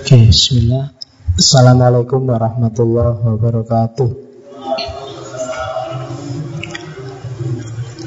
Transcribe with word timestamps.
Oke, 0.00 0.32
bismillah. 0.32 0.96
Assalamualaikum 1.36 2.24
warahmatullahi 2.24 3.20
wabarakatuh. 3.20 4.08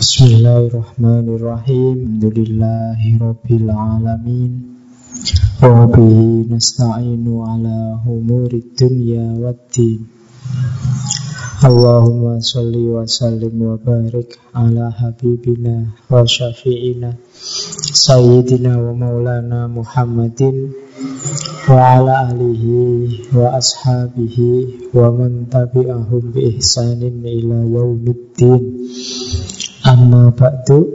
Bismillahirrahmanirrahim. 0.02 2.18
Alhamdulillahirabbil 2.18 3.70
alamin. 3.70 4.82
Wa 5.62 5.86
nasta'inu 6.50 7.46
ala 7.46 8.02
umurid 8.10 8.74
dunya 8.74 9.38
waddin. 9.38 10.10
Allahumma 11.62 12.42
salli 12.42 12.90
wa 12.90 13.06
sallim 13.06 13.54
wa 13.62 13.78
barik 13.78 14.42
ala 14.50 14.90
habibina 14.90 15.94
wa 16.10 16.26
syafi'ina 16.26 17.14
Sayyidina 17.94 18.74
wa 18.82 18.90
maulana 18.98 19.70
Muhammadin 19.70 20.74
wa 21.70 21.78
ala 21.94 22.34
alihi 22.34 23.30
wa 23.30 23.54
ashabihi 23.54 24.90
wa 24.98 25.14
man 25.14 25.46
tabi'ahum 25.46 26.34
bi 26.34 26.58
ihsanin 26.58 27.22
ila 27.22 27.62
yaumiddin. 27.70 28.90
Amma 29.86 30.34
ba'du. 30.34 30.90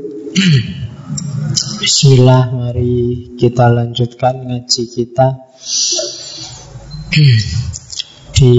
Bismillah 1.79 2.51
mari 2.51 3.31
kita 3.39 3.71
lanjutkan 3.71 4.51
ngaji 4.51 4.83
kita 4.91 5.39
di 8.35 8.55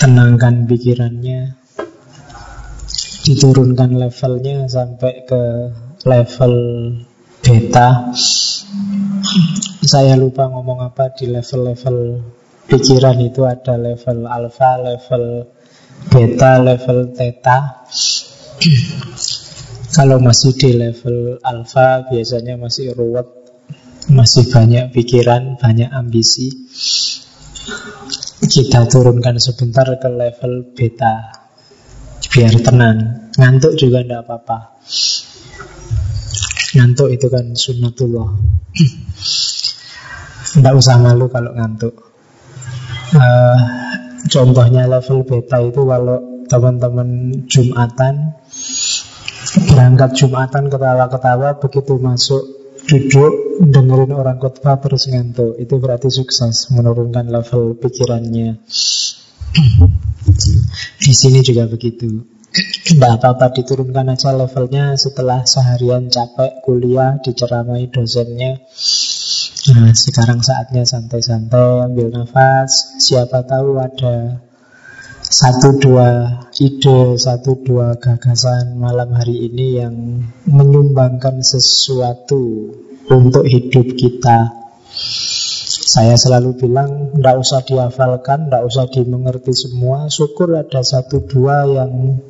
tenangkan 0.00 0.64
pikirannya 0.64 1.67
diturunkan 3.28 3.92
levelnya 3.92 4.64
sampai 4.64 5.28
ke 5.28 5.42
level 6.08 6.54
beta 7.44 8.08
saya 9.84 10.16
lupa 10.16 10.48
ngomong 10.48 10.80
apa 10.84 11.12
di 11.12 11.28
level-level 11.28 12.24
pikiran 12.68 13.16
itu 13.24 13.48
ada 13.48 13.80
level 13.80 14.28
alfa, 14.28 14.76
level 14.76 15.48
beta, 16.12 16.60
level 16.60 17.16
theta. 17.16 17.88
Kalau 19.88 20.20
masih 20.20 20.52
di 20.54 20.76
level 20.76 21.40
alfa 21.40 22.04
biasanya 22.12 22.60
masih 22.60 22.92
ruwet, 22.92 23.26
masih 24.12 24.52
banyak 24.52 24.92
pikiran, 24.92 25.56
banyak 25.56 25.88
ambisi. 25.88 26.52
Kita 28.44 28.86
turunkan 28.86 29.40
sebentar 29.40 29.88
ke 29.96 30.08
level 30.08 30.76
beta 30.76 31.37
biar 32.38 32.54
tenang. 32.62 32.98
Ngantuk 33.34 33.74
juga 33.74 34.06
tidak 34.06 34.22
apa-apa. 34.22 34.78
Ngantuk 36.78 37.10
itu 37.10 37.26
kan 37.26 37.50
sunnatullah. 37.58 38.30
Tidak 40.54 40.74
usah 40.78 41.02
malu 41.02 41.26
kalau 41.26 41.50
ngantuk. 41.58 41.98
Uh, 43.10 43.58
contohnya 44.30 44.86
level 44.86 45.26
beta 45.26 45.58
itu 45.66 45.82
kalau 45.82 46.46
teman-teman 46.46 47.42
Jumatan 47.50 48.38
berangkat 49.74 50.10
Jumatan 50.14 50.70
ketawa-ketawa 50.70 51.58
begitu 51.58 51.98
masuk 51.98 52.42
duduk 52.86 53.32
dengerin 53.66 54.14
orang 54.14 54.38
khotbah 54.38 54.78
terus 54.78 55.10
ngantuk 55.10 55.56
itu 55.58 55.74
berarti 55.76 56.08
sukses 56.12 56.70
menurunkan 56.72 57.32
level 57.32 57.76
pikirannya 57.76 58.60
di 60.98 61.12
sini 61.12 61.40
juga 61.40 61.64
begitu 61.68 62.24
tidak 62.84 63.20
apa-apa 63.20 63.52
diturunkan 63.60 64.12
aja 64.16 64.32
levelnya 64.32 64.96
setelah 64.96 65.44
seharian 65.44 66.08
capek 66.08 66.64
kuliah 66.64 67.20
diceramai 67.20 67.88
dosennya 67.92 68.60
Nah, 69.68 69.92
sekarang 69.92 70.40
saatnya 70.40 70.88
santai-santai 70.88 71.84
ambil 71.84 72.08
nafas. 72.08 72.96
Siapa 73.04 73.44
tahu 73.44 73.76
ada 73.76 74.40
satu 75.20 75.76
dua 75.76 76.40
ide, 76.56 77.20
satu 77.20 77.60
dua 77.60 78.00
gagasan 78.00 78.80
malam 78.80 79.12
hari 79.12 79.50
ini 79.50 79.76
yang 79.76 80.24
menyumbangkan 80.48 81.44
sesuatu 81.44 82.72
untuk 83.12 83.44
hidup 83.44 83.92
kita. 83.92 84.56
Saya 85.88 86.20
selalu 86.20 86.68
bilang, 86.68 87.16
tidak 87.16 87.36
usah 87.40 87.64
dihafalkan, 87.64 88.52
tidak 88.52 88.62
usah 88.68 88.84
dimengerti 88.92 89.56
semua. 89.56 90.12
Syukur 90.12 90.52
ada 90.52 90.84
satu 90.84 91.24
dua 91.24 91.64
yang 91.64 92.20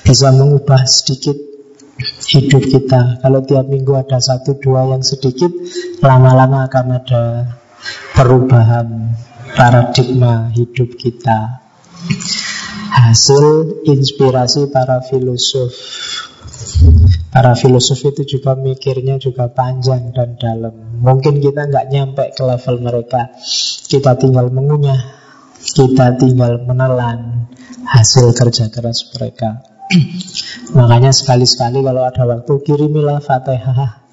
bisa 0.00 0.32
mengubah 0.32 0.88
sedikit 0.88 1.36
hidup 2.32 2.64
kita. 2.64 3.20
Kalau 3.20 3.44
tiap 3.44 3.68
minggu 3.68 3.92
ada 3.92 4.16
satu 4.24 4.56
dua 4.56 4.88
yang 4.88 5.04
sedikit, 5.04 5.52
lama-lama 6.00 6.64
akan 6.64 6.86
ada 6.96 7.22
perubahan 8.16 9.12
paradigma 9.52 10.48
hidup 10.56 10.96
kita. 10.96 11.60
Hasil 12.88 13.44
inspirasi 13.84 14.72
para 14.72 15.04
filosof. 15.04 15.76
Para 17.28 17.52
filosof 17.52 18.00
itu 18.00 18.38
juga 18.38 18.56
mikirnya 18.56 19.20
juga 19.20 19.52
panjang 19.52 20.08
dan 20.16 20.40
dalam. 20.40 20.83
Mungkin 21.00 21.42
kita 21.42 21.70
nggak 21.70 21.86
nyampe 21.90 22.24
ke 22.34 22.42
level 22.42 22.76
mereka. 22.82 23.34
Kita 23.88 24.14
tinggal 24.18 24.50
mengunyah, 24.54 25.00
kita 25.60 26.14
tinggal 26.18 26.62
menelan 26.62 27.50
hasil 27.84 28.32
kerja 28.34 28.70
keras 28.70 29.06
mereka. 29.14 29.62
Makanya 30.78 31.12
sekali-sekali 31.12 31.84
kalau 31.84 32.02
ada 32.06 32.24
waktu 32.24 32.52
kirimilah 32.64 33.20
Fatihah 33.20 34.04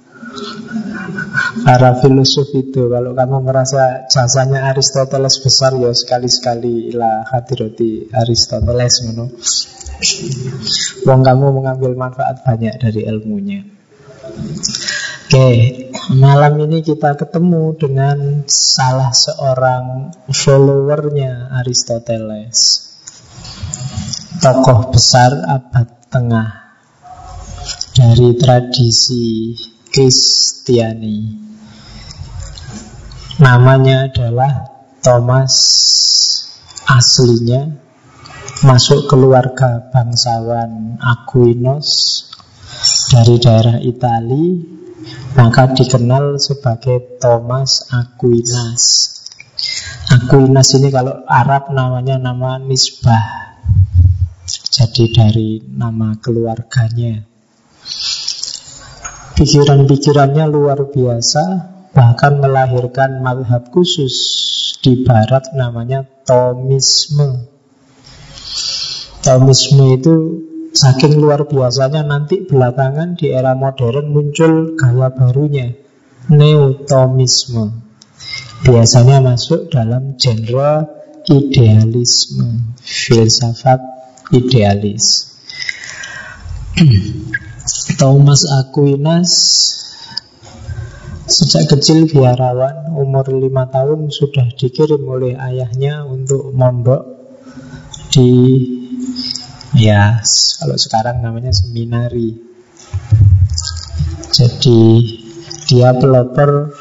para 1.61 1.99
filosof 1.99 2.49
itu 2.55 2.87
kalau 2.87 3.11
kamu 3.11 3.37
merasa 3.43 4.07
jasanya 4.07 4.71
Aristoteles 4.71 5.39
besar 5.43 5.75
ya 5.75 5.91
sekali-sekali 5.91 6.95
lah 6.95 7.27
hadirati 7.27 8.07
Aristoteles 8.11 8.93
ngono. 9.07 9.25
Wong 11.05 11.21
kamu 11.21 11.45
mengambil 11.53 11.93
manfaat 11.93 12.41
banyak 12.41 12.73
dari 12.81 13.05
ilmunya. 13.05 13.61
Oke, 15.31 15.87
malam 16.11 16.59
ini 16.67 16.83
kita 16.83 17.15
ketemu 17.15 17.71
dengan 17.79 18.43
salah 18.51 19.15
seorang 19.15 20.11
followernya 20.27 21.55
Aristoteles. 21.55 22.59
Tokoh 24.43 24.91
besar 24.91 25.31
abad 25.47 25.87
tengah 26.11 26.51
dari 27.95 28.35
tradisi 28.35 29.55
Kristiani. 29.87 31.19
Namanya 33.39 34.11
adalah 34.11 34.67
Thomas 34.99 35.55
aslinya 36.91 37.71
masuk 38.67 39.07
keluarga 39.07 39.79
bangsawan 39.95 40.99
Aquinos 40.99 41.87
dari 43.15 43.39
daerah 43.39 43.79
Itali 43.79 44.80
maka 45.33 45.71
dikenal 45.71 46.37
sebagai 46.37 47.21
Thomas 47.21 47.87
Aquinas. 47.91 48.83
Aquinas 50.11 50.73
ini 50.75 50.89
kalau 50.91 51.23
Arab 51.29 51.71
namanya 51.71 52.19
nama 52.19 52.57
nisbah 52.59 53.51
jadi 54.71 55.05
dari 55.11 55.49
nama 55.67 56.15
keluarganya. 56.19 57.27
Pikiran-pikirannya 59.35 60.45
luar 60.47 60.91
biasa, 60.91 61.43
bahkan 61.91 62.39
melahirkan 62.39 63.19
madhab 63.19 63.67
khusus 63.71 64.15
di 64.79 65.03
barat 65.03 65.51
namanya 65.55 66.07
Thomisme. 66.23 67.47
Thomisme 69.21 69.85
itu 69.97 70.15
saking 70.71 71.19
luar 71.19 71.45
biasanya 71.45 72.07
nanti 72.07 72.47
belakangan 72.47 73.19
di 73.19 73.31
era 73.31 73.53
modern 73.53 74.11
muncul 74.11 74.79
gaya 74.79 75.11
barunya, 75.11 75.75
Neotomisme. 76.31 77.91
Biasanya 78.61 79.25
masuk 79.25 79.73
dalam 79.73 80.15
genre 80.21 80.85
idealisme, 81.27 82.77
filsafat 82.81 83.81
idealis. 84.31 85.35
Thomas 87.99 88.47
Aquinas 88.47 89.31
sejak 91.31 91.73
kecil 91.73 92.05
biarawan, 92.11 92.91
umur 92.95 93.27
lima 93.31 93.67
tahun 93.71 94.11
sudah 94.11 94.51
dikirim 94.55 95.03
oleh 95.07 95.33
ayahnya 95.35 96.03
untuk 96.05 96.51
mondok 96.51 97.07
di 98.11 98.29
ya 99.81 100.21
kalau 100.61 100.77
sekarang 100.77 101.25
namanya 101.25 101.49
seminari. 101.49 102.37
Jadi 104.31 104.81
dia 105.65 105.97
pelopor 105.97 106.77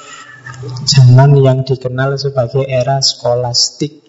zaman 0.85 1.41
yang 1.41 1.65
dikenal 1.65 2.21
sebagai 2.21 2.69
era 2.69 3.01
skolastik 3.01 4.01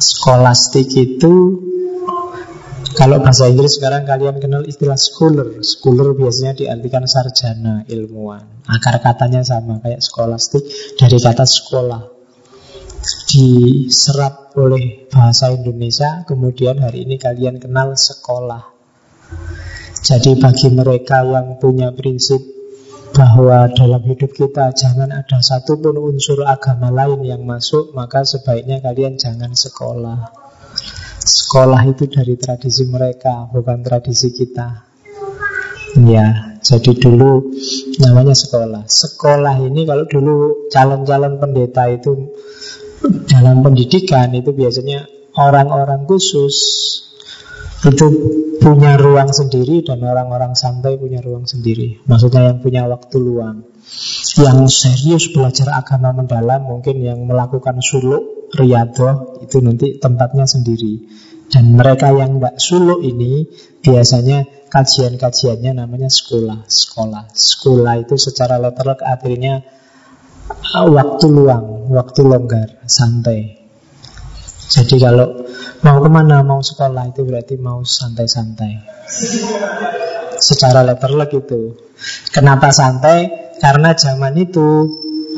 Skolastik 0.00 0.88
itu 0.96 1.34
Kalau 2.90 3.22
bahasa 3.22 3.46
Inggris 3.46 3.78
sekarang 3.78 4.02
kalian 4.02 4.42
kenal 4.42 4.66
istilah 4.66 4.98
scholar. 4.98 5.62
Scholar 5.62 6.10
biasanya 6.10 6.58
diartikan 6.58 7.06
sarjana, 7.06 7.86
ilmuwan. 7.86 8.66
Akar 8.66 8.98
katanya 8.98 9.46
sama 9.46 9.78
kayak 9.78 10.02
skolastik 10.02 10.66
dari 10.98 11.16
kata 11.22 11.46
sekolah. 11.46 12.19
Diserap 13.30 14.58
oleh 14.58 15.06
bahasa 15.06 15.54
Indonesia, 15.54 16.26
kemudian 16.26 16.82
hari 16.82 17.06
ini 17.06 17.14
kalian 17.14 17.62
kenal 17.62 17.94
sekolah. 17.94 18.74
Jadi 20.02 20.34
bagi 20.34 20.66
mereka 20.74 21.22
yang 21.22 21.54
punya 21.62 21.94
prinsip 21.94 22.42
bahwa 23.14 23.70
dalam 23.70 24.02
hidup 24.02 24.34
kita 24.34 24.74
jangan 24.74 25.14
ada 25.14 25.38
satupun 25.38 25.94
unsur 26.02 26.42
agama 26.42 26.90
lain 26.90 27.22
yang 27.22 27.46
masuk, 27.46 27.94
maka 27.94 28.26
sebaiknya 28.26 28.82
kalian 28.82 29.14
jangan 29.14 29.54
sekolah. 29.54 30.34
Sekolah 31.22 31.86
itu 31.86 32.10
dari 32.10 32.34
tradisi 32.34 32.82
mereka, 32.90 33.46
bukan 33.46 33.86
tradisi 33.86 34.34
kita. 34.34 34.90
Ya, 36.02 36.58
jadi 36.66 36.98
dulu 36.98 37.54
namanya 38.02 38.34
sekolah. 38.34 38.90
Sekolah 38.90 39.54
ini 39.62 39.86
kalau 39.86 40.06
dulu 40.10 40.66
calon-calon 40.70 41.38
pendeta 41.38 41.86
itu 41.90 42.34
dalam 43.00 43.64
pendidikan 43.64 44.28
itu 44.36 44.52
biasanya 44.52 45.08
orang-orang 45.36 46.04
khusus 46.04 46.56
itu 47.80 48.06
punya 48.60 49.00
ruang 49.00 49.32
sendiri 49.32 49.80
dan 49.80 50.04
orang-orang 50.04 50.52
santai 50.52 51.00
punya 51.00 51.24
ruang 51.24 51.48
sendiri. 51.48 52.04
Maksudnya 52.04 52.52
yang 52.52 52.60
punya 52.60 52.84
waktu 52.84 53.16
luang. 53.16 53.64
Yang 54.36 54.58
serius 54.68 55.32
belajar 55.32 55.72
agama 55.72 56.12
mendalam 56.12 56.60
mungkin 56.68 57.00
yang 57.00 57.24
melakukan 57.24 57.80
suluk 57.80 58.52
riado 58.52 59.40
itu 59.40 59.64
nanti 59.64 59.96
tempatnya 59.96 60.44
sendiri. 60.44 61.08
Dan 61.50 61.74
mereka 61.74 62.12
yang 62.14 62.38
tidak 62.38 62.56
suluk 62.62 63.00
ini 63.02 63.48
biasanya 63.80 64.68
kajian-kajiannya 64.70 65.72
namanya 65.80 66.12
sekolah. 66.12 66.68
Sekolah. 66.68 67.32
Sekolah 67.32 67.94
itu 67.98 68.14
secara 68.20 68.60
letterlek 68.60 69.02
artinya 69.02 69.64
waktu 70.88 71.26
luang, 71.28 71.90
waktu 71.90 72.20
longgar, 72.24 72.68
santai. 72.86 73.58
Jadi 74.70 75.02
kalau 75.02 75.46
mau 75.82 75.98
ke 75.98 76.10
mana, 76.10 76.46
mau 76.46 76.62
sekolah 76.62 77.10
itu 77.10 77.26
berarti 77.26 77.58
mau 77.58 77.82
santai-santai. 77.82 78.72
Secara 80.38 80.86
letterlek 80.86 81.34
itu. 81.34 81.74
Kenapa 82.30 82.70
santai? 82.70 83.52
Karena 83.60 83.92
zaman 83.92 84.38
itu 84.40 84.88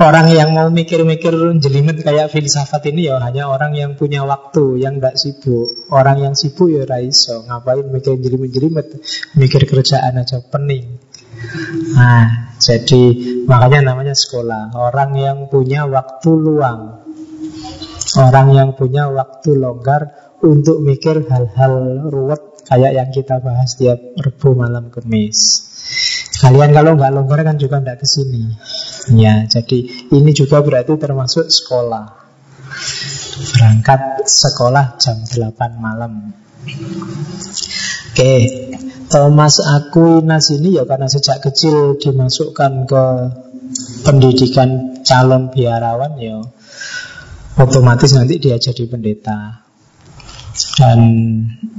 Orang 0.01 0.33
yang 0.33 0.57
mau 0.57 0.73
mikir-mikir 0.73 1.37
jelimet 1.61 2.01
kayak 2.01 2.33
filsafat 2.33 2.89
ini 2.89 3.13
ya 3.13 3.21
hanya 3.21 3.53
orang 3.53 3.77
yang 3.77 3.93
punya 3.93 4.25
waktu, 4.25 4.81
yang 4.81 4.97
gak 4.97 5.21
sibuk. 5.21 5.69
Orang 5.93 6.17
yang 6.25 6.33
sibuk 6.33 6.73
ya 6.73 6.89
raiso, 6.89 7.45
ngapain 7.45 7.85
mikir 7.93 8.17
jelimet-jelimet, 8.17 8.89
mikir 9.37 9.69
kerjaan 9.69 10.17
aja 10.17 10.41
pening. 10.41 10.97
Nah, 11.97 12.55
jadi 12.63 13.03
makanya 13.45 13.93
namanya 13.93 14.15
sekolah. 14.15 14.77
Orang 14.79 15.19
yang 15.19 15.51
punya 15.51 15.85
waktu 15.89 16.31
luang, 16.31 17.03
orang 18.19 18.49
yang 18.55 18.71
punya 18.79 19.11
waktu 19.11 19.59
longgar 19.59 20.35
untuk 20.43 20.83
mikir 20.83 21.23
hal-hal 21.27 22.07
ruwet 22.11 22.67
kayak 22.67 22.93
yang 22.95 23.09
kita 23.11 23.39
bahas 23.43 23.75
tiap 23.79 23.99
Rebu 24.19 24.59
malam 24.59 24.91
Kemis. 24.91 25.71
Kalian 26.43 26.75
kalau 26.75 26.99
nggak 26.99 27.13
longgar 27.15 27.47
kan 27.47 27.57
juga 27.59 27.79
nggak 27.79 28.03
ke 28.03 28.07
sini. 28.07 28.51
Ya, 29.15 29.47
jadi 29.47 30.11
ini 30.11 30.31
juga 30.35 30.59
berarti 30.63 30.99
termasuk 30.99 31.47
sekolah. 31.47 32.23
Berangkat 33.55 34.27
sekolah 34.27 34.99
jam 34.99 35.23
8 35.23 35.79
malam. 35.79 36.35
Oke, 38.13 38.35
Thomas 39.13 39.61
Aquinas 39.61 40.49
ini 40.57 40.81
ya 40.81 40.89
karena 40.89 41.05
sejak 41.05 41.45
kecil 41.45 42.01
dimasukkan 42.01 42.73
ke 42.89 43.05
pendidikan 44.09 45.01
calon 45.05 45.53
biarawan 45.53 46.17
ya 46.17 46.41
otomatis 47.61 48.17
nanti 48.17 48.41
dia 48.41 48.57
jadi 48.57 48.89
pendeta 48.89 49.63
dan 50.77 51.01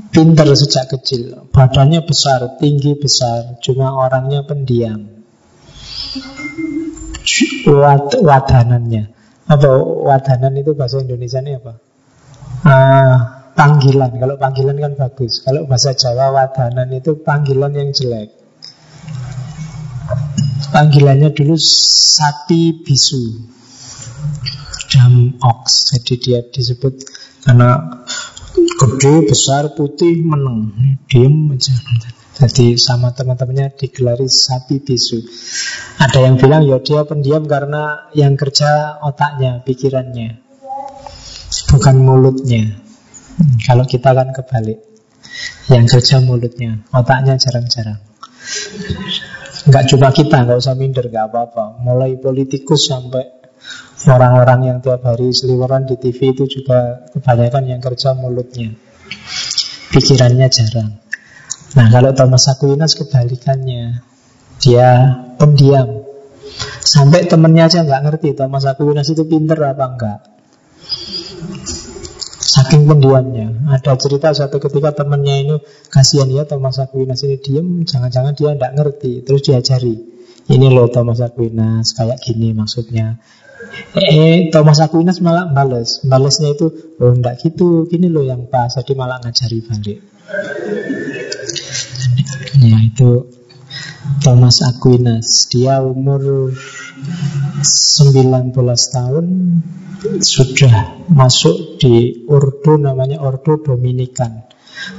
pinter 0.09 0.47
sejak 0.53 0.89
kecil. 0.97 1.49
Badannya 1.53 2.05
besar, 2.05 2.57
tinggi 2.57 2.97
besar, 2.97 3.57
cuma 3.61 3.93
orangnya 3.93 4.45
pendiam. 4.45 5.09
Wad, 7.69 8.17
wadanannya. 8.21 9.13
Apa 9.43 9.69
wadanan 9.81 10.55
itu 10.55 10.71
bahasa 10.73 11.03
Indonesia 11.03 11.43
ini 11.43 11.59
apa? 11.59 11.73
Uh, 12.63 13.15
panggilan. 13.53 14.11
Kalau 14.17 14.35
panggilan 14.37 14.77
kan 14.77 14.93
bagus. 14.97 15.41
Kalau 15.45 15.65
bahasa 15.69 15.93
Jawa 15.93 16.33
wadanan 16.33 16.89
itu 16.93 17.17
panggilan 17.21 17.73
yang 17.73 17.89
jelek. 17.93 18.29
Panggilannya 20.73 21.29
dulu 21.31 21.55
sapi 21.57 22.81
bisu. 22.81 23.49
Dam 24.89 25.37
ox. 25.41 25.93
Jadi 25.93 26.13
dia 26.21 26.39
disebut 26.45 26.93
karena 27.45 28.01
gede, 28.53 29.29
besar, 29.29 29.73
putih, 29.77 30.21
meneng. 30.25 30.73
Diem 31.09 31.53
aja. 31.53 31.73
Jadi 32.33 32.81
sama 32.81 33.13
teman-temannya 33.13 33.77
digelari 33.77 34.25
sapi 34.25 34.81
bisu. 34.81 35.21
Ada 36.01 36.25
yang 36.25 36.41
bilang 36.41 36.65
ya 36.65 36.81
dia 36.81 37.05
pendiam 37.05 37.45
karena 37.45 38.09
yang 38.17 38.33
kerja 38.33 38.97
otaknya, 39.05 39.61
pikirannya. 39.61 40.41
Bukan 41.69 41.95
mulutnya. 42.01 42.82
Hmm, 43.39 43.55
kalau 43.63 43.85
kita 43.87 44.13
kan 44.13 44.29
kebalik. 44.33 44.79
Yang 45.71 45.97
kerja 45.97 46.19
mulutnya, 46.21 46.83
otaknya 46.93 47.39
jarang-jarang. 47.39 47.97
Enggak 49.63 49.87
cuma 49.89 50.11
kita, 50.11 50.43
nggak 50.43 50.59
usah 50.59 50.75
minder, 50.75 51.07
nggak 51.07 51.31
apa-apa. 51.31 51.79
Mulai 51.81 52.19
politikus 52.19 52.91
sampai 52.91 53.43
Orang-orang 54.03 54.59
yang 54.67 54.77
tiap 54.83 54.99
hari 55.07 55.31
seliweran 55.31 55.87
di 55.87 55.95
TV 55.95 56.35
itu 56.35 56.43
juga 56.59 57.07
kebanyakan 57.15 57.63
yang 57.71 57.79
kerja 57.79 58.11
mulutnya. 58.11 58.75
Pikirannya 59.95 60.47
jarang. 60.51 60.99
Nah 61.79 61.87
kalau 61.87 62.11
Thomas 62.11 62.51
Aquinas 62.51 62.99
kebalikannya. 62.99 64.03
Dia 64.59 65.19
pendiam. 65.39 66.03
Sampai 66.83 67.27
temennya 67.27 67.71
aja 67.71 67.87
nggak 67.87 68.03
ngerti 68.03 68.35
Thomas 68.35 68.67
Aquinas 68.67 69.07
itu 69.07 69.23
pinter 69.23 69.59
apa 69.63 69.85
enggak. 69.87 70.19
Saking 72.53 72.85
pendiamnya. 72.85 73.49
Ada 73.73 73.97
cerita 73.97 74.29
suatu 74.29 74.61
ketika 74.61 74.93
temennya 74.93 75.35
ini 75.41 75.55
kasihan 75.89 76.29
ya 76.29 76.45
Thomas 76.45 76.77
Aquinas 76.77 77.25
ini 77.25 77.41
diem, 77.41 77.81
jangan-jangan 77.81 78.37
dia 78.37 78.53
nggak 78.53 78.73
ngerti, 78.77 79.25
terus 79.25 79.41
diajari. 79.41 79.95
Ini 80.53 80.67
loh 80.69 80.85
Thomas 80.91 81.17
Aquinas 81.23 81.97
kayak 81.97 82.21
gini 82.21 82.53
maksudnya. 82.53 83.17
Eh, 83.97 84.53
Thomas 84.53 84.77
Aquinas 84.85 85.17
malah 85.23 85.49
bales. 85.49 86.05
Balesnya 86.05 86.53
itu, 86.53 86.69
oh 87.01 87.15
enggak 87.15 87.41
gitu, 87.41 87.89
gini 87.89 88.05
loh 88.05 88.21
yang 88.21 88.45
pas. 88.45 88.69
Jadi 88.69 88.93
malah 88.93 89.17
ngajari 89.23 89.59
balik. 89.65 89.99
Ya 92.61 92.77
itu 92.85 93.09
Thomas 94.23 94.63
Aquinas. 94.63 95.51
Dia 95.51 95.83
umur 95.83 96.51
19 96.51 98.51
tahun 98.91 99.25
sudah 100.19 100.75
masuk 101.11 101.79
di 101.79 102.27
ordo 102.27 102.75
namanya 102.75 103.23
ordo 103.23 103.59
Dominikan. 103.59 104.43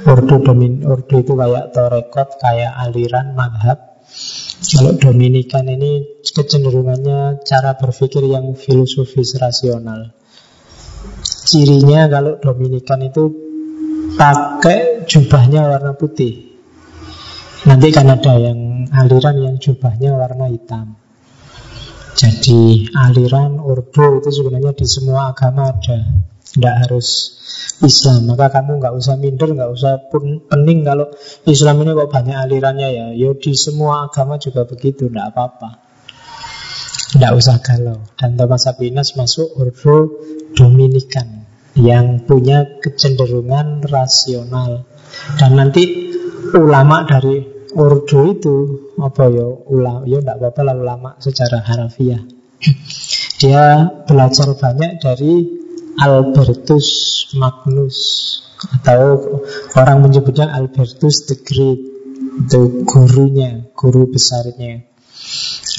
Ordo 0.07 0.41
Domin, 0.41 0.81
ordo 0.87 1.21
itu 1.21 1.37
kayak 1.37 1.75
torekot, 1.75 2.41
kayak 2.41 2.73
aliran 2.73 3.37
madhab 3.37 3.95
kalau 4.65 4.95
Dominikan 4.95 5.67
ini 5.67 6.23
kecenderungannya 6.23 7.43
cara 7.43 7.75
berpikir 7.75 8.23
yang 8.25 8.55
filosofis 8.55 9.37
rasional. 9.37 10.15
Cirinya 11.21 12.09
kalau 12.09 12.39
Dominikan 12.39 13.03
itu 13.05 13.29
pakai 14.15 15.05
jubahnya 15.05 15.69
warna 15.69 15.93
putih. 15.93 16.54
Nanti 17.65 17.89
kan 17.89 18.05
ada 18.13 18.37
yang 18.37 18.85
aliran 18.93 19.41
yang 19.41 19.55
jubahnya 19.57 20.13
warna 20.13 20.53
hitam. 20.53 21.01
Jadi 22.13 22.93
aliran 22.93 23.57
ordo 23.57 24.21
itu 24.21 24.29
sebenarnya 24.29 24.77
di 24.77 24.85
semua 24.85 25.33
agama 25.33 25.73
ada. 25.73 26.05
Tidak 26.45 26.75
harus 26.85 27.35
Islam. 27.81 28.29
Maka 28.29 28.53
kamu 28.53 28.77
nggak 28.77 28.93
usah 28.93 29.17
minder, 29.17 29.49
nggak 29.51 29.71
usah 29.73 30.07
pun 30.13 30.45
pening 30.45 30.85
Kalau 30.85 31.09
Islam 31.49 31.81
ini 31.81 31.91
kok 31.97 32.11
banyak 32.13 32.37
alirannya 32.37 32.89
ya. 32.93 33.05
Ya 33.17 33.33
di 33.33 33.51
semua 33.57 34.07
agama 34.07 34.37
juga 34.37 34.69
begitu, 34.69 35.09
tidak 35.09 35.33
apa-apa. 35.33 35.81
Tidak 37.17 37.31
usah 37.33 37.59
galau. 37.65 37.97
Dan 38.13 38.37
Thomas 38.37 38.69
Aquinas 38.69 39.17
masuk 39.17 39.57
ordo 39.57 40.21
Dominikan 40.53 41.49
Yang 41.75 42.29
punya 42.29 42.77
kecenderungan 42.79 43.83
rasional. 43.89 44.85
Dan 45.35 45.57
nanti 45.57 46.13
ulama 46.55 47.03
dari 47.03 47.54
ordo 47.75 48.19
itu 48.31 48.55
Apa 48.97 49.27
ya, 49.29 49.45
ulama, 49.69 50.07
ya 50.07 50.23
tidak 50.23 50.35
apa-apa 50.41 50.61
lah 50.63 50.75
ulama 50.75 51.09
secara 51.19 51.61
harafiah 51.61 52.23
Dia 53.37 53.91
belajar 54.07 54.55
banyak 54.55 55.03
dari 55.03 55.33
Albertus 55.95 56.87
Magnus 57.35 57.97
atau 58.81 59.21
orang 59.77 60.07
menyebutnya 60.07 60.49
Albertus 60.51 61.27
the 61.29 61.37
Great 61.39 61.79
itu 62.35 62.83
gurunya, 62.83 63.71
guru 63.71 64.11
besarnya. 64.11 64.83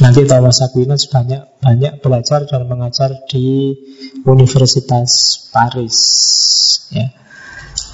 Nanti 0.00 0.24
Thomas 0.24 0.60
Aquinas 0.64 1.08
banyak 1.08 1.60
banyak 1.60 2.00
belajar 2.00 2.48
dan 2.48 2.64
mengajar 2.68 3.12
di 3.28 3.76
Universitas 4.24 5.36
Paris. 5.52 5.98
Ya. 6.92 7.12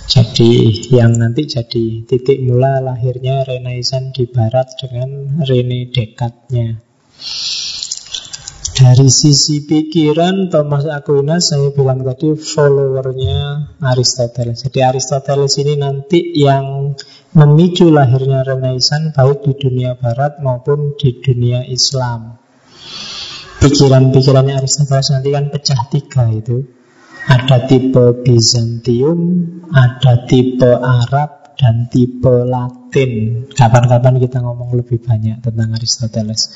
Jadi 0.03 0.51
yang 0.91 1.15
nanti 1.15 1.47
jadi 1.47 2.03
titik 2.03 2.43
mula 2.43 2.83
lahirnya 2.83 3.47
Renaissance 3.47 4.11
di 4.19 4.27
Barat 4.27 4.75
dengan 4.75 5.43
Rene 5.47 5.95
Descartes-nya. 5.95 6.83
Dari 8.73 9.07
sisi 9.13 9.63
pikiran 9.63 10.51
Thomas 10.51 10.89
Aquinas 10.91 11.55
saya 11.55 11.71
bilang 11.71 12.03
tadi 12.03 12.35
followernya 12.35 13.71
Aristoteles. 13.79 14.67
Jadi 14.67 14.83
Aristoteles 14.83 15.55
ini 15.63 15.79
nanti 15.79 16.35
yang 16.35 16.91
memicu 17.37 17.93
lahirnya 17.93 18.43
Renaissance 18.43 19.15
baik 19.15 19.47
di 19.47 19.53
dunia 19.55 19.95
Barat 19.95 20.43
maupun 20.43 20.99
di 20.99 21.15
dunia 21.21 21.63
Islam. 21.63 22.43
Pikiran-pikirannya 23.63 24.59
Aristoteles 24.59 25.15
nanti 25.15 25.31
kan 25.31 25.47
pecah 25.53 25.81
tiga 25.87 26.27
itu. 26.35 26.82
Ada 27.23 27.71
tipe 27.71 28.23
Bizantium, 28.27 29.19
ada 29.71 30.27
tipe 30.27 30.67
Arab, 30.67 31.43
dan 31.63 31.87
tipe 31.87 32.33
Latin. 32.43 33.45
Kapan-kapan 33.53 34.19
kita 34.19 34.43
ngomong 34.43 34.75
lebih 34.75 34.99
banyak 34.99 35.39
tentang 35.45 35.71
Aristoteles. 35.79 36.51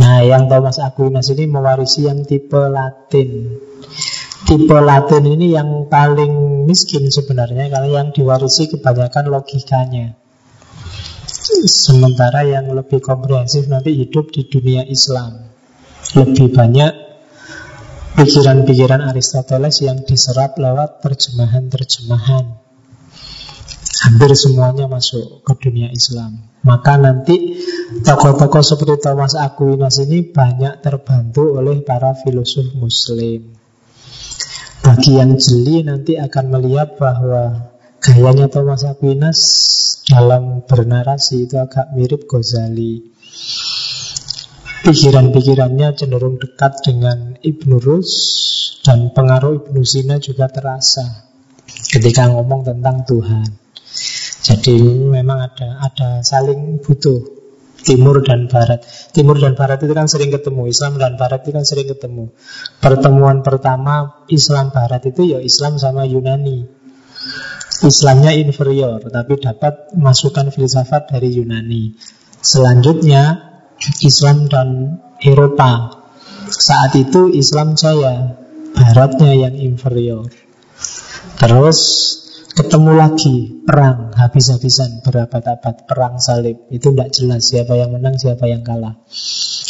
Nah, 0.00 0.24
yang 0.24 0.48
Thomas 0.48 0.80
Aquinas 0.80 1.28
ini 1.34 1.44
mewarisi 1.44 2.08
yang 2.08 2.24
tipe 2.24 2.56
Latin. 2.56 3.60
Tipe 4.46 4.78
Latin 4.78 5.24
ini 5.28 5.52
yang 5.52 5.90
paling 5.92 6.64
miskin 6.64 7.12
sebenarnya 7.12 7.68
karena 7.68 8.00
yang 8.02 8.08
diwarisi 8.16 8.72
kebanyakan 8.72 9.28
logikanya. 9.28 10.16
Sementara 11.66 12.42
yang 12.48 12.72
lebih 12.72 13.04
komprehensif 13.04 13.68
nanti 13.68 13.92
hidup 13.92 14.32
di 14.32 14.48
dunia 14.48 14.88
Islam. 14.88 15.52
Lebih 16.16 16.54
banyak 16.54 17.05
pikiran-pikiran 18.16 19.04
Aristoteles 19.04 19.84
yang 19.84 20.00
diserap 20.02 20.56
lewat 20.56 21.04
terjemahan-terjemahan 21.04 22.66
hampir 24.06 24.30
semuanya 24.38 24.86
masuk 24.86 25.42
ke 25.42 25.52
dunia 25.66 25.90
Islam. 25.90 26.38
Maka 26.62 26.98
nanti 26.98 27.58
tokoh-tokoh 28.02 28.62
seperti 28.62 29.02
Thomas 29.02 29.38
Aquinas 29.38 30.02
ini 30.02 30.26
banyak 30.26 30.82
terbantu 30.82 31.58
oleh 31.58 31.82
para 31.82 32.14
filosof 32.14 32.74
Muslim. 32.74 33.54
Bagi 34.82 35.18
yang 35.18 35.34
jeli 35.34 35.82
nanti 35.82 36.14
akan 36.14 36.44
melihat 36.46 36.94
bahwa 36.94 37.74
gayanya 37.98 38.46
Thomas 38.46 38.86
Aquinas 38.86 39.38
dalam 40.06 40.62
bernarasi 40.62 41.50
itu 41.50 41.58
agak 41.58 41.90
mirip 41.94 42.30
Ghazali. 42.30 43.02
Pikiran-pikirannya 44.86 45.98
cenderung 45.98 46.38
dekat 46.38 46.78
dengan 46.86 47.34
Ibnu 47.42 47.82
Rus 47.82 48.10
dan 48.86 49.10
pengaruh 49.10 49.66
Ibnu 49.66 49.82
Sina 49.82 50.22
juga 50.22 50.46
terasa 50.46 51.26
ketika 51.90 52.30
ngomong 52.30 52.62
tentang 52.62 53.02
Tuhan. 53.02 53.50
Jadi 54.46 54.78
memang 55.10 55.42
ada 55.42 55.82
ada 55.82 56.22
saling 56.22 56.78
butuh 56.78 57.18
timur 57.82 58.22
dan 58.22 58.46
barat. 58.46 58.86
Timur 59.10 59.42
dan 59.42 59.58
barat 59.58 59.82
itu 59.82 59.90
kan 59.90 60.06
sering 60.06 60.30
ketemu, 60.30 60.70
Islam 60.70 61.02
dan 61.02 61.18
barat 61.18 61.42
itu 61.42 61.50
kan 61.50 61.66
sering 61.66 61.90
ketemu. 61.90 62.30
Pertemuan 62.78 63.42
pertama 63.42 64.22
Islam 64.30 64.70
barat 64.70 65.02
itu 65.02 65.34
ya 65.34 65.42
Islam 65.42 65.82
sama 65.82 66.06
Yunani. 66.06 66.62
Islamnya 67.82 68.38
inferior, 68.38 69.02
tapi 69.02 69.34
dapat 69.42 69.98
masukan 69.98 70.54
filsafat 70.54 71.10
dari 71.10 71.42
Yunani. 71.42 71.98
Selanjutnya 72.38 73.45
Islam 74.02 74.48
dan 74.48 74.98
Eropa. 75.20 75.92
Saat 76.46 76.96
itu 76.96 77.28
Islam 77.34 77.74
jaya, 77.76 78.38
baratnya 78.72 79.34
yang 79.34 79.54
inferior. 79.56 80.30
Terus 81.36 81.78
ketemu 82.56 82.92
lagi 82.96 83.36
perang 83.66 84.16
habis-habisan 84.16 85.04
berabad-abad 85.04 85.84
perang 85.84 86.16
salib. 86.22 86.64
Itu 86.72 86.94
tidak 86.94 87.12
jelas 87.12 87.42
siapa 87.50 87.76
yang 87.76 87.92
menang 87.92 88.16
siapa 88.16 88.48
yang 88.48 88.64
kalah. 88.64 88.96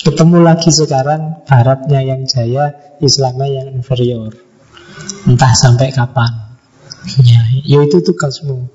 Ketemu 0.06 0.38
lagi 0.44 0.70
sekarang 0.70 1.42
baratnya 1.48 2.04
yang 2.04 2.22
jaya 2.28 2.94
Islamnya 3.02 3.64
yang 3.64 3.68
inferior. 3.74 4.36
Entah 5.26 5.52
sampai 5.56 5.90
kapan. 5.90 6.54
Ya, 7.22 7.42
ya 7.62 7.78
itu 7.86 8.02
tugasmu. 8.02 8.70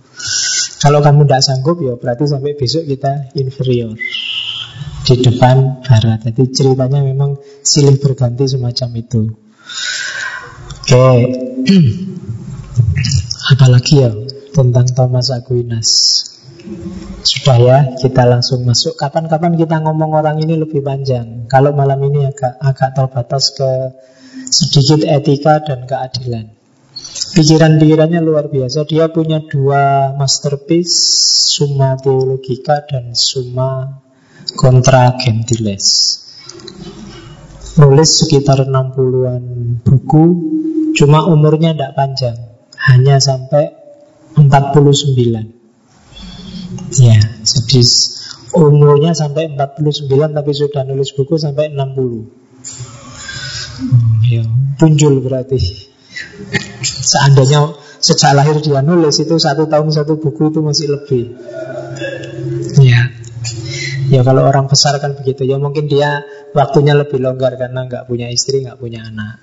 Kalau 0.82 1.00
kamu 1.00 1.30
tidak 1.30 1.44
sanggup 1.46 1.78
ya 1.80 1.94
berarti 1.94 2.26
sampai 2.26 2.58
besok 2.58 2.90
kita 2.90 3.30
inferior 3.38 3.94
di 5.12 5.28
depan 5.28 5.84
barat 5.84 6.24
jadi 6.24 6.44
ceritanya 6.48 7.04
memang 7.04 7.36
silih 7.68 8.00
berganti 8.00 8.48
semacam 8.48 8.90
itu 8.96 9.36
oke. 10.88 11.08
Apalagi 13.52 13.94
ya 14.00 14.12
tentang 14.56 14.88
Thomas 14.96 15.28
Aquinas. 15.32 15.90
Sudah 17.26 17.58
ya, 17.58 17.78
kita 17.98 18.24
langsung 18.24 18.64
masuk. 18.64 18.96
Kapan-kapan 18.96 19.58
kita 19.58 19.82
ngomong 19.82 20.14
orang 20.14 20.38
ini 20.40 20.56
lebih 20.56 20.86
panjang. 20.86 21.50
Kalau 21.50 21.74
malam 21.74 22.00
ini 22.06 22.30
agak 22.30 22.60
agak 22.62 22.94
terbatas 22.94 23.52
ke 23.56 23.72
sedikit 24.48 25.04
etika 25.04 25.64
dan 25.64 25.84
keadilan. 25.90 26.54
Pikiran-pikirannya 27.34 28.22
luar 28.22 28.52
biasa. 28.52 28.86
Dia 28.86 29.10
punya 29.10 29.42
dua 29.42 30.14
masterpiece, 30.14 30.96
Summa 31.50 31.98
Theologica 31.98 32.84
dan 32.86 33.18
Summa 33.18 34.01
Contra 34.56 35.18
Gentiles. 35.18 36.18
Nulis 37.80 38.20
sekitar 38.20 38.68
60-an 38.68 39.44
buku, 39.82 40.24
cuma 40.94 41.26
umurnya 41.26 41.72
tidak 41.72 41.96
panjang 41.96 42.36
hanya 42.78 43.22
sampai 43.22 43.72
49. 44.36 47.00
Ya, 47.00 47.20
jadi 47.48 47.82
umurnya 48.56 49.16
sampai 49.16 49.56
49 49.56 50.36
tapi 50.36 50.52
sudah 50.52 50.84
nulis 50.84 51.16
buku 51.16 51.40
sampai 51.40 51.72
60. 51.72 52.28
Hmm, 53.82 54.20
ya, 54.28 54.44
punjul 54.76 55.24
berarti. 55.24 55.58
Seandainya 56.84 57.72
sejak 58.02 58.36
lahir 58.36 58.60
dia 58.60 58.84
nulis 58.84 59.16
itu 59.22 59.40
satu 59.40 59.70
tahun 59.72 59.94
satu 59.94 60.20
buku 60.20 60.52
itu 60.52 60.60
masih 60.60 60.92
lebih. 60.92 61.40
Ya, 64.12 64.28
kalau 64.28 64.44
orang 64.44 64.68
besar 64.68 65.00
kan 65.00 65.16
begitu. 65.16 65.48
Ya 65.48 65.56
mungkin 65.56 65.88
dia 65.88 66.28
waktunya 66.52 66.92
lebih 66.92 67.24
longgar 67.24 67.56
Karena 67.56 67.88
nggak 67.88 68.12
punya 68.12 68.28
istri, 68.28 68.60
nggak 68.60 68.76
punya 68.76 69.08
anak. 69.08 69.40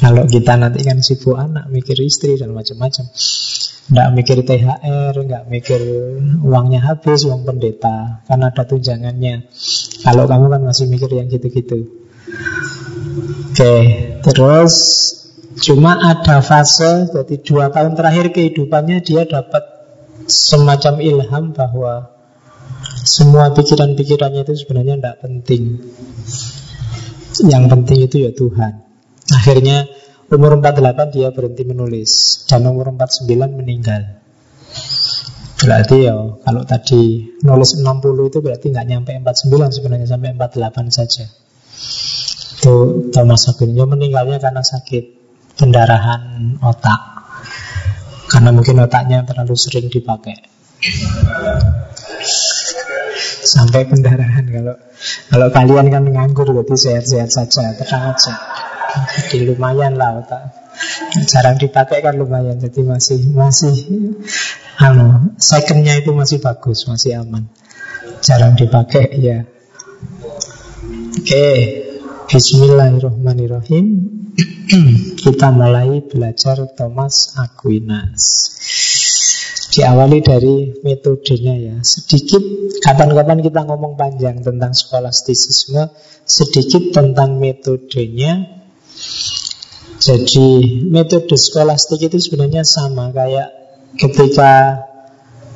Kalau 0.00 0.24
kita 0.24 0.56
nanti 0.56 0.80
kan 0.80 1.04
sibuk 1.04 1.36
anak 1.36 1.68
Mikir 1.68 2.00
istri 2.00 2.40
dan 2.40 2.56
macam-macam. 2.56 3.12
Nggak 3.92 4.08
mikir 4.16 4.38
THR 4.48 5.14
Nggak 5.20 5.44
mikir 5.52 5.80
uangnya 6.40 6.80
habis 6.80 7.28
Uang 7.28 7.44
pendeta. 7.44 8.24
Karena 8.24 8.48
ada 8.48 8.64
tunjangannya. 8.64 9.52
Kalau 10.00 10.24
kamu 10.24 10.48
kan 10.48 10.62
masih 10.64 10.88
mikir 10.88 11.12
yang 11.12 11.28
gitu-gitu. 11.28 11.92
Oke 13.52 13.74
Terus 14.24 14.74
Cuma 15.60 16.00
ada 16.00 16.40
fase 16.40 17.12
Jadi 17.12 17.44
dua 17.44 17.68
tahun 17.68 17.92
terakhir 17.92 18.32
kehidupannya 18.32 19.04
Dia 19.04 19.28
dapat 19.28 19.60
semacam 20.24 20.94
ilham 21.02 21.44
bahwa 21.52 22.21
semua 23.02 23.50
pikiran-pikirannya 23.50 24.46
itu 24.46 24.62
sebenarnya 24.62 24.94
tidak 24.98 25.16
penting. 25.26 25.62
Yang 27.42 27.64
penting 27.66 27.98
itu 28.06 28.16
ya 28.22 28.30
Tuhan. 28.30 28.72
Akhirnya 29.34 29.90
umur 30.30 30.62
48 30.62 31.14
dia 31.14 31.28
berhenti 31.34 31.62
menulis. 31.66 32.44
Dan 32.46 32.70
umur 32.70 32.94
49 32.94 33.58
meninggal. 33.58 34.22
Berarti 35.62 35.96
ya 36.06 36.14
kalau 36.42 36.62
tadi 36.66 37.32
nulis 37.42 37.78
60 37.78 38.30
itu 38.30 38.38
berarti 38.42 38.66
nggak 38.70 38.86
nyampe 38.86 39.10
49 39.18 39.78
sebenarnya 39.78 40.06
sampai 40.06 40.34
48 40.34 40.90
saja. 40.90 41.24
Itu 42.62 42.74
Thomas 43.10 43.50
Aquinas. 43.50 43.74
Ya, 43.74 43.84
meninggalnya 43.86 44.38
karena 44.38 44.62
sakit 44.62 45.04
pendarahan 45.58 46.58
otak. 46.62 47.02
Karena 48.30 48.54
mungkin 48.54 48.78
otaknya 48.78 49.26
terlalu 49.26 49.58
sering 49.58 49.90
dipakai 49.90 50.52
sampai 53.42 53.86
pendarahan 53.88 54.44
kalau 54.46 54.74
kalau 55.30 55.48
kalian 55.50 55.86
kan 55.90 56.04
nganggur 56.06 56.46
berarti 56.50 56.74
sehat-sehat 56.78 57.30
saja 57.30 57.74
tenang 57.74 58.14
aja. 58.14 58.34
Jadi 59.28 59.48
lumayan 59.48 59.96
lah 59.96 60.20
otak. 60.20 60.52
Jarang 61.28 61.56
dipakai 61.60 62.00
kan 62.04 62.16
lumayan 62.16 62.60
jadi 62.60 62.80
masih 62.84 63.20
masih 63.32 63.74
anu 64.80 65.36
secondnya 65.36 66.00
itu 66.00 66.12
masih 66.12 66.38
bagus 66.40 66.86
masih 66.88 67.20
aman. 67.20 67.48
Jarang 68.22 68.54
dipakai 68.54 69.12
ya. 69.18 69.44
Oke 71.18 71.46
Bismillahirrahmanirrahim. 72.32 73.86
Kita 75.20 75.52
mulai 75.52 76.00
belajar 76.00 76.64
Thomas 76.72 77.36
Aquinas. 77.36 78.22
Diawali 79.72 80.20
dari 80.20 80.84
metodenya 80.84 81.56
ya. 81.56 81.76
Sedikit 81.80 82.44
kapan-kapan 82.84 83.40
kita 83.40 83.64
ngomong 83.64 83.96
panjang 83.96 84.44
tentang 84.44 84.76
skolastisisme, 84.76 85.88
sedikit 86.28 86.92
tentang 86.92 87.40
metodenya. 87.40 88.60
Jadi 89.96 90.82
metode 90.84 91.40
skolastik 91.40 92.04
itu 92.04 92.20
sebenarnya 92.20 92.68
sama 92.68 93.16
kayak 93.16 93.48
ketika 93.96 94.84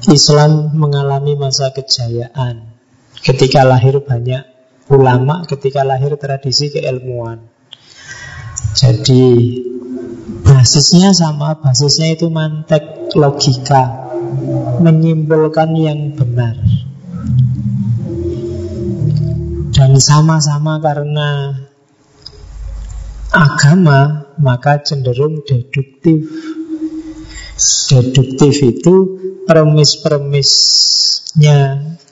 Islam 0.08 0.73
mengalami 0.73 1.37
masa 1.37 1.76
kejayaan. 1.76 2.73
Ketika 3.20 3.68
lahir 3.68 4.00
banyak 4.00 4.49
ulama, 4.88 5.44
ketika 5.44 5.85
lahir 5.85 6.16
tradisi 6.16 6.73
keilmuan. 6.73 7.52
Jadi 8.80 9.25
basisnya 10.40 11.12
sama, 11.12 11.61
basisnya 11.61 12.16
itu 12.16 12.32
mantek 12.32 13.12
logika 13.12 14.05
menyimpulkan 14.80 15.76
yang 15.76 16.14
benar. 16.14 16.54
Dan 19.76 20.00
sama-sama 20.00 20.80
karena 20.80 21.52
agama, 23.28 24.33
maka 24.40 24.80
cenderung 24.80 25.45
deduktif. 25.45 26.33
Deduktif 27.88 28.61
itu 28.64 28.95
premis-premisnya 29.45 31.59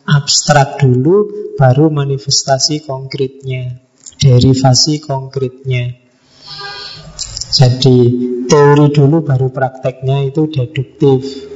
abstrak 0.05 0.77
dulu, 0.81 1.29
baru 1.57 1.89
manifestasi 1.89 2.81
konkretnya, 2.85 3.81
derivasi 4.21 5.01
konkretnya. 5.01 6.05
Jadi 7.55 7.97
teori 8.51 8.91
dulu 8.91 9.23
baru 9.23 9.55
prakteknya 9.55 10.27
itu 10.27 10.51
deduktif. 10.51 11.54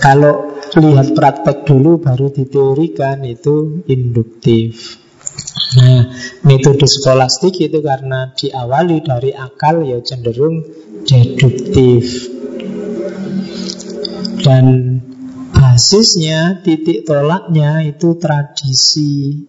Kalau 0.00 0.56
lihat 0.80 1.12
praktek 1.12 1.68
dulu 1.68 2.00
baru 2.00 2.32
diteorikan 2.32 3.20
itu 3.28 3.84
induktif. 3.84 4.96
Nah, 5.76 6.10
metode 6.42 6.88
skolastik 6.88 7.60
itu 7.62 7.78
karena 7.84 8.32
diawali 8.34 9.04
dari 9.04 9.30
akal 9.36 9.84
ya 9.86 10.00
cenderung 10.02 10.66
deduktif. 11.04 12.32
Dan 14.40 14.98
basisnya, 15.52 16.64
titik 16.64 17.04
tolaknya 17.04 17.84
itu 17.84 18.16
tradisi. 18.16 19.46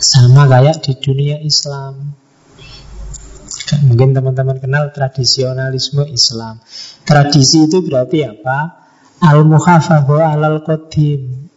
Sama 0.00 0.48
kayak 0.48 0.80
di 0.80 0.92
dunia 0.96 1.36
Islam. 1.40 2.16
Mungkin 3.84 4.16
teman-teman 4.16 4.56
kenal 4.60 4.92
tradisionalisme 4.92 6.08
Islam. 6.08 6.58
Tradisi 7.04 7.68
itu 7.68 7.84
berarti 7.84 8.24
apa? 8.24 8.79
Al-muhafadhu 9.20 10.16
alal 10.16 10.64
qadim. 10.64 11.52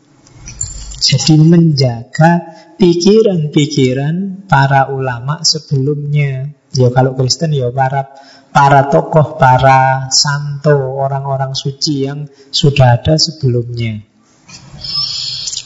Jadi 1.00 1.36
menjaga 1.40 2.44
pikiran-pikiran 2.76 4.48
para 4.52 4.92
ulama 4.92 5.44
sebelumnya. 5.48 6.52
Ya 6.76 6.92
kalau 6.92 7.16
Kristen 7.16 7.56
ya 7.56 7.72
para 7.72 8.12
para 8.52 8.92
tokoh, 8.92 9.40
para 9.40 10.12
santo, 10.12 10.76
orang-orang 10.76 11.56
suci 11.56 12.04
yang 12.04 12.28
sudah 12.52 13.00
ada 13.00 13.16
sebelumnya. 13.16 14.04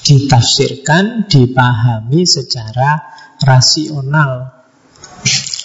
Ditafsirkan, 0.06 1.26
dipahami 1.26 2.30
secara 2.30 3.02
rasional. 3.42 4.54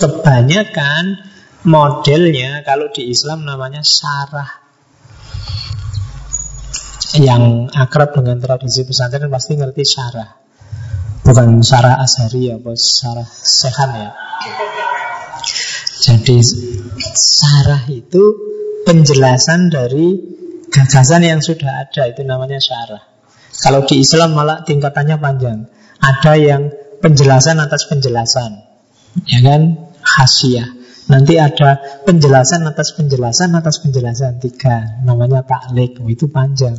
Kebanyakan 0.00 1.20
modelnya 1.68 2.64
kalau 2.64 2.90
di 2.90 3.12
Islam 3.12 3.46
namanya 3.46 3.86
syarah 3.86 4.61
yang 7.20 7.68
akrab 7.68 8.16
dengan 8.16 8.40
tradisi 8.40 8.88
pesantren 8.88 9.28
pasti 9.28 9.60
ngerti 9.60 9.84
syarah. 9.84 10.30
Bukan 11.22 11.60
syarah 11.60 12.00
ashari 12.00 12.48
ya, 12.48 12.56
bos 12.56 12.80
syarah 12.80 13.28
sehan 13.28 13.90
ya. 13.92 14.10
Jadi 16.02 16.40
syarah 17.12 17.84
itu 17.92 18.22
penjelasan 18.88 19.68
dari 19.68 20.18
gagasan 20.72 21.22
yang 21.22 21.44
sudah 21.44 21.86
ada 21.86 22.08
itu 22.08 22.24
namanya 22.24 22.58
syarah. 22.58 23.04
Kalau 23.60 23.84
di 23.84 24.00
Islam 24.00 24.32
malah 24.32 24.64
tingkatannya 24.64 25.20
panjang. 25.20 25.68
Ada 26.02 26.34
yang 26.34 26.62
penjelasan 26.98 27.62
atas 27.62 27.86
penjelasan. 27.86 28.64
Ya 29.28 29.38
kan? 29.44 29.92
Hasyiah. 30.02 30.66
Nanti 31.06 31.38
ada 31.38 32.02
penjelasan 32.02 32.66
atas 32.66 32.96
penjelasan 32.96 33.52
atas 33.54 33.78
penjelasan 33.84 34.38
tiga 34.42 35.02
namanya 35.02 35.42
taklik 35.42 35.98
itu 36.06 36.30
panjang 36.30 36.78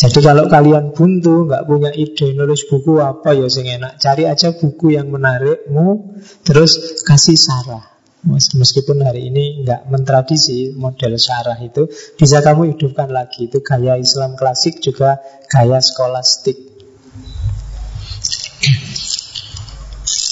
jadi 0.00 0.18
kalau 0.24 0.48
kalian 0.48 0.96
buntu, 0.96 1.44
nggak 1.44 1.68
punya 1.68 1.90
ide 1.92 2.32
nulis 2.32 2.64
buku 2.64 3.04
apa 3.04 3.36
ya 3.36 3.52
sing 3.52 3.68
enak, 3.68 4.00
cari 4.00 4.24
aja 4.24 4.56
buku 4.56 4.96
yang 4.96 5.12
menarikmu, 5.12 6.16
terus 6.40 7.04
kasih 7.04 7.36
sarah. 7.36 7.90
Meskipun 8.30 9.00
hari 9.00 9.32
ini 9.32 9.64
nggak 9.64 9.88
mentradisi 9.88 10.76
model 10.76 11.16
syarah 11.16 11.56
itu 11.56 11.88
Bisa 12.20 12.44
kamu 12.44 12.76
hidupkan 12.76 13.08
lagi. 13.08 13.48
Itu 13.48 13.64
gaya 13.64 13.96
Islam 13.96 14.36
klasik 14.36 14.84
juga 14.84 15.16
gaya 15.48 15.80
skolastik. 15.80 16.60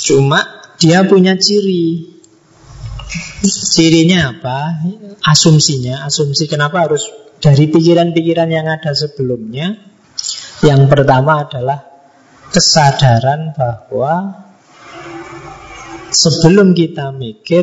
Cuma 0.05 0.69
dia 0.77 1.09
punya 1.09 1.41
ciri. 1.41 2.13
Cirinya 3.73 4.37
apa? 4.37 4.85
Asumsinya. 5.25 6.05
Asumsi 6.05 6.45
kenapa 6.45 6.85
harus 6.85 7.09
dari 7.39 7.71
pikiran-pikiran 7.71 8.51
yang 8.51 8.67
ada 8.67 8.93
sebelumnya. 8.95 9.79
Yang 10.59 10.91
pertama 10.91 11.47
adalah 11.47 11.87
kesadaran 12.51 13.55
bahwa 13.55 14.43
sebelum 16.11 16.75
kita 16.75 17.15
mikir, 17.15 17.63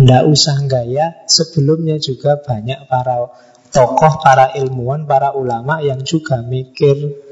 ndak 0.00 0.24
usah 0.24 0.64
gaya, 0.64 1.26
sebelumnya 1.28 2.00
juga 2.00 2.40
banyak 2.40 2.88
para 2.88 3.28
tokoh, 3.68 4.24
para 4.24 4.56
ilmuwan, 4.56 5.04
para 5.04 5.36
ulama 5.36 5.84
yang 5.84 6.00
juga 6.00 6.40
mikir. 6.40 7.28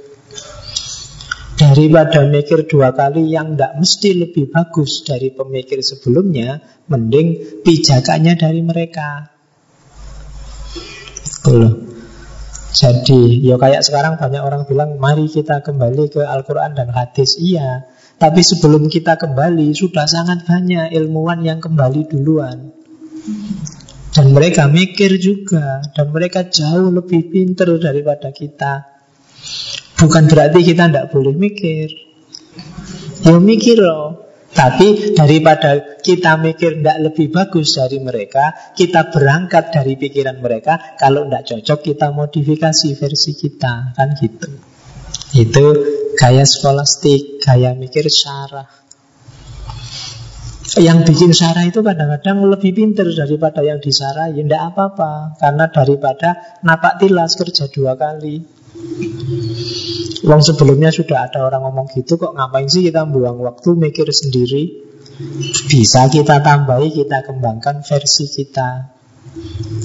Daripada 1.59 2.23
mikir 2.23 2.71
dua 2.71 2.95
kali 2.95 3.35
yang 3.35 3.59
tidak 3.59 3.83
mesti 3.83 4.15
lebih 4.15 4.47
bagus 4.47 5.03
dari 5.03 5.35
pemikir 5.35 5.83
sebelumnya, 5.83 6.63
mending 6.87 7.59
pijakannya 7.67 8.39
dari 8.39 8.63
mereka. 8.63 9.38
Gitu 11.49 11.71
Jadi 12.69 13.49
ya 13.49 13.57
kayak 13.57 13.81
sekarang 13.81 14.21
banyak 14.21 14.45
orang 14.45 14.63
bilang 14.69 15.01
mari 15.01 15.25
kita 15.27 15.65
kembali 15.65 16.13
ke 16.13 16.21
Al-Quran 16.21 16.77
dan 16.77 16.93
hadis. 16.93 17.41
Iya. 17.41 17.89
Tapi 18.21 18.45
sebelum 18.45 18.93
kita 18.93 19.17
kembali 19.17 19.73
sudah 19.73 20.05
sangat 20.05 20.45
banyak 20.45 20.93
ilmuwan 20.93 21.43
yang 21.43 21.65
kembali 21.65 22.07
duluan. 22.13 22.77
Dan 24.09 24.33
mereka 24.33 24.65
mikir 24.73 25.21
juga 25.21 25.85
Dan 25.93 26.11
mereka 26.13 26.49
jauh 26.49 26.93
lebih 26.93 27.33
pinter 27.33 27.81
daripada 27.81 28.31
kita. 28.31 28.85
Bukan 29.99 30.29
berarti 30.29 30.61
kita 30.63 30.93
tidak 30.93 31.09
boleh 31.11 31.35
mikir. 31.35 31.89
Ya 33.25 33.41
mikir 33.41 33.81
loh 33.81 34.28
tapi 34.59 35.15
daripada 35.15 36.03
kita 36.03 36.35
mikir 36.35 36.83
tidak 36.83 36.99
lebih 36.99 37.31
bagus 37.31 37.79
dari 37.79 38.03
mereka, 38.03 38.75
kita 38.75 39.07
berangkat 39.07 39.71
dari 39.71 39.95
pikiran 39.95 40.43
mereka. 40.43 40.99
Kalau 40.99 41.31
tidak 41.31 41.47
cocok, 41.47 41.79
kita 41.79 42.11
modifikasi 42.11 42.89
versi 42.99 43.39
kita, 43.39 43.95
kan 43.95 44.19
gitu. 44.19 44.51
Itu 45.39 45.65
gaya 46.19 46.43
skolastik, 46.43 47.39
gaya 47.39 47.71
mikir 47.79 48.11
syarah. 48.11 48.67
Yang 50.75 50.99
bikin 51.07 51.31
syarah 51.31 51.63
itu 51.63 51.79
kadang-kadang 51.79 52.43
lebih 52.43 52.75
pinter 52.75 53.07
daripada 53.15 53.63
yang 53.63 53.79
disarah, 53.79 54.27
ya 54.35 54.43
tidak 54.43 54.75
apa-apa. 54.75 55.39
Karena 55.39 55.71
daripada 55.71 56.59
napak 56.67 56.99
tilas 56.99 57.39
kerja 57.39 57.71
dua 57.71 57.95
kali. 57.95 58.43
Wong 60.27 60.43
sebelumnya 60.43 60.91
sudah 60.91 61.31
ada 61.31 61.47
orang 61.47 61.63
ngomong 61.69 61.87
gitu 61.95 62.19
kok 62.19 62.35
ngapain 62.35 62.67
sih 62.67 62.83
kita 62.83 63.07
buang 63.07 63.39
waktu 63.39 63.79
mikir 63.79 64.09
sendiri? 64.11 64.89
Bisa 65.67 66.07
kita 66.11 66.43
tambahi, 66.43 66.95
kita 66.95 67.27
kembangkan 67.27 67.83
versi 67.83 68.31
kita. 68.31 68.95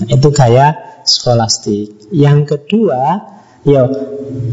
Itu 0.10 0.30
gaya 0.30 1.02
skolastik. 1.06 2.10
Yang 2.14 2.58
kedua, 2.58 3.02
ya 3.66 3.86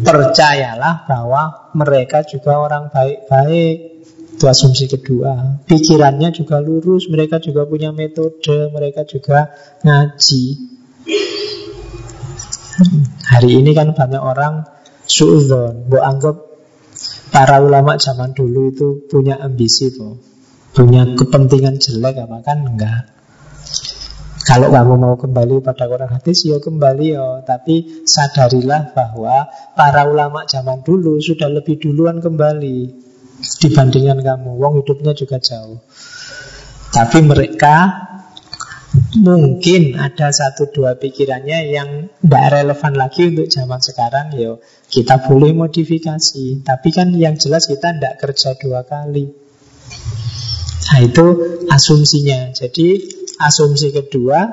percayalah 0.05 1.05
bahwa 1.05 1.73
mereka 1.77 2.25
juga 2.25 2.61
orang 2.61 2.89
baik-baik. 2.89 3.77
Itu 4.41 4.49
asumsi 4.49 4.89
kedua. 4.89 5.61
Pikirannya 5.69 6.33
juga 6.33 6.65
lurus, 6.65 7.13
mereka 7.13 7.45
juga 7.45 7.69
punya 7.69 7.93
metode, 7.93 8.73
mereka 8.73 9.05
juga 9.05 9.53
ngaji. 9.85 10.45
Hari 13.29 13.51
ini 13.61 13.77
kan 13.77 13.93
banyak 13.93 14.17
orang 14.17 14.65
suudon. 15.11 15.91
Bu 15.91 15.99
anggap 15.99 16.39
para 17.35 17.59
ulama 17.59 17.99
zaman 17.99 18.31
dulu 18.31 18.71
itu 18.71 18.89
punya 19.11 19.43
ambisi 19.43 19.91
tuh. 19.91 20.23
Punya 20.71 21.03
kepentingan 21.19 21.83
jelek 21.83 22.23
apa 22.23 22.39
kan 22.47 22.63
enggak. 22.63 23.11
Kalau 24.41 24.73
kamu 24.73 24.95
mau 24.97 25.15
kembali 25.15 25.63
pada 25.63 25.87
Quran 25.87 26.11
hadis, 26.11 26.43
ya 26.43 26.59
kembali 26.59 27.07
ya. 27.15 27.43
Tapi 27.47 28.07
sadarilah 28.07 28.97
bahwa 28.97 29.47
para 29.79 30.07
ulama 30.11 30.43
zaman 30.49 30.83
dulu 30.83 31.23
sudah 31.23 31.47
lebih 31.47 31.79
duluan 31.79 32.19
kembali 32.19 32.79
dibandingkan 33.63 34.19
kamu. 34.25 34.51
Wong 34.59 34.83
hidupnya 34.83 35.13
juga 35.15 35.39
jauh. 35.39 35.79
Tapi 36.91 37.19
mereka 37.23 38.10
mungkin 39.19 39.99
ada 39.99 40.31
satu 40.31 40.71
dua 40.71 40.95
pikirannya 40.95 41.75
yang 41.75 41.91
tidak 42.23 42.47
relevan 42.55 42.95
lagi 42.95 43.27
untuk 43.35 43.51
zaman 43.51 43.81
sekarang. 43.83 44.31
Yo, 44.39 44.63
kita 44.87 45.27
boleh 45.27 45.51
modifikasi. 45.51 46.63
Tapi 46.63 46.89
kan 46.95 47.11
yang 47.15 47.35
jelas 47.35 47.67
kita 47.67 47.99
tidak 47.99 48.23
kerja 48.23 48.55
dua 48.61 48.87
kali. 48.87 49.35
Nah 50.91 50.99
itu 51.03 51.27
asumsinya. 51.67 52.55
Jadi 52.55 53.03
asumsi 53.39 53.91
kedua, 53.91 54.47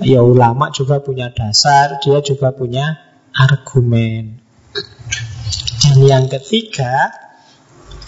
ya 0.00 0.24
ulama 0.24 0.72
juga 0.72 1.00
punya 1.04 1.28
dasar, 1.32 2.00
dia 2.00 2.24
juga 2.24 2.56
punya 2.56 2.96
argumen. 3.36 4.40
Dan 5.80 5.96
yang 6.04 6.24
ketiga, 6.28 7.08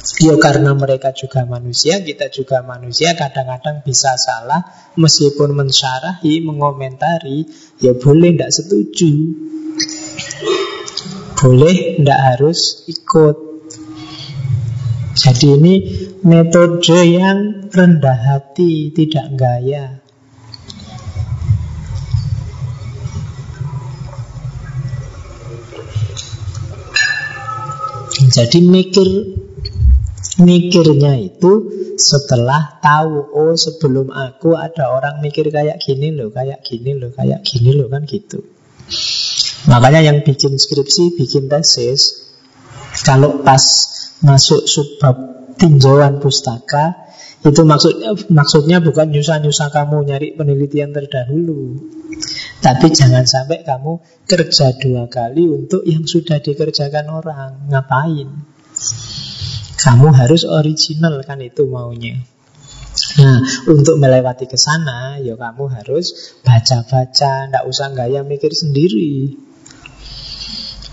ya 0.03 0.35
karena 0.39 0.75
mereka 0.75 1.15
juga 1.15 1.47
manusia, 1.47 2.03
kita 2.03 2.27
juga 2.31 2.67
manusia, 2.67 3.15
kadang-kadang 3.15 3.87
bisa 3.87 4.19
salah, 4.19 4.67
meskipun 4.99 5.55
mensyarahi, 5.55 6.43
mengomentari, 6.43 7.47
ya 7.79 7.95
boleh 7.95 8.35
tidak 8.35 8.51
setuju. 8.51 9.13
Boleh 11.39 11.99
tidak 11.99 12.21
harus 12.23 12.87
ikut. 12.87 13.37
Jadi 15.13 15.47
ini 15.55 15.75
metode 16.25 16.99
yang 17.05 17.69
rendah 17.71 18.19
hati, 18.19 18.91
tidak 18.95 19.27
gaya. 19.39 20.03
Jadi 28.33 28.65
mikir 28.65 29.09
mikirnya 30.41 31.19
itu 31.21 31.53
setelah 32.01 32.81
tahu 32.81 33.37
oh 33.37 33.53
sebelum 33.53 34.09
aku 34.09 34.57
ada 34.57 34.89
orang 34.89 35.21
mikir 35.21 35.53
kayak 35.53 35.77
gini 35.83 36.15
loh, 36.15 36.33
kayak 36.33 36.65
gini 36.65 36.97
loh, 36.97 37.13
kayak 37.13 37.45
gini 37.45 37.77
loh 37.77 37.93
kan 37.93 38.09
gitu. 38.09 38.41
Makanya 39.69 40.01
yang 40.01 40.25
bikin 40.25 40.57
skripsi, 40.57 41.15
bikin 41.21 41.53
tesis 41.53 42.33
kalau 43.05 43.45
pas 43.45 43.63
masuk 44.25 44.65
subbab 44.65 45.17
tinjauan 45.57 46.23
pustaka 46.23 47.03
itu 47.43 47.67
maksudnya 47.67 48.15
maksudnya 48.31 48.79
bukan 48.79 49.11
nyusah-nyusah 49.11 49.75
kamu 49.75 50.07
nyari 50.07 50.39
penelitian 50.39 50.95
terdahulu. 50.95 51.75
Tapi 52.63 52.87
jangan 52.95 53.27
sampai 53.27 53.67
kamu 53.67 53.99
kerja 54.31 54.79
dua 54.79 55.11
kali 55.11 55.51
untuk 55.51 55.83
yang 55.83 56.07
sudah 56.07 56.39
dikerjakan 56.39 57.11
orang. 57.11 57.67
Ngapain? 57.67 58.31
Kamu 59.83 60.15
harus 60.15 60.47
original 60.47 61.19
kan 61.27 61.43
itu 61.43 61.67
maunya. 61.67 62.23
Nah, 63.19 63.43
untuk 63.67 63.99
melewati 63.99 64.47
ke 64.47 64.55
sana, 64.55 65.19
ya 65.19 65.35
kamu 65.35 65.65
harus 65.75 66.37
baca-baca, 66.47 67.51
ndak 67.51 67.65
usah 67.67 67.91
gaya 67.91 68.23
mikir 68.23 68.55
sendiri. 68.55 69.35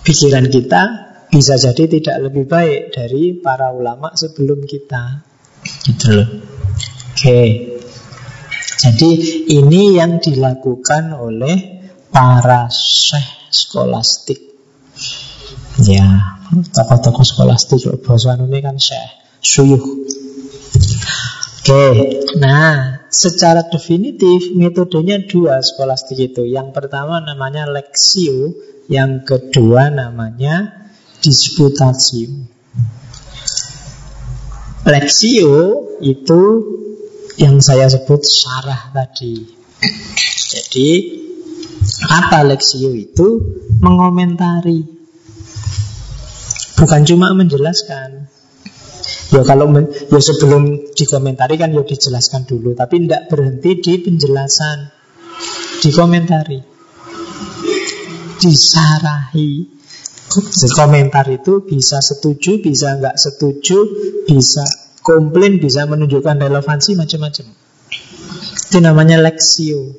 Pikiran 0.02 0.50
kita 0.50 0.84
bisa 1.30 1.62
jadi 1.62 1.86
tidak 1.86 2.18
lebih 2.32 2.50
baik 2.50 2.98
dari 2.98 3.38
para 3.38 3.70
ulama 3.70 4.16
sebelum 4.18 4.66
kita. 4.66 5.22
Gitu 5.86 6.08
loh. 6.10 6.30
Oke. 7.14 7.42
Jadi 8.80 9.12
ini 9.54 10.00
yang 10.00 10.24
dilakukan 10.24 11.14
oleh 11.14 11.84
para 12.10 12.72
syekh 12.74 13.54
skolastik. 13.54 14.49
Ya, 15.80 16.36
tokoh-tokoh 16.76 17.24
skolastik 17.24 17.88
bahasa 18.04 18.36
ini 18.36 18.60
kan 18.60 18.76
syekh, 18.76 19.12
suyuh. 19.40 19.80
Oke, 21.60 21.86
nah 22.36 23.06
secara 23.08 23.64
definitif 23.64 24.52
metodenya 24.58 25.24
dua 25.24 25.64
skolastik 25.64 26.20
itu. 26.20 26.44
Yang 26.44 26.76
pertama 26.76 27.24
namanya 27.24 27.70
leksio, 27.70 28.58
yang 28.92 29.24
kedua 29.24 29.88
namanya 29.94 30.90
disputasi. 31.24 32.28
Lexio 34.84 35.60
itu 36.04 36.42
yang 37.40 37.64
saya 37.64 37.88
sebut 37.88 38.20
syarah 38.26 38.92
tadi. 38.92 39.48
Jadi 40.50 40.90
apa 42.10 42.44
Lexio 42.44 42.92
itu? 42.92 43.28
Mengomentari. 43.80 44.99
Bukan 46.80 47.02
cuma 47.04 47.36
menjelaskan. 47.36 48.32
Ya 49.30 49.42
kalau 49.46 49.70
ya 49.76 50.20
sebelum 50.20 50.96
dikomentari 50.98 51.60
kan 51.60 51.70
ya 51.76 51.86
dijelaskan 51.86 52.50
dulu, 52.50 52.74
tapi 52.74 53.06
tidak 53.06 53.30
berhenti 53.30 53.78
di 53.78 53.94
penjelasan, 54.02 54.90
dikomentari, 55.86 56.60
disarahi, 58.42 59.80
Komentar 60.78 61.26
itu 61.34 61.66
bisa 61.66 61.98
setuju, 62.06 62.62
bisa 62.62 63.02
nggak 63.02 63.18
setuju, 63.18 63.78
bisa 64.30 64.62
komplain, 65.02 65.58
bisa 65.58 65.90
menunjukkan 65.90 66.38
relevansi 66.38 66.94
macam-macam. 66.94 67.50
Itu 68.70 68.78
namanya 68.78 69.18
leksio. 69.26 69.98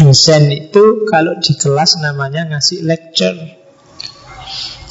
Dosen 0.00 0.48
itu 0.48 1.04
kalau 1.04 1.36
di 1.40 1.52
kelas 1.60 2.00
namanya 2.00 2.48
ngasih 2.48 2.88
lecture. 2.88 3.36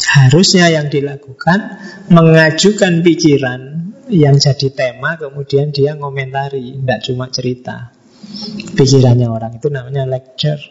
Harusnya 0.05 0.69
yang 0.69 0.87
dilakukan 0.93 1.81
mengajukan 2.13 3.01
pikiran 3.01 3.61
yang 4.09 4.37
jadi 4.37 4.69
tema, 4.69 5.17
kemudian 5.17 5.73
dia 5.73 5.97
ngomentari, 5.97 6.77
tidak 6.77 6.99
cuma 7.09 7.25
cerita. 7.33 7.89
Pikirannya 8.77 9.25
orang 9.25 9.57
itu 9.57 9.67
namanya 9.73 10.05
lecture. 10.05 10.61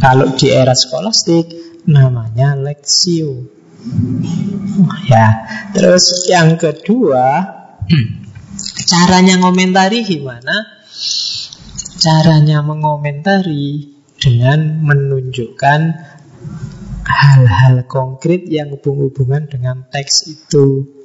Kalau 0.00 0.32
di 0.36 0.52
era 0.52 0.76
skolastik 0.76 1.52
namanya 1.88 2.56
leksio. 2.56 3.48
Ya, 5.08 5.28
terus 5.72 6.28
yang 6.28 6.60
kedua, 6.60 7.48
caranya 8.92 9.40
ngomentari 9.40 10.04
gimana? 10.04 10.84
Caranya 12.00 12.60
mengomentari 12.64 13.96
dengan 14.20 14.84
menunjukkan 14.84 15.80
hal-hal 17.04 17.84
konkret 17.88 18.48
yang 18.48 18.72
hubung-hubungan 18.74 19.48
dengan 19.48 19.88
teks 19.88 20.28
itu. 20.28 21.00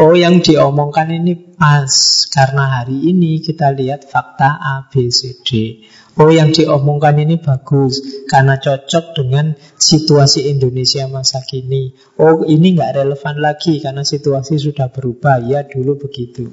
Oh 0.00 0.16
yang 0.16 0.40
diomongkan 0.40 1.12
ini 1.12 1.36
pas 1.60 1.92
Karena 2.32 2.80
hari 2.80 3.12
ini 3.12 3.36
kita 3.44 3.68
lihat 3.74 4.08
fakta 4.08 4.56
A, 4.56 4.88
B, 4.88 5.12
C, 5.12 5.44
D. 5.44 5.84
Oh 6.16 6.32
yang 6.32 6.56
diomongkan 6.56 7.20
ini 7.20 7.36
bagus 7.36 8.24
Karena 8.24 8.56
cocok 8.56 9.12
dengan 9.12 9.52
situasi 9.76 10.48
Indonesia 10.48 11.04
masa 11.04 11.44
kini. 11.44 11.92
Oh 12.16 12.48
ini 12.48 12.80
nggak 12.80 13.02
relevan 13.02 13.44
lagi 13.44 13.76
Karena 13.84 14.00
situasi 14.00 14.56
sudah 14.56 14.88
berubah. 14.88 15.44
Ya 15.44 15.68
dulu 15.68 16.00
begitu. 16.08 16.48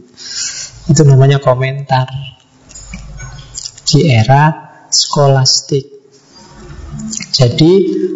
Itu 0.92 1.08
namanya 1.08 1.40
komentar. 1.40 2.12
Di 3.88 4.12
era 4.12 4.52
skolastik 4.92 5.97
Jadi 7.38 7.72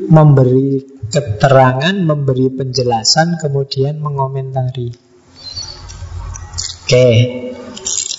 memberi 0.10 0.82
keterangan, 1.14 1.94
memberi 1.94 2.50
penjelasan 2.50 3.38
Kemudian 3.38 4.02
mengomentari 4.02 5.12
Oke. 6.92 7.08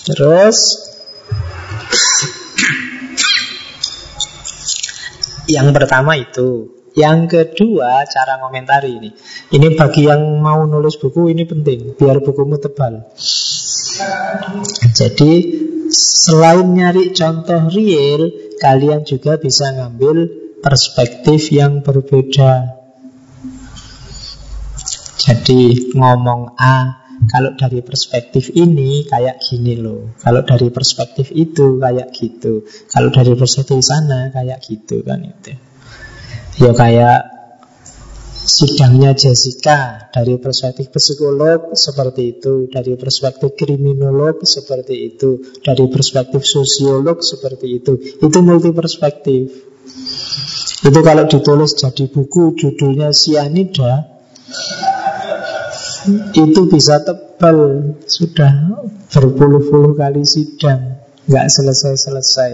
Terus 0.07 0.57
yang 5.45 5.69
pertama 5.75 6.17
itu. 6.17 6.73
Yang 6.97 7.19
kedua 7.29 8.01
cara 8.09 8.41
komentari 8.41 8.97
ini. 8.97 9.09
Ini 9.53 9.77
bagi 9.77 10.09
yang 10.09 10.41
mau 10.41 10.65
nulis 10.65 10.97
buku 10.97 11.29
ini 11.29 11.45
penting 11.45 11.93
biar 11.93 12.25
bukumu 12.25 12.57
tebal. 12.57 13.13
Jadi 14.97 15.31
selain 15.93 16.65
nyari 16.73 17.13
contoh 17.13 17.69
real, 17.69 18.29
kalian 18.57 19.05
juga 19.05 19.37
bisa 19.37 19.69
ngambil 19.69 20.42
perspektif 20.63 21.51
yang 21.51 21.83
berbeda. 21.83 22.79
Jadi 25.19 25.91
ngomong 25.91 26.55
A 26.55 27.03
kalau 27.27 27.55
dari 27.55 27.79
perspektif 27.83 28.51
ini 28.55 29.05
kayak 29.07 29.39
gini 29.43 29.79
loh. 29.79 30.15
Kalau 30.19 30.43
dari 30.43 30.71
perspektif 30.71 31.31
itu 31.35 31.79
kayak 31.79 32.11
gitu. 32.15 32.63
Kalau 32.91 33.11
dari 33.11 33.35
perspektif 33.35 33.79
sana 33.83 34.31
kayak 34.31 34.59
gitu 34.63 35.03
kan 35.03 35.23
itu. 35.23 35.53
Ya 36.59 36.71
kayak 36.75 37.33
sidangnya 38.43 39.15
Jessica 39.15 40.11
dari 40.11 40.35
perspektif 40.35 40.91
psikolog 40.91 41.71
seperti 41.73 42.37
itu, 42.37 42.67
dari 42.67 42.99
perspektif 42.99 43.55
kriminolog 43.55 44.43
seperti 44.43 45.15
itu, 45.15 45.39
dari 45.63 45.87
perspektif 45.87 46.43
sosiolog 46.43 47.23
seperti 47.23 47.67
itu. 47.79 47.93
Itu 48.19 48.37
multi 48.43 48.75
perspektif. 48.75 49.62
Itu 50.83 50.99
kalau 50.99 51.23
ditulis 51.29 51.79
jadi 51.79 52.11
buku 52.11 52.59
judulnya 52.59 53.15
Sianida 53.15 54.09
itu 56.35 56.61
bisa 56.67 56.99
tebal. 57.05 57.91
Sudah 58.03 58.83
berpuluh-puluh 59.13 59.95
kali 59.95 60.27
sidang 60.27 60.99
nggak 61.29 61.47
selesai-selesai. 61.47 62.51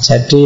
Jadi 0.00 0.44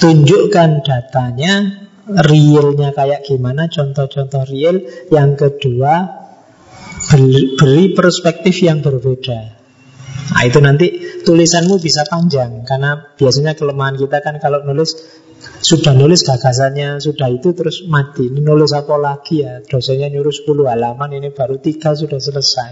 tunjukkan 0.00 0.70
datanya 0.84 1.84
realnya 2.06 2.94
kayak 2.96 3.28
gimana 3.28 3.68
contoh-contoh 3.68 4.44
real. 4.48 4.80
Yang 5.12 5.30
kedua 5.36 5.94
beri 7.60 7.92
perspektif 7.92 8.64
yang 8.64 8.80
berbeda 8.80 9.55
Nah 10.26 10.42
itu 10.42 10.58
nanti 10.58 10.86
tulisanmu 11.22 11.78
bisa 11.78 12.02
panjang 12.06 12.66
Karena 12.66 12.98
biasanya 13.14 13.54
kelemahan 13.54 13.94
kita 13.94 14.18
kan 14.24 14.38
kalau 14.42 14.66
nulis 14.66 14.98
Sudah 15.62 15.94
nulis 15.94 16.26
gagasannya 16.26 16.98
Sudah 16.98 17.30
itu 17.30 17.54
terus 17.54 17.86
mati. 17.86 18.26
Ini 18.26 18.42
nulis 18.42 18.74
apa 18.74 18.98
lagi 18.98 19.46
ya? 19.46 19.62
Dosennya 19.62 20.10
nyuruh 20.10 20.34
10 20.34 20.66
halaman 20.66 21.10
Ini 21.14 21.30
baru 21.30 21.62
tiga 21.62 21.94
sudah 21.94 22.18
selesai. 22.18 22.70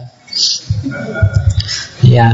Ya 2.02 2.28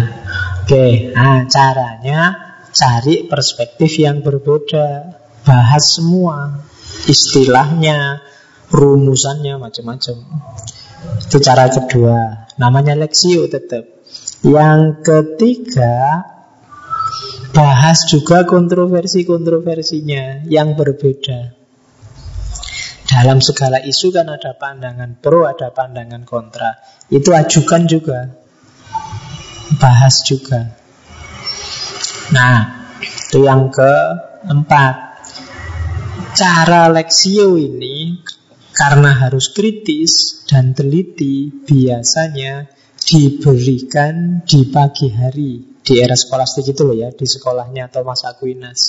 Oke. 0.64 1.12
Nah 1.12 1.44
caranya 1.50 2.48
Cari 2.70 3.26
perspektif 3.26 3.98
yang 3.98 4.22
berbeda. 4.24 5.18
Bahas 5.44 6.00
semua 6.00 6.64
Istilahnya 7.10 8.24
Rumusannya 8.70 9.58
macam-macam. 9.58 10.16
Itu 11.26 11.42
cara 11.42 11.66
kedua. 11.66 12.46
Namanya 12.62 12.94
leksio 12.94 13.50
tetap 13.50 13.99
yang 14.40 15.04
ketiga, 15.04 16.24
bahas 17.52 18.08
juga 18.08 18.48
kontroversi-kontroversinya 18.48 20.48
yang 20.48 20.78
berbeda. 20.78 21.60
Dalam 23.10 23.42
segala 23.42 23.82
isu 23.82 24.14
kan 24.14 24.30
ada 24.30 24.54
pandangan 24.54 25.18
pro, 25.18 25.44
ada 25.44 25.74
pandangan 25.74 26.22
kontra. 26.22 26.78
Itu 27.10 27.34
ajukan 27.34 27.82
juga. 27.90 28.30
Bahas 29.82 30.22
juga. 30.22 30.70
Nah, 32.30 32.86
itu 33.02 33.42
yang 33.42 33.74
keempat. 33.74 34.94
Cara 36.30 36.86
leksio 36.86 37.58
ini 37.58 38.22
karena 38.70 39.26
harus 39.26 39.50
kritis 39.50 40.46
dan 40.46 40.70
teliti 40.70 41.50
biasanya 41.50 42.70
diberikan 43.10 44.46
di 44.46 44.70
pagi 44.70 45.10
hari 45.10 45.82
di 45.82 45.98
era 45.98 46.14
skolastik 46.14 46.70
itu 46.70 46.86
loh 46.86 46.94
ya 46.94 47.10
di 47.10 47.26
sekolahnya 47.26 47.90
Thomas 47.90 48.22
Aquinas. 48.22 48.80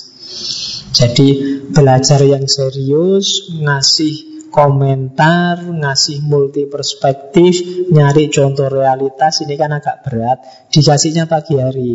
Jadi 0.93 1.57
belajar 1.73 2.21
yang 2.21 2.45
serius, 2.45 3.49
ngasih 3.49 4.45
komentar, 4.53 5.65
ngasih 5.65 6.21
multi 6.21 6.69
perspektif, 6.69 7.87
nyari 7.89 8.29
contoh 8.29 8.69
realitas 8.69 9.41
ini 9.41 9.57
kan 9.57 9.73
agak 9.73 10.05
berat. 10.05 10.69
Dikasihnya 10.69 11.25
pagi 11.25 11.57
hari. 11.57 11.93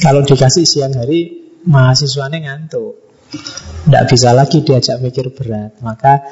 Kalau 0.00 0.26
dikasih 0.26 0.66
siang 0.66 0.98
hari, 0.98 1.54
mahasiswanya 1.68 2.42
ngantuk. 2.50 2.98
Tidak 3.86 4.04
bisa 4.10 4.34
lagi 4.34 4.66
diajak 4.66 4.98
mikir 4.98 5.30
berat. 5.30 5.78
Maka 5.84 6.24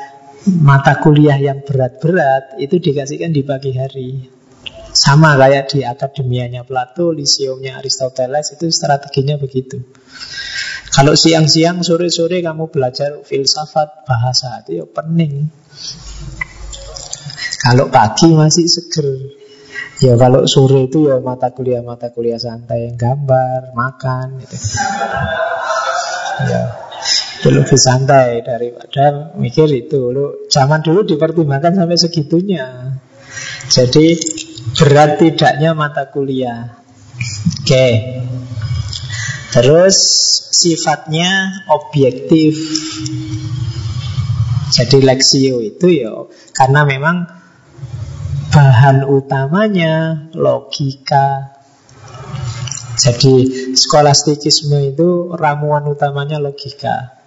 mata 0.59 0.99
kuliah 0.99 1.39
yang 1.39 1.63
berat-berat 1.63 2.59
itu 2.59 2.83
dikasihkan 2.83 3.31
di 3.31 3.47
pagi 3.47 3.73
hari. 3.77 4.38
Sama 4.99 5.39
kayak 5.39 5.71
di 5.71 5.87
akademianya 5.87 6.67
Plato, 6.67 7.15
Lyceumnya 7.15 7.79
Aristoteles 7.79 8.51
itu 8.59 8.67
strateginya 8.75 9.39
begitu. 9.39 9.79
Kalau 10.91 11.15
siang-siang, 11.15 11.87
sore-sore 11.87 12.43
kamu 12.43 12.67
belajar 12.75 13.23
filsafat, 13.23 14.03
bahasa 14.03 14.67
itu 14.67 14.83
ya 14.83 14.85
pening. 14.91 15.55
Kalau 17.63 17.87
pagi 17.95 18.35
masih 18.35 18.67
seger. 18.67 19.39
Ya 20.03 20.19
kalau 20.19 20.47
sore 20.51 20.91
itu 20.91 21.11
ya 21.11 21.23
mata 21.23 21.55
kuliah-mata 21.55 22.11
kuliah 22.11 22.39
santai, 22.39 22.95
gambar, 22.99 23.75
makan 23.79 24.43
gitu. 24.43 24.57
Ya, 26.43 26.63
itu 27.43 27.49
lebih 27.51 27.79
santai 27.79 28.43
daripada 28.47 29.35
mikir 29.39 29.71
itu. 29.75 30.11
Lu 30.11 30.47
zaman 30.51 30.83
dulu 30.83 31.07
dipertimbangkan 31.07 31.79
sampai 31.83 31.99
segitunya. 31.99 32.95
Jadi 33.69 34.15
berat 34.77 35.21
tidaknya 35.21 35.73
mata 35.73 36.09
kuliah. 36.09 36.81
Oke. 37.63 37.89
Terus 39.49 39.97
sifatnya 40.53 41.65
objektif. 41.73 42.59
Jadi 44.69 45.01
leksio 45.01 45.65
itu 45.65 45.89
ya 45.89 46.29
karena 46.53 46.85
memang 46.85 47.25
bahan 48.53 49.09
utamanya 49.09 50.27
logika. 50.37 51.57
Jadi 52.99 53.47
skolastikisme 53.79 54.93
itu 54.93 55.33
ramuan 55.33 55.87
utamanya 55.89 56.37
logika. 56.37 57.18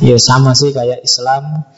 Ya 0.00 0.16
sama 0.16 0.56
sih 0.56 0.72
kayak 0.72 1.04
Islam 1.04 1.68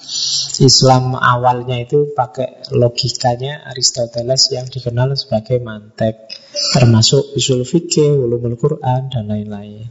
Islam 0.62 1.18
awalnya 1.18 1.82
itu 1.82 2.14
pakai 2.14 2.70
logikanya 2.70 3.66
Aristoteles 3.74 4.54
yang 4.54 4.70
dikenal 4.70 5.18
sebagai 5.18 5.58
mantek, 5.58 6.30
termasuk 6.76 7.34
usul 7.34 7.66
fikih, 7.66 8.14
ulumul 8.14 8.54
Quran 8.54 9.10
dan 9.10 9.24
lain-lain. 9.26 9.90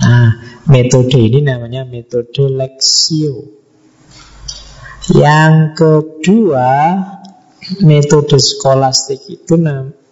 Nah, 0.00 0.40
metode 0.72 1.20
ini 1.20 1.44
namanya 1.44 1.84
metode 1.84 2.48
leksio. 2.48 3.60
Yang 5.12 5.54
kedua, 5.76 6.72
metode 7.84 8.40
skolastik 8.40 9.28
itu 9.28 9.60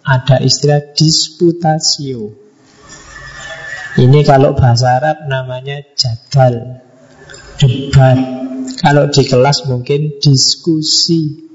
ada 0.05 0.37
istilah 0.43 0.93
disputasio. 0.93 2.37
Ini 3.97 4.19
kalau 4.23 4.53
bahasa 4.53 5.01
Arab 5.01 5.25
namanya 5.25 5.81
jadal, 5.97 6.79
debat. 7.61 8.17
Kalau 8.81 9.05
di 9.13 9.21
kelas 9.29 9.69
mungkin 9.69 10.17
diskusi. 10.17 11.49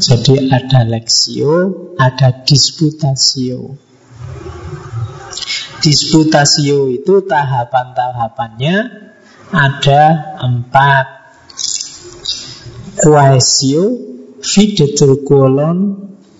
Jadi 0.00 0.48
ada 0.48 0.88
leksio, 0.88 1.92
ada 2.00 2.32
disputasio. 2.48 3.76
Disputasio 5.84 6.88
itu 6.88 7.20
tahapan-tahapannya 7.28 8.76
ada 9.52 10.02
empat. 10.40 11.06
Quaesio, 12.96 13.84
videtur 14.40 15.20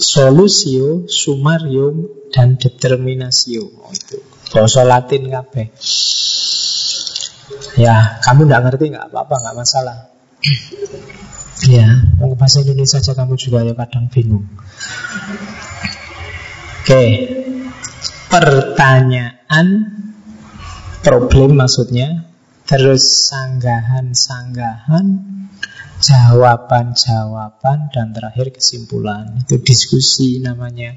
solusio, 0.00 1.05
sumarium, 1.05 2.09
dan 2.33 2.57
determinasio. 2.57 3.68
Itu. 3.92 4.24
Bahasa 4.57 4.88
Latin 4.88 5.29
kabeh. 5.29 5.68
Ya, 7.77 8.17
kamu 8.25 8.49
tidak 8.49 8.62
ngerti 8.65 8.85
nggak 8.97 9.12
apa-apa, 9.12 9.35
nggak 9.37 9.57
masalah. 9.61 10.09
ya, 11.69 12.09
mau 12.17 12.33
bahasa 12.33 12.65
Indonesia 12.65 12.97
saja 12.97 13.12
kamu 13.12 13.37
juga 13.37 13.61
ya 13.69 13.77
kadang 13.77 14.09
bingung. 14.09 14.49
Oke, 16.81 17.05
pertanyaan, 18.33 19.67
problem 21.05 21.61
maksudnya, 21.61 22.25
terus 22.65 23.29
sanggahan-sanggahan, 23.29 25.07
jawaban-jawaban, 26.01 27.93
dan 27.93 28.17
terakhir 28.17 28.57
kesimpulan. 28.57 29.37
Itu 29.45 29.61
diskusi 29.61 30.41
namanya. 30.41 30.97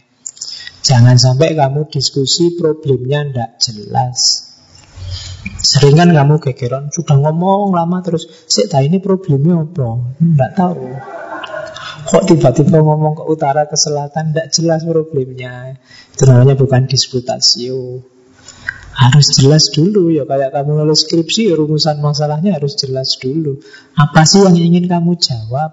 Jangan 0.79 1.19
sampai 1.19 1.59
kamu 1.59 1.91
diskusi 1.91 2.55
problemnya 2.55 3.27
tidak 3.27 3.51
jelas. 3.59 4.48
Sering 5.59 5.95
kan 5.95 6.11
kamu 6.11 6.39
gegeran 6.43 6.91
Sudah 6.91 7.15
ngomong 7.15 7.71
lama 7.71 8.03
terus 8.03 8.27
Sik 8.47 8.71
ini 8.83 8.99
problemnya 8.99 9.63
apa? 9.63 10.15
Tidak 10.19 10.51
tahu. 10.55 10.87
Kok 12.09 12.23
tiba-tiba 12.27 12.79
ngomong 12.79 13.13
ke 13.19 13.23
utara 13.27 13.63
ke 13.67 13.75
selatan 13.79 14.31
Tidak 14.31 14.47
jelas 14.51 14.83
problemnya. 14.83 15.79
Itu 16.11 16.27
namanya 16.27 16.59
bukan 16.59 16.87
disputasio 16.91 18.03
Harus 18.99 19.31
jelas 19.39 19.71
dulu 19.71 20.11
ya. 20.11 20.27
Kayak 20.27 20.51
kamu 20.51 20.83
nulis 20.83 21.07
skripsi 21.07 21.51
ya, 21.51 21.55
Rumusan 21.55 22.03
masalahnya 22.03 22.59
harus 22.59 22.75
jelas 22.75 23.15
dulu. 23.15 23.63
Apa 23.95 24.27
sih 24.27 24.43
yang 24.43 24.59
ingin 24.59 24.91
kamu 24.91 25.15
jawab? 25.15 25.71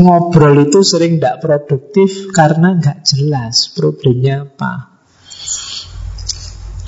Ngobrol 0.00 0.70
itu 0.70 0.80
sering 0.86 1.18
tidak 1.18 1.42
produktif 1.42 2.30
Karena 2.30 2.78
nggak 2.78 3.02
jelas 3.02 3.74
problemnya 3.74 4.46
apa 4.46 4.99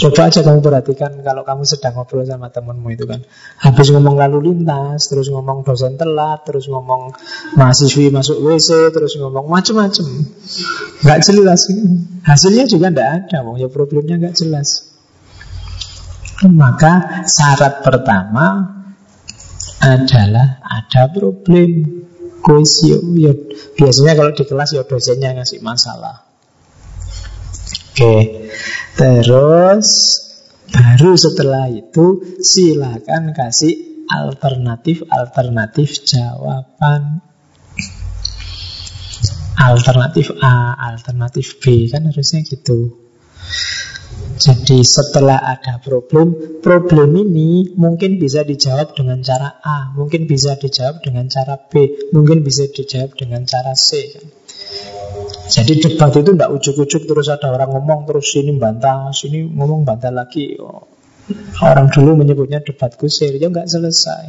Coba 0.02 0.26
aja 0.26 0.42
kamu 0.42 0.58
perhatikan 0.66 1.14
kalau 1.22 1.46
kamu 1.46 1.62
sedang 1.62 1.94
ngobrol 1.94 2.26
sama 2.26 2.50
temenmu 2.50 2.90
itu 2.90 3.06
kan. 3.06 3.22
Habis 3.62 3.94
ngomong 3.94 4.18
lalu 4.18 4.50
lintas, 4.50 5.06
terus 5.06 5.30
ngomong 5.30 5.62
dosen 5.62 5.94
telat, 5.94 6.42
terus 6.42 6.66
ngomong 6.66 7.14
mahasiswi 7.54 8.10
masuk 8.10 8.42
WC, 8.42 8.90
terus 8.90 9.14
ngomong 9.22 9.46
macem-macem. 9.46 10.02
Nggak 11.06 11.18
jelas. 11.22 11.70
Hasilnya 12.26 12.66
juga 12.66 12.90
nggak 12.90 13.10
ada, 13.30 13.54
ya 13.54 13.68
problemnya 13.70 14.18
nggak 14.18 14.34
jelas. 14.34 14.90
Maka 16.50 17.22
syarat 17.22 17.86
pertama 17.86 18.74
adalah 19.78 20.58
ada 20.66 21.06
problem. 21.14 22.02
Koisio 22.42 22.98
ya, 23.14 23.30
Biasanya 23.78 24.18
kalau 24.18 24.34
di 24.34 24.42
kelas 24.42 24.74
ya 24.74 24.82
dosennya 24.82 25.30
ngasih 25.38 25.62
masalah 25.62 26.31
Oke. 27.92 28.48
Terus 28.96 29.88
Baru 30.72 31.20
setelah 31.20 31.68
itu 31.68 32.24
Silakan 32.40 33.36
kasih 33.36 34.08
alternatif-alternatif 34.08 36.00
jawaban. 36.08 37.20
Alternatif 39.52 40.32
A, 40.40 40.74
alternatif 40.96 41.60
B 41.60 41.92
Kan 41.92 42.08
harusnya 42.08 42.40
gitu. 42.40 42.98
Jadi 44.42 44.80
setelah 44.82 45.38
ada 45.38 45.76
problem, 45.78 46.58
problem 46.64 47.14
ini 47.14 47.76
mungkin 47.76 48.16
bisa 48.16 48.42
dijawab 48.42 48.96
dengan 48.96 49.20
cara 49.22 49.60
A, 49.60 49.92
mungkin 49.94 50.26
bisa 50.26 50.56
dijawab 50.58 51.04
dengan 51.04 51.30
cara 51.30 51.60
B, 51.68 52.10
mungkin 52.10 52.42
bisa 52.42 52.66
dijawab 52.66 53.14
dengan 53.14 53.46
cara 53.46 53.76
C. 53.76 54.18
Jadi 55.42 55.82
debat 55.82 56.14
itu 56.14 56.30
tidak 56.34 56.50
ujuk-ujuk 56.54 57.02
terus 57.08 57.26
ada 57.26 57.50
orang 57.50 57.74
ngomong 57.74 58.06
terus 58.06 58.30
sini 58.30 58.54
bantah, 58.54 59.10
sini 59.10 59.42
ngomong 59.42 59.82
bantah 59.82 60.14
lagi. 60.14 60.54
Oh, 60.62 60.86
orang 61.62 61.90
dulu 61.90 62.18
menyebutnya 62.18 62.62
debat 62.62 62.94
kusir, 62.94 63.34
ya 63.38 63.50
nggak 63.50 63.66
selesai. 63.66 64.24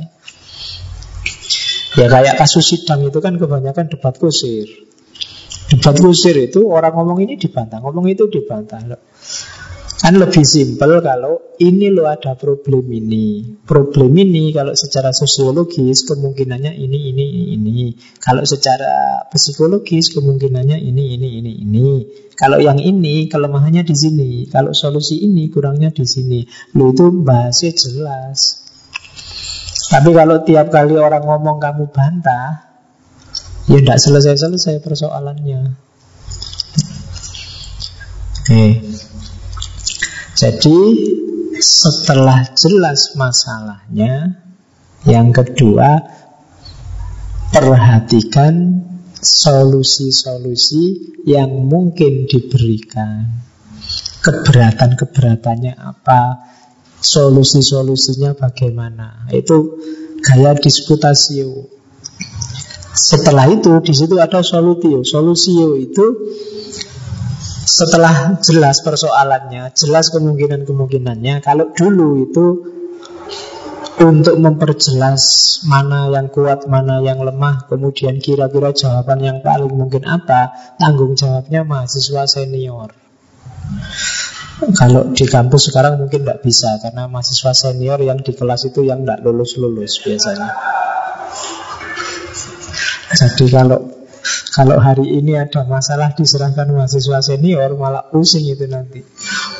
Ya 1.93 2.09
kayak 2.09 2.41
kasus 2.41 2.65
sidang 2.65 3.05
itu 3.05 3.21
kan 3.21 3.37
kebanyakan 3.37 3.93
debat 3.93 4.17
kusir. 4.17 4.65
Debat 5.69 5.95
kusir 6.01 6.33
itu 6.37 6.65
orang 6.65 6.97
ngomong 6.97 7.21
ini 7.21 7.37
dibantah, 7.37 7.77
ngomong 7.81 8.09
itu 8.09 8.25
dibantah. 8.29 8.81
Kan 10.03 10.19
lebih 10.19 10.43
simpel 10.43 10.99
kalau 10.99 11.55
ini 11.63 11.87
lo 11.87 12.11
ada 12.11 12.35
problem 12.35 12.91
ini. 12.91 13.55
Problem 13.63 14.11
ini 14.19 14.51
kalau 14.51 14.75
secara 14.75 15.15
sosiologis 15.15 16.03
kemungkinannya 16.03 16.75
ini, 16.75 17.15
ini, 17.15 17.55
ini. 17.55 17.95
Kalau 18.19 18.43
secara 18.43 19.23
psikologis 19.31 20.11
kemungkinannya 20.11 20.75
ini, 20.75 21.15
ini, 21.15 21.29
ini, 21.39 21.51
ini. 21.55 21.87
Kalau 22.35 22.59
yang 22.59 22.83
ini 22.83 23.31
kelemahannya 23.31 23.87
di 23.87 23.95
sini. 23.95 24.31
Kalau 24.51 24.75
solusi 24.75 25.23
ini 25.23 25.47
kurangnya 25.47 25.95
di 25.95 26.03
sini. 26.03 26.43
Lo 26.75 26.91
itu 26.91 27.07
bahasnya 27.23 27.71
jelas. 27.71 28.59
Tapi 29.87 30.11
kalau 30.11 30.43
tiap 30.43 30.67
kali 30.67 30.99
orang 30.99 31.23
ngomong 31.23 31.63
kamu 31.63 31.87
bantah, 31.95 32.75
ya 33.71 33.79
tidak 33.79 34.03
selesai-selesai 34.03 34.83
persoalannya. 34.83 35.79
Oke. 38.43 38.51
Okay. 38.51 38.92
Jadi 40.43 40.79
setelah 41.55 42.43
jelas 42.51 43.15
masalahnya, 43.15 44.43
yang 45.07 45.31
kedua 45.31 46.03
perhatikan 47.47 48.83
solusi-solusi 49.23 51.15
yang 51.23 51.47
mungkin 51.71 52.27
diberikan. 52.27 53.39
Keberatan-keberatannya 54.19 55.79
apa? 55.79 56.43
Solusi-solusinya 56.99 58.35
bagaimana? 58.35 59.31
Itu 59.31 59.79
gaya 60.19 60.59
disputasio. 60.59 61.71
Setelah 62.91 63.47
itu 63.47 63.79
di 63.79 63.95
situ 63.95 64.19
ada 64.19 64.43
solutio. 64.43 65.07
Solusio 65.07 65.79
itu 65.79 66.03
setelah 67.63 68.39
jelas 68.43 68.83
persoalannya, 68.83 69.71
jelas 69.75 70.11
kemungkinan-kemungkinannya, 70.11 71.39
kalau 71.39 71.71
dulu 71.71 72.27
itu 72.27 72.45
untuk 74.03 74.35
memperjelas 74.41 75.23
mana 75.69 76.09
yang 76.09 76.27
kuat, 76.27 76.65
mana 76.65 76.99
yang 76.99 77.21
lemah, 77.21 77.69
kemudian 77.69 78.17
kira-kira 78.17 78.73
jawaban 78.73 79.21
yang 79.21 79.37
paling 79.45 79.69
mungkin 79.69 80.03
apa, 80.09 80.75
tanggung 80.81 81.13
jawabnya 81.13 81.61
mahasiswa 81.63 82.25
senior. 82.25 82.91
Kalau 84.73 85.11
di 85.11 85.25
kampus 85.27 85.69
sekarang 85.69 85.99
mungkin 85.99 86.23
tidak 86.23 86.41
bisa 86.41 86.79
karena 86.79 87.05
mahasiswa 87.05 87.51
senior 87.53 87.99
yang 88.01 88.21
di 88.21 88.31
kelas 88.31 88.69
itu 88.69 88.85
yang 88.85 89.03
tidak 89.03 89.21
lulus-lulus 89.21 90.01
biasanya. 90.01 90.49
Jadi 93.13 93.45
kalau 93.53 93.92
kalau 94.53 94.77
hari 94.77 95.17
ini 95.17 95.33
ada 95.33 95.65
masalah 95.65 96.13
diserahkan 96.13 96.69
mahasiswa 96.69 97.25
senior 97.25 97.73
malah 97.73 98.05
pusing 98.13 98.45
itu 98.45 98.69
nanti. 98.69 99.01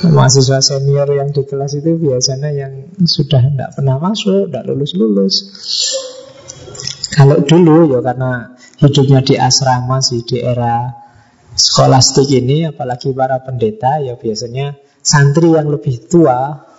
Mahasiswa 0.06 0.62
senior 0.62 1.10
yang 1.10 1.34
di 1.34 1.42
kelas 1.50 1.82
itu 1.82 1.98
biasanya 1.98 2.54
yang 2.54 2.94
sudah 3.02 3.42
tidak 3.42 3.74
pernah 3.74 3.98
masuk, 3.98 4.54
tidak 4.54 4.70
lulus-lulus. 4.70 5.50
Kalau 7.10 7.42
dulu 7.42 7.90
ya 7.90 8.06
karena 8.06 8.54
hidupnya 8.78 9.26
di 9.26 9.34
asrama 9.34 9.98
sih 9.98 10.22
di 10.22 10.38
era 10.46 10.94
skolastik 11.58 12.30
ini, 12.30 12.70
apalagi 12.70 13.18
para 13.18 13.42
pendeta 13.42 13.98
ya 13.98 14.14
biasanya 14.14 14.78
santri 15.02 15.58
yang 15.58 15.74
lebih 15.74 16.06
tua 16.06 16.70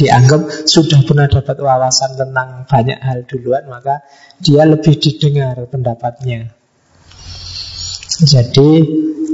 dianggap 0.00 0.64
sudah 0.64 1.04
pernah 1.04 1.28
dapat 1.28 1.60
wawasan 1.60 2.16
tentang 2.16 2.64
banyak 2.64 2.96
hal 3.04 3.28
duluan, 3.28 3.68
maka 3.68 4.00
dia 4.40 4.64
lebih 4.64 4.96
didengar 4.96 5.60
pendapatnya. 5.68 6.61
Jadi 8.20 8.70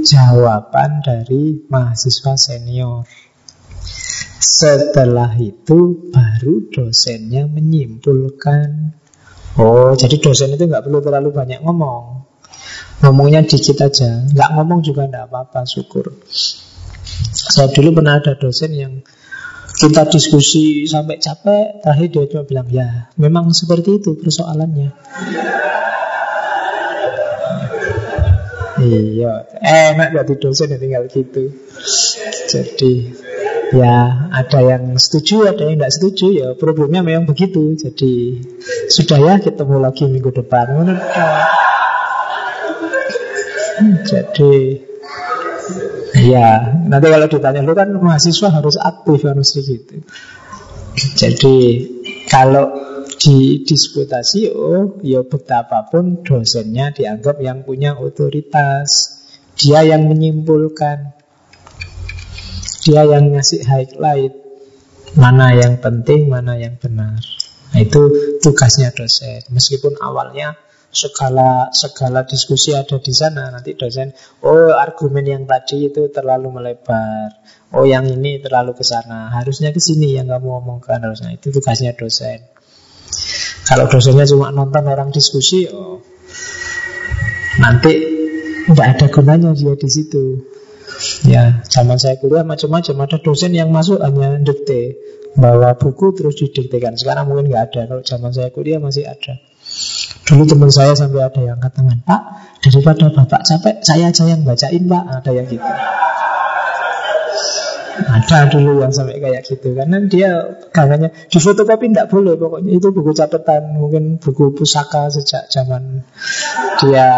jawaban 0.07 1.03
dari 1.03 1.67
mahasiswa 1.67 2.33
senior. 2.39 3.03
Setelah 4.39 5.35
itu 5.35 6.07
baru 6.11 6.71
dosennya 6.71 7.47
menyimpulkan. 7.51 8.95
Oh, 9.59 9.91
jadi 9.99 10.15
dosen 10.23 10.55
itu 10.55 10.63
nggak 10.63 10.87
perlu 10.87 11.03
terlalu 11.03 11.35
banyak 11.35 11.59
ngomong. 11.59 12.23
Ngomongnya 13.03 13.43
dikit 13.43 13.83
aja. 13.83 14.23
Nggak 14.31 14.49
ngomong 14.55 14.79
juga 14.79 15.11
nggak 15.11 15.27
apa-apa, 15.27 15.67
syukur. 15.67 16.15
Saya 17.31 17.67
dulu 17.71 17.99
pernah 17.99 18.23
ada 18.23 18.35
dosen 18.39 18.71
yang 18.71 18.93
kita 19.79 20.11
diskusi 20.11 20.83
sampai 20.87 21.23
capek, 21.23 21.79
terakhir 21.79 22.07
dia 22.11 22.25
cuma 22.27 22.43
bilang, 22.43 22.67
ya 22.67 23.07
memang 23.15 23.55
seperti 23.55 24.03
itu 24.03 24.19
persoalannya. 24.19 24.91
Iya, 28.79 29.33
enak 29.59 30.09
jadi 30.15 30.33
dosen 30.39 30.71
yang 30.71 30.81
tinggal 30.81 31.03
gitu. 31.11 31.51
Jadi 32.47 32.93
ya 33.75 34.29
ada 34.31 34.59
yang 34.63 34.95
setuju, 34.95 35.51
ada 35.51 35.67
yang 35.67 35.77
tidak 35.77 35.93
setuju 35.93 36.25
ya 36.31 36.47
problemnya 36.55 37.03
memang 37.03 37.27
begitu. 37.27 37.75
Jadi 37.75 38.39
sudah 38.87 39.19
ya 39.19 39.35
ketemu 39.43 39.75
lagi 39.83 40.07
minggu 40.07 40.31
depan. 40.31 40.95
Jadi 44.07 44.53
ya 46.19 46.75
nanti 46.87 47.07
kalau 47.07 47.27
ditanya 47.31 47.61
lu 47.63 47.75
kan 47.75 47.91
mahasiswa 47.95 48.49
harus 48.51 48.75
aktif 48.79 49.27
harus 49.27 49.55
gitu. 49.55 50.03
Jadi 51.15 51.55
kalau 52.27 52.88
di 53.19 53.67
disputasi 53.67 54.47
oh 54.55 54.95
ya 55.03 55.27
betapapun 55.27 56.23
dosennya 56.23 56.95
dianggap 56.95 57.43
yang 57.43 57.67
punya 57.67 57.99
otoritas. 57.99 59.19
Dia 59.59 59.83
yang 59.83 60.07
menyimpulkan. 60.07 61.19
Dia 62.87 63.03
yang 63.03 63.35
ngasih 63.35 63.67
highlight 63.67 64.33
mana 65.19 65.51
yang 65.51 65.83
penting 65.83 66.31
mana 66.31 66.55
yang 66.55 66.79
benar. 66.79 67.19
Nah, 67.69 67.79
itu 67.83 68.01
tugasnya 68.39 68.95
dosen. 68.95 69.43
Meskipun 69.51 69.99
awalnya 69.99 70.55
segala 70.89 71.69
segala 71.75 72.23
diskusi 72.23 72.73
ada 72.73 72.97
di 72.97 73.13
sana 73.13 73.53
nanti 73.53 73.77
dosen 73.77 74.09
oh 74.41 74.73
argumen 74.73 75.21
yang 75.21 75.43
tadi 75.43 75.91
itu 75.91 76.07
terlalu 76.07 76.55
melebar. 76.55 77.35
Oh 77.75 77.83
yang 77.83 78.07
ini 78.07 78.39
terlalu 78.39 78.79
ke 78.79 78.87
sana. 78.87 79.27
Harusnya 79.27 79.75
ke 79.75 79.83
sini 79.83 80.15
yang 80.15 80.31
kamu 80.31 80.63
omongkan. 80.63 81.03
Harusnya 81.03 81.35
itu 81.35 81.51
tugasnya 81.51 81.91
dosen 81.99 82.58
kalau 83.69 83.85
dosennya 83.85 84.25
cuma 84.25 84.49
nonton 84.49 84.81
orang 84.89 85.13
diskusi, 85.13 85.69
oh, 85.69 86.01
nanti 87.61 87.93
tidak 88.65 88.87
ada 88.97 89.05
gunanya 89.13 89.53
dia 89.53 89.77
di 89.77 89.89
situ. 89.89 90.41
Ya, 91.29 91.61
zaman 91.69 92.01
saya 92.01 92.17
kuliah 92.17 92.41
macam-macam. 92.41 93.05
Ada 93.05 93.21
dosen 93.21 93.53
yang 93.53 93.69
masuk 93.69 94.01
hanya 94.01 94.41
dikte, 94.41 94.97
bawa 95.37 95.77
buku 95.77 96.17
terus 96.17 96.41
didiktekan. 96.41 96.97
Sekarang 96.97 97.29
mungkin 97.29 97.53
nggak 97.53 97.63
ada. 97.69 97.81
Kalau 97.85 98.01
zaman 98.01 98.33
saya 98.33 98.49
kuliah 98.49 98.81
masih 98.81 99.05
ada. 99.05 99.37
Dulu 100.25 100.49
teman 100.49 100.73
saya 100.73 100.97
sampai 100.97 101.21
ada 101.21 101.41
yang 101.41 101.61
angkat 101.61 101.77
tangan, 101.77 101.97
Pak, 102.05 102.21
daripada 102.65 103.05
bapak 103.13 103.41
capek, 103.45 103.75
saya 103.85 104.09
aja 104.09 104.25
yang 104.25 104.41
bacain, 104.41 104.81
Pak. 104.89 105.03
Ada 105.21 105.31
yang 105.33 105.45
gitu. 105.45 105.69
Ada 107.99 108.47
dulu 108.51 108.79
yang 108.79 108.93
sampai 108.93 109.19
kayak 109.19 109.43
gitu. 109.43 109.75
Karena 109.75 109.99
dia 110.07 110.59
gangannya 110.71 111.11
Di 111.27 111.37
fotokopi 111.41 111.91
tidak 111.91 112.07
boleh 112.07 112.39
pokoknya. 112.39 112.71
Itu 112.75 112.95
buku 112.95 113.11
catatan 113.11 113.75
Mungkin 113.75 114.23
buku 114.23 114.55
pusaka 114.55 115.11
sejak 115.11 115.51
zaman 115.51 116.05
Dia 116.79 117.09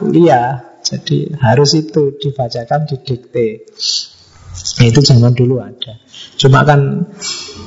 kuliah. 0.00 0.78
Jadi 0.82 1.30
harus 1.38 1.78
itu 1.78 2.18
dibacakan 2.18 2.90
di 2.90 2.96
dikte 2.98 3.48
nah, 4.80 4.86
Itu 4.88 5.00
zaman 5.04 5.32
dulu 5.36 5.62
ada. 5.62 6.00
Cuma 6.40 6.64
kan 6.64 7.06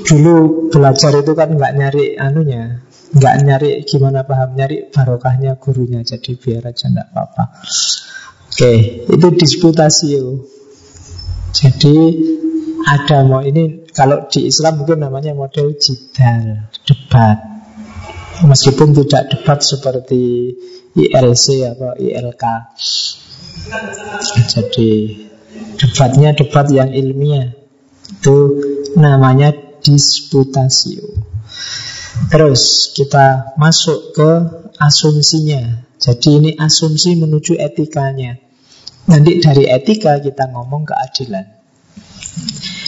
Dulu 0.06 0.70
belajar 0.70 1.18
itu 1.18 1.34
kan 1.34 1.56
nggak 1.58 1.74
nyari 1.74 2.14
anunya 2.20 2.86
nggak 3.16 3.36
nyari 3.48 3.70
gimana 3.88 4.28
paham 4.28 4.60
nyari 4.60 4.92
barokahnya 4.92 5.56
gurunya. 5.56 6.04
Jadi 6.04 6.36
biar 6.36 6.68
aja 6.68 6.92
nggak 6.92 7.10
apa-apa. 7.16 7.44
Oke 8.52 8.74
itu 9.08 9.28
disputasi 9.32 10.06
yo. 10.20 10.44
Jadi 11.56 11.96
ada 12.86 13.26
mau 13.26 13.42
ini 13.42 13.90
kalau 13.92 14.30
di 14.30 14.46
Islam 14.46 14.82
mungkin 14.82 15.02
namanya 15.02 15.34
model 15.34 15.74
jidal 15.76 16.70
debat 16.86 17.38
meskipun 18.46 18.94
tidak 18.94 19.34
debat 19.34 19.60
seperti 19.66 20.54
ILC 20.94 21.46
atau 21.66 21.98
ILK 21.98 22.44
jadi 24.54 24.92
debatnya 25.82 26.30
debat 26.38 26.70
yang 26.70 26.94
ilmiah 26.94 27.58
itu 28.06 28.38
namanya 28.96 29.52
disputasi 29.82 31.02
Terus 32.32 32.92
kita 32.96 33.56
masuk 33.60 34.16
ke 34.16 34.30
asumsinya. 34.80 35.84
Jadi 36.00 36.30
ini 36.40 36.52
asumsi 36.56 37.16
menuju 37.20 37.60
etikanya. 37.60 38.40
Nanti 39.06 39.38
dari 39.44 39.70
etika 39.70 40.18
kita 40.20 40.50
ngomong 40.52 40.88
keadilan. 40.88 41.55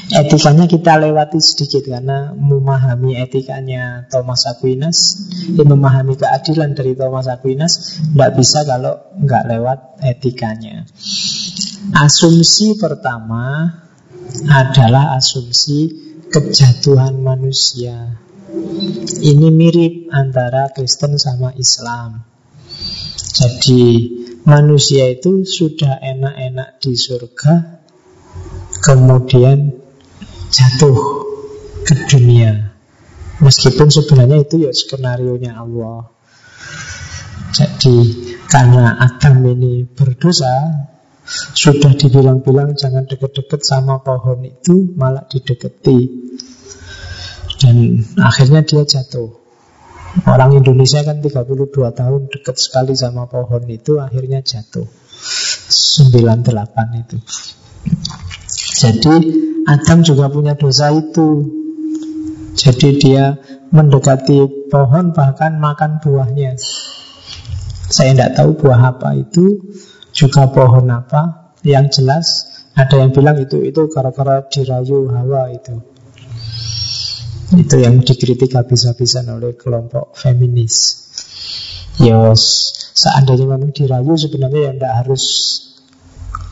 Etikanya 0.08 0.72
kita 0.72 1.04
lewati 1.04 1.44
sedikit 1.44 1.84
karena 1.84 2.32
memahami 2.32 3.20
etikanya 3.20 4.08
Thomas 4.08 4.48
Aquinas, 4.48 5.28
ya 5.52 5.68
memahami 5.68 6.16
keadilan 6.16 6.72
dari 6.80 6.96
Thomas 6.96 7.28
Aquinas, 7.28 8.00
tidak 8.00 8.32
bisa 8.40 8.64
kalau 8.64 9.04
nggak 9.20 9.44
lewat 9.52 9.80
etikanya. 10.08 10.88
Asumsi 11.92 12.80
pertama 12.80 13.68
adalah 14.48 15.20
asumsi 15.20 15.92
kejatuhan 16.32 17.20
manusia. 17.20 18.16
Ini 19.22 19.48
mirip 19.52 20.08
antara 20.12 20.72
Kristen 20.72 21.20
sama 21.20 21.52
Islam. 21.60 22.24
Jadi 23.38 23.84
manusia 24.48 25.12
itu 25.12 25.44
sudah 25.44 26.00
enak-enak 26.00 26.80
di 26.80 26.96
surga, 26.96 27.77
kemudian 28.82 29.76
jatuh 30.52 30.98
ke 31.84 31.96
dunia. 32.10 32.74
Meskipun 33.38 33.94
sebenarnya 33.94 34.42
itu 34.42 34.66
ya 34.66 34.74
skenario 34.74 35.38
nya 35.38 35.62
Allah. 35.62 36.10
Jadi 37.54 37.98
karena 38.50 38.98
Adam 38.98 39.46
ini 39.46 39.86
berdosa, 39.86 40.90
sudah 41.54 41.94
dibilang-bilang 41.94 42.74
jangan 42.74 43.06
deket-deket 43.06 43.62
sama 43.62 44.02
pohon 44.02 44.42
itu, 44.42 44.90
malah 44.98 45.30
dideketi. 45.30 46.00
Dan 47.58 48.06
akhirnya 48.22 48.62
dia 48.62 48.86
jatuh 48.86 49.48
Orang 50.26 50.58
Indonesia 50.58 51.06
kan 51.06 51.22
32 51.22 51.70
tahun 51.94 52.22
dekat 52.34 52.58
sekali 52.58 52.98
sama 52.98 53.30
pohon 53.30 53.62
itu 53.70 54.02
Akhirnya 54.02 54.42
jatuh 54.42 54.86
98 54.86 57.02
itu 57.06 57.18
Jadi 58.78 59.16
Adam 59.66 60.06
juga 60.06 60.30
punya 60.30 60.54
dosa 60.54 60.94
itu 60.94 61.50
Jadi 62.54 62.90
dia 63.02 63.34
mendekati 63.74 64.70
pohon 64.70 65.18
bahkan 65.18 65.58
makan 65.58 65.98
buahnya 65.98 66.54
Saya 67.90 68.14
tidak 68.14 68.38
tahu 68.38 68.50
buah 68.54 68.94
apa 68.94 69.18
itu 69.18 69.66
Juga 70.14 70.54
pohon 70.54 70.86
apa 70.94 71.54
Yang 71.66 72.02
jelas 72.02 72.28
ada 72.78 73.02
yang 73.02 73.10
bilang 73.10 73.42
itu 73.42 73.58
itu 73.66 73.90
gara-gara 73.90 74.46
dirayu 74.54 75.10
hawa 75.10 75.50
itu 75.50 75.82
itu 77.58 77.76
yang 77.80 78.04
dikritik 78.04 78.54
habis-habisan 78.54 79.32
oleh 79.32 79.56
kelompok 79.56 80.14
feminis. 80.14 81.08
Ya, 81.98 82.36
seandainya 82.94 83.48
memang 83.48 83.72
dirayu 83.72 84.14
sebenarnya 84.20 84.62
ya 84.68 84.72
tidak 84.76 84.94
harus 85.00 85.24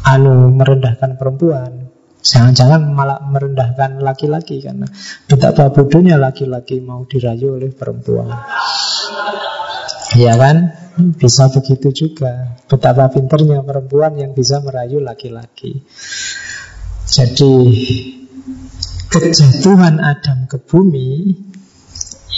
anu 0.08 0.56
merendahkan 0.56 1.20
perempuan. 1.20 1.85
Jangan-jangan 2.26 2.90
malah 2.90 3.22
merendahkan 3.22 4.02
laki-laki 4.02 4.58
karena 4.58 4.90
betapa 5.30 5.70
bodohnya 5.70 6.18
laki-laki 6.18 6.82
mau 6.82 7.06
dirayu 7.06 7.62
oleh 7.62 7.70
perempuan. 7.70 8.34
Ya 10.18 10.34
kan? 10.34 10.74
Bisa 11.22 11.54
begitu 11.54 11.94
juga. 11.94 12.58
Betapa 12.66 13.14
pinternya 13.14 13.62
perempuan 13.62 14.18
yang 14.18 14.34
bisa 14.34 14.58
merayu 14.66 14.98
laki-laki. 14.98 15.86
Jadi 17.06 17.54
kejatuhan 19.14 20.02
Adam 20.02 20.50
ke 20.50 20.58
bumi 20.58 21.30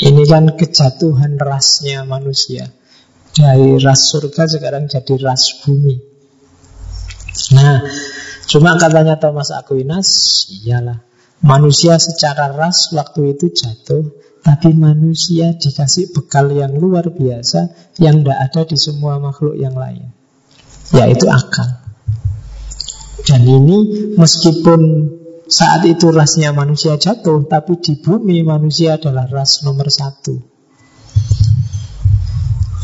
ini 0.03 0.23
kan 0.29 0.53
kejatuhan 0.53 1.39
rasnya 1.39 2.03
manusia 2.03 2.69
dari 3.33 3.79
ras 3.81 4.13
surga 4.13 4.45
sekarang 4.45 4.85
jadi 4.85 5.13
ras 5.23 5.63
bumi. 5.63 5.95
Nah, 7.53 7.81
cuma 8.47 8.79
katanya 8.79 9.19
Thomas 9.19 9.51
Aquinas, 9.51 10.07
iyalah 10.49 11.03
manusia 11.43 12.01
secara 12.01 12.49
ras 12.55 12.89
waktu 12.95 13.37
itu 13.37 13.53
jatuh, 13.53 14.09
tapi 14.41 14.73
manusia 14.73 15.53
dikasih 15.53 16.15
bekal 16.15 16.49
yang 16.55 16.73
luar 16.79 17.11
biasa 17.11 17.93
yang 17.99 18.23
tidak 18.23 18.39
ada 18.47 18.61
di 18.63 18.77
semua 18.79 19.19
makhluk 19.19 19.59
yang 19.59 19.75
lain, 19.75 20.09
yaitu 20.95 21.27
akal. 21.27 21.83
Dan 23.27 23.43
ini 23.43 23.77
meskipun 24.15 24.81
saat 25.47 25.83
itu 25.83 26.11
rasnya 26.11 26.55
manusia 26.55 26.95
jatuh, 26.95 27.43
tapi 27.47 27.79
di 27.83 27.99
bumi 27.99 28.43
manusia 28.43 28.95
adalah 28.95 29.27
ras 29.27 29.67
nomor 29.67 29.91
satu. 29.91 30.39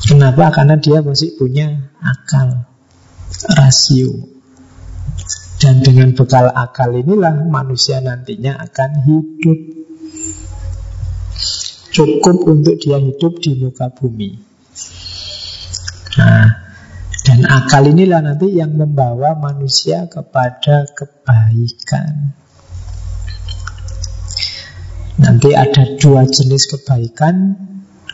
Kenapa? 0.03 0.51
Karena 0.51 0.75
dia 0.75 0.99
masih 0.99 1.39
punya 1.39 1.95
akal, 2.03 2.67
rasio. 3.55 4.42
Dan 5.63 5.79
dengan 5.79 6.11
bekal 6.11 6.51
akal 6.51 6.91
inilah 6.91 7.47
manusia 7.47 8.03
nantinya 8.03 8.59
akan 8.67 8.91
hidup. 9.07 9.59
Cukup 11.95 12.37
untuk 12.51 12.75
dia 12.83 12.99
hidup 12.99 13.39
di 13.39 13.55
muka 13.55 13.87
bumi. 13.87 14.35
Nah, 16.19 16.47
dan 17.23 17.47
akal 17.47 17.87
inilah 17.87 18.19
nanti 18.19 18.51
yang 18.51 18.75
membawa 18.75 19.39
manusia 19.39 20.11
kepada 20.11 20.83
kebaikan. 20.91 22.35
Nanti 25.23 25.55
ada 25.55 25.95
dua 25.95 26.27
jenis 26.27 26.67
kebaikan 26.75 27.55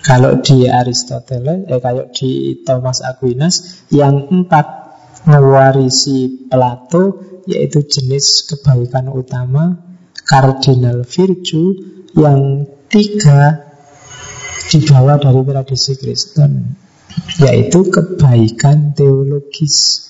kalau 0.05 0.37
di 0.45 0.69
Aristoteles, 0.69 1.65
eh 1.65 1.81
kayak 1.81 2.13
di 2.13 2.61
Thomas 2.61 3.01
Aquinas, 3.01 3.83
yang 3.89 4.29
empat 4.29 4.67
mewarisi 5.27 6.47
Plato, 6.47 7.19
yaitu 7.49 7.81
jenis 7.83 8.45
kebaikan 8.45 9.09
utama, 9.09 9.81
cardinal 10.23 11.01
virtue, 11.03 11.73
yang 12.13 12.65
tiga 12.89 13.69
dibawa 14.69 15.17
dari 15.17 15.41
tradisi 15.45 15.93
Kristen, 15.97 16.77
yaitu 17.41 17.89
kebaikan 17.89 18.93
teologis. 18.93 20.07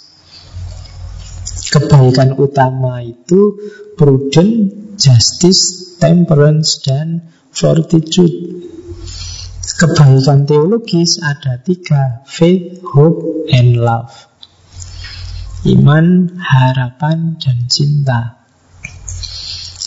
Kebaikan 1.69 2.35
utama 2.35 2.99
itu 3.05 3.55
prudent, 3.93 4.73
justice, 4.97 5.95
temperance, 6.01 6.81
dan 6.81 7.29
fortitude. 7.53 8.65
Kebaikan 9.79 10.43
teologis 10.43 11.23
ada 11.23 11.61
tiga, 11.63 12.25
faith, 12.27 12.83
hope, 12.83 13.47
and 13.53 13.79
love. 13.79 14.28
Iman, 15.67 16.39
harapan, 16.39 17.35
dan 17.35 17.67
cinta. 17.67 18.47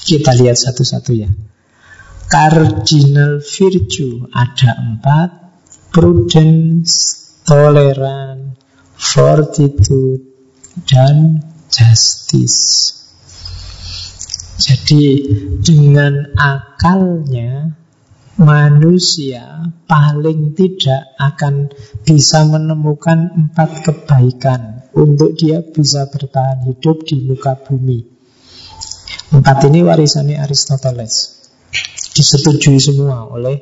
Kita 0.05 0.37
lihat 0.37 0.61
satu-satu 0.61 1.13
ya. 1.17 1.33
Cardinal 2.29 3.41
virtue 3.41 4.29
ada 4.37 4.77
empat, 4.77 5.31
prudence, 5.89 6.93
tolerance, 7.49 8.61
fortitude, 9.01 10.21
dan 10.85 11.41
justice. 11.73 12.61
Jadi 14.61 15.25
dengan 15.65 16.37
akalnya 16.37 17.73
manusia 18.37 19.73
paling 19.89 20.53
tidak 20.53 21.17
akan 21.17 21.73
bisa 22.05 22.45
menemukan 22.45 23.49
empat 23.49 23.89
kebaikan 23.89 24.82
untuk 24.93 25.37
dia 25.37 25.65
bisa 25.65 26.09
bertahan 26.09 26.69
hidup 26.69 27.05
di 27.09 27.17
muka 27.25 27.57
bumi. 27.57 28.05
Empat 29.33 29.65
ini 29.73 29.81
warisannya 29.81 30.37
Aristoteles. 30.37 31.41
Disetujui 32.13 32.77
semua 32.77 33.25
oleh 33.25 33.57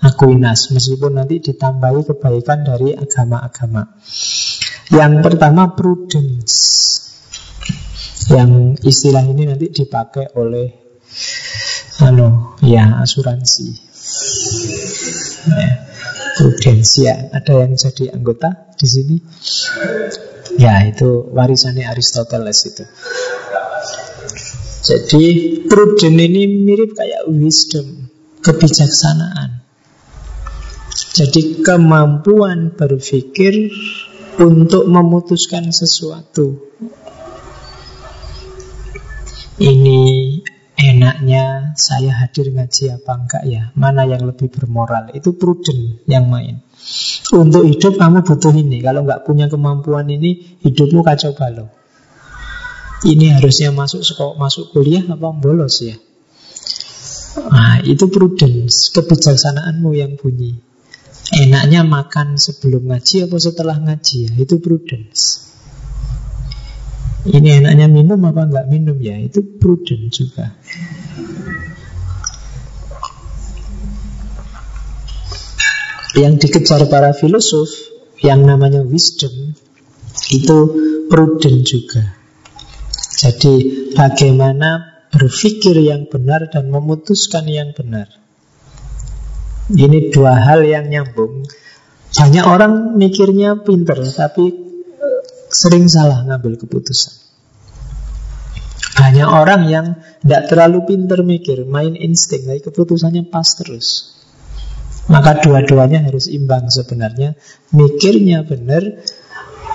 Aquinas, 0.00 0.72
meskipun 0.72 1.20
nanti 1.20 1.44
ditambahi 1.44 2.08
kebaikan 2.08 2.64
dari 2.64 2.96
agama-agama. 2.96 4.00
Yang 4.88 5.12
pertama 5.20 5.76
prudence. 5.76 6.56
Yang 8.32 8.80
istilah 8.80 9.20
ini 9.28 9.44
nanti 9.44 9.68
dipakai 9.68 10.32
oleh 10.40 10.72
ano, 12.00 12.56
ya 12.64 13.04
asuransi. 13.04 13.68
Ya, 15.52 15.70
prudensia. 16.40 17.28
Ada 17.36 17.68
yang 17.68 17.76
jadi 17.76 18.16
anggota 18.16 18.72
di 18.80 18.86
sini? 18.88 19.16
Ya, 20.58 20.82
itu 20.88 21.30
warisannya 21.30 21.86
Aristoteles 21.86 22.58
itu. 22.66 22.84
Jadi 24.80 25.24
prudent 25.68 26.18
ini 26.18 26.48
mirip 26.48 26.96
kayak 26.96 27.28
wisdom, 27.30 28.10
kebijaksanaan. 28.40 29.62
Jadi 31.14 31.60
kemampuan 31.60 32.74
berpikir 32.74 33.70
untuk 34.40 34.88
memutuskan 34.88 35.68
sesuatu. 35.70 36.72
Ini 39.60 40.00
enaknya 40.80 41.76
saya 41.76 42.16
hadir 42.16 42.48
ngaji 42.48 42.96
apa 42.96 43.12
enggak 43.20 43.44
ya? 43.44 43.62
Mana 43.76 44.08
yang 44.08 44.24
lebih 44.24 44.48
bermoral? 44.48 45.12
Itu 45.12 45.36
prudent 45.36 46.00
yang 46.08 46.32
main. 46.32 46.64
Untuk 47.30 47.62
hidup 47.62 47.94
kamu 47.94 48.26
butuh 48.26 48.54
ini. 48.56 48.82
Kalau 48.82 49.06
nggak 49.06 49.22
punya 49.22 49.46
kemampuan 49.46 50.10
ini, 50.10 50.58
hidupmu 50.66 51.06
kacau 51.06 51.32
balau. 51.36 51.70
Ini 53.00 53.40
harusnya 53.40 53.72
masuk 53.72 54.04
sekolah, 54.04 54.36
masuk 54.36 54.76
kuliah 54.76 55.00
apa 55.08 55.32
bolos 55.32 55.80
ya? 55.80 55.96
Nah, 57.48 57.80
itu 57.86 58.10
prudence, 58.10 58.92
kebijaksanaanmu 58.92 59.90
yang 59.96 60.18
bunyi. 60.20 60.58
Enaknya 61.30 61.86
makan 61.86 62.36
sebelum 62.36 62.90
ngaji 62.90 63.30
apa 63.30 63.36
setelah 63.38 63.78
ngaji 63.78 64.16
ya? 64.26 64.32
Itu 64.34 64.58
prudence. 64.58 65.48
Ini 67.20 67.62
enaknya 67.62 67.86
minum 67.86 68.18
apa 68.26 68.50
enggak 68.50 68.66
minum 68.66 68.98
ya? 68.98 69.14
Itu 69.16 69.46
prudent 69.60 70.10
juga. 70.10 70.56
Yang 76.18 76.34
dikejar 76.46 76.90
para 76.90 77.14
filosof 77.14 77.70
yang 78.20 78.42
namanya 78.42 78.82
wisdom 78.82 79.54
itu 80.34 80.58
prudent 81.06 81.62
juga. 81.62 82.02
Jadi 83.20 83.54
bagaimana 83.94 85.02
berpikir 85.10 85.76
yang 85.76 86.06
benar 86.06 86.48
dan 86.48 86.70
memutuskan 86.70 87.44
yang 87.50 87.74
benar. 87.74 88.08
Ini 89.70 90.10
dua 90.10 90.34
hal 90.34 90.66
yang 90.66 90.90
nyambung. 90.90 91.46
Banyak 92.10 92.42
orang 92.42 92.98
mikirnya 92.98 93.62
pinter, 93.62 94.02
tapi 94.10 94.50
sering 95.46 95.86
salah 95.86 96.26
ngambil 96.26 96.58
keputusan. 96.58 97.14
Banyak 98.98 99.28
orang 99.30 99.62
yang 99.70 99.86
tidak 100.22 100.50
terlalu 100.50 100.90
pinter 100.90 101.22
mikir, 101.22 101.62
main 101.66 101.94
insting, 101.94 102.50
tapi 102.50 102.60
keputusannya 102.66 103.30
pas 103.30 103.46
terus. 103.54 104.19
Maka 105.10 105.42
dua-duanya 105.42 106.06
harus 106.06 106.30
imbang 106.30 106.70
sebenarnya. 106.70 107.34
Mikirnya 107.74 108.46
benar, 108.46 109.02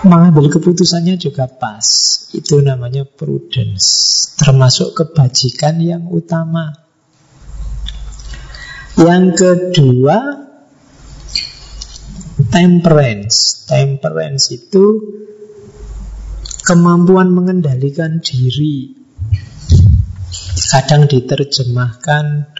mengambil 0.07 0.47
keputusannya 0.47 1.19
juga 1.19 1.51
pas. 1.51 1.83
Itu 2.31 2.63
namanya 2.63 3.03
prudence, 3.03 4.31
termasuk 4.39 4.95
kebajikan 4.95 5.83
yang 5.83 6.07
utama. 6.07 6.71
Yang 8.95 9.25
kedua, 9.35 10.17
temperance. 12.47 13.67
Temperance 13.67 14.55
itu 14.55 14.85
kemampuan 16.63 17.27
mengendalikan 17.35 18.23
diri. 18.23 18.95
Kadang 20.71 21.11
diterjemahkan 21.11 22.55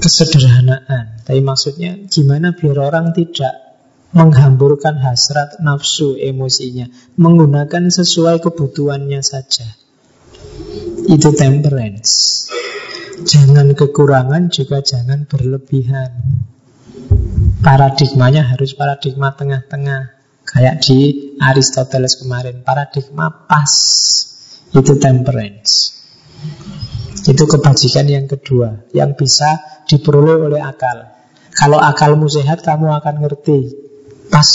kesederhanaan. 0.00 1.22
Tapi 1.24 1.40
maksudnya 1.42 1.96
gimana 2.06 2.54
biar 2.54 2.78
orang 2.78 3.16
tidak 3.16 3.66
menghamburkan 4.16 4.96
hasrat 5.02 5.60
nafsu 5.60 6.16
emosinya, 6.16 6.88
menggunakan 7.20 7.92
sesuai 7.92 8.40
kebutuhannya 8.40 9.20
saja. 9.20 9.66
Itu 11.06 11.36
temperance. 11.36 12.46
Jangan 13.16 13.72
kekurangan 13.72 14.52
juga 14.52 14.84
jangan 14.84 15.24
berlebihan. 15.24 16.10
Paradigmanya 17.60 18.44
harus 18.44 18.76
paradigma 18.76 19.32
tengah-tengah. 19.32 20.16
Kayak 20.46 20.84
di 20.86 20.98
Aristoteles 21.42 22.22
kemarin, 22.22 22.62
paradigma 22.62 23.28
pas. 23.48 23.72
Itu 24.70 25.00
temperance. 25.00 25.95
Itu 27.26 27.44
kebajikan 27.50 28.06
yang 28.06 28.30
kedua, 28.30 28.86
yang 28.94 29.18
bisa 29.18 29.82
diperoleh 29.90 30.46
oleh 30.46 30.62
akal. 30.62 31.10
Kalau 31.56 31.82
akalmu 31.82 32.30
sehat, 32.30 32.62
kamu 32.62 32.92
akan 33.00 33.14
ngerti 33.24 33.86
Pas 34.26 34.48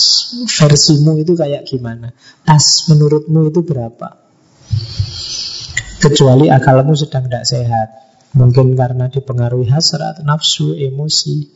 versimu 0.60 1.16
itu 1.20 1.34
kayak 1.36 1.64
gimana? 1.64 2.12
Pas 2.44 2.64
menurutmu 2.92 3.48
itu 3.48 3.64
berapa? 3.64 4.20
Kecuali 6.02 6.52
akalmu 6.52 6.98
sedang 6.98 7.30
tidak 7.30 7.46
sehat. 7.48 7.88
Mungkin 8.32 8.80
karena 8.80 9.12
dipengaruhi 9.12 9.68
hasrat, 9.72 10.24
nafsu, 10.24 10.76
emosi. 10.76 11.52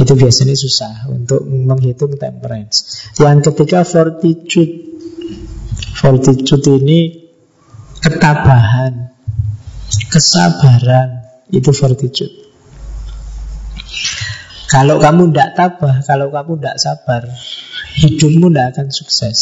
Itu 0.00 0.12
biasanya 0.16 0.56
susah 0.56 1.08
untuk 1.12 1.44
menghitung 1.44 2.16
temperance. 2.16 3.08
Yang 3.20 3.52
ketiga 3.52 3.84
fortitude. 3.84 4.96
Fortitude 5.94 6.68
ini 6.84 7.28
ketabahan, 8.00 9.03
kesabaran. 10.14 11.26
Itu 11.50 11.74
fortitude. 11.74 12.30
Kalau 14.70 15.02
kamu 15.02 15.30
tidak 15.30 15.50
tabah, 15.58 16.02
kalau 16.02 16.30
kamu 16.30 16.58
tidak 16.58 16.76
sabar, 16.82 17.22
hidupmu 17.98 18.50
tidak 18.50 18.66
akan 18.74 18.88
sukses. 18.90 19.38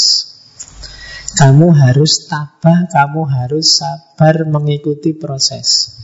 Kamu 1.32 1.72
harus 1.72 2.28
tabah, 2.28 2.84
kamu 2.92 3.22
harus 3.24 3.80
sabar 3.80 4.44
mengikuti 4.44 5.16
proses. 5.16 5.96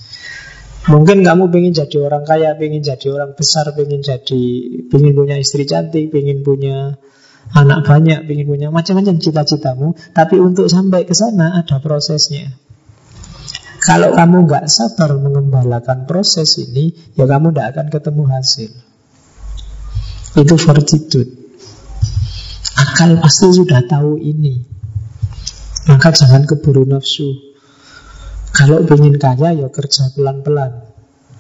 Mungkin 0.89 1.21
kamu 1.21 1.53
ingin 1.53 1.85
jadi 1.85 1.97
orang 2.01 2.25
kaya, 2.25 2.57
ingin 2.57 2.81
jadi 2.81 3.07
orang 3.13 3.37
besar, 3.37 3.69
ingin 3.77 4.01
jadi, 4.01 4.45
ingin 4.89 5.13
punya 5.13 5.37
istri 5.37 5.69
cantik, 5.69 6.09
ingin 6.09 6.41
punya 6.41 6.97
anak 7.53 7.85
banyak, 7.85 8.25
ingin 8.25 8.47
punya 8.49 8.69
macam-macam 8.73 9.21
cita-citamu. 9.21 9.93
Tapi 10.17 10.41
untuk 10.41 10.73
sampai 10.73 11.05
ke 11.05 11.13
sana 11.13 11.61
ada 11.61 11.77
prosesnya. 11.85 12.68
Kalau 13.79 14.11
kamu 14.15 14.51
nggak 14.51 14.67
sabar 14.67 15.15
mengembalakan 15.17 16.05
proses 16.05 16.59
ini, 16.59 16.91
ya 17.15 17.25
kamu 17.25 17.55
tidak 17.55 17.67
akan 17.75 17.87
ketemu 17.89 18.23
hasil. 18.27 18.71
Itu 20.39 20.55
fortitude. 20.59 21.31
Akal 22.79 23.19
pasti 23.19 23.51
sudah 23.51 23.83
tahu 23.87 24.19
ini. 24.23 24.63
Maka 25.89 26.13
jangan 26.13 26.45
keburu 26.45 26.85
nafsu. 26.85 27.49
Kalau 28.53 28.83
ingin 28.83 29.17
kaya 29.17 29.55
ya 29.55 29.69
kerja 29.71 30.11
pelan-pelan. 30.13 30.85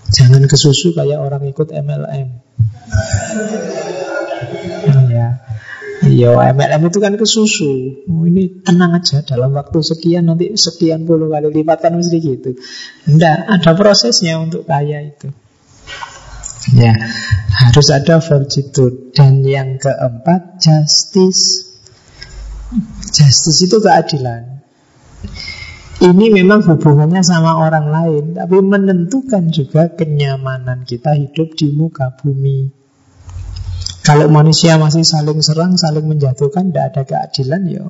Jangan 0.09 0.49
kesusu 0.49 0.97
kayak 0.97 1.21
orang 1.21 1.45
ikut 1.47 1.69
MLM. 1.69 2.29
Ya. 6.09 6.33
MLM 6.57 6.89
itu 6.89 6.99
kan 7.05 7.13
kesusu 7.21 8.05
oh, 8.09 8.25
Ini 8.25 8.65
tenang 8.65 8.97
aja 8.97 9.21
dalam 9.21 9.53
waktu 9.53 9.85
sekian 9.85 10.25
Nanti 10.25 10.57
sekian 10.57 11.05
puluh 11.05 11.29
kali 11.29 11.53
lipat 11.53 11.85
kan 11.85 11.93
mesti 12.01 12.17
gitu 12.17 12.57
Tidak, 13.05 13.39
ada 13.45 13.71
prosesnya 13.77 14.41
untuk 14.41 14.65
kaya 14.65 15.05
itu 15.05 15.29
Ya, 16.77 16.93
harus 17.49 17.89
ada 17.89 18.21
fortitude. 18.21 19.17
Dan 19.17 19.41
yang 19.41 19.81
keempat, 19.81 20.61
justice. 20.61 21.73
Justice 23.09 23.61
itu 23.65 23.81
keadilan. 23.81 24.61
Ini 25.99 26.31
memang 26.31 26.63
hubungannya 26.63 27.25
sama 27.27 27.59
orang 27.59 27.91
lain, 27.91 28.25
tapi 28.39 28.63
menentukan 28.63 29.51
juga 29.51 29.91
kenyamanan 29.91 30.87
kita 30.87 31.17
hidup 31.17 31.59
di 31.59 31.75
muka 31.75 32.15
bumi. 32.15 32.78
Kalau 34.03 34.31
manusia 34.33 34.81
masih 34.81 35.05
saling 35.05 35.45
serang, 35.45 35.77
saling 35.77 36.09
menjatuhkan, 36.09 36.73
tidak 36.73 36.85
ada 36.97 37.03
keadilan, 37.05 37.63
ya 37.69 37.85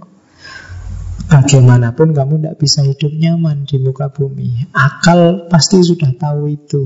bagaimanapun 1.28 2.16
kamu 2.16 2.41
tidak 2.41 2.57
bisa 2.57 2.80
hidup 2.82 3.12
nyaman 3.12 3.68
di 3.68 3.76
muka 3.78 4.09
bumi. 4.09 4.72
Akal 4.72 5.47
pasti 5.53 5.84
sudah 5.84 6.16
tahu 6.16 6.49
itu. 6.49 6.82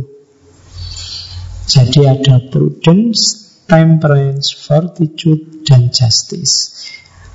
Jadi 1.70 2.04
ada 2.04 2.42
prudence, 2.50 3.38
temperance, 3.70 4.50
fortitude, 4.52 5.62
dan 5.62 5.94
justice. 5.94 6.84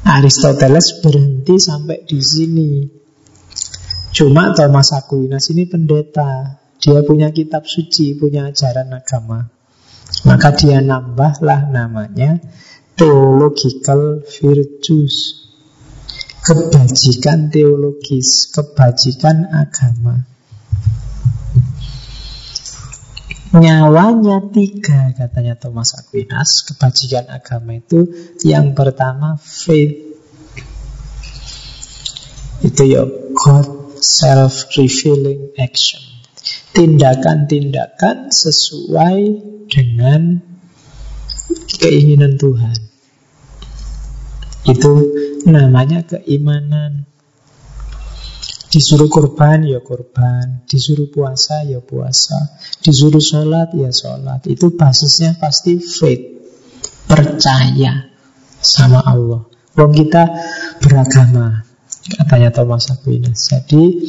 Aristoteles 0.03 0.99
berhenti 0.99 1.57
sampai 1.57 2.03
di 2.03 2.19
sini. 2.19 2.71
Cuma 4.11 4.51
Thomas 4.51 4.93
Aquinas 4.93 5.47
ini 5.49 5.65
pendeta. 5.65 6.59
Dia 6.77 7.01
punya 7.01 7.33
kitab 7.33 7.65
suci, 7.65 8.13
punya 8.13 8.45
ajaran 8.51 8.93
agama. 8.93 9.56
Maka 10.27 10.55
dia 10.55 10.79
nambahlah 10.83 11.67
namanya 11.71 12.39
Theological 12.97 14.25
Virtues. 14.25 15.45
Kebajikan 16.41 17.51
teologis, 17.51 18.49
kebajikan 18.55 19.51
agama. 19.51 20.23
Nyawanya 23.47 24.51
tiga 24.51 25.15
katanya 25.15 25.55
Thomas 25.55 25.95
Aquinas 25.95 26.67
Kebajikan 26.67 27.31
agama 27.31 27.79
itu 27.79 28.11
Yang 28.43 28.75
pertama 28.75 29.39
faith 29.39 30.19
Itu 32.59 32.83
ya 32.83 33.07
God 33.07 33.95
self-revealing 34.03 35.55
action 35.55 36.16
Tindakan-tindakan 36.77 38.29
sesuai 38.29 39.17
dengan 39.65 40.37
keinginan 41.81 42.37
Tuhan. 42.37 42.77
Itu 44.69 44.91
namanya 45.49 46.05
keimanan. 46.05 47.09
Disuruh 48.67 49.07
kurban 49.07 49.63
ya 49.63 49.79
kurban 49.79 50.67
Disuruh 50.67 51.09
puasa 51.09 51.65
ya 51.65 51.81
puasa. 51.81 52.37
Disuruh 52.85 53.23
sholat 53.23 53.73
ya 53.73 53.89
sholat. 53.89 54.45
Itu 54.45 54.77
basisnya 54.77 55.33
pasti 55.41 55.81
faith. 55.81 56.45
Percaya 57.09 58.05
sama 58.61 59.01
Allah. 59.01 59.49
Wong 59.73 59.91
kita 59.97 60.23
beragama 60.83 61.67
Katanya 62.07 62.55
Thomas 62.55 62.87
Aquinas. 62.87 63.51
Jadi 63.51 64.07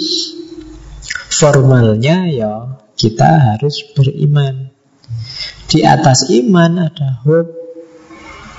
formalnya 1.29 2.29
ya 2.29 2.81
kita 2.99 3.55
harus 3.55 3.85
beriman 3.95 4.73
Di 5.69 5.85
atas 5.85 6.29
iman 6.33 6.89
ada 6.89 7.21
hope 7.25 7.53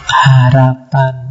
Harapan 0.10 1.30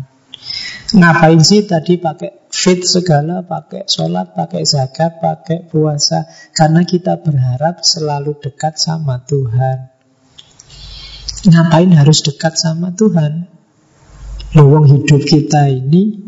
Ngapain 0.88 1.36
sih 1.44 1.68
tadi 1.68 2.00
pakai 2.00 2.48
fit 2.48 2.80
segala, 2.80 3.44
pakai 3.44 3.84
sholat, 3.84 4.32
pakai 4.32 4.64
zakat, 4.64 5.20
pakai 5.20 5.68
puasa. 5.68 6.24
Karena 6.56 6.80
kita 6.88 7.20
berharap 7.20 7.84
selalu 7.84 8.40
dekat 8.40 8.80
sama 8.80 9.20
Tuhan. 9.28 9.92
Ngapain 11.44 11.92
harus 11.92 12.24
dekat 12.24 12.56
sama 12.56 12.96
Tuhan? 12.96 13.52
Luang 14.56 14.88
hidup 14.88 15.28
kita 15.28 15.68
ini 15.68 16.24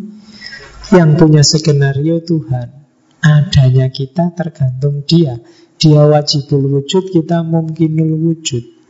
yang 0.92 1.16
punya 1.16 1.40
skenario 1.40 2.20
Tuhan. 2.20 2.79
Adanya 3.20 3.92
kita 3.92 4.32
tergantung 4.32 5.04
dia. 5.04 5.40
Dia 5.80 6.02
wajibul 6.04 6.80
wujud, 6.80 7.08
kita 7.12 7.40
mungkinul 7.40 8.12
wujud 8.20 8.80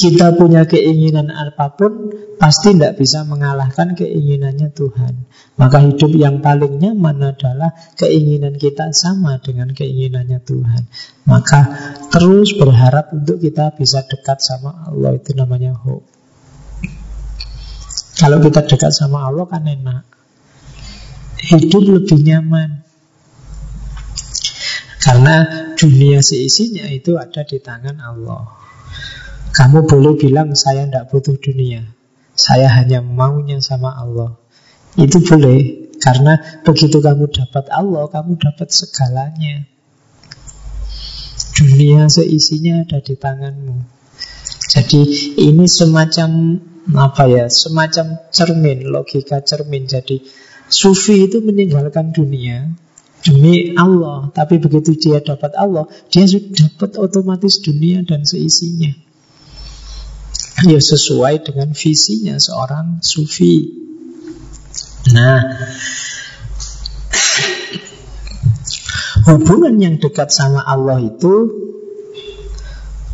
kita 0.00 0.32
punya 0.32 0.64
keinginan 0.64 1.28
apa 1.28 1.76
pun 1.76 2.08
pasti 2.40 2.72
tidak 2.72 2.96
bisa 2.96 3.20
mengalahkan 3.28 3.92
keinginannya 3.92 4.72
Tuhan. 4.72 5.28
Maka 5.60 5.84
hidup 5.84 6.16
yang 6.16 6.40
paling 6.40 6.80
nyaman 6.80 7.36
adalah 7.36 7.76
keinginan 8.00 8.56
kita 8.56 8.96
sama 8.96 9.36
dengan 9.44 9.76
keinginannya 9.76 10.40
Tuhan. 10.40 10.88
Maka 11.28 11.60
terus 12.08 12.56
berharap 12.56 13.12
untuk 13.12 13.44
kita 13.44 13.76
bisa 13.76 14.00
dekat 14.08 14.40
sama 14.40 14.88
Allah 14.88 15.20
itu 15.20 15.36
namanya 15.36 15.76
hope. 15.76 16.08
Kalau 18.16 18.40
kita 18.40 18.64
dekat 18.64 18.96
sama 18.96 19.28
Allah 19.28 19.44
kan 19.44 19.68
enak. 19.68 20.09
Hidup 21.40 21.84
lebih 21.88 22.20
nyaman. 22.20 22.84
Karena 25.00 25.36
dunia 25.80 26.20
seisinya 26.20 26.84
itu 26.92 27.16
ada 27.16 27.40
di 27.48 27.56
tangan 27.56 27.96
Allah. 28.04 28.52
Kamu 29.50 29.88
boleh 29.88 30.14
bilang 30.20 30.52
saya 30.52 30.84
tidak 30.84 31.08
butuh 31.08 31.40
dunia. 31.40 31.88
Saya 32.36 32.68
hanya 32.68 33.00
maunya 33.00 33.58
sama 33.64 33.96
Allah. 33.96 34.36
Itu 35.00 35.24
boleh 35.24 35.90
Karena 36.00 36.40
begitu 36.64 37.04
kamu 37.04 37.28
dapat 37.28 37.68
Allah 37.68 38.08
Kamu 38.08 38.40
dapat 38.40 38.72
segalanya. 38.72 39.68
Dunia 41.52 42.08
seisinya 42.08 42.88
ada 42.88 43.04
di 43.04 43.16
tanganmu. 43.20 43.76
Jadi 44.68 45.00
ini 45.36 45.68
semacam 45.68 46.56
Apa 46.96 47.28
ya 47.28 47.52
Semacam 47.52 48.16
cermin 48.32 48.88
Logika 48.88 49.44
cermin. 49.44 49.84
Jadi 49.84 50.24
Sufi 50.70 51.26
itu 51.26 51.42
meninggalkan 51.42 52.14
dunia 52.14 52.70
demi 53.26 53.74
Allah. 53.74 54.30
Tapi 54.32 54.62
begitu 54.62 54.96
dia 54.96 55.20
dapat 55.20 55.52
Allah, 55.58 55.90
dia 56.08 56.24
sudah 56.24 56.70
dapat 56.70 56.96
otomatis 56.96 57.60
dunia 57.60 58.06
dan 58.06 58.24
seisinya 58.24 59.10
ya 60.68 60.76
sesuai 60.76 61.40
dengan 61.40 61.72
visinya 61.72 62.36
seorang 62.36 63.00
sufi. 63.00 63.80
Nah, 65.16 65.40
hubungan 69.24 69.80
yang 69.80 69.96
dekat 69.96 70.28
sama 70.28 70.60
Allah 70.60 71.00
itu 71.00 71.34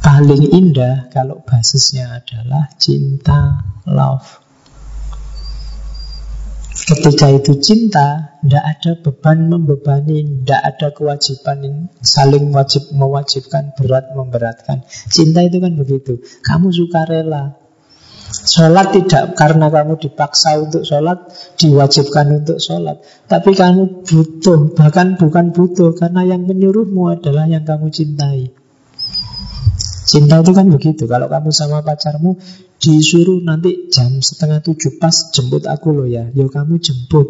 paling 0.03 0.51
indah 0.51 1.07
kalau 1.15 1.43
basisnya 1.47 2.19
adalah 2.19 2.75
cinta, 2.83 3.63
love. 3.87 4.46
Ketika 6.77 7.33
itu 7.33 7.57
cinta, 7.57 8.37
tidak 8.45 8.65
ada 8.69 8.91
beban 9.01 9.49
membebani, 9.49 10.45
tidak 10.45 10.61
ada 10.61 10.89
kewajiban 10.93 11.89
saling 12.05 12.53
wajib 12.53 12.93
mewajibkan, 12.93 13.73
berat 13.81 14.13
memberatkan. 14.13 14.85
Cinta 15.09 15.41
itu 15.41 15.57
kan 15.57 15.73
begitu. 15.73 16.21
Kamu 16.45 16.69
suka 16.69 17.09
rela. 17.09 17.57
Sholat 18.27 18.93
tidak 18.93 19.39
karena 19.41 19.73
kamu 19.73 19.97
dipaksa 19.97 20.61
untuk 20.61 20.85
sholat, 20.85 21.25
diwajibkan 21.57 22.45
untuk 22.45 22.61
sholat. 22.61 23.01
Tapi 23.25 23.57
kamu 23.57 24.05
butuh, 24.05 24.77
bahkan 24.77 25.17
bukan 25.17 25.57
butuh, 25.57 25.97
karena 25.97 26.29
yang 26.29 26.45
menyuruhmu 26.45 27.09
adalah 27.09 27.49
yang 27.49 27.65
kamu 27.65 27.89
cintai. 27.89 28.53
Cinta 30.07 30.39
itu 30.39 30.53
kan 30.55 30.71
begitu. 30.71 31.09
Kalau 31.11 31.27
kamu 31.27 31.51
sama 31.51 31.83
pacarmu 31.83 32.39
disuruh 32.87 33.43
nanti 33.43 33.91
jam 33.91 34.23
setengah 34.23 34.63
tujuh 34.63 35.03
pas 35.03 35.35
jemput 35.35 35.67
aku 35.67 35.91
loh 35.91 36.07
ya. 36.07 36.31
Yo 36.31 36.47
kamu 36.47 36.79
jemput. 36.79 37.27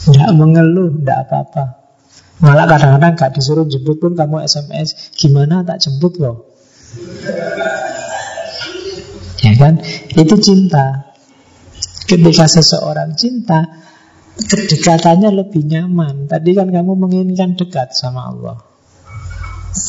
Tidak 0.00 0.32
mengeluh, 0.36 0.92
tidak 1.00 1.28
apa-apa. 1.28 1.64
Malah 2.40 2.64
kadang-kadang 2.64 3.12
gak 3.16 3.32
disuruh 3.36 3.68
jemput 3.68 4.00
pun 4.00 4.16
kamu 4.16 4.44
SMS, 4.44 5.12
gimana 5.12 5.60
tak 5.60 5.80
jemput 5.84 6.16
loh. 6.16 6.48
Ya 9.40 9.52
kan? 9.56 9.80
Itu 10.16 10.36
cinta. 10.40 11.12
Ketika 12.08 12.48
seseorang 12.48 13.12
cinta, 13.16 13.64
kedekatannya 14.40 15.36
lebih 15.36 15.68
nyaman. 15.68 16.28
Tadi 16.28 16.56
kan 16.56 16.72
kamu 16.72 16.92
menginginkan 16.96 17.60
dekat 17.60 17.92
sama 17.92 18.32
Allah. 18.32 18.56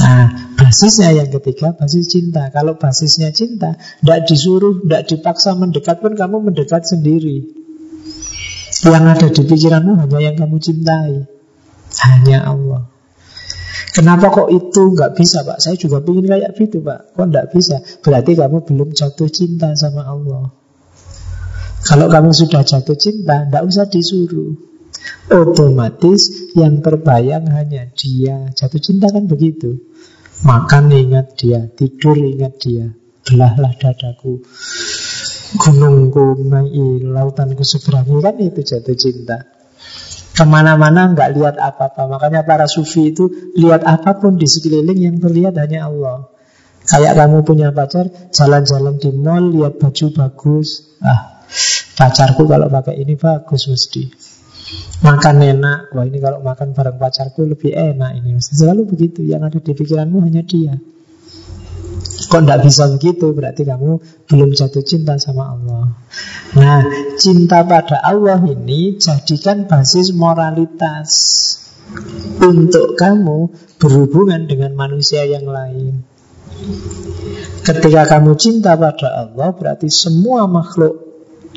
Nah, 0.03 0.28
basisnya 0.72 1.11
yang 1.11 1.28
ketiga, 1.28 1.76
basis 1.76 2.07
cinta. 2.07 2.47
Kalau 2.47 2.80
basisnya 2.80 3.36
cinta, 3.36 3.76
tidak 3.76 4.24
disuruh, 4.24 4.80
tidak 4.88 5.03
dipaksa 5.11 5.51
mendekat 5.59 5.99
pun 5.99 6.15
kamu 6.15 6.47
mendekat 6.47 6.88
sendiri. 6.88 7.43
Yang 8.88 9.03
ada 9.03 9.28
di 9.28 9.41
pikiranmu 9.51 9.99
hanya 9.99 10.32
yang 10.32 10.36
kamu 10.39 10.57
cintai. 10.63 11.28
Hanya 12.07 12.47
Allah. 12.47 12.88
Kenapa 13.91 14.32
kok 14.32 14.47
itu 14.47 14.95
nggak 14.95 15.19
bisa 15.19 15.43
pak? 15.43 15.59
Saya 15.59 15.76
juga 15.76 15.99
ingin 16.07 16.32
kayak 16.32 16.55
gitu 16.55 16.80
pak. 16.80 17.19
Kok 17.19 17.28
nggak 17.28 17.51
bisa? 17.51 17.84
Berarti 17.99 18.39
kamu 18.39 18.63
belum 18.63 18.95
jatuh 18.95 19.28
cinta 19.28 19.76
sama 19.76 20.07
Allah. 20.07 20.55
Kalau 21.84 22.07
kamu 22.07 22.32
sudah 22.32 22.63
jatuh 22.63 22.95
cinta, 22.95 23.43
tidak 23.43 23.67
usah 23.67 23.91
disuruh. 23.91 24.55
Otomatis 25.28 26.53
yang 26.53 26.84
terbayang 26.84 27.49
hanya 27.49 27.89
dia 27.89 28.53
Jatuh 28.53 28.78
cinta 28.78 29.09
kan 29.09 29.26
begitu 29.26 29.82
Makan 30.42 30.89
ingat 30.89 31.38
dia, 31.38 31.70
tidur 31.70 32.18
ingat 32.18 32.58
dia. 32.58 32.89
Belahlah 33.22 33.78
dadaku. 33.78 34.42
Gunungku 35.62 36.42
mai, 36.50 36.98
lautanku 37.06 37.62
seberangi. 37.62 38.18
Kan 38.18 38.36
itu 38.42 38.62
jatuh 38.66 38.98
cinta. 38.98 39.46
Ke 40.34 40.42
mana-mana 40.48 41.14
nggak 41.14 41.30
lihat 41.38 41.56
apa-apa. 41.62 42.10
Makanya 42.10 42.42
para 42.42 42.66
sufi 42.66 43.14
itu 43.14 43.54
lihat 43.54 43.86
apa 43.86 44.18
pun 44.18 44.39
di 44.39 44.48
sekeliling 44.48 44.98
Yang 44.98 45.30
terlihat 45.30 45.54
hanya 45.62 45.92
Allah. 45.92 46.34
Kayak 46.89 47.14
kamu 47.22 47.46
punya 47.46 47.70
pacar 47.70 48.10
Jalan-jalan 48.34 48.98
di 48.98 49.14
mall, 49.14 49.54
lihat 49.54 49.78
baju 49.78 50.06
bagus. 50.10 50.98
Ah, 51.06 51.46
pacarku 51.94 52.50
kalau 52.50 52.66
pakai 52.66 52.98
ini 52.98 53.14
bagus 53.14 53.70
mesti 53.70 54.30
Makan 55.01 55.36
enak, 55.41 55.80
wah 55.97 56.05
ini 56.05 56.22
kalau 56.22 56.45
makan 56.45 56.78
bareng 56.78 57.01
pacarku 57.01 57.41
lebih 57.49 57.74
enak 57.74 58.22
ini. 58.22 58.38
Selalu 58.38 58.86
begitu, 58.86 59.26
yang 59.26 59.41
ada 59.41 59.57
di 59.57 59.74
pikiranmu 59.74 60.22
hanya 60.22 60.45
dia. 60.45 60.78
Kok 62.01 62.41
tidak 62.45 62.61
bisa 62.63 62.86
begitu, 62.88 63.34
berarti 63.34 63.65
kamu 63.65 63.97
belum 64.30 64.49
jatuh 64.53 64.86
cinta 64.86 65.17
sama 65.17 65.57
Allah. 65.57 65.91
Nah, 66.53 66.86
cinta 67.17 67.65
pada 67.65 67.97
Allah 67.99 68.39
ini 68.45 68.95
jadikan 69.01 69.65
basis 69.65 70.13
moralitas. 70.13 71.09
untuk 72.39 72.95
kamu 72.95 73.51
berhubungan 73.76 74.47
dengan 74.47 74.72
manusia 74.80 75.28
yang 75.28 75.43
lain. 75.43 76.07
Ketika 77.67 78.07
kamu 78.07 78.39
cinta 78.39 78.80
pada 78.80 79.28
Allah, 79.28 79.51
berarti 79.51 79.91
semua 79.91 80.47
makhluk 80.47 81.11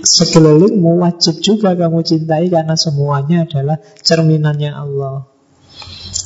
sekelilingmu 0.05 1.00
wajib 1.00 1.40
juga 1.40 1.72
kamu 1.74 2.05
cintai 2.05 2.52
karena 2.52 2.76
semuanya 2.76 3.48
adalah 3.48 3.80
cerminannya 4.05 4.70
Allah. 4.70 5.26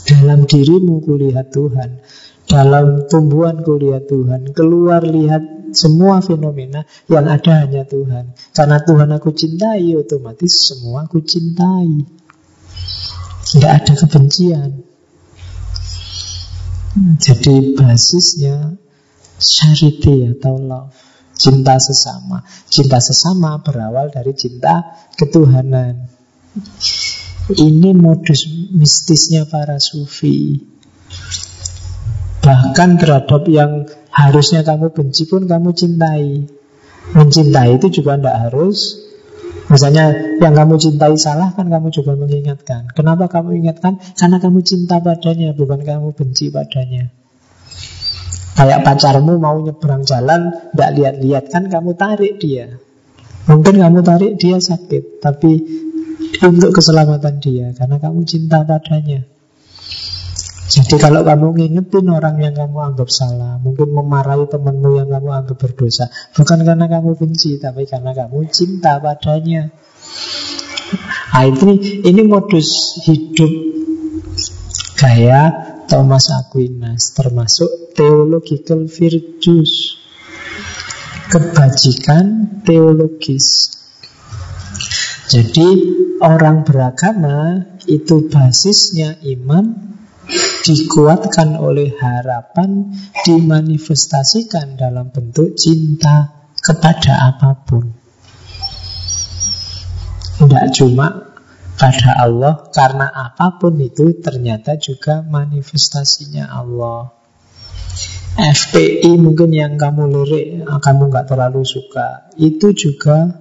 Dalam 0.04 0.44
dirimu 0.44 1.00
kulihat 1.00 1.54
Tuhan, 1.54 2.02
dalam 2.44 3.06
tumbuhan 3.08 3.62
kulihat 3.64 4.10
Tuhan, 4.10 4.52
keluar 4.52 5.04
lihat 5.04 5.72
semua 5.72 6.24
fenomena 6.24 6.84
yang 7.08 7.28
ada 7.28 7.64
hanya 7.64 7.84
Tuhan. 7.84 8.32
Karena 8.56 8.80
Tuhan 8.80 9.08
aku 9.12 9.30
cintai, 9.36 9.96
otomatis 9.96 10.52
semua 10.68 11.04
aku 11.08 11.20
cintai. 11.20 12.04
Tidak 13.48 13.72
ada 13.72 13.92
kebencian. 13.96 14.84
Jadi 16.98 17.78
basisnya 17.78 18.74
charity 19.38 20.34
atau 20.34 20.58
love. 20.58 21.07
Cinta 21.38 21.78
sesama. 21.78 22.42
Cinta 22.66 22.98
sesama 22.98 23.62
berawal 23.62 24.10
dari 24.10 24.34
cinta 24.34 24.98
ketuhanan. 25.14 26.10
Ini 27.48 27.90
modus 27.94 28.44
mistisnya 28.74 29.46
para 29.46 29.78
sufi. 29.78 30.58
Bahkan 32.42 32.90
terhadap 32.98 33.46
yang 33.46 33.86
harusnya 34.10 34.66
kamu 34.66 34.90
benci 34.90 35.30
pun 35.30 35.46
kamu 35.46 35.70
cintai. 35.72 36.50
Mencintai 37.14 37.80
itu 37.80 38.02
juga 38.02 38.20
tidak 38.20 38.36
harus 38.50 39.08
Misalnya 39.68 40.16
yang 40.40 40.56
kamu 40.56 40.80
cintai 40.80 41.12
salah 41.20 41.52
kan 41.52 41.68
kamu 41.68 41.92
juga 41.92 42.16
mengingatkan. 42.16 42.88
Kenapa 42.96 43.28
kamu 43.28 43.60
ingatkan? 43.60 44.00
Karena 44.16 44.40
kamu 44.40 44.64
cinta 44.64 44.96
padanya, 44.96 45.52
bukan 45.52 45.84
kamu 45.84 46.16
benci 46.16 46.48
padanya. 46.48 47.12
Kayak 48.58 48.82
pacarmu 48.82 49.38
mau 49.38 49.54
nyebrang 49.62 50.02
jalan, 50.02 50.50
tidak 50.74 50.90
lihat-lihat 50.98 51.44
kan 51.46 51.70
kamu 51.70 51.94
tarik 51.94 52.42
dia. 52.42 52.74
Mungkin 53.46 53.78
kamu 53.78 54.02
tarik 54.02 54.34
dia 54.34 54.58
sakit, 54.58 55.22
tapi 55.22 55.62
untuk 56.42 56.74
keselamatan 56.74 57.38
dia, 57.38 57.70
karena 57.78 58.02
kamu 58.02 58.26
cinta 58.26 58.66
padanya. 58.66 59.22
Jadi 60.68 61.00
kalau 61.00 61.22
kamu 61.22 61.54
ngingetin 61.54 62.06
orang 62.10 62.36
yang 62.42 62.52
kamu 62.52 62.92
anggap 62.92 63.08
salah, 63.08 63.56
mungkin 63.62 63.94
memarahi 63.94 64.50
temanmu 64.50 65.00
yang 65.00 65.08
kamu 65.08 65.30
anggap 65.30 65.56
berdosa, 65.56 66.10
bukan 66.34 66.66
karena 66.66 66.90
kamu 66.90 67.14
benci, 67.14 67.62
tapi 67.62 67.86
karena 67.86 68.10
kamu 68.10 68.42
cinta 68.50 68.98
padanya. 68.98 69.70
Nah, 71.30 71.44
ini, 71.46 72.02
ini 72.04 72.22
modus 72.26 72.98
hidup 73.06 73.52
gaya 74.98 75.67
Thomas 75.88 76.28
Aquinas, 76.28 77.16
termasuk 77.16 77.96
theological 77.96 78.84
virtues, 78.84 79.96
kebajikan 81.32 82.60
teologis. 82.60 83.72
Jadi 85.32 85.68
orang 86.20 86.68
beragama 86.68 87.64
itu 87.88 88.28
basisnya 88.28 89.16
iman 89.32 89.96
dikuatkan 90.68 91.56
oleh 91.56 91.96
harapan, 91.96 92.92
dimanifestasikan 93.24 94.76
dalam 94.76 95.08
bentuk 95.08 95.56
cinta 95.56 96.52
kepada 96.60 97.32
apa 97.32 97.64
pun. 97.64 97.96
Tidak 100.38 100.66
cuma 100.76 101.27
pada 101.78 102.18
Allah, 102.18 102.66
karena 102.74 103.06
apa 103.06 103.56
pun 103.56 103.78
itu 103.78 104.18
ternyata 104.18 104.74
juga 104.76 105.22
manifestasinya 105.22 106.50
Allah. 106.50 107.14
FPI 108.38 109.18
mungkin 109.18 109.54
yang 109.54 109.78
kamu 109.78 110.02
lirik, 110.10 110.66
kamu 110.66 111.10
nggak 111.10 111.26
terlalu 111.30 111.62
suka, 111.62 112.30
itu 112.38 112.74
juga 112.74 113.38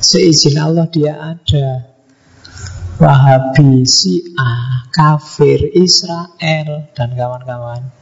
seizin 0.00 0.60
Allah 0.60 0.86
dia 0.88 1.16
ada. 1.16 1.88
Wahabi, 2.98 3.86
Syiah, 3.86 4.90
kafir, 4.90 5.70
Israel, 5.70 6.90
dan 6.98 7.14
kawan-kawan. 7.14 7.94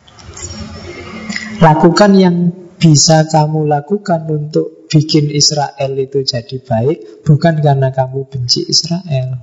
Lakukan 1.60 2.12
yang 2.16 2.48
bisa 2.80 3.28
kamu 3.28 3.68
lakukan 3.68 4.24
untuk 4.24 4.75
bikin 4.86 5.30
Israel 5.34 5.90
itu 5.98 6.22
jadi 6.22 6.56
baik, 6.62 7.26
bukan 7.26 7.58
karena 7.62 7.90
kamu 7.90 8.26
benci 8.30 8.66
Israel. 8.66 9.42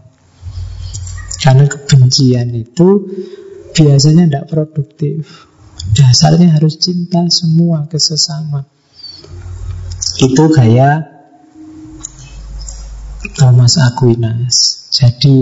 Karena 1.43 1.65
kebencian 1.67 2.55
itu 2.55 3.11
biasanya 3.75 4.29
tidak 4.29 4.47
produktif. 4.47 5.49
Dasarnya 5.91 6.55
harus 6.55 6.79
cinta 6.79 7.27
semua 7.27 7.83
ke 7.91 7.99
sesama. 7.99 8.63
Itu 10.23 10.47
kayak 10.47 11.11
Thomas 13.35 13.75
Aquinas. 13.81 14.87
Jadi 14.93 15.35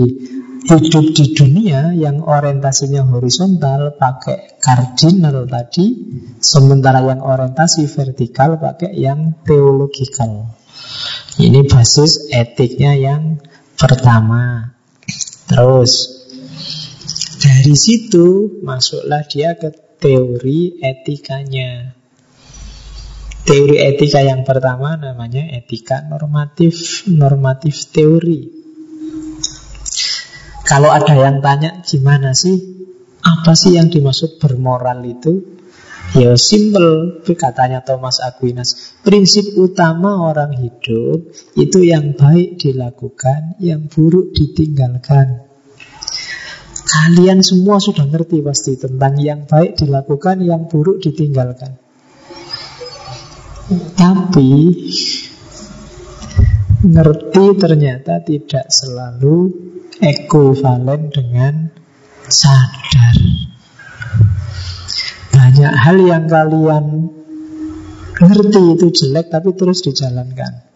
hidup 0.62 1.06
di 1.10 1.34
dunia 1.34 1.90
yang 1.90 2.22
orientasinya 2.22 3.02
horizontal 3.02 3.98
pakai 3.98 4.62
kardinal 4.62 5.42
tadi, 5.50 5.86
sementara 6.38 7.02
yang 7.02 7.18
orientasi 7.18 7.90
vertikal 7.90 8.62
pakai 8.62 8.94
yang 8.94 9.42
teologikal. 9.42 10.54
Ini 11.42 11.66
basis 11.66 12.30
etiknya 12.30 12.94
yang 12.94 13.42
pertama. 13.74 14.76
Terus 15.50 16.22
dari 17.42 17.74
situ 17.74 18.60
masuklah 18.62 19.26
dia 19.26 19.58
ke 19.58 19.74
teori 19.98 20.78
etikanya. 20.78 21.98
Teori 23.42 23.82
etika 23.82 24.22
yang 24.22 24.46
pertama 24.46 24.94
namanya 24.94 25.42
etika 25.50 26.06
normatif, 26.06 27.02
normatif 27.10 27.90
teori. 27.90 28.61
Kalau 30.72 30.88
ada 30.88 31.12
yang 31.12 31.44
tanya 31.44 31.84
gimana 31.84 32.32
sih? 32.32 32.56
Apa 33.20 33.52
sih 33.52 33.76
yang 33.76 33.92
dimaksud 33.92 34.40
bermoral 34.40 35.04
itu? 35.04 35.60
Ya 36.16 36.32
simple 36.40 37.20
katanya 37.28 37.84
Thomas 37.84 38.24
Aquinas. 38.24 38.96
Prinsip 39.04 39.52
utama 39.60 40.24
orang 40.24 40.56
hidup 40.56 41.28
Itu 41.56 41.84
yang 41.84 42.16
baik 42.16 42.56
dilakukan 42.56 43.60
Yang 43.60 43.92
buruk 43.92 44.26
ditinggalkan. 44.32 45.44
Kalian 46.88 47.44
semua 47.44 47.76
sudah 47.76 48.08
ngerti 48.08 48.40
pasti 48.40 48.80
Tentang 48.80 49.20
yang 49.20 49.44
baik 49.44 49.76
dilakukan 49.76 50.40
Yang 50.40 50.62
buruk 50.72 50.96
ditinggalkan. 51.04 51.76
Tapi 53.92 54.52
Ngerti 56.80 57.44
ternyata 57.60 58.24
tidak 58.24 58.72
selalu 58.72 59.52
ekuvalen 60.00 61.12
dengan 61.12 61.68
sadar. 62.30 63.16
Banyak 65.32 65.72
hal 65.74 65.96
yang 66.00 66.24
kalian 66.30 66.84
ngerti 68.22 68.62
itu 68.78 68.86
jelek 68.92 69.28
tapi 69.28 69.52
terus 69.58 69.82
dijalankan. 69.82 70.72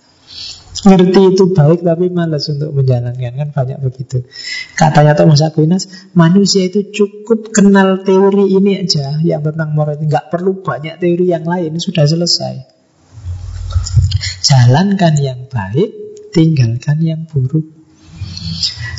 Ngerti 0.87 1.21
itu 1.33 1.45
baik 1.57 1.81
tapi 1.81 2.13
malas 2.13 2.53
untuk 2.53 2.71
menjalankan 2.77 3.33
kan 3.33 3.49
banyak 3.51 3.79
begitu. 3.81 4.29
Katanya 4.77 5.17
Thomas 5.17 5.41
Aquinas, 5.41 5.89
manusia 6.13 6.69
itu 6.69 6.93
cukup 6.93 7.49
kenal 7.51 8.05
teori 8.05 8.53
ini 8.53 8.77
aja 8.77 9.17
yang 9.25 9.41
tentang 9.41 9.73
moral 9.73 9.97
nggak 9.97 10.29
perlu 10.29 10.61
banyak 10.61 11.01
teori 11.01 11.33
yang 11.33 11.49
lain 11.49 11.81
sudah 11.81 12.05
selesai. 12.05 12.55
Jalankan 14.47 15.15
yang 15.19 15.41
baik, 15.49 15.91
tinggalkan 16.31 17.01
yang 17.03 17.25
buruk. 17.27 17.76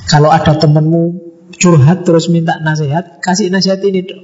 Kalau 0.07 0.31
ada 0.31 0.55
temenmu 0.55 1.27
curhat 1.57 2.07
terus 2.07 2.31
minta 2.31 2.59
nasihat, 2.63 3.19
kasih 3.19 3.51
nasihat 3.51 3.81
ini 3.83 4.01
dong. 4.05 4.23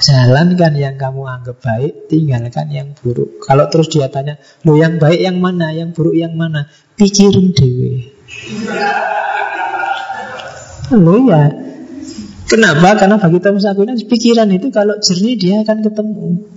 Jalankan 0.00 0.72
yang 0.80 0.96
kamu 0.96 1.28
anggap 1.28 1.60
baik, 1.60 2.08
tinggalkan 2.08 2.72
yang 2.72 2.96
buruk. 2.96 3.44
Kalau 3.44 3.68
terus 3.68 3.92
dia 3.92 4.08
tanya, 4.08 4.40
lo 4.64 4.80
yang 4.80 4.96
baik 4.96 5.20
yang 5.20 5.36
mana, 5.36 5.76
yang 5.76 5.92
buruk 5.92 6.16
yang 6.16 6.32
mana? 6.32 6.72
Pikirin 6.96 7.52
dewe. 7.52 8.08
Lo 10.96 11.14
ya, 11.28 11.52
kenapa? 12.48 12.96
Karena 12.96 13.20
bagi 13.20 13.38
Thomas 13.44 13.68
Aquinas 13.68 14.00
pikiran 14.08 14.48
itu 14.48 14.72
kalau 14.72 14.96
jernih 14.98 15.36
dia 15.36 15.54
akan 15.68 15.84
ketemu. 15.84 16.48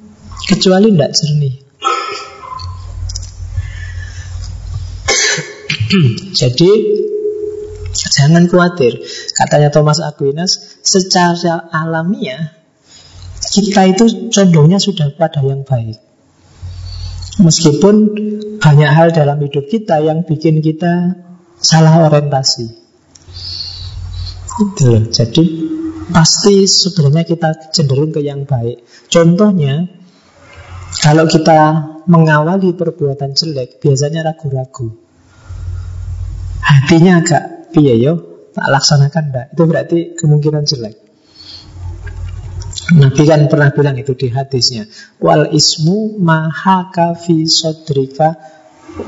Kecuali 0.47 0.87
tidak 0.95 1.11
jernih. 1.11 1.62
Jadi 6.39 6.71
jangan 7.93 8.49
khawatir. 8.49 9.03
Katanya 9.35 9.69
Thomas 9.69 10.01
Aquinas, 10.01 10.79
secara 10.81 11.69
alamiah 11.69 12.63
kita 13.53 13.85
itu 13.91 14.31
condongnya 14.33 14.79
sudah 14.79 15.13
pada 15.13 15.43
yang 15.43 15.61
baik. 15.67 15.99
Meskipun 17.41 17.95
banyak 18.61 18.89
hal 18.93 19.09
dalam 19.11 19.41
hidup 19.41 19.65
kita 19.67 19.99
yang 19.99 20.23
bikin 20.23 20.61
kita 20.61 21.17
salah 21.57 22.07
orientasi. 22.07 22.67
Itu 24.53 24.83
loh. 24.85 25.03
Jadi 25.09 25.43
pasti 26.13 26.69
sebenarnya 26.69 27.25
kita 27.25 27.73
cenderung 27.73 28.13
ke 28.13 28.21
yang 28.21 28.45
baik. 28.45 28.85
Contohnya, 29.09 29.89
kalau 31.01 31.25
kita 31.25 31.89
mengawali 32.05 32.77
perbuatan 32.77 33.33
jelek, 33.33 33.81
biasanya 33.81 34.29
ragu-ragu. 34.29 35.02
Hatinya 36.63 37.19
agak 37.19 37.75
piye 37.75 37.99
yo, 37.99 38.47
tak 38.55 38.67
laksanakan 38.71 39.23
ndak. 39.35 39.45
Itu 39.51 39.63
berarti 39.67 39.97
kemungkinan 40.15 40.63
jelek. 40.63 40.95
Nabi 42.93 43.23
kan 43.25 43.47
pernah 43.47 43.71
bilang 43.71 43.95
itu 43.95 44.13
di 44.13 44.27
hadisnya. 44.29 44.85
Wal 45.23 45.51
ismu 45.55 46.19
mahaka 46.19 47.15
fi 47.15 47.47
sodrika 47.47 48.35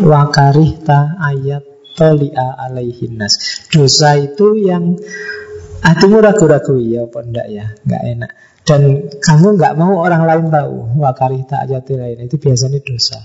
wakarihta 0.01 1.19
ayat 1.21 1.63
tolia 1.95 2.55
alaihinas. 2.59 3.67
Dosa 3.69 4.19
itu 4.19 4.57
yang 4.57 4.97
hatimu 5.85 6.17
ragu-ragu 6.23 6.75
ya 6.81 7.05
apa 7.05 7.19
enggak 7.21 7.47
ya, 7.51 7.65
enggak 7.85 8.03
enak. 8.15 8.31
Dan 8.65 8.81
kamu 9.21 9.47
nggak 9.61 9.73
mau 9.77 10.01
orang 10.01 10.25
lain 10.25 10.45
tahu 10.49 10.97
wakarihta 10.97 11.69
ayat 11.69 11.85
lain 11.85 12.25
itu 12.25 12.35
biasanya 12.41 12.81
dosa. 12.81 13.19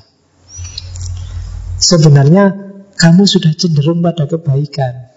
Sebenarnya 1.81 2.70
kamu 3.01 3.25
sudah 3.25 3.57
cenderung 3.57 4.05
pada 4.05 4.29
kebaikan. 4.29 5.09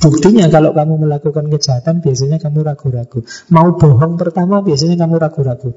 Buktinya 0.00 0.48
kalau 0.48 0.72
kamu 0.72 1.08
melakukan 1.08 1.52
kejahatan 1.52 2.00
biasanya 2.00 2.40
kamu 2.40 2.64
ragu-ragu. 2.64 3.20
Mau 3.52 3.76
bohong 3.76 4.16
pertama 4.16 4.64
biasanya 4.64 4.96
kamu 4.96 5.20
ragu-ragu. 5.20 5.76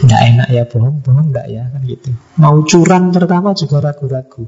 Tidak 0.00 0.20
enak 0.32 0.48
ya 0.48 0.64
bohong, 0.64 1.04
bohong 1.04 1.28
tidak 1.32 1.46
ya 1.52 1.64
kan 1.68 1.80
gitu. 1.84 2.10
Mau 2.40 2.56
curang 2.64 3.12
pertama 3.12 3.52
juga 3.52 3.76
ragu-ragu. 3.84 4.44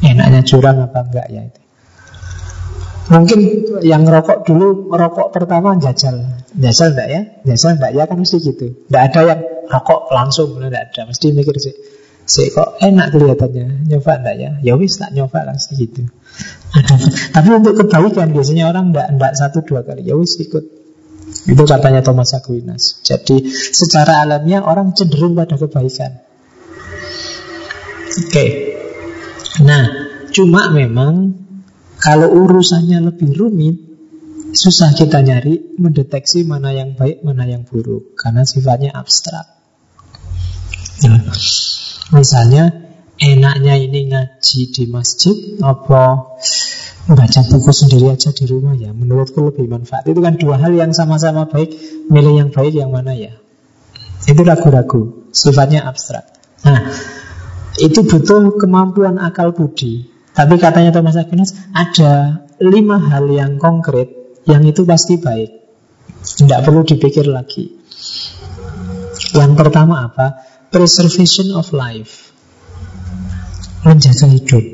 Enaknya 0.00 0.40
curang 0.46 0.76
apa 0.82 1.00
enggak 1.06 1.26
ya 1.30 1.42
itu. 1.46 1.60
Mungkin 3.10 3.40
yang 3.82 4.06
rokok 4.06 4.46
dulu 4.46 4.94
rokok 4.94 5.34
pertama 5.34 5.74
jajal. 5.78 6.40
Jajal 6.54 6.94
enggak 6.94 7.08
ya? 7.10 7.20
Jajal 7.46 7.70
enggak 7.78 7.92
ya 7.98 8.02
kan 8.06 8.16
mesti 8.18 8.36
gitu. 8.38 8.66
Enggak 8.88 9.02
ada 9.10 9.20
yang 9.26 9.40
rokok 9.66 10.00
langsung 10.14 10.54
enggak 10.56 10.94
ada. 10.94 11.10
Mesti 11.10 11.26
mikir 11.34 11.58
sih. 11.58 11.74
Sih 12.30 12.54
kok 12.54 12.78
enak 12.78 13.10
kelihatannya. 13.10 13.90
Nyoba 13.90 14.22
enggak 14.22 14.36
ya? 14.38 14.50
Ya 14.62 14.78
wis 14.78 14.94
tak 15.02 15.10
nyoba 15.10 15.50
langsung 15.50 15.74
gitu. 15.74 16.06
Tapi 17.34 17.48
untuk 17.50 17.74
kebaikan 17.74 18.30
biasanya 18.30 18.70
orang 18.70 18.94
tidak 18.94 19.08
tidak 19.18 19.32
satu 19.34 19.58
dua 19.66 19.82
kali. 19.82 20.06
Ya 20.06 20.14
wis 20.14 20.38
ikut. 20.38 20.62
Itu 21.50 21.62
katanya 21.66 22.06
Thomas 22.06 22.30
Aquinas. 22.38 23.02
Jadi 23.02 23.50
secara 23.50 24.22
alamiah 24.22 24.62
orang 24.62 24.94
cenderung 24.94 25.34
pada 25.34 25.58
kebaikan. 25.58 26.22
Oke. 28.14 28.30
Okay. 28.30 28.50
Nah, 29.66 29.90
cuma 30.30 30.70
memang 30.70 31.34
kalau 31.98 32.30
urusannya 32.30 33.10
lebih 33.10 33.34
rumit, 33.34 33.76
susah 34.54 34.94
kita 34.94 35.18
nyari 35.18 35.74
mendeteksi 35.78 36.46
mana 36.46 36.70
yang 36.70 36.94
baik, 36.94 37.26
mana 37.26 37.46
yang 37.46 37.66
buruk 37.66 38.14
karena 38.14 38.46
sifatnya 38.46 38.94
abstrak. 38.94 39.46
Nah, 41.06 41.34
misalnya 42.10 42.90
enaknya 43.20 43.74
ini 43.76 44.10
ngaji 44.10 44.60
di 44.72 44.84
masjid 44.88 45.36
apa 45.60 46.32
baca 47.10 47.40
buku 47.50 47.70
sendiri 47.74 48.12
aja 48.14 48.30
di 48.30 48.44
rumah 48.46 48.74
ya? 48.78 48.94
Menurutku 48.94 49.42
lebih 49.42 49.66
manfaat. 49.66 50.06
Itu 50.06 50.22
kan 50.22 50.38
dua 50.38 50.56
hal 50.60 50.72
yang 50.72 50.94
sama-sama 50.94 51.46
baik. 51.50 51.74
Milih 52.08 52.46
yang 52.46 52.50
baik 52.54 52.74
yang 52.74 52.90
mana 52.94 53.12
ya? 53.14 53.34
Itu 54.24 54.40
ragu-ragu. 54.46 55.30
Sifatnya 55.34 55.86
abstrak. 55.86 56.26
Nah 56.66 56.90
itu 57.80 58.04
butuh 58.04 58.58
kemampuan 58.60 59.18
akal 59.18 59.54
budi. 59.54 60.10
Tapi 60.30 60.56
katanya 60.56 60.94
Thomas 60.94 61.18
Aquinas 61.18 61.52
ada 61.74 62.46
lima 62.62 63.02
hal 63.02 63.26
yang 63.28 63.58
konkret 63.58 64.40
yang 64.46 64.62
itu 64.64 64.86
pasti 64.86 65.18
baik. 65.18 65.50
Tidak 66.20 66.60
perlu 66.62 66.84
dipikir 66.84 67.26
lagi. 67.26 67.80
Yang 69.34 69.52
pertama 69.56 70.10
apa 70.10 70.49
preservation 70.70 71.50
of 71.58 71.74
life 71.74 72.30
menjaga 73.82 74.30
hidup. 74.30 74.64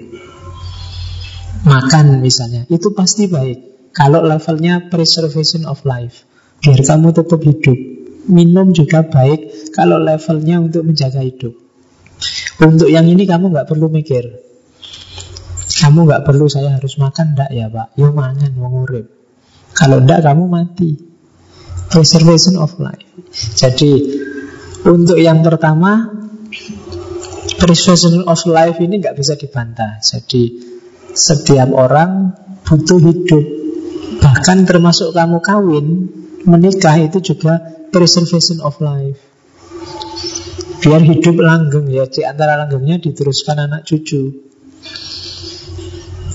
Makan 1.67 2.23
misalnya, 2.23 2.69
itu 2.71 2.93
pasti 2.95 3.27
baik. 3.27 3.91
Kalau 3.97 4.21
levelnya 4.23 4.93
preservation 4.93 5.65
of 5.65 5.83
life, 5.89 6.29
biar 6.61 6.85
kamu 6.85 7.17
tetap 7.17 7.41
hidup. 7.43 7.79
Minum 8.29 8.77
juga 8.77 9.07
baik 9.07 9.73
kalau 9.73 9.97
levelnya 9.97 10.61
untuk 10.61 10.85
menjaga 10.85 11.25
hidup. 11.25 11.57
Untuk 12.61 12.93
yang 12.93 13.09
ini 13.09 13.25
kamu 13.25 13.51
nggak 13.55 13.67
perlu 13.67 13.89
mikir. 13.89 14.45
Kamu 15.81 16.05
nggak 16.05 16.25
perlu 16.29 16.51
saya 16.51 16.77
harus 16.77 17.01
makan 17.01 17.37
ndak 17.39 17.51
ya 17.55 17.73
pak? 17.73 17.97
Yo 17.97 18.13
mangan 18.13 18.53
mau 18.59 18.85
urip. 18.85 19.07
Kalau 19.73 20.03
ndak 20.03 20.27
kamu 20.27 20.45
mati. 20.45 20.91
Preservation 21.87 22.59
of 22.59 22.75
life. 22.83 23.07
Jadi 23.55 24.26
untuk 24.87 25.19
yang 25.19 25.43
pertama 25.43 26.17
Persuasion 27.57 28.29
of 28.29 28.37
life 28.45 28.77
ini 28.85 29.01
nggak 29.01 29.17
bisa 29.17 29.33
dibantah. 29.33 29.97
Jadi 30.05 30.61
setiap 31.17 31.73
orang 31.73 32.37
butuh 32.69 33.01
hidup. 33.01 33.45
Bahkan 34.21 34.69
termasuk 34.69 35.17
kamu 35.17 35.41
kawin, 35.41 35.87
menikah 36.45 37.01
itu 37.01 37.19
juga 37.25 37.59
preservation 37.89 38.61
of 38.61 38.77
life. 38.85 39.19
Biar 40.85 41.01
hidup 41.01 41.41
langgeng 41.41 41.89
ya, 41.89 42.05
di 42.07 42.23
antara 42.29 42.61
langgengnya 42.61 43.01
diteruskan 43.01 43.57
anak 43.67 43.89
cucu. 43.89 44.23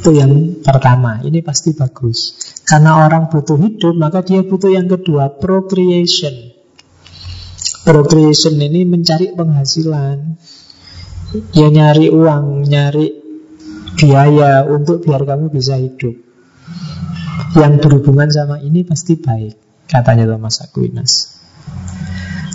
Itu 0.02 0.10
yang 0.18 0.66
pertama, 0.66 1.22
ini 1.22 1.46
pasti 1.46 1.78
bagus. 1.78 2.34
Karena 2.66 3.06
orang 3.06 3.30
butuh 3.30 3.62
hidup, 3.62 3.94
maka 3.94 4.26
dia 4.26 4.42
butuh 4.42 4.74
yang 4.74 4.90
kedua, 4.90 5.38
procreation. 5.38 6.51
Procreation 7.82 8.62
ini 8.62 8.86
mencari 8.86 9.34
penghasilan. 9.34 10.38
Ya 11.56 11.68
nyari 11.72 12.14
uang, 12.14 12.70
nyari 12.70 13.08
biaya 13.98 14.68
untuk 14.70 15.02
biar 15.02 15.26
kamu 15.26 15.50
bisa 15.50 15.82
hidup. 15.82 16.14
Yang 17.58 17.74
berhubungan 17.82 18.30
sama 18.30 18.62
ini 18.62 18.86
pasti 18.86 19.18
baik, 19.18 19.88
katanya 19.90 20.30
Thomas 20.30 20.62
Aquinas. 20.62 21.42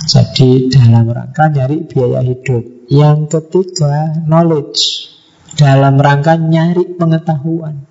Jadi 0.06 0.70
dalam 0.70 1.10
rangka 1.10 1.50
nyari 1.50 1.82
biaya 1.90 2.22
hidup. 2.22 2.86
Yang 2.86 3.18
ketiga, 3.26 4.22
knowledge. 4.30 5.10
Dalam 5.58 5.98
rangka 5.98 6.38
nyari 6.38 6.94
pengetahuan. 6.94 7.82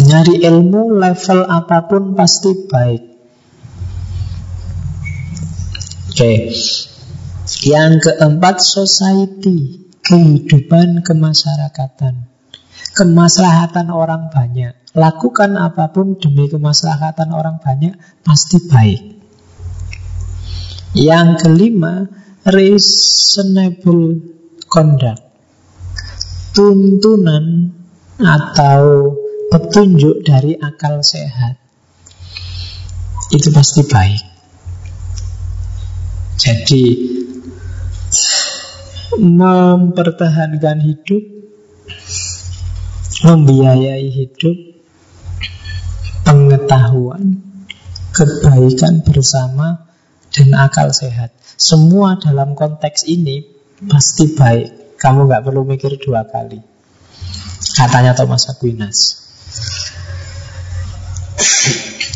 Nyari 0.00 0.40
ilmu 0.40 0.96
level 0.96 1.40
apa 1.44 1.84
pun 1.84 2.16
pasti 2.16 2.54
baik. 2.64 3.02
Oke, 6.05 6.05
okay. 6.16 6.48
Yang 7.62 7.92
keempat, 8.08 8.64
society, 8.64 9.86
kehidupan 10.00 11.04
kemasyarakatan. 11.04 12.26
Kemaslahatan 12.96 13.92
orang 13.92 14.32
banyak. 14.32 14.72
Lakukan 14.96 15.60
apa 15.60 15.92
pun 15.92 16.16
demi 16.16 16.48
kemaslahatan 16.48 17.28
orang 17.36 17.60
banyak 17.60 17.92
pasti 18.24 18.64
baik. 18.64 19.02
Yang 20.96 21.44
kelima, 21.44 22.08
reasonable 22.48 24.24
conduct. 24.72 25.20
Tuntunan 26.56 27.76
atau 28.16 29.12
petunjuk 29.52 30.24
dari 30.24 30.56
akal 30.56 31.04
sehat. 31.04 31.60
Itu 33.28 33.52
pasti 33.52 33.84
baik. 33.84 34.25
Jadi 36.46 36.84
mempertahankan 39.18 40.78
hidup, 40.78 41.22
membiayai 43.26 44.06
hidup, 44.14 44.54
pengetahuan, 46.22 47.42
kebaikan 48.14 49.02
bersama, 49.02 49.90
dan 50.30 50.54
akal 50.54 50.94
sehat. 50.94 51.34
Semua 51.58 52.14
dalam 52.22 52.54
konteks 52.54 53.10
ini 53.10 53.42
pasti 53.90 54.30
baik. 54.30 55.02
Kamu 55.02 55.26
nggak 55.26 55.42
perlu 55.50 55.66
mikir 55.66 55.98
dua 55.98 56.30
kali. 56.30 56.62
Katanya 57.74 58.14
Thomas 58.14 58.46
Aquinas. 58.46 59.18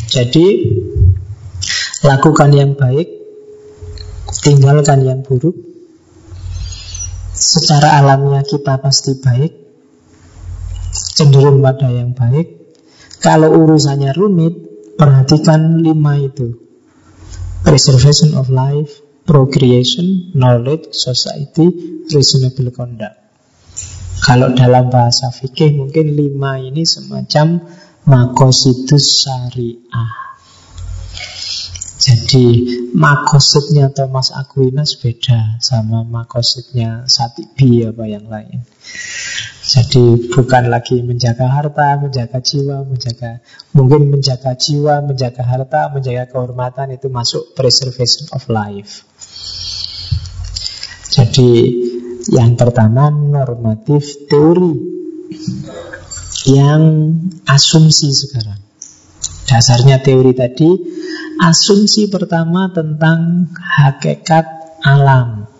Jadi 0.07 0.47
lakukan 2.07 2.51
yang 2.55 2.79
baik, 2.79 3.20
tinggalkan 4.41 5.05
yang 5.05 5.21
buruk, 5.21 5.53
secara 7.31 8.01
alamiah 8.01 8.41
kita 8.41 8.81
pasti 8.81 9.17
baik, 9.21 9.53
cenderung 10.91 11.61
pada 11.61 11.89
yang 11.89 12.17
baik. 12.17 12.73
Kalau 13.21 13.53
urusannya 13.53 14.17
rumit, 14.17 14.53
perhatikan 14.97 15.81
lima 15.81 16.17
itu. 16.17 16.57
Preservation 17.61 18.33
of 18.33 18.49
life, 18.49 19.01
procreation, 19.29 20.33
knowledge, 20.33 20.89
society, 20.97 21.69
reasonable 22.09 22.73
conduct. 22.73 23.21
Kalau 24.21 24.53
dalam 24.53 24.89
bahasa 24.89 25.33
fikih 25.33 25.77
mungkin 25.77 26.13
lima 26.13 26.57
ini 26.61 26.85
semacam 26.85 27.65
makosidus 28.05 29.25
syariah. 29.25 30.30
Jadi 32.01 32.45
makosudnya 32.97 33.93
Thomas 33.93 34.33
Aquinas 34.33 34.97
beda 34.97 35.61
sama 35.61 36.01
makosudnya 36.01 37.05
Satibi 37.05 37.85
apa 37.85 38.09
yang 38.09 38.25
lain. 38.25 38.65
Jadi 39.61 40.33
bukan 40.33 40.73
lagi 40.73 41.05
menjaga 41.05 41.45
harta, 41.45 42.01
menjaga 42.01 42.41
jiwa, 42.41 42.81
menjaga 42.89 43.45
mungkin 43.77 44.09
menjaga 44.09 44.57
jiwa, 44.57 45.05
menjaga 45.05 45.45
harta, 45.45 45.93
menjaga 45.93 46.33
kehormatan 46.33 46.97
itu 46.97 47.05
masuk 47.13 47.53
preservation 47.53 48.25
of 48.33 48.49
life. 48.49 49.05
Jadi 51.13 51.49
yang 52.33 52.57
pertama 52.57 53.13
normatif 53.13 54.25
teori 54.25 55.01
Yang 56.41 56.83
asumsi 57.45 58.09
sekarang 58.11 58.70
Dasarnya 59.51 59.99
teori 59.99 60.31
tadi 60.31 60.71
Asumsi 61.43 62.07
pertama 62.07 62.71
tentang 62.71 63.51
hakikat 63.59 64.47
alam 64.87 65.51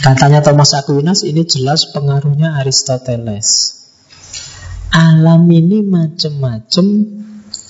Katanya 0.00 0.40
Thomas 0.40 0.72
Aquinas 0.72 1.20
ini 1.28 1.44
jelas 1.44 1.92
pengaruhnya 1.92 2.56
Aristoteles 2.56 3.76
Alam 4.88 5.44
ini 5.52 5.84
macam-macam 5.84 6.86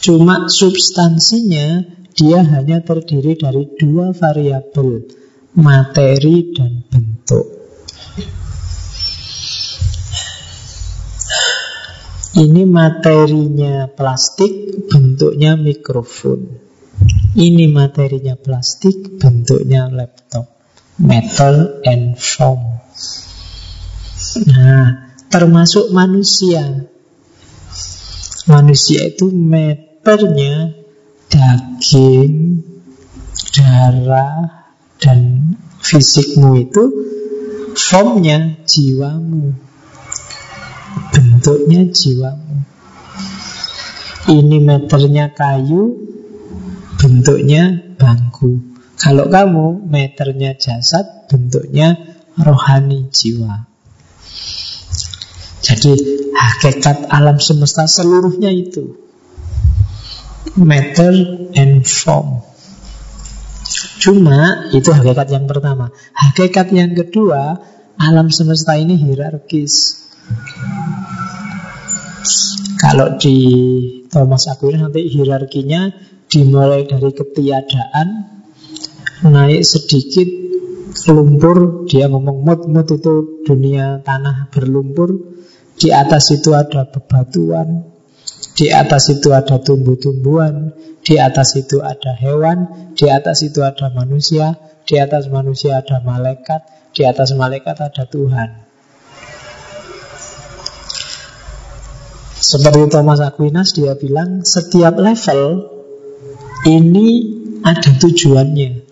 Cuma 0.01 0.47
substansinya 0.47 1.83
dia 2.15 2.45
hanya 2.45 2.85
terdiri 2.85 3.37
dari 3.37 3.65
dua 3.81 4.13
variabel 4.13 5.09
materi 5.57 6.53
dan 6.53 6.85
bentuk. 6.87 7.60
Ini 12.31 12.63
materinya 12.63 13.91
plastik, 13.91 14.87
bentuknya 14.87 15.59
mikrofon. 15.59 16.47
Ini 17.35 17.67
materinya 17.67 18.39
plastik, 18.39 19.19
bentuknya 19.19 19.91
laptop. 19.91 20.47
Metal 21.03 21.83
and 21.83 22.15
foam. 22.15 22.79
Nah, 24.47 25.11
termasuk 25.27 25.91
manusia. 25.91 26.87
Manusia 28.47 29.11
itu 29.11 29.27
meternya 29.35 30.71
daging, 31.27 32.63
darah, 33.59 34.71
dan 35.03 35.51
fisikmu 35.83 36.63
itu 36.63 36.85
formnya 37.75 38.61
jiwamu. 38.69 39.70
Bentuknya 41.11 41.89
jiwamu. 41.91 42.57
Ini 44.31 44.59
meternya 44.63 45.33
kayu, 45.33 45.97
bentuknya 47.01 47.95
bangku. 47.97 48.63
Kalau 49.01 49.33
kamu 49.33 49.89
meternya 49.89 50.55
jasad, 50.61 51.27
bentuknya 51.27 51.97
rohani 52.37 53.09
jiwa. 53.09 53.71
Jadi 55.61 55.93
hakikat 56.37 57.09
alam 57.13 57.37
semesta 57.41 57.85
seluruhnya 57.85 58.53
itu 58.53 58.97
matter 60.57 61.13
and 61.57 61.85
form. 61.85 62.43
Cuma 64.01 64.67
itu 64.73 64.89
hakikat 64.91 65.29
yang 65.29 65.45
pertama. 65.45 65.93
Hakikat 66.17 66.73
yang 66.73 66.97
kedua, 66.97 67.61
alam 68.01 68.33
semesta 68.33 68.75
ini 68.81 68.97
hierarkis. 68.97 70.00
Kalau 72.81 73.21
di 73.21 73.37
Thomas 74.09 74.49
Aquinas 74.49 74.89
nanti 74.89 75.05
hierarkinya 75.05 75.93
dimulai 76.33 76.89
dari 76.89 77.13
ketiadaan, 77.13 78.09
naik 79.29 79.63
sedikit 79.67 80.29
lumpur, 81.13 81.85
dia 81.85 82.09
ngomong 82.09 82.41
mut-mut 82.41 82.89
itu 82.89 83.45
dunia 83.45 84.01
tanah 84.01 84.49
berlumpur, 84.49 85.13
di 85.77 85.93
atas 85.93 86.33
itu 86.33 86.57
ada 86.57 86.89
bebatuan, 86.89 87.85
di 88.57 88.73
atas 88.73 89.13
itu 89.13 89.33
ada 89.33 89.61
tumbuh-tumbuhan, 89.61 90.73
di 91.05 91.17
atas 91.17 91.57
itu 91.57 91.81
ada 91.81 92.17
hewan, 92.17 92.93
di 92.97 93.09
atas 93.09 93.45
itu 93.45 93.65
ada 93.65 93.89
manusia, 93.93 94.57
di 94.85 95.01
atas 95.01 95.29
manusia 95.29 95.81
ada 95.81 96.01
malaikat, 96.05 96.93
di 96.93 97.05
atas 97.05 97.33
malaikat 97.37 97.77
ada 97.77 98.05
Tuhan. 98.09 98.70
Seperti 102.51 102.91
Thomas 102.91 103.23
Aquinas 103.23 103.71
dia 103.71 103.95
bilang 103.95 104.43
setiap 104.43 104.99
level 104.99 105.71
ini 106.67 107.09
ada 107.63 107.95
tujuannya. 107.95 108.91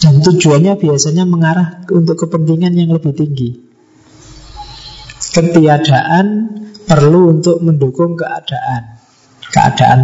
Dan 0.00 0.24
tujuannya 0.24 0.72
biasanya 0.80 1.28
mengarah 1.28 1.84
untuk 1.92 2.24
kepentingan 2.24 2.72
yang 2.72 2.96
lebih 2.96 3.12
tinggi. 3.12 3.60
Ketiadaan 5.28 6.26
perlu 6.88 7.36
untuk 7.36 7.60
mendukung 7.60 8.16
keadaan. 8.16 8.96
Keadaan 9.44 10.00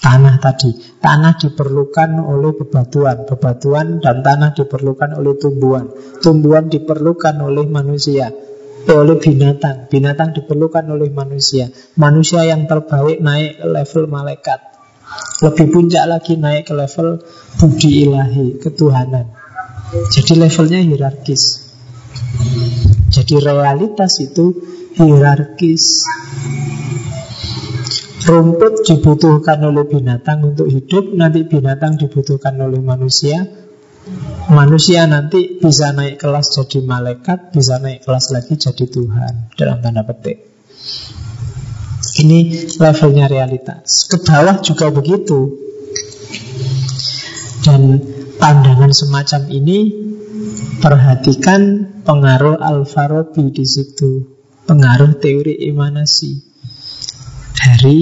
tanah 0.00 0.40
tadi. 0.40 0.80
Tanah 1.04 1.36
diperlukan 1.36 2.24
oleh 2.24 2.56
bebatuan, 2.56 3.28
bebatuan 3.28 4.00
dan 4.00 4.24
tanah 4.24 4.56
diperlukan 4.56 5.12
oleh 5.12 5.36
tumbuhan. 5.36 5.92
Tumbuhan 6.24 6.72
diperlukan 6.72 7.36
oleh 7.36 7.68
manusia, 7.68 8.32
oleh 8.94 9.16
binatang. 9.20 9.90
Binatang 9.92 10.32
diperlukan 10.32 10.84
oleh 10.88 11.12
manusia. 11.12 11.68
Manusia 12.00 12.44
yang 12.48 12.64
terbaik 12.64 13.20
naik 13.20 13.60
ke 13.60 13.66
level 13.68 14.02
malaikat. 14.08 14.60
Lebih 15.44 15.66
puncak 15.72 16.04
lagi 16.08 16.34
naik 16.36 16.68
ke 16.68 16.74
level 16.76 17.20
budi 17.60 18.08
ilahi, 18.08 18.60
ketuhanan. 18.60 19.32
Jadi 20.12 20.32
levelnya 20.36 20.80
hierarkis. 20.84 21.72
Jadi 23.08 23.34
realitas 23.40 24.20
itu 24.20 24.52
hierarkis. 24.96 26.04
Rumput 28.28 28.84
dibutuhkan 28.84 29.64
oleh 29.64 29.88
binatang 29.88 30.52
untuk 30.52 30.68
hidup, 30.68 31.16
nanti 31.16 31.48
binatang 31.48 31.96
dibutuhkan 31.96 32.60
oleh 32.60 32.84
manusia. 32.84 33.67
Manusia 34.48 35.04
nanti 35.04 35.60
bisa 35.60 35.92
naik 35.92 36.24
kelas 36.24 36.56
jadi 36.56 36.80
malaikat, 36.80 37.52
bisa 37.52 37.76
naik 37.76 38.08
kelas 38.08 38.32
lagi 38.32 38.56
jadi 38.56 38.84
Tuhan 38.88 39.52
dalam 39.52 39.84
tanda 39.84 40.08
petik. 40.08 40.40
Ini 42.18 42.66
levelnya 42.80 43.28
realitas. 43.28 44.08
Ke 44.08 44.18
bawah 44.24 44.64
juga 44.64 44.88
begitu. 44.88 45.52
Dan 47.60 48.00
pandangan 48.40 48.90
semacam 48.90 49.52
ini 49.52 49.78
perhatikan 50.80 51.92
pengaruh 52.02 52.56
Al-Farabi 52.56 53.52
di 53.52 53.66
situ, 53.68 54.24
pengaruh 54.64 55.20
teori 55.20 55.60
emanasi 55.68 56.32
dari 57.52 57.98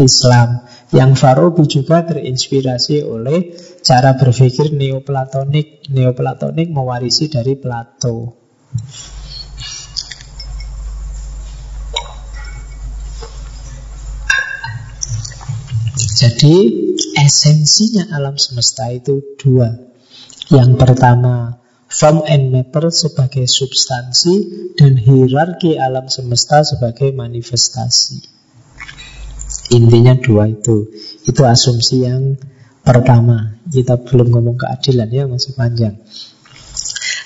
Islam. 0.00 0.64
Yang 0.90 1.12
Farabi 1.22 1.64
juga 1.70 2.02
terinspirasi 2.02 3.06
oleh 3.06 3.54
cara 3.82 4.16
berpikir 4.16 4.72
Neoplatonik. 4.72 5.88
Neoplatonik 5.90 6.68
mewarisi 6.70 7.26
dari 7.32 7.56
Plato. 7.56 8.38
Jadi 16.20 16.56
esensinya 17.16 18.12
alam 18.12 18.36
semesta 18.36 18.92
itu 18.92 19.24
dua. 19.40 19.72
Yang 20.52 20.70
pertama 20.76 21.56
form 21.88 22.22
and 22.28 22.52
matter 22.52 22.92
sebagai 22.92 23.48
substansi 23.48 24.34
dan 24.76 25.00
hierarki 25.00 25.80
alam 25.80 26.12
semesta 26.12 26.60
sebagai 26.60 27.10
manifestasi. 27.16 28.20
Intinya 29.74 30.12
dua 30.18 30.50
itu. 30.50 30.92
Itu 31.24 31.42
asumsi 31.46 32.04
yang 32.04 32.36
pertama. 32.84 33.59
Kita 33.70 34.02
belum 34.02 34.34
ngomong 34.34 34.58
keadilan 34.58 35.08
ya, 35.14 35.24
masih 35.30 35.54
panjang. 35.54 35.94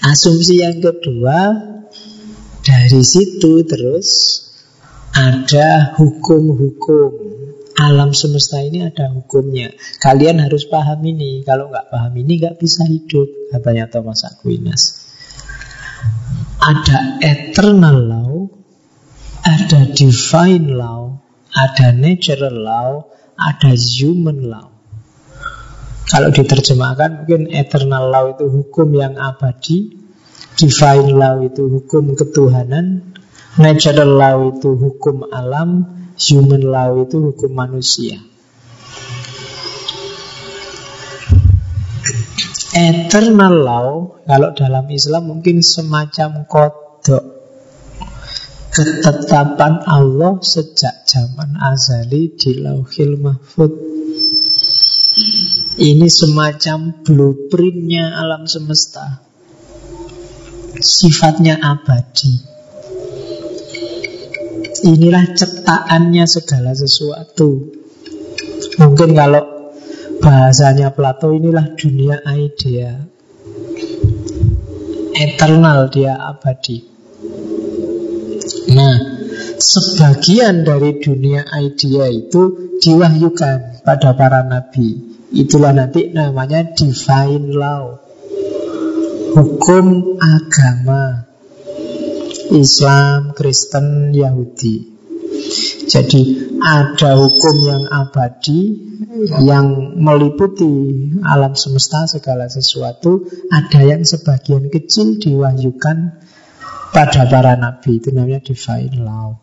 Asumsi 0.04 0.60
yang 0.60 0.84
kedua, 0.84 1.56
dari 2.60 3.00
situ 3.00 3.64
terus 3.64 4.08
ada 5.16 5.96
hukum-hukum. 5.96 7.32
Alam 7.74 8.14
semesta 8.14 8.62
ini 8.62 8.86
ada 8.86 9.10
hukumnya. 9.10 9.72
Kalian 9.98 10.38
harus 10.44 10.68
paham 10.68 11.00
ini. 11.08 11.42
Kalau 11.42 11.72
nggak 11.72 11.90
paham 11.90 12.12
ini 12.20 12.38
nggak 12.38 12.60
bisa 12.60 12.86
hidup, 12.86 13.26
katanya 13.50 13.90
Thomas 13.90 14.22
Aquinas. 14.28 15.02
Ada 16.60 17.18
eternal 17.24 17.98
law, 18.04 18.32
ada 19.42 19.90
divine 19.90 20.70
law, 20.70 21.18
ada 21.50 21.90
natural 21.90 22.54
law, 22.54 22.90
ada 23.34 23.74
human 23.74 24.46
law. 24.46 24.73
Kalau 26.04 26.28
diterjemahkan 26.30 27.24
mungkin 27.24 27.48
eternal 27.48 28.12
law 28.12 28.24
itu 28.36 28.44
hukum 28.48 28.92
yang 28.92 29.16
abadi, 29.16 30.04
Divine 30.54 31.18
law 31.18 31.42
itu 31.42 31.66
hukum 31.66 32.14
ketuhanan, 32.14 33.16
natural 33.58 34.10
law 34.14 34.38
itu 34.54 34.70
hukum 34.78 35.26
alam, 35.34 35.82
human 36.14 36.62
law 36.62 36.94
itu 37.02 37.18
hukum 37.18 37.50
manusia. 37.50 38.22
Eternal 42.74 43.54
law, 43.66 43.88
kalau 44.22 44.54
dalam 44.54 44.86
Islam 44.94 45.26
mungkin 45.26 45.58
semacam 45.58 46.46
kodok 46.46 47.34
ketetapan 48.74 49.86
Allah 49.86 50.42
sejak 50.42 51.06
zaman 51.06 51.54
azali 51.58 52.34
di 52.34 52.58
lauhil 52.58 53.14
mahfud. 53.18 53.70
Ini 55.74 56.06
semacam 56.06 57.02
blueprintnya 57.02 58.14
alam 58.14 58.46
semesta. 58.46 59.22
Sifatnya 60.78 61.58
abadi. 61.58 62.34
Inilah 64.84 65.34
cetakannya 65.34 66.24
segala 66.28 66.76
sesuatu. 66.76 67.74
Mungkin 68.78 69.16
kalau 69.16 69.54
Bahasanya 70.24 70.88
Plato 70.96 71.36
inilah 71.36 71.76
dunia 71.76 72.24
idea. 72.24 72.96
Eternal 75.12 75.92
dia 75.92 76.16
abadi. 76.16 76.80
Nah, 78.72 78.96
sebagian 79.60 80.64
dari 80.64 80.96
dunia 80.96 81.44
idea 81.60 82.08
itu 82.08 82.72
diwahyukan 82.80 83.84
pada 83.84 84.16
para 84.16 84.40
nabi. 84.48 85.13
Itulah 85.34 85.74
nanti 85.74 86.14
namanya 86.14 86.62
divine 86.72 87.50
law. 87.50 87.98
Hukum 89.34 90.14
agama 90.22 91.26
Islam, 92.54 93.34
Kristen, 93.34 94.14
Yahudi. 94.14 94.94
Jadi 95.90 96.22
ada 96.62 97.18
hukum 97.18 97.56
yang 97.66 97.84
abadi 97.90 98.78
yang 99.42 99.98
meliputi 99.98 100.70
alam 101.26 101.58
semesta 101.58 102.06
segala 102.06 102.46
sesuatu, 102.46 103.26
ada 103.50 103.80
yang 103.82 104.06
sebagian 104.06 104.70
kecil 104.70 105.18
diwahyukan 105.18 106.24
pada 106.94 107.26
para 107.26 107.58
nabi 107.58 107.98
itu 107.98 108.14
namanya 108.14 108.38
divine 108.38 109.02
law. 109.02 109.42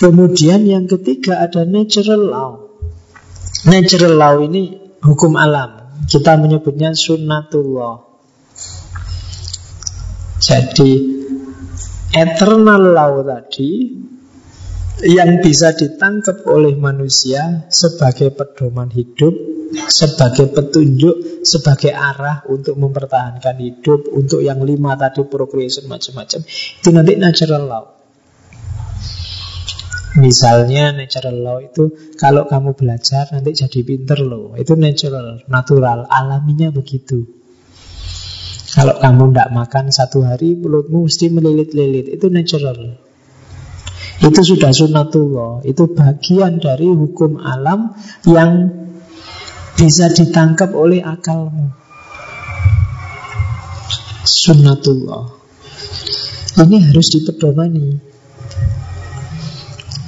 Kemudian 0.00 0.64
yang 0.68 0.84
ketiga 0.88 1.40
ada 1.40 1.64
natural 1.64 2.22
law. 2.28 2.69
Natural 3.60 4.16
law 4.16 4.40
ini 4.40 4.72
hukum 5.04 5.36
alam. 5.36 6.00
Kita 6.08 6.40
menyebutnya 6.40 6.96
sunnatullah. 6.96 8.08
Jadi 10.40 10.92
eternal 12.16 12.82
law 12.96 13.20
tadi 13.20 13.92
yang 15.04 15.44
bisa 15.44 15.76
ditangkap 15.76 16.40
oleh 16.48 16.72
manusia 16.72 17.68
sebagai 17.68 18.32
pedoman 18.32 18.88
hidup, 18.88 19.36
sebagai 19.92 20.48
petunjuk, 20.56 21.44
sebagai 21.44 21.92
arah 21.92 22.40
untuk 22.48 22.80
mempertahankan 22.80 23.60
hidup, 23.60 24.08
untuk 24.08 24.40
yang 24.40 24.64
lima 24.64 24.96
tadi 24.96 25.20
procreation 25.28 25.84
macam-macam, 25.84 26.40
itu 26.48 26.88
nanti 26.88 27.12
natural 27.20 27.64
law. 27.68 27.99
Misalnya 30.18 30.90
natural 30.90 31.36
law 31.38 31.58
itu 31.62 31.94
kalau 32.18 32.50
kamu 32.50 32.74
belajar 32.74 33.30
nanti 33.30 33.54
jadi 33.54 33.80
pinter 33.86 34.18
loh. 34.26 34.58
Itu 34.58 34.74
natural, 34.74 35.46
natural, 35.46 36.10
alaminya 36.10 36.74
begitu. 36.74 37.30
Kalau 38.74 38.98
kamu 38.98 39.30
tidak 39.30 39.50
makan 39.54 39.84
satu 39.94 40.26
hari 40.26 40.58
mulutmu 40.58 41.06
mesti 41.06 41.30
melilit-lilit. 41.30 42.10
Itu 42.10 42.26
natural. 42.26 42.98
Itu 44.20 44.44
sudah 44.44 44.68
sunnatullah 44.68 45.64
Itu 45.64 45.96
bagian 45.96 46.60
dari 46.60 46.92
hukum 46.92 47.40
alam 47.40 47.96
Yang 48.28 48.68
bisa 49.80 50.12
ditangkap 50.12 50.76
oleh 50.76 51.00
akalmu 51.00 51.72
Sunnatullah 54.28 55.24
Ini 56.60 56.92
harus 56.92 57.08
dipedomani 57.16 58.09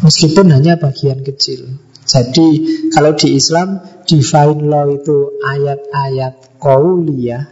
Meskipun 0.02 0.50
hanya 0.50 0.76
bagian 0.76 1.22
kecil 1.22 1.78
Jadi 2.02 2.48
kalau 2.90 3.14
di 3.14 3.38
Islam 3.38 3.78
Divine 4.02 4.62
law 4.66 4.86
itu 4.90 5.38
ayat-ayat 5.40 6.58
kauliyah 6.58 7.46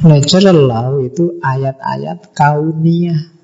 Natural 0.00 0.58
law 0.58 0.98
itu 0.98 1.38
ayat-ayat 1.38 2.34
kauniyah 2.34 3.40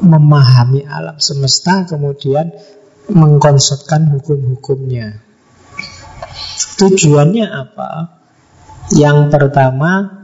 memahami 0.00 0.88
alam 0.88 1.20
semesta 1.20 1.84
kemudian 1.84 2.48
mengkonsepkan 3.12 4.08
hukum-hukumnya. 4.08 5.20
Tujuannya 6.80 7.46
apa? 7.50 7.90
Yang 8.94 9.28
pertama, 9.28 10.21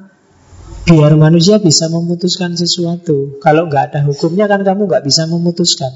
biar 0.88 1.12
manusia 1.20 1.60
bisa 1.60 1.92
memutuskan 1.92 2.56
sesuatu. 2.56 3.36
Kalau 3.44 3.68
nggak 3.68 3.92
ada 3.92 4.00
hukumnya 4.08 4.48
kan 4.48 4.64
kamu 4.64 4.88
nggak 4.88 5.04
bisa 5.04 5.28
memutuskan. 5.28 5.92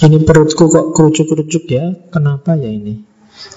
Ini 0.00 0.24
perutku 0.24 0.72
kok 0.72 0.96
kerucuk-kerucuk 0.96 1.68
ya? 1.68 1.92
Kenapa 2.08 2.56
ya 2.56 2.72
ini? 2.72 3.04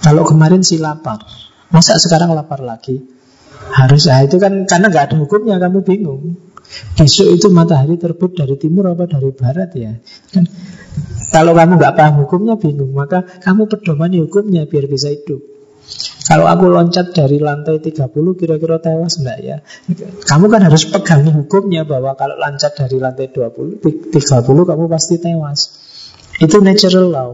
Kalau 0.03 0.27
kemarin 0.27 0.59
si 0.59 0.75
lapar, 0.75 1.23
masa 1.71 1.95
sekarang 1.95 2.35
lapar 2.35 2.59
lagi? 2.59 2.99
Harus, 3.71 4.11
ah 4.11 4.19
itu 4.23 4.35
kan 4.35 4.67
karena 4.67 4.91
nggak 4.91 5.05
ada 5.11 5.15
hukumnya 5.15 5.55
kamu 5.55 5.79
bingung. 5.83 6.35
Besok 6.69 7.33
itu 7.33 7.47
matahari 7.49 7.97
terbit 7.97 8.37
dari 8.37 8.53
timur 8.59 8.93
apa 8.93 9.09
dari 9.09 9.33
barat 9.33 9.73
ya 9.73 9.97
kan? 10.29 10.45
Kalau 11.33 11.57
kamu 11.57 11.81
nggak 11.81 11.95
paham 11.97 12.25
hukumnya 12.25 12.61
bingung 12.61 12.93
Maka 12.93 13.25
kamu 13.41 13.65
pedomani 13.65 14.21
hukumnya 14.21 14.69
biar 14.69 14.85
bisa 14.85 15.09
hidup 15.09 15.58
Kalau 16.29 16.45
aku 16.45 16.69
loncat 16.69 17.09
dari 17.09 17.41
lantai 17.41 17.81
30 17.81 18.05
kira-kira 18.37 18.77
tewas 18.77 19.17
enggak 19.17 19.39
ya. 19.41 19.57
Kamu 20.29 20.45
kan 20.45 20.61
harus 20.61 20.85
pegangi 20.85 21.33
hukumnya 21.33 21.89
Bahwa 21.89 22.13
kalau 22.13 22.37
loncat 22.37 22.77
dari 22.77 23.01
lantai 23.01 23.33
20 23.33 23.81
30 23.81 24.13
kamu 24.45 24.83
pasti 24.85 25.17
tewas. 25.17 25.73
Itu 26.37 26.61
natural 26.61 27.07
law. 27.09 27.31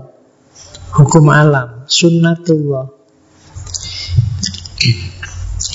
Hukum 0.95 1.27
alam. 1.27 1.83
Sunnatullah. 1.91 2.87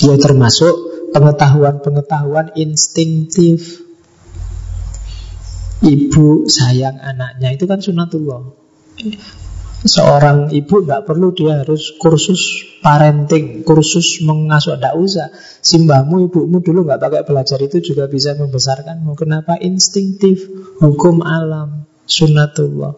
Ya 0.01 0.17
termasuk 0.17 0.75
pengetahuan-pengetahuan 1.13 2.57
instingtif. 2.57 3.85
Ibu 5.85 6.49
sayang 6.49 6.97
anaknya 7.05 7.53
itu 7.53 7.69
kan 7.69 7.85
sunatullah. 7.85 8.49
Seorang 9.81 10.53
ibu 10.53 10.85
nggak 10.85 11.09
perlu 11.09 11.33
dia 11.33 11.65
harus 11.65 11.97
kursus 11.97 12.69
parenting, 12.85 13.65
kursus 13.65 14.21
mengasuh, 14.21 14.77
tidak 14.77 14.93
usah. 15.01 15.29
Simbahmu, 15.65 16.29
ibumu 16.29 16.61
dulu 16.61 16.85
nggak 16.85 17.01
pakai 17.01 17.23
belajar 17.25 17.57
itu 17.65 17.81
juga 17.81 18.05
bisa 18.05 18.37
membesarkanmu. 18.37 19.17
Kenapa? 19.17 19.57
Instingtif, 19.57 20.45
hukum 20.85 21.25
alam, 21.25 21.89
sunatullah. 22.05 22.93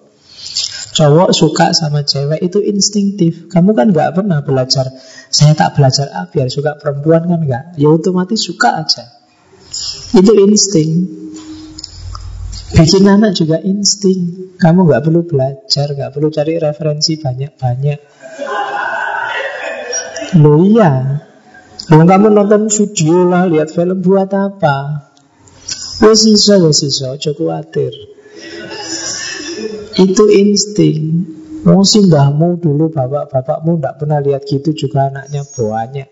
Cowok 0.93 1.31
suka 1.31 1.71
sama 1.71 2.03
cewek 2.03 2.43
itu 2.43 2.59
instingtif. 2.59 3.47
Kamu 3.47 3.79
kan 3.79 3.95
nggak 3.95 4.19
pernah 4.19 4.43
belajar. 4.43 4.91
Saya 5.31 5.55
tak 5.55 5.79
belajar 5.79 6.11
ah, 6.11 6.27
biar 6.29 6.51
suka 6.51 6.77
perempuan 6.77 7.31
kan 7.31 7.41
nggak. 7.47 7.65
Ya 7.79 7.89
otomatis 7.95 8.43
suka 8.43 8.83
aja. 8.83 9.07
Itu 10.19 10.35
insting. 10.35 11.22
Bikin 12.73 13.05
anak 13.05 13.37
juga 13.37 13.61
insting. 13.61 14.53
Kamu 14.57 14.89
nggak 14.89 15.05
perlu 15.05 15.23
belajar, 15.29 15.93
nggak 15.93 16.13
perlu 16.13 16.29
cari 16.33 16.57
referensi 16.57 17.21
banyak-banyak. 17.21 17.99
Lo 20.41 20.57
iya. 20.65 20.93
Lo 21.93 22.03
kamu 22.09 22.33
nonton 22.33 22.73
video 22.73 23.29
lah, 23.29 23.45
lihat 23.51 23.69
film 23.75 24.01
buat 24.01 24.33
apa? 24.33 25.11
Wes 26.01 26.25
iso, 26.25 26.57
wes 26.65 26.81
iso, 26.83 27.15
cukup 27.21 27.53
khawatir. 27.53 27.93
Itu 30.01 30.25
insting. 30.33 31.01
Mau 31.63 31.87
mbahmu 31.87 32.59
dulu 32.59 32.91
bapak-bapakmu 32.91 33.79
tidak 33.79 33.95
pernah 34.03 34.19
lihat 34.19 34.43
gitu 34.49 34.75
juga 34.75 35.13
anaknya 35.13 35.47
banyak. 35.47 36.09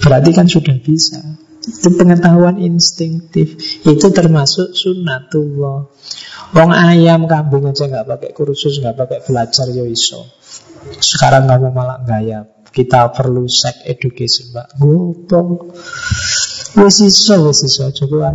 Berarti 0.00 0.30
kan 0.32 0.48
sudah 0.48 0.76
bisa. 0.80 1.20
Itu 1.62 1.94
pengetahuan 1.94 2.58
instingtif. 2.58 3.54
Itu 3.86 4.10
termasuk 4.10 4.74
sunnatullah. 4.74 5.86
Wong 6.52 6.70
ayam 6.74 7.24
kambing 7.30 7.70
aja 7.70 7.88
nggak 7.88 8.06
pakai 8.08 8.30
kursus, 8.36 8.82
nggak 8.82 8.98
pakai 8.98 9.18
belajar 9.24 9.66
ya 9.72 9.86
iso. 9.86 10.26
Sekarang 11.00 11.46
kamu 11.46 11.70
malah 11.70 12.02
gaya. 12.02 12.44
Kita 12.72 13.12
perlu 13.12 13.46
sex 13.46 13.84
education, 13.84 14.50
Mbak. 14.52 14.68
Gopo. 14.80 15.40
Wes 16.76 16.96
iso, 17.04 17.36
wes 17.44 17.60
iso, 17.68 17.92
coba. 17.92 18.32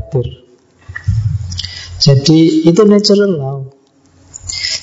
Jadi 1.97 2.69
itu 2.69 2.81
natural 2.85 3.31
law. 3.33 3.59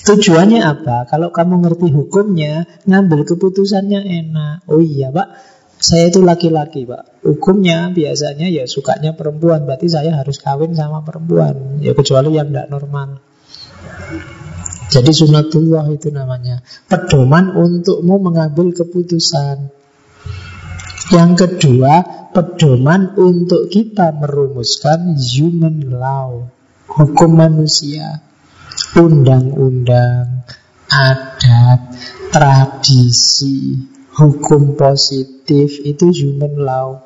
Tujuannya 0.04 0.60
apa? 0.60 1.08
Kalau 1.08 1.32
kamu 1.32 1.64
ngerti 1.64 1.88
hukumnya, 1.88 2.68
ngambil 2.84 3.24
keputusannya 3.24 4.04
enak. 4.04 4.68
Oh 4.68 4.82
iya, 4.82 5.08
Pak. 5.08 5.28
Saya 5.84 6.08
itu 6.08 6.24
laki-laki, 6.24 6.88
Pak. 6.88 7.20
Hukumnya 7.28 7.92
biasanya 7.92 8.48
ya 8.48 8.64
sukanya 8.64 9.12
perempuan, 9.12 9.68
berarti 9.68 9.92
saya 9.92 10.16
harus 10.16 10.40
kawin 10.40 10.72
sama 10.72 11.04
perempuan. 11.04 11.76
Ya 11.84 11.92
kecuali 11.92 12.32
yang 12.32 12.48
tidak 12.48 12.72
normal. 12.72 13.20
Jadi 14.88 15.12
sunatullah 15.12 15.84
itu 15.92 16.08
namanya. 16.08 16.64
Pedoman 16.88 17.52
untukmu 17.52 18.16
mengambil 18.16 18.72
keputusan. 18.72 19.68
Yang 21.12 21.30
kedua, 21.36 22.00
pedoman 22.32 23.12
untuk 23.20 23.68
kita 23.68 24.08
merumuskan 24.16 25.20
human 25.20 26.00
law, 26.00 26.48
hukum 26.88 27.36
manusia, 27.36 28.24
undang-undang, 28.96 30.48
adat, 30.88 31.80
tradisi, 32.32 33.92
hukum 34.14 34.78
positif 34.78 35.82
itu 35.82 36.06
human 36.14 36.54
law. 36.62 37.02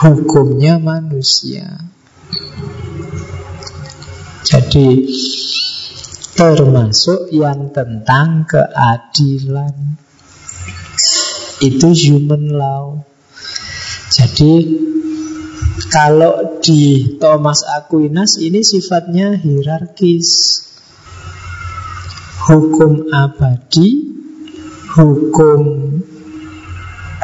Hukumnya 0.00 0.80
manusia. 0.80 1.78
Jadi 4.42 5.06
termasuk 6.32 7.28
yang 7.28 7.70
tentang 7.70 8.48
keadilan. 8.48 10.00
Itu 11.62 11.94
human 11.94 12.50
law. 12.56 13.04
Jadi 14.10 14.52
kalau 15.92 16.58
di 16.58 17.16
Thomas 17.20 17.62
Aquinas 17.68 18.40
ini 18.40 18.64
sifatnya 18.64 19.36
hierarkis. 19.38 20.60
Hukum 22.42 23.12
abadi 23.14 24.11
hukum 24.92 25.60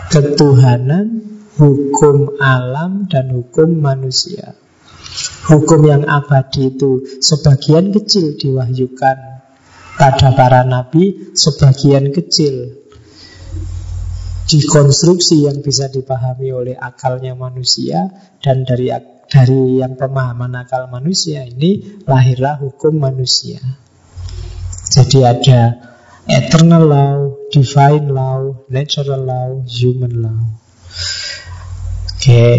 ketuhanan, 0.09 1.20
hukum 1.61 2.40
alam, 2.40 3.05
dan 3.12 3.28
hukum 3.32 3.78
manusia. 3.78 4.57
Hukum 5.49 5.85
yang 5.85 6.05
abadi 6.05 6.73
itu 6.73 7.05
sebagian 7.20 7.93
kecil 7.93 8.36
diwahyukan 8.36 9.19
pada 9.97 10.28
para 10.36 10.62
nabi, 10.65 11.32
sebagian 11.36 12.12
kecil 12.12 12.78
dikonstruksi 14.49 15.45
yang 15.45 15.61
bisa 15.61 15.93
dipahami 15.93 16.49
oleh 16.57 16.77
akalnya 16.77 17.36
manusia 17.36 18.09
dan 18.40 18.65
dari 18.65 18.89
dari 19.28 19.85
yang 19.85 19.93
pemahaman 20.01 20.57
akal 20.57 20.89
manusia 20.89 21.45
ini 21.45 22.01
lahirlah 22.09 22.57
hukum 22.57 22.97
manusia. 22.97 23.61
Jadi 24.89 25.20
ada 25.20 25.77
eternal 26.28 26.84
law, 26.84 27.14
divine 27.48 28.12
law, 28.12 28.52
natural 28.68 29.24
law, 29.24 29.48
human 29.64 30.12
law. 30.20 30.40
Oke, 32.05 32.20
okay. 32.20 32.55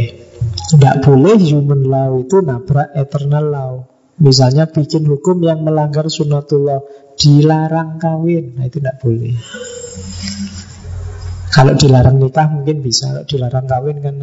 tidak 0.73 1.05
boleh 1.05 1.37
human 1.37 1.85
law 1.85 2.17
itu 2.17 2.41
nabrak 2.41 2.89
eternal 2.97 3.45
law. 3.45 3.73
Misalnya 4.19 4.67
bikin 4.67 5.07
hukum 5.07 5.39
yang 5.45 5.63
melanggar 5.63 6.09
sunatullah, 6.11 6.83
dilarang 7.15 8.01
kawin, 8.01 8.57
nah 8.57 8.67
itu 8.67 8.83
tidak 8.83 8.99
boleh. 8.99 9.37
Kalau 11.49 11.73
dilarang 11.73 12.19
nikah 12.19 12.47
mungkin 12.51 12.83
bisa, 12.83 13.09
kalau 13.09 13.25
dilarang 13.25 13.65
kawin 13.65 13.97
kan 14.03 14.15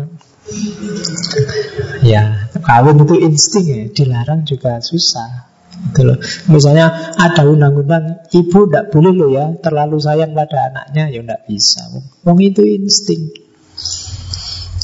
ya 2.06 2.48
kawin 2.62 3.02
itu 3.02 3.14
insting 3.18 3.66
ya, 3.66 3.82
dilarang 3.90 4.46
juga 4.46 4.78
susah. 4.78 5.55
Gitu 5.90 6.02
loh. 6.02 6.18
Misalnya 6.50 7.14
ada 7.16 7.42
undang-undang 7.46 8.26
ibu 8.32 8.66
tidak 8.66 8.90
boleh 8.90 9.12
loh 9.14 9.30
ya 9.32 9.46
terlalu 9.60 9.96
sayang 10.00 10.32
pada 10.32 10.72
anaknya 10.72 11.10
ya 11.12 11.20
tidak 11.22 11.42
bisa. 11.46 11.82
Wong 12.26 12.38
itu 12.42 12.62
insting. 12.64 13.32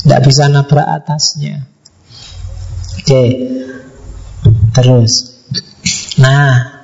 Tidak 0.03 0.21
bisa 0.27 0.51
nabrak 0.51 0.87
atasnya. 0.87 1.63
Oke. 2.99 3.25
Terus. 4.75 5.13
Nah, 6.19 6.83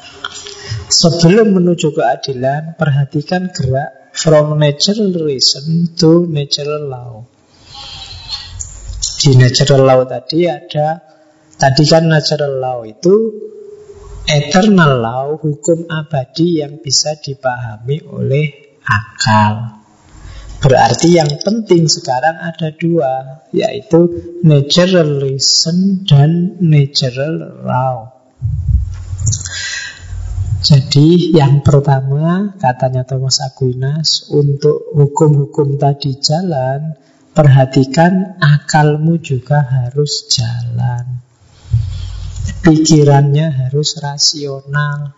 sebelum 0.87 1.59
menuju 1.59 1.91
keadilan, 1.93 2.79
perhatikan 2.79 3.51
gerak 3.51 4.15
from 4.15 4.59
natural 4.59 5.15
reason 5.27 5.91
to 5.99 6.27
natural 6.31 6.87
law. 6.87 7.13
Di 9.19 9.35
natural 9.35 9.83
law 9.83 10.01
tadi 10.07 10.47
ada 10.47 11.09
Tadi 11.59 11.83
kan 11.91 12.07
natural 12.07 12.63
law 12.63 12.79
itu 12.87 13.35
eternal 14.29 15.01
law, 15.01 15.27
hukum 15.41 15.89
abadi 15.89 16.61
yang 16.61 16.85
bisa 16.85 17.17
dipahami 17.17 18.05
oleh 18.05 18.79
akal. 18.85 19.81
Berarti 20.59 21.17
yang 21.17 21.39
penting 21.41 21.87
sekarang 21.87 22.37
ada 22.37 22.75
dua, 22.75 23.47
yaitu 23.55 24.11
natural 24.45 25.23
reason 25.23 26.03
dan 26.05 26.61
natural 26.61 27.63
law. 27.63 27.97
Jadi 30.59 31.33
yang 31.33 31.63
pertama 31.63 32.59
katanya 32.59 33.07
Thomas 33.07 33.39
Aquinas 33.41 34.27
untuk 34.35 34.91
hukum-hukum 34.93 35.79
tadi 35.79 36.19
jalan, 36.19 36.99
perhatikan 37.31 38.37
akalmu 38.43 39.23
juga 39.23 39.63
harus 39.63 40.27
jalan. 40.27 41.28
Pikirannya 42.69 43.49
harus 43.49 43.97
rasional. 43.97 45.17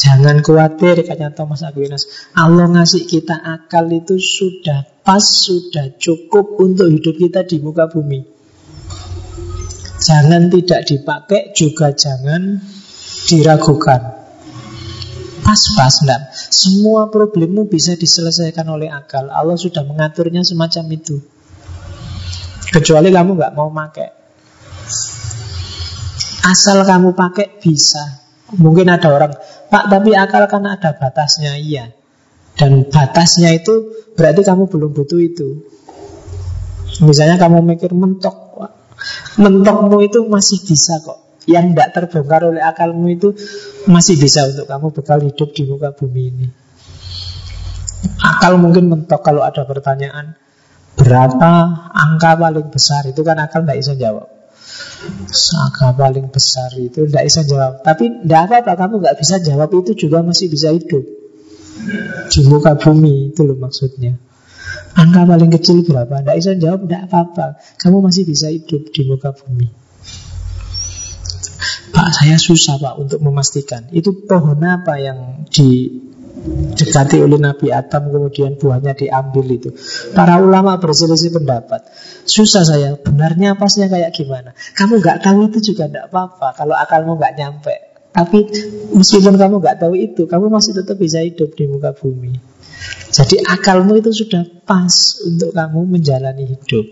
Jangan 0.00 0.42
khawatir, 0.42 1.06
katanya 1.06 1.30
Thomas 1.30 1.62
Aquinas. 1.62 2.10
Allah 2.34 2.66
ngasih 2.66 3.06
kita 3.06 3.38
akal 3.38 3.86
itu 3.94 4.18
sudah 4.18 4.82
pas, 5.06 5.22
sudah 5.22 5.94
cukup 5.94 6.58
untuk 6.58 6.90
hidup 6.90 7.14
kita 7.14 7.46
di 7.46 7.62
muka 7.62 7.86
bumi. 7.86 8.26
Jangan 10.00 10.50
tidak 10.50 10.90
dipakai, 10.90 11.54
juga 11.54 11.94
jangan 11.94 12.58
diragukan. 13.30 14.00
Pas-pas, 15.46 15.94
enggak. 16.02 16.34
Semua 16.34 17.14
problemmu 17.14 17.70
bisa 17.70 17.94
diselesaikan 17.94 18.66
oleh 18.66 18.90
akal. 18.90 19.30
Allah 19.30 19.54
sudah 19.54 19.86
mengaturnya 19.86 20.42
semacam 20.42 20.98
itu. 20.98 21.22
Kecuali 22.74 23.14
kamu 23.14 23.38
nggak 23.38 23.54
mau 23.54 23.70
pakai. 23.70 24.19
Asal 26.40 26.82
kamu 26.88 27.12
pakai 27.12 27.60
bisa. 27.60 28.20
Mungkin 28.56 28.90
ada 28.90 29.14
orang, 29.14 29.32
Pak 29.70 29.84
tapi 29.86 30.10
akal 30.16 30.50
kan 30.50 30.66
ada 30.66 30.90
batasnya, 30.96 31.54
iya. 31.54 31.94
Dan 32.58 32.90
batasnya 32.90 33.54
itu 33.54 33.94
berarti 34.18 34.42
kamu 34.42 34.66
belum 34.66 34.90
butuh 34.90 35.20
itu. 35.22 35.48
Misalnya 37.06 37.38
kamu 37.38 37.62
mikir 37.62 37.94
mentok, 37.94 38.58
mentokmu 39.38 40.02
itu 40.02 40.26
masih 40.26 40.58
bisa 40.66 40.98
kok. 41.00 41.44
Yang 41.46 41.72
tidak 41.72 41.88
terbongkar 41.94 42.42
oleh 42.50 42.60
akalmu 42.60 43.06
itu 43.08 43.32
masih 43.88 44.18
bisa 44.20 44.44
untuk 44.50 44.66
kamu 44.68 44.86
bekal 44.92 45.18
hidup 45.22 45.48
di 45.54 45.62
muka 45.64 45.94
bumi 45.94 46.22
ini. 46.28 46.46
Akal 48.20 48.60
mungkin 48.60 48.90
mentok 48.90 49.22
kalau 49.24 49.44
ada 49.46 49.64
pertanyaan 49.64 50.36
berapa 50.98 51.50
angka 51.94 52.36
paling 52.36 52.68
besar 52.68 53.08
itu 53.08 53.24
kan 53.24 53.40
akal 53.40 53.64
tidak 53.64 53.78
bisa 53.80 53.94
jawab. 53.96 54.39
Saka 55.30 55.96
paling 55.96 56.28
besar 56.28 56.74
itu 56.76 57.08
tidak 57.08 57.24
bisa 57.26 57.40
jawab. 57.46 57.80
Tapi 57.80 58.24
tidak 58.24 58.40
apa-apa 58.50 58.72
kamu 58.76 58.94
nggak 59.00 59.16
bisa 59.18 59.36
jawab 59.40 59.70
itu 59.72 59.92
juga 59.96 60.20
masih 60.20 60.52
bisa 60.52 60.70
hidup. 60.70 61.04
Di 62.28 62.40
muka 62.46 62.76
bumi 62.76 63.32
itu 63.32 63.40
loh 63.42 63.56
maksudnya. 63.56 64.20
Angka 64.94 65.22
paling 65.24 65.50
kecil 65.54 65.86
berapa? 65.86 66.20
Tidak 66.20 66.36
bisa 66.36 66.52
jawab, 66.58 66.84
tidak 66.84 67.02
apa-apa. 67.08 67.46
Kamu 67.78 68.02
masih 68.02 68.26
bisa 68.26 68.50
hidup 68.50 68.90
di 68.90 69.02
muka 69.06 69.30
bumi. 69.32 69.70
Pak 71.90 72.08
saya 72.14 72.38
susah 72.38 72.78
pak 72.78 72.94
untuk 73.02 73.18
memastikan. 73.22 73.90
Itu 73.90 74.26
pohon 74.26 74.62
apa 74.62 74.98
yang 75.02 75.46
di 75.50 75.90
dekati 76.74 77.20
oleh 77.20 77.36
Nabi 77.36 77.68
Adam 77.68 78.08
kemudian 78.08 78.56
buahnya 78.56 78.96
diambil 78.96 79.44
itu. 79.50 79.70
Para 80.16 80.40
ulama 80.40 80.80
berselisih 80.80 81.36
pendapat. 81.36 81.84
Susah 82.24 82.64
saya, 82.64 82.96
benarnya 82.96 83.56
pasnya 83.60 83.92
kayak 83.92 84.16
gimana? 84.16 84.56
Kamu 84.76 85.00
nggak 85.00 85.20
tahu 85.20 85.52
itu 85.52 85.72
juga 85.72 85.88
tidak 85.90 86.08
apa-apa 86.08 86.56
kalau 86.56 86.74
akalmu 86.76 87.20
nggak 87.20 87.34
nyampe. 87.36 87.74
Tapi 88.10 88.38
meskipun 88.90 89.38
kamu 89.38 89.62
nggak 89.62 89.78
tahu 89.86 89.94
itu, 89.94 90.26
kamu 90.26 90.50
masih 90.50 90.74
tetap 90.74 90.98
bisa 90.98 91.22
hidup 91.22 91.54
di 91.54 91.70
muka 91.70 91.94
bumi. 91.94 92.34
Jadi 93.12 93.38
akalmu 93.44 94.00
itu 94.00 94.10
sudah 94.10 94.42
pas 94.64 95.20
untuk 95.22 95.52
kamu 95.52 95.98
menjalani 95.98 96.48
hidup. 96.48 96.86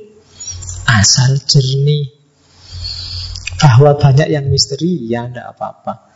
Asal 0.87 1.41
jernih. 1.43 2.15
Bahwa 3.59 3.99
banyak 3.99 4.31
yang 4.31 4.47
misteri, 4.47 5.11
ya 5.11 5.27
tidak 5.27 5.59
apa-apa. 5.59 6.08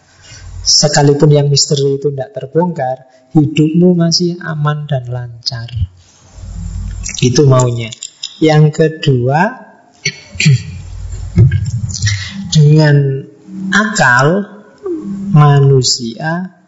Sekalipun 0.62 1.34
yang 1.34 1.51
misteri 1.51 1.98
itu 1.98 2.14
tidak 2.14 2.39
terbongkar, 2.39 3.10
hidupmu 3.34 3.98
masih 3.98 4.39
aman 4.39 4.86
dan 4.86 5.10
lancar. 5.10 5.66
Itu 7.18 7.51
maunya. 7.51 7.90
Yang 8.39 8.70
kedua, 8.70 9.59
dengan 12.55 13.26
akal 13.74 14.26
manusia 15.34 16.62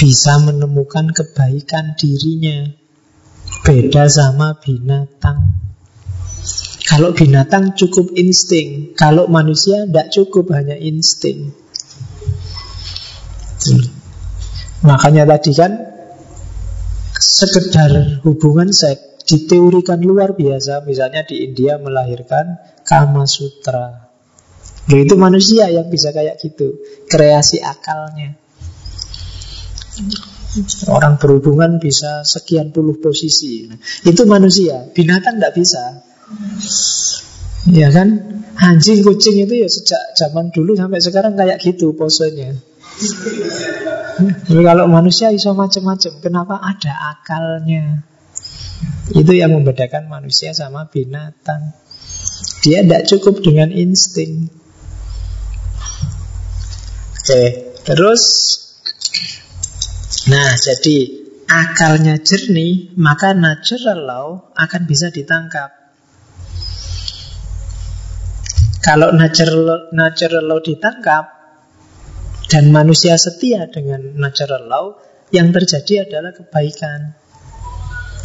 bisa 0.00 0.40
menemukan 0.40 1.12
kebaikan 1.12 2.00
dirinya. 2.00 2.64
Beda 3.60 4.08
sama 4.08 4.56
binatang. 4.56 5.52
Kalau 6.88 7.12
binatang 7.12 7.76
cukup 7.76 8.08
insting, 8.16 8.96
kalau 8.96 9.28
manusia 9.28 9.84
tidak 9.84 10.08
cukup 10.08 10.48
hanya 10.56 10.80
insting. 10.80 11.52
Makanya 14.86 15.26
tadi 15.26 15.52
kan 15.52 15.72
sekedar 17.18 18.22
hubungan 18.22 18.70
seks 18.70 19.26
diteorikan 19.28 20.00
luar 20.00 20.32
biasa. 20.32 20.86
Misalnya 20.88 21.26
di 21.28 21.44
India 21.44 21.76
melahirkan 21.76 22.56
Kama 22.86 23.28
Sutra. 23.28 24.08
Loh, 24.88 25.00
itu 25.04 25.20
manusia 25.20 25.68
yang 25.68 25.92
bisa 25.92 26.16
kayak 26.16 26.40
gitu, 26.40 26.80
kreasi 27.12 27.60
akalnya. 27.60 28.40
Orang 30.88 31.20
berhubungan 31.20 31.76
bisa 31.76 32.24
sekian 32.24 32.72
puluh 32.72 32.96
posisi. 32.96 33.68
Itu 34.08 34.24
manusia, 34.24 34.88
binatang 34.96 35.36
tidak 35.36 35.52
bisa. 35.60 35.84
Ya 37.68 37.92
kan? 37.92 38.40
Anjing, 38.56 39.04
kucing 39.04 39.44
itu 39.44 39.54
ya 39.60 39.68
sejak 39.68 40.16
zaman 40.16 40.50
dulu 40.50 40.72
sampai 40.72 41.04
sekarang 41.04 41.36
kayak 41.36 41.60
gitu 41.60 41.92
posenya. 41.92 42.56
Kalau 44.48 44.90
manusia 44.90 45.30
iso 45.30 45.54
macam-macam, 45.54 46.12
kenapa 46.18 46.58
ada 46.58 47.14
akalnya? 47.14 48.02
Itu 49.14 49.32
yang 49.34 49.54
membedakan 49.54 50.10
manusia 50.10 50.50
sama 50.54 50.90
binatang. 50.90 51.74
Dia 52.66 52.82
tidak 52.82 53.06
cukup 53.06 53.38
dengan 53.40 53.70
insting. 53.70 54.50
Oke, 57.22 57.76
terus 57.86 58.22
Nah, 60.28 60.52
jadi 60.60 61.24
akalnya 61.48 62.20
jernih, 62.20 62.92
maka 63.00 63.32
natural 63.32 64.00
law 64.04 64.28
akan 64.52 64.82
bisa 64.84 65.08
ditangkap. 65.08 65.72
Kalau 68.84 69.16
natural, 69.16 69.88
natural 69.96 70.44
law 70.44 70.60
ditangkap 70.60 71.37
dan 72.48 72.72
manusia 72.72 73.20
setia 73.20 73.68
dengan 73.68 74.16
natural 74.16 74.64
law, 74.64 74.86
yang 75.28 75.52
terjadi 75.52 76.08
adalah 76.08 76.32
kebaikan. 76.32 77.12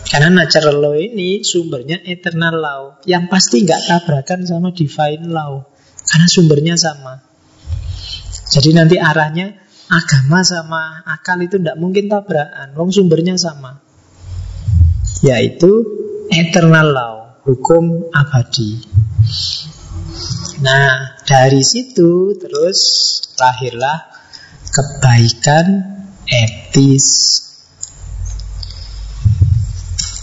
Karena 0.07 0.31
natural 0.31 0.79
law 0.79 0.95
ini 0.95 1.43
sumbernya 1.43 1.99
eternal 2.07 2.55
law, 2.55 2.81
yang 3.03 3.27
pasti 3.27 3.67
nggak 3.67 3.83
tabrakan 3.91 4.47
sama 4.47 4.71
divine 4.71 5.27
law, 5.27 5.67
karena 6.07 6.27
sumbernya 6.31 6.75
sama. 6.79 7.19
Jadi 8.47 8.69
nanti 8.71 8.95
arahnya 8.95 9.59
agama 9.91 10.39
sama 10.47 11.03
akal 11.03 11.43
itu 11.43 11.59
tidak 11.59 11.75
mungkin 11.75 12.07
tabrakan, 12.07 12.71
wong 12.79 12.95
sumbernya 12.95 13.35
sama, 13.35 13.83
yaitu 15.19 15.83
eternal 16.31 16.87
law, 16.95 17.15
hukum 17.43 18.07
abadi. 18.15 18.79
Nah, 20.63 21.19
dari 21.27 21.65
situ 21.65 22.37
terus 22.39 22.79
lahirlah 23.41 24.12
kebaikan 24.73 25.65
etis. 26.25 27.07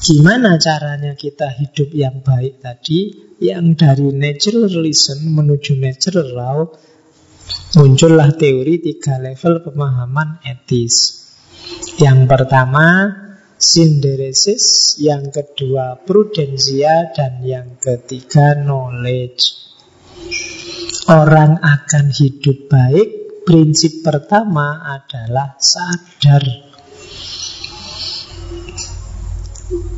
Gimana 0.00 0.58
caranya 0.58 1.14
kita 1.14 1.54
hidup 1.54 1.94
yang 1.94 2.18
baik 2.26 2.58
tadi? 2.58 3.30
Yang 3.38 3.66
dari 3.78 4.08
naturalism 4.10 5.32
menuju 5.38 5.78
natural 5.78 6.28
law 6.34 6.58
Muncullah 7.78 8.34
teori 8.34 8.82
tiga 8.82 9.16
level 9.16 9.64
pemahaman 9.64 10.44
etis 10.44 11.24
Yang 11.96 12.28
pertama 12.28 12.86
Synderesis 13.56 14.96
Yang 15.00 15.40
kedua 15.40 16.00
prudensia 16.04 17.14
Dan 17.14 17.40
yang 17.46 17.80
ketiga 17.80 18.58
knowledge 18.58 19.56
Orang 21.08 21.62
akan 21.64 22.12
hidup 22.12 22.68
baik 22.68 23.19
Prinsip 23.50 24.06
pertama 24.06 24.78
adalah 24.78 25.58
sadar. 25.58 26.38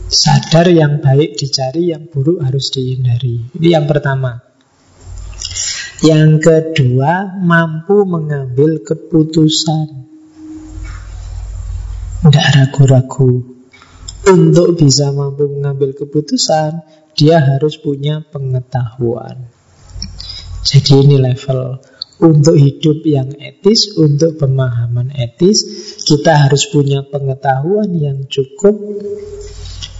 Sadar 0.08 0.72
yang 0.72 1.04
baik 1.04 1.36
dicari, 1.36 1.92
yang 1.92 2.08
buruk 2.08 2.40
harus 2.40 2.72
dihindari. 2.72 3.52
Ini 3.52 3.76
yang 3.76 3.84
pertama. 3.84 4.40
Yang 6.00 6.30
kedua, 6.40 7.44
mampu 7.44 8.08
mengambil 8.08 8.80
keputusan. 8.80 10.00
Tidak 12.24 12.48
ragu-ragu. 12.56 13.52
Untuk 14.32 14.80
bisa 14.80 15.12
mampu 15.12 15.44
mengambil 15.52 15.92
keputusan 15.92 16.88
Dia 17.12 17.36
harus 17.36 17.76
punya 17.76 18.24
pengetahuan. 18.24 19.44
Jadi 20.64 21.04
ini 21.04 21.20
level 21.20 21.91
untuk 22.22 22.54
hidup 22.54 23.02
yang 23.02 23.34
etis, 23.34 23.98
untuk 23.98 24.38
pemahaman 24.38 25.10
etis, 25.18 25.66
kita 26.06 26.46
harus 26.46 26.70
punya 26.70 27.02
pengetahuan 27.02 27.90
yang 27.98 28.30
cukup. 28.30 28.78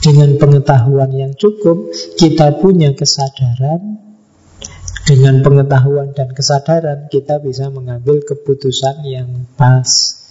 Dengan 0.02 0.34
pengetahuan 0.38 1.10
yang 1.14 1.34
cukup, 1.34 1.90
kita 2.18 2.58
punya 2.62 2.94
kesadaran. 2.94 3.98
Dengan 5.02 5.42
pengetahuan 5.42 6.14
dan 6.14 6.30
kesadaran, 6.30 7.10
kita 7.10 7.42
bisa 7.42 7.70
mengambil 7.74 8.22
keputusan 8.22 9.02
yang 9.02 9.50
pas. 9.58 10.21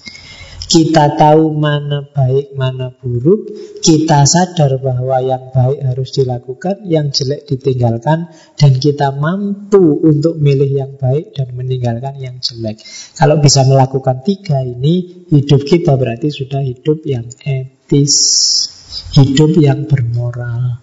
Kita 0.71 1.19
tahu 1.19 1.51
mana 1.51 1.99
baik, 2.15 2.55
mana 2.55 2.95
buruk. 2.95 3.51
Kita 3.83 4.23
sadar 4.23 4.79
bahwa 4.79 5.19
yang 5.19 5.51
baik 5.51 5.83
harus 5.83 6.15
dilakukan, 6.15 6.87
yang 6.87 7.11
jelek 7.11 7.43
ditinggalkan, 7.43 8.31
dan 8.55 8.71
kita 8.79 9.11
mampu 9.11 9.99
untuk 9.99 10.39
milih 10.39 10.71
yang 10.71 10.95
baik 10.95 11.35
dan 11.35 11.51
meninggalkan 11.59 12.15
yang 12.23 12.39
jelek. 12.39 12.79
Kalau 13.19 13.43
bisa 13.43 13.67
melakukan 13.67 14.23
tiga 14.23 14.63
ini, 14.63 15.27
hidup 15.27 15.67
kita 15.67 15.99
berarti 15.99 16.31
sudah 16.31 16.63
hidup 16.63 17.03
yang 17.03 17.27
etis, 17.43 18.15
hidup 19.11 19.59
yang 19.59 19.91
bermoral. 19.91 20.79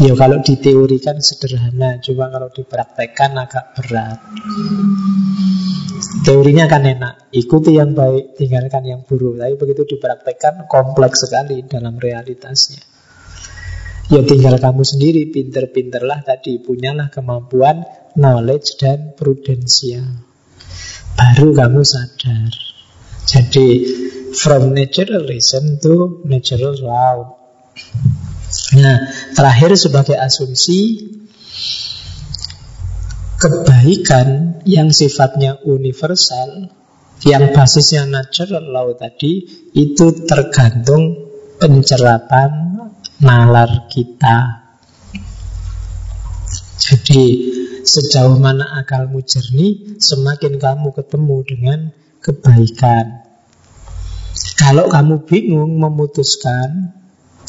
Ya 0.00 0.16
kalau 0.16 0.40
diteorikan 0.40 1.20
sederhana, 1.20 2.00
cuma 2.00 2.32
kalau 2.32 2.48
dipraktekkan 2.48 3.36
agak 3.36 3.76
berat. 3.76 4.16
Teorinya 6.10 6.66
kan 6.66 6.82
enak, 6.82 7.30
ikuti 7.30 7.78
yang 7.78 7.94
baik, 7.94 8.34
tinggalkan 8.34 8.82
yang 8.82 9.00
buruk. 9.06 9.38
Tapi 9.38 9.54
begitu 9.54 9.94
dipraktekkan 9.94 10.66
kompleks 10.66 11.22
sekali 11.22 11.62
dalam 11.62 12.02
realitasnya. 12.02 12.82
Ya 14.10 14.26
tinggal 14.26 14.58
kamu 14.58 14.82
sendiri, 14.82 15.30
pinter-pinterlah 15.30 16.26
tadi, 16.26 16.58
punyalah 16.58 17.14
kemampuan 17.14 17.86
knowledge 18.18 18.74
dan 18.82 19.14
prudensial. 19.14 20.02
Baru 21.14 21.54
kamu 21.54 21.86
sadar. 21.86 22.50
Jadi 23.30 23.68
from 24.34 24.74
natural 24.74 25.30
reason 25.30 25.78
to 25.78 26.26
natural 26.26 26.74
wow. 26.82 27.38
Nah, 28.74 28.98
terakhir 29.38 29.78
sebagai 29.78 30.18
asumsi 30.18 31.06
kebaikan 33.40 34.60
yang 34.68 34.92
sifatnya 34.92 35.56
universal, 35.64 36.68
yang 37.24 37.56
basisnya 37.56 38.04
natural 38.04 38.68
law 38.68 38.92
tadi, 38.92 39.48
itu 39.72 40.06
tergantung 40.28 41.32
pencerapan 41.56 42.76
nalar 43.24 43.88
kita. 43.88 44.60
Jadi, 46.80 47.22
sejauh 47.80 48.36
mana 48.36 48.76
akalmu 48.80 49.24
jernih, 49.24 49.96
semakin 49.96 50.60
kamu 50.60 50.92
ketemu 50.92 51.36
dengan 51.44 51.78
kebaikan. 52.20 53.24
Kalau 54.56 54.92
kamu 54.92 55.24
bingung 55.24 55.80
memutuskan 55.80 56.92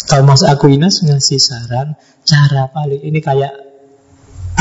Thomas 0.08 0.44
Aquinas 0.48 1.04
ngasih 1.04 1.40
saran 1.40 2.00
cara 2.24 2.72
paling 2.72 3.04
ini 3.04 3.20
kayak 3.20 3.71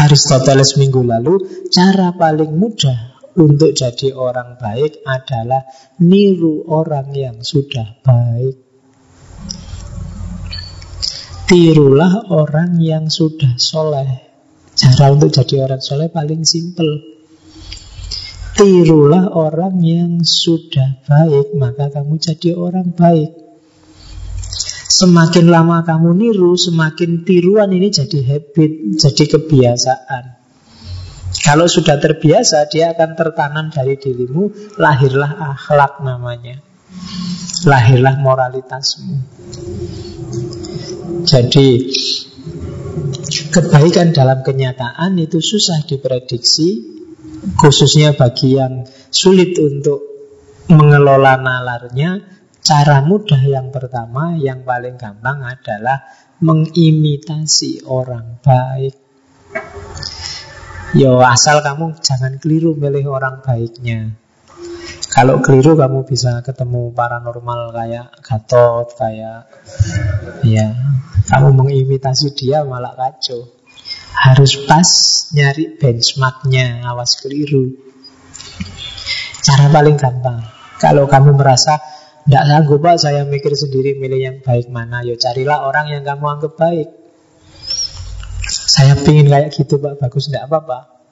Aristoteles 0.01 0.81
minggu 0.81 1.05
lalu, 1.05 1.69
cara 1.69 2.17
paling 2.17 2.57
mudah 2.57 3.21
untuk 3.37 3.77
jadi 3.77 4.17
orang 4.17 4.57
baik 4.57 5.05
adalah 5.05 5.69
niru 6.01 6.65
orang 6.73 7.13
yang 7.13 7.45
sudah 7.45 8.01
baik. 8.01 8.57
Tirulah 11.45 12.33
orang 12.33 12.81
yang 12.81 13.13
sudah 13.13 13.61
soleh. 13.61 14.25
Cara 14.73 15.13
untuk 15.13 15.35
jadi 15.35 15.69
orang 15.69 15.83
soleh 15.85 16.09
paling 16.09 16.49
simple. 16.49 17.21
Tirulah 18.57 19.29
orang 19.37 19.85
yang 19.85 20.25
sudah 20.25 21.05
baik, 21.05 21.53
maka 21.61 21.93
kamu 21.93 22.17
jadi 22.17 22.57
orang 22.57 22.97
baik. 22.97 23.40
Semakin 24.91 25.47
lama 25.47 25.87
kamu 25.87 26.19
niru, 26.19 26.59
semakin 26.59 27.23
tiruan 27.23 27.71
ini 27.71 27.95
jadi 27.95 28.27
habit, 28.27 28.99
jadi 28.99 29.25
kebiasaan. 29.39 30.25
Kalau 31.47 31.71
sudah 31.71 32.03
terbiasa, 32.03 32.67
dia 32.67 32.91
akan 32.91 33.15
tertanam 33.15 33.67
dari 33.71 33.95
dirimu, 33.95 34.75
lahirlah 34.83 35.55
akhlak 35.55 36.03
namanya. 36.03 36.59
Lahirlah 37.71 38.19
moralitasmu. 38.19 39.15
Jadi 41.23 41.69
kebaikan 43.55 44.11
dalam 44.11 44.43
kenyataan 44.43 45.15
itu 45.23 45.39
susah 45.39 45.87
diprediksi, 45.87 46.99
khususnya 47.55 48.19
bagi 48.19 48.59
yang 48.59 48.85
sulit 49.15 49.55
untuk 49.63 50.03
mengelola 50.67 51.39
nalarnya. 51.39 52.40
Cara 52.71 53.03
mudah 53.03 53.43
yang 53.43 53.75
pertama, 53.75 54.39
yang 54.39 54.63
paling 54.63 54.95
gampang 54.95 55.43
adalah 55.43 56.07
mengimitasi 56.39 57.83
orang 57.83 58.39
baik. 58.39 58.95
Yo 60.95 61.19
asal 61.19 61.67
kamu 61.67 61.99
jangan 61.99 62.39
keliru 62.39 62.79
milih 62.79 63.11
orang 63.11 63.43
baiknya. 63.43 64.15
Kalau 65.11 65.43
keliru 65.43 65.75
kamu 65.75 66.07
bisa 66.07 66.47
ketemu 66.47 66.95
paranormal 66.95 67.75
kayak 67.75 68.07
Gatot, 68.23 68.95
kayak 68.95 69.51
ya 70.47 70.71
kamu 71.27 71.51
mengimitasi 71.51 72.39
dia 72.39 72.63
malah 72.63 72.95
kacau. 72.95 73.51
Harus 74.15 74.63
pas 74.71 74.87
nyari 75.35 75.75
benchmarknya, 75.75 76.87
awas 76.87 77.19
keliru. 77.19 77.75
Cara 79.43 79.67
paling 79.75 79.99
gampang. 79.99 80.39
Kalau 80.79 81.11
kamu 81.11 81.35
merasa 81.35 81.99
tidak 82.31 82.47
sanggup 82.47 82.79
pak. 82.79 82.97
Saya 83.03 83.27
mikir 83.27 83.51
sendiri 83.59 83.99
milih 83.99 84.21
yang 84.23 84.37
baik 84.39 84.71
mana, 84.71 85.03
ya 85.03 85.19
carilah 85.19 85.67
orang 85.67 85.91
yang 85.91 86.07
kamu 86.07 86.39
anggap 86.39 86.55
baik. 86.55 86.89
Saya 88.47 88.95
pingin 88.95 89.27
kayak 89.27 89.51
gitu 89.51 89.83
pak, 89.83 89.99
bagus 89.99 90.31
tidak 90.31 90.47
apa-apa. 90.47 91.03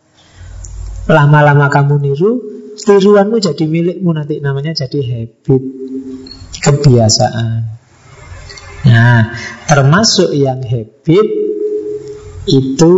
Lama-lama 1.11 1.67
kamu 1.67 1.99
niru, 1.99 2.33
tiruanmu 2.79 3.43
jadi 3.43 3.67
milikmu 3.67 4.15
nanti. 4.15 4.39
Namanya 4.39 4.79
jadi 4.87 5.03
habit 5.03 5.63
kebiasaan. 6.63 7.67
Nah 8.87 9.35
termasuk 9.67 10.31
yang 10.39 10.63
habit 10.63 11.27
itu 12.49 12.95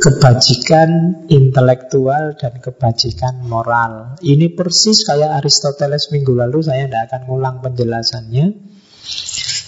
kebajikan 0.00 1.22
intelektual 1.28 2.34
dan 2.40 2.56
kebajikan 2.58 3.44
moral. 3.44 4.16
Ini 4.24 4.56
persis 4.56 5.04
kayak 5.04 5.44
Aristoteles 5.44 6.08
minggu 6.08 6.32
lalu, 6.32 6.64
saya 6.64 6.88
tidak 6.88 7.12
akan 7.12 7.20
ngulang 7.28 7.56
penjelasannya. 7.60 8.46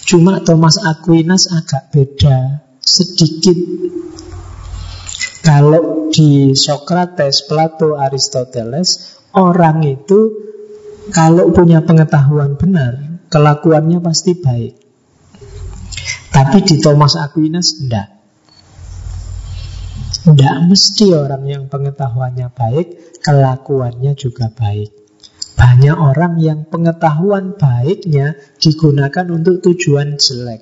Cuma 0.09 0.41
Thomas 0.41 0.81
Aquinas 0.81 1.47
agak 1.53 1.93
beda 1.93 2.65
sedikit. 2.81 3.57
Kalau 5.41 6.13
di 6.13 6.53
Socrates, 6.53 7.49
Plato, 7.49 7.97
Aristoteles, 7.97 9.21
Orang 9.31 9.87
itu 9.87 10.19
kalau 11.15 11.55
punya 11.55 11.79
pengetahuan 11.87 12.59
benar, 12.59 13.23
kelakuannya 13.31 14.03
pasti 14.03 14.35
baik. 14.35 14.75
Tapi 16.31 16.57
di 16.67 16.75
Thomas 16.83 17.15
Aquinas 17.15 17.79
enggak. 17.79 18.20
Enggak 20.21 20.55
mesti 20.69 21.17
orang 21.17 21.43
yang 21.49 21.63
pengetahuannya 21.65 22.53
baik, 22.53 22.87
kelakuannya 23.25 24.13
juga 24.13 24.53
baik. 24.53 24.93
Banyak 25.57 25.97
orang 25.97 26.37
yang 26.37 26.69
pengetahuan 26.69 27.57
baiknya 27.57 28.37
digunakan 28.61 29.25
untuk 29.33 29.65
tujuan 29.65 30.21
jelek. 30.21 30.61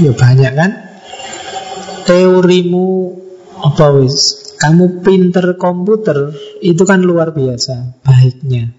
Ya 0.00 0.12
banyak 0.12 0.52
kan? 0.56 0.70
Teorimu 2.04 2.88
apa 3.56 3.88
wis 3.96 4.46
kamu 4.56 5.04
pinter 5.04 5.56
komputer 5.60 6.32
itu 6.64 6.84
kan 6.84 7.04
luar 7.04 7.32
biasa 7.32 8.04
baiknya 8.04 8.72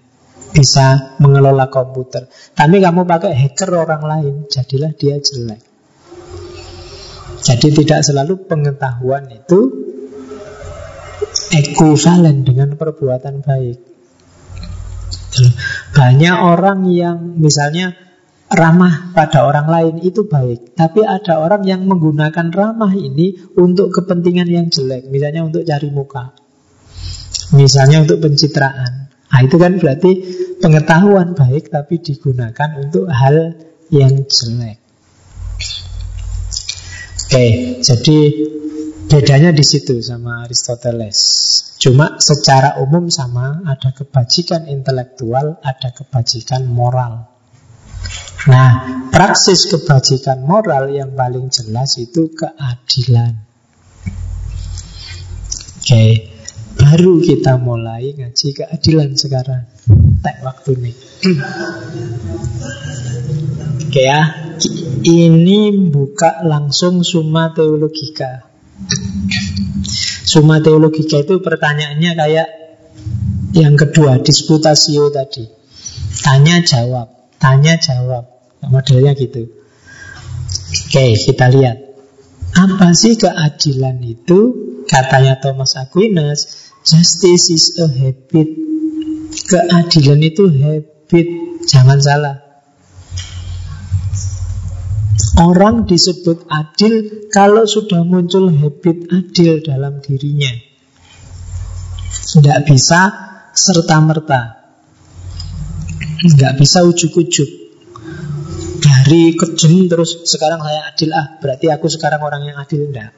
bisa 0.50 1.18
mengelola 1.22 1.70
komputer. 1.70 2.26
Tapi 2.56 2.82
kamu 2.82 3.04
pakai 3.04 3.36
hacker 3.36 3.70
orang 3.74 4.02
lain, 4.02 4.34
jadilah 4.48 4.90
dia 4.96 5.20
jelek. 5.20 5.67
Jadi 7.48 7.72
tidak 7.72 8.04
selalu 8.04 8.44
pengetahuan 8.44 9.24
itu 9.32 9.60
ekuvalen 11.48 12.44
dengan 12.44 12.76
perbuatan 12.76 13.40
baik. 13.40 13.78
Banyak 15.96 16.36
orang 16.44 16.84
yang 16.92 17.40
misalnya 17.40 17.96
ramah 18.52 19.12
pada 19.16 19.48
orang 19.48 19.64
lain 19.68 19.94
itu 20.04 20.28
baik. 20.28 20.76
Tapi 20.76 21.04
ada 21.08 21.40
orang 21.40 21.64
yang 21.64 21.88
menggunakan 21.88 22.52
ramah 22.52 22.92
ini 22.92 23.36
untuk 23.56 23.96
kepentingan 23.96 24.48
yang 24.48 24.66
jelek. 24.68 25.08
Misalnya 25.08 25.48
untuk 25.48 25.64
cari 25.64 25.88
muka. 25.88 26.36
Misalnya 27.56 28.04
untuk 28.04 28.20
pencitraan. 28.20 29.08
Nah 29.08 29.40
itu 29.44 29.56
kan 29.56 29.76
berarti 29.80 30.12
pengetahuan 30.60 31.32
baik 31.32 31.72
tapi 31.72 32.00
digunakan 32.00 32.70
untuk 32.76 33.08
hal 33.08 33.56
yang 33.88 34.24
jelek. 34.28 34.80
Oke, 37.28 37.76
jadi 37.84 38.18
bedanya 39.04 39.52
di 39.52 39.60
situ 39.60 40.00
sama 40.00 40.48
Aristoteles. 40.48 41.20
Cuma 41.76 42.16
secara 42.16 42.80
umum 42.80 43.12
sama, 43.12 43.60
ada 43.68 43.92
kebajikan 43.92 44.64
intelektual, 44.64 45.60
ada 45.60 45.92
kebajikan 45.92 46.64
moral. 46.64 47.28
Nah, 48.48 49.04
praksis 49.12 49.68
kebajikan 49.68 50.40
moral 50.40 50.88
yang 50.88 51.12
paling 51.12 51.52
jelas 51.52 52.00
itu 52.00 52.32
keadilan. 52.32 53.36
Oke, 55.84 56.04
baru 56.80 57.20
kita 57.20 57.60
mulai 57.60 58.16
ngaji 58.16 58.48
keadilan 58.56 59.12
sekarang. 59.20 59.68
Tak 60.24 60.40
waktu 60.48 60.80
nih. 60.80 60.96
Oke 63.84 64.00
ya, 64.00 64.47
ini 65.06 65.74
buka 65.90 66.42
langsung 66.46 67.06
Summa 67.06 67.54
Teologika. 67.54 68.46
Summa 70.26 70.58
Teologika 70.62 71.22
itu 71.22 71.38
pertanyaannya 71.38 72.12
kayak 72.14 72.48
yang 73.56 73.74
kedua, 73.74 74.20
disputasio 74.20 75.08
tadi. 75.08 75.46
Tanya 76.22 76.60
jawab. 76.60 77.18
Tanya 77.38 77.78
jawab 77.78 78.26
Modelnya 78.66 79.14
gitu 79.14 79.46
Oke 80.90 81.14
kita 81.14 81.46
lihat 81.54 81.78
Apa 82.58 82.90
sih 82.92 83.14
keadilan 83.14 84.02
itu 84.02 84.38
Katanya 84.90 85.38
Thomas 85.38 85.78
Aquinas 85.78 86.70
Justice 86.82 87.54
is 87.54 87.66
a 87.78 87.86
habit 87.86 88.48
Keadilan 89.46 90.20
itu 90.26 90.50
habit 90.50 91.26
Jangan 91.70 92.02
salah 92.02 92.36
Orang 95.38 95.86
disebut 95.86 96.50
adil 96.50 97.22
kalau 97.30 97.62
sudah 97.62 98.02
muncul 98.02 98.50
habit 98.50 99.06
adil 99.14 99.62
dalam 99.62 100.02
dirinya. 100.02 100.50
Tidak 102.10 102.58
bisa 102.66 103.00
serta-merta. 103.54 104.58
Nggak 106.26 106.52
bisa 106.58 106.82
ujuk-ujuk. 106.82 107.50
Dari 108.82 109.38
kejem 109.38 109.86
terus 109.86 110.26
sekarang 110.26 110.62
saya 110.62 110.90
adil 110.90 111.10
ah 111.10 111.38
Berarti 111.38 111.66
aku 111.70 111.86
sekarang 111.86 112.22
orang 112.22 112.46
yang 112.46 112.58
adil. 112.58 112.90
Enggak 112.90 113.10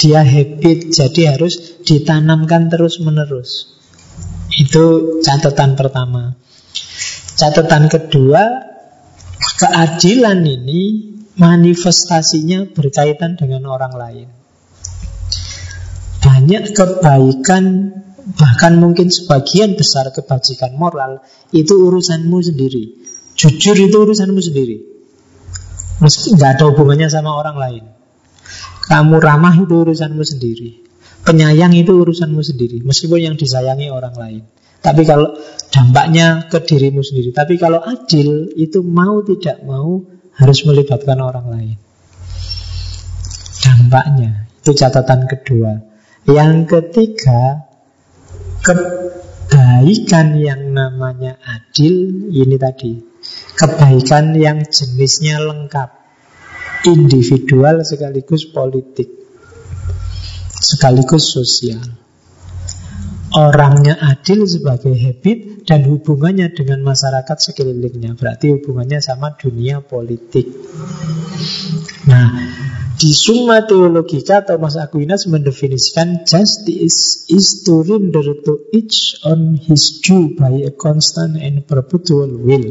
Dia 0.00 0.24
habit 0.24 0.88
Jadi 0.88 1.28
harus 1.28 1.84
ditanamkan 1.84 2.72
terus 2.72 2.96
menerus 3.02 3.76
Itu 4.56 5.18
catatan 5.20 5.76
pertama. 5.76 6.32
Catatan 7.36 7.92
kedua 7.92 8.71
Keadilan 9.42 10.40
ini 10.46 11.12
Manifestasinya 11.32 12.68
berkaitan 12.76 13.40
dengan 13.40 13.64
orang 13.72 13.96
lain. 13.96 14.28
Banyak 16.20 16.76
kebaikan 16.76 17.64
Bahkan 18.22 18.78
mungkin 18.78 19.10
sebagian 19.10 19.74
besar 19.74 20.12
kebajikan 20.14 20.78
moral 20.78 21.24
Itu 21.50 21.88
urusanmu 21.88 22.38
sendiri. 22.38 23.02
Jujur 23.34 23.74
itu 23.74 23.96
urusanmu 23.96 24.38
sendiri. 24.38 24.76
Meski 25.98 26.36
nggak 26.36 26.60
ada 26.60 26.64
hubungannya 26.70 27.08
sama 27.08 27.32
orang 27.34 27.56
lain. 27.56 27.84
Kamu 28.86 29.18
ramah 29.18 29.56
itu 29.56 29.72
urusanmu 29.72 30.22
sendiri. 30.22 30.82
Penyayang 31.22 31.70
itu 31.78 31.94
urusanmu 31.94 32.42
sendiri 32.42 32.82
Meskipun 32.82 33.22
yang 33.22 33.36
disayangi 33.38 33.94
orang 33.94 34.14
lain 34.18 34.42
Tapi 34.82 35.02
kalau 35.06 35.38
dampaknya 35.70 36.50
ke 36.50 36.58
dirimu 36.58 37.00
sendiri. 37.06 37.30
Tapi 37.30 37.54
kalau 37.56 37.78
adil 37.80 38.50
itu 38.58 38.82
mau 38.82 39.22
tidak 39.22 39.62
mau 39.62 40.02
Harus 40.32 40.64
melibatkan 40.64 41.20
orang 41.20 41.46
lain. 41.52 41.78
Dampaknya 43.60 44.48
Itu 44.62 44.72
catatan 44.72 45.26
kedua. 45.26 45.74
Yang 46.22 46.70
ketiga 46.70 47.66
kebaikan 48.62 50.38
yang 50.38 50.70
namanya 50.70 51.36
adil 51.42 52.30
ini 52.30 52.56
tadi. 52.56 52.94
Kebaikan 53.58 54.38
yang 54.38 54.62
jenisnya 54.62 55.42
lengkap. 55.42 56.00
Individual 56.86 57.82
sekaligus 57.82 58.46
politik. 58.46 59.10
Sekaligus 60.62 61.34
sosial 61.34 62.01
orangnya 63.32 63.96
adil 63.98 64.44
sebagai 64.44 64.92
habit 64.92 65.64
dan 65.64 65.88
hubungannya 65.88 66.52
dengan 66.52 66.84
masyarakat 66.84 67.36
sekelilingnya. 67.38 68.16
Berarti 68.16 68.52
hubungannya 68.52 69.00
sama 69.00 69.34
dunia 69.36 69.80
politik. 69.84 70.48
Nah, 72.08 72.28
di 72.96 73.10
Summa 73.10 73.64
Theologica 73.66 74.44
Thomas 74.46 74.78
Aquinas 74.78 75.26
mendefinisikan 75.26 76.28
justice 76.28 77.26
is 77.32 77.66
to 77.66 77.82
render 77.82 78.36
to 78.44 78.68
each 78.70 79.18
on 79.26 79.58
his 79.58 80.00
due 80.04 80.36
by 80.36 80.52
a 80.62 80.72
constant 80.72 81.40
and 81.40 81.64
perpetual 81.66 82.30
will. 82.30 82.68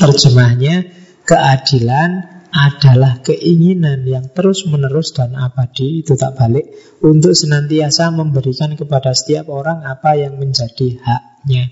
Terjemahnya, 0.00 0.92
keadilan 1.24 2.39
adalah 2.50 3.22
keinginan 3.22 4.02
yang 4.06 4.26
terus-menerus 4.30 5.14
dan 5.14 5.38
abadi 5.38 6.02
itu 6.02 6.18
tak 6.18 6.34
balik 6.34 6.70
untuk 7.02 7.34
senantiasa 7.34 8.10
memberikan 8.10 8.74
kepada 8.74 9.14
setiap 9.14 9.46
orang 9.48 9.86
apa 9.86 10.18
yang 10.18 10.36
menjadi 10.36 10.98
haknya. 11.00 11.70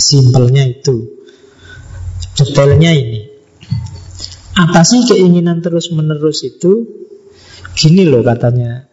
Simpelnya 0.00 0.66
itu. 0.66 1.22
Detailnya 2.34 2.92
ini. 2.96 3.22
Apa 4.56 4.84
sih 4.84 5.04
keinginan 5.04 5.60
terus-menerus 5.60 6.44
itu? 6.44 6.88
Gini 7.72 8.04
loh 8.04 8.20
katanya 8.20 8.84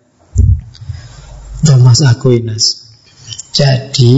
Thomas 1.63 1.99
Aquinas. 2.07 2.95
Jadi 3.51 4.15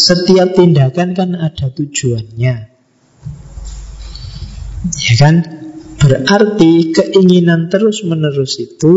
setiap 0.00 0.58
tindakan 0.58 1.14
kan 1.14 1.30
ada 1.38 1.70
tujuannya. 1.70 2.71
Ya 4.82 5.14
kan? 5.18 5.34
Berarti 6.02 6.90
keinginan 6.90 7.70
terus-menerus 7.70 8.58
itu 8.58 8.94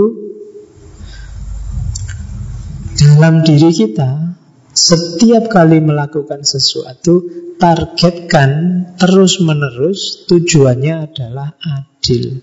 dalam 2.98 3.46
diri 3.46 3.70
kita 3.70 4.34
setiap 4.74 5.48
kali 5.48 5.80
melakukan 5.80 6.42
sesuatu 6.42 7.24
targetkan 7.62 8.84
terus-menerus 8.98 10.26
tujuannya 10.26 10.96
adalah 11.06 11.54
adil. 11.62 12.42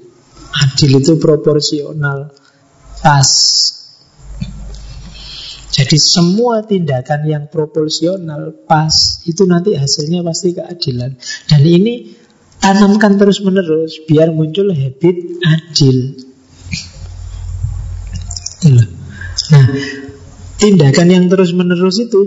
Adil 0.52 0.90
itu 1.02 1.18
proporsional 1.18 2.30
pas. 3.02 3.30
Jadi 5.72 5.96
semua 5.96 6.62
tindakan 6.62 7.24
yang 7.24 7.44
proporsional 7.48 8.64
pas 8.68 9.24
itu 9.24 9.42
nanti 9.48 9.74
hasilnya 9.74 10.22
pasti 10.22 10.54
keadilan. 10.54 11.16
Dan 11.48 11.62
ini 11.64 12.21
Tanamkan 12.62 13.18
terus 13.18 13.42
menerus 13.42 13.98
biar 14.06 14.30
muncul 14.30 14.70
habit 14.70 15.42
adil. 15.42 16.14
Nah, 19.50 19.66
tindakan 20.62 21.08
yang 21.10 21.26
terus 21.26 21.50
menerus 21.50 21.98
itu 21.98 22.22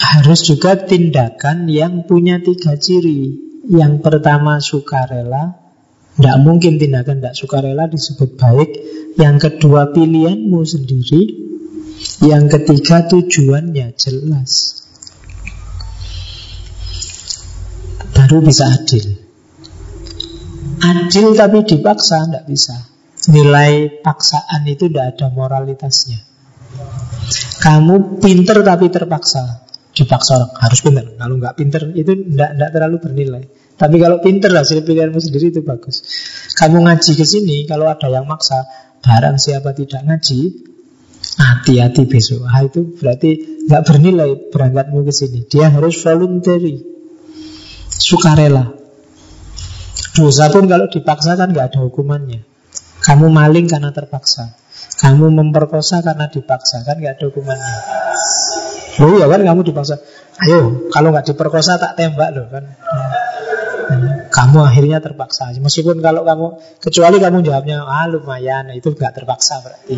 harus 0.00 0.40
juga 0.48 0.72
tindakan 0.80 1.68
yang 1.68 2.08
punya 2.08 2.40
tiga 2.40 2.80
ciri. 2.80 3.44
Yang 3.68 4.00
pertama 4.00 4.64
sukarela, 4.64 5.60
tidak 6.16 6.36
mungkin 6.40 6.80
tindakan 6.80 7.20
tidak 7.20 7.36
sukarela 7.36 7.84
disebut 7.92 8.40
baik. 8.40 8.70
Yang 9.20 9.36
kedua 9.52 9.92
pilihanmu 9.92 10.64
sendiri. 10.64 11.22
Yang 12.24 12.56
ketiga 12.56 13.04
tujuannya 13.04 13.92
jelas. 14.00 14.80
Baru 18.16 18.40
bisa 18.40 18.64
adil. 18.64 19.27
Adil 20.78 21.34
tapi 21.34 21.58
dipaksa 21.66 22.26
tidak 22.28 22.44
bisa. 22.46 22.76
Nilai 23.28 24.00
paksaan 24.00 24.62
itu 24.70 24.86
tidak 24.88 25.18
ada 25.18 25.26
moralitasnya. 25.34 26.22
Kamu 27.58 28.22
pinter 28.22 28.62
tapi 28.62 28.86
terpaksa. 28.88 29.66
Dipaksa 29.90 30.38
orang 30.38 30.52
harus 30.62 30.78
pinter. 30.78 31.04
Kalau 31.18 31.34
nggak 31.36 31.54
pinter 31.58 31.82
itu 31.98 32.12
tidak 32.14 32.70
terlalu 32.70 32.96
bernilai. 33.02 33.44
Tapi 33.78 33.96
kalau 33.98 34.18
pinter 34.22 34.50
hasil 34.54 34.82
pilihanmu 34.82 35.18
sendiri 35.18 35.54
itu 35.54 35.62
bagus. 35.62 36.02
Kamu 36.54 36.82
ngaji 36.86 37.12
ke 37.14 37.24
sini 37.26 37.66
kalau 37.66 37.86
ada 37.86 38.10
yang 38.10 38.26
maksa, 38.26 38.66
barang 39.02 39.38
siapa 39.38 39.70
tidak 39.74 40.02
ngaji, 40.02 40.66
hati-hati 41.38 42.02
besok. 42.10 42.46
Ah, 42.46 42.66
itu 42.66 42.94
berarti 42.98 43.62
nggak 43.66 43.82
bernilai 43.86 44.30
berangkatmu 44.50 45.06
ke 45.06 45.12
sini. 45.14 45.46
Dia 45.46 45.70
harus 45.70 45.98
voluntary, 46.02 46.82
sukarela. 47.90 48.77
Dosa 50.18 50.50
pun 50.50 50.66
kalau 50.66 50.90
dipaksa 50.90 51.38
kan 51.38 51.54
nggak 51.54 51.70
ada 51.70 51.78
hukumannya. 51.86 52.42
Kamu 53.06 53.30
maling 53.30 53.70
karena 53.70 53.94
terpaksa. 53.94 54.58
Kamu 54.98 55.30
memperkosa 55.30 56.02
karena 56.02 56.26
dipaksa 56.26 56.82
kan 56.82 56.98
nggak 56.98 57.22
ada 57.22 57.24
hukumannya. 57.30 57.76
Loh 58.98 59.14
ya 59.22 59.30
kan 59.30 59.40
kamu 59.46 59.60
dipaksa. 59.62 60.02
Ayo 60.42 60.90
kalau 60.90 61.14
nggak 61.14 61.30
diperkosa 61.30 61.78
tak 61.78 61.94
tembak 61.94 62.34
loh 62.34 62.50
kan. 62.50 62.66
Kamu 64.34 64.58
akhirnya 64.66 64.98
terpaksa. 64.98 65.54
Meskipun 65.54 66.02
kalau 66.02 66.26
kamu 66.26 66.46
kecuali 66.82 67.16
kamu 67.22 67.38
jawabnya 67.46 67.86
ah 67.86 68.10
lumayan 68.10 68.74
itu 68.74 68.90
nggak 68.90 69.22
terpaksa 69.22 69.62
berarti. 69.62 69.96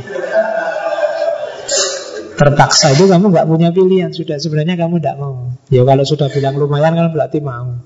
Terpaksa 2.37 2.93
itu 2.93 3.09
kamu 3.09 3.25
nggak 3.33 3.49
punya 3.49 3.69
pilihan 3.73 4.13
sudah 4.13 4.37
sebenarnya 4.37 4.77
kamu 4.77 5.01
tidak 5.01 5.17
mau. 5.17 5.49
Ya 5.73 5.81
kalau 5.89 6.05
sudah 6.05 6.29
bilang 6.29 6.61
lumayan 6.61 6.93
kan 6.93 7.09
berarti 7.09 7.41
mau. 7.41 7.81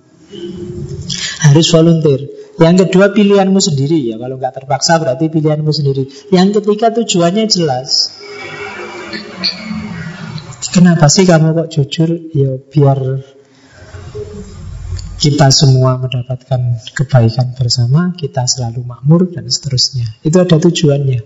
Harus 1.44 1.68
volunteer. 1.68 2.20
Yang 2.56 2.88
kedua 2.88 3.12
pilihanmu 3.12 3.60
sendiri 3.60 4.00
ya. 4.00 4.16
Kalau 4.16 4.40
nggak 4.40 4.64
terpaksa 4.64 4.96
berarti 4.96 5.28
pilihanmu 5.28 5.68
sendiri. 5.68 6.08
Yang 6.32 6.62
ketiga 6.62 6.94
tujuannya 6.94 7.44
jelas. 7.50 8.16
Kenapa 10.72 11.06
sih 11.06 11.28
kamu 11.28 11.54
kok 11.54 11.68
jujur? 11.70 12.10
Ya 12.34 12.56
biar 12.58 13.22
kita 15.20 15.48
semua 15.54 15.96
mendapatkan 15.96 16.82
kebaikan 16.92 17.54
bersama, 17.54 18.12
kita 18.18 18.44
selalu 18.44 18.82
makmur 18.82 19.30
dan 19.30 19.46
seterusnya. 19.46 20.04
Itu 20.26 20.42
ada 20.42 20.58
tujuannya. 20.58 21.20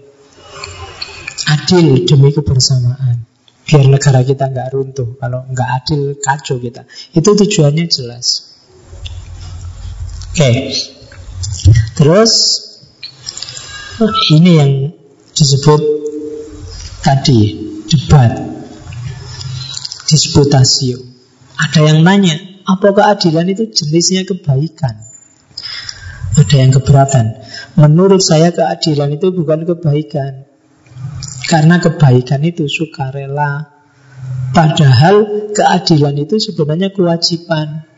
Adil 1.48 2.04
demi 2.04 2.30
kebersamaan. 2.34 3.24
Biar 3.64 3.84
negara 3.88 4.20
kita 4.24 4.52
nggak 4.52 4.68
runtuh. 4.72 5.16
Kalau 5.16 5.44
nggak 5.48 5.68
adil, 5.80 6.16
kacau 6.20 6.60
kita. 6.60 6.84
Itu 7.16 7.36
tujuannya 7.36 7.88
jelas. 7.88 8.47
Oke. 10.38 10.70
Terus 11.98 12.32
ini 14.30 14.50
yang 14.54 14.94
disebut 15.34 15.82
tadi 17.02 17.58
debat 17.90 18.38
disputasio. 20.06 21.02
Ada 21.58 21.90
yang 21.90 22.06
nanya, 22.06 22.38
apa 22.70 22.94
keadilan 22.94 23.50
itu 23.50 23.66
jenisnya 23.66 24.22
kebaikan? 24.22 25.02
Ada 26.38 26.54
yang 26.54 26.70
keberatan. 26.70 27.42
Menurut 27.74 28.22
saya 28.22 28.54
keadilan 28.54 29.18
itu 29.18 29.34
bukan 29.34 29.66
kebaikan. 29.66 30.46
Karena 31.50 31.82
kebaikan 31.82 32.46
itu 32.46 32.70
sukarela. 32.70 33.74
Padahal 34.54 35.50
keadilan 35.50 36.14
itu 36.14 36.38
sebenarnya 36.38 36.94
kewajiban. 36.94 37.90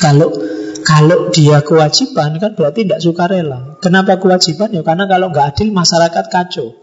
Kalau 0.00 0.39
kalau 0.84 1.32
dia 1.32 1.60
kewajiban 1.62 2.36
kan 2.40 2.52
berarti 2.56 2.86
tidak 2.86 3.00
suka 3.02 3.24
rela. 3.30 3.78
Kenapa 3.80 4.16
kewajiban? 4.20 4.72
Ya 4.72 4.82
karena 4.84 5.04
kalau 5.06 5.32
nggak 5.32 5.56
adil 5.56 5.68
masyarakat 5.72 6.24
kacau. 6.28 6.76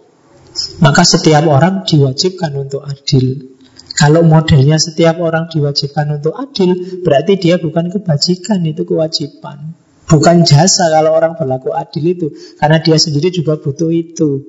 Maka 0.81 1.05
setiap 1.05 1.45
orang 1.45 1.85
diwajibkan 1.85 2.51
untuk 2.57 2.81
adil. 2.81 3.57
Kalau 3.97 4.21
modelnya 4.21 4.77
setiap 4.77 5.17
orang 5.17 5.49
diwajibkan 5.49 6.21
untuk 6.21 6.37
adil, 6.37 7.01
berarti 7.01 7.33
dia 7.41 7.57
bukan 7.57 7.89
kebajikan, 7.89 8.61
itu 8.61 8.85
kewajiban. 8.85 9.73
Bukan 10.05 10.45
jasa 10.45 10.93
kalau 10.93 11.17
orang 11.17 11.33
berlaku 11.33 11.73
adil 11.73 12.05
itu. 12.05 12.27
Karena 12.61 12.77
dia 12.77 12.97
sendiri 13.01 13.33
juga 13.33 13.57
butuh 13.57 13.89
itu. 13.89 14.45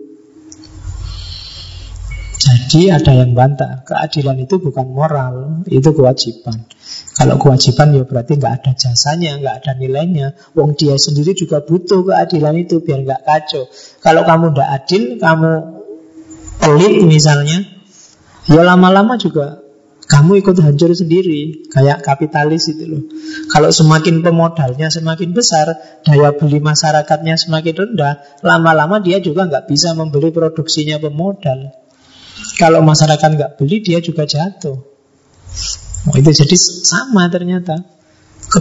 Jadi 2.38 2.92
ada 2.92 3.12
yang 3.16 3.34
bantah, 3.34 3.82
keadilan 3.82 4.38
itu 4.44 4.60
bukan 4.60 4.86
moral, 4.86 5.64
itu 5.66 5.90
kewajiban. 5.96 6.68
Kalau 7.18 7.34
kewajiban 7.34 7.90
ya 7.98 8.06
berarti 8.06 8.38
nggak 8.38 8.54
ada 8.62 8.72
jasanya, 8.78 9.38
nggak 9.42 9.54
ada 9.64 9.72
nilainya. 9.74 10.38
Wong 10.54 10.78
dia 10.78 10.94
sendiri 10.94 11.34
juga 11.34 11.64
butuh 11.66 12.06
keadilan 12.06 12.54
itu 12.62 12.78
biar 12.78 13.02
nggak 13.02 13.22
kacau. 13.26 13.66
Kalau 13.98 14.22
kamu 14.22 14.54
nggak 14.54 14.68
adil, 14.70 15.02
kamu 15.18 15.52
pelit 16.62 16.94
misalnya, 17.02 17.58
ya 18.46 18.62
lama-lama 18.62 19.18
juga 19.18 19.66
kamu 20.08 20.40
ikut 20.40 20.56
hancur 20.64 20.96
sendiri 20.96 21.68
kayak 21.68 22.00
kapitalis 22.00 22.72
itu 22.72 22.88
loh. 22.88 23.02
Kalau 23.52 23.68
semakin 23.68 24.24
pemodalnya 24.24 24.88
semakin 24.88 25.36
besar, 25.36 25.76
daya 26.00 26.32
beli 26.32 26.64
masyarakatnya 26.64 27.36
semakin 27.36 27.74
rendah, 27.76 28.24
lama-lama 28.40 29.04
dia 29.04 29.20
juga 29.20 29.44
nggak 29.44 29.68
bisa 29.68 29.92
membeli 29.92 30.32
produksinya 30.32 30.96
pemodal. 30.96 31.76
Kalau 32.56 32.80
masyarakat 32.80 33.28
nggak 33.36 33.52
beli, 33.60 33.84
dia 33.84 34.00
juga 34.00 34.24
jatuh. 34.24 34.80
Oh, 36.06 36.14
itu 36.14 36.30
jadi 36.30 36.56
sama 36.58 37.26
ternyata. 37.26 37.82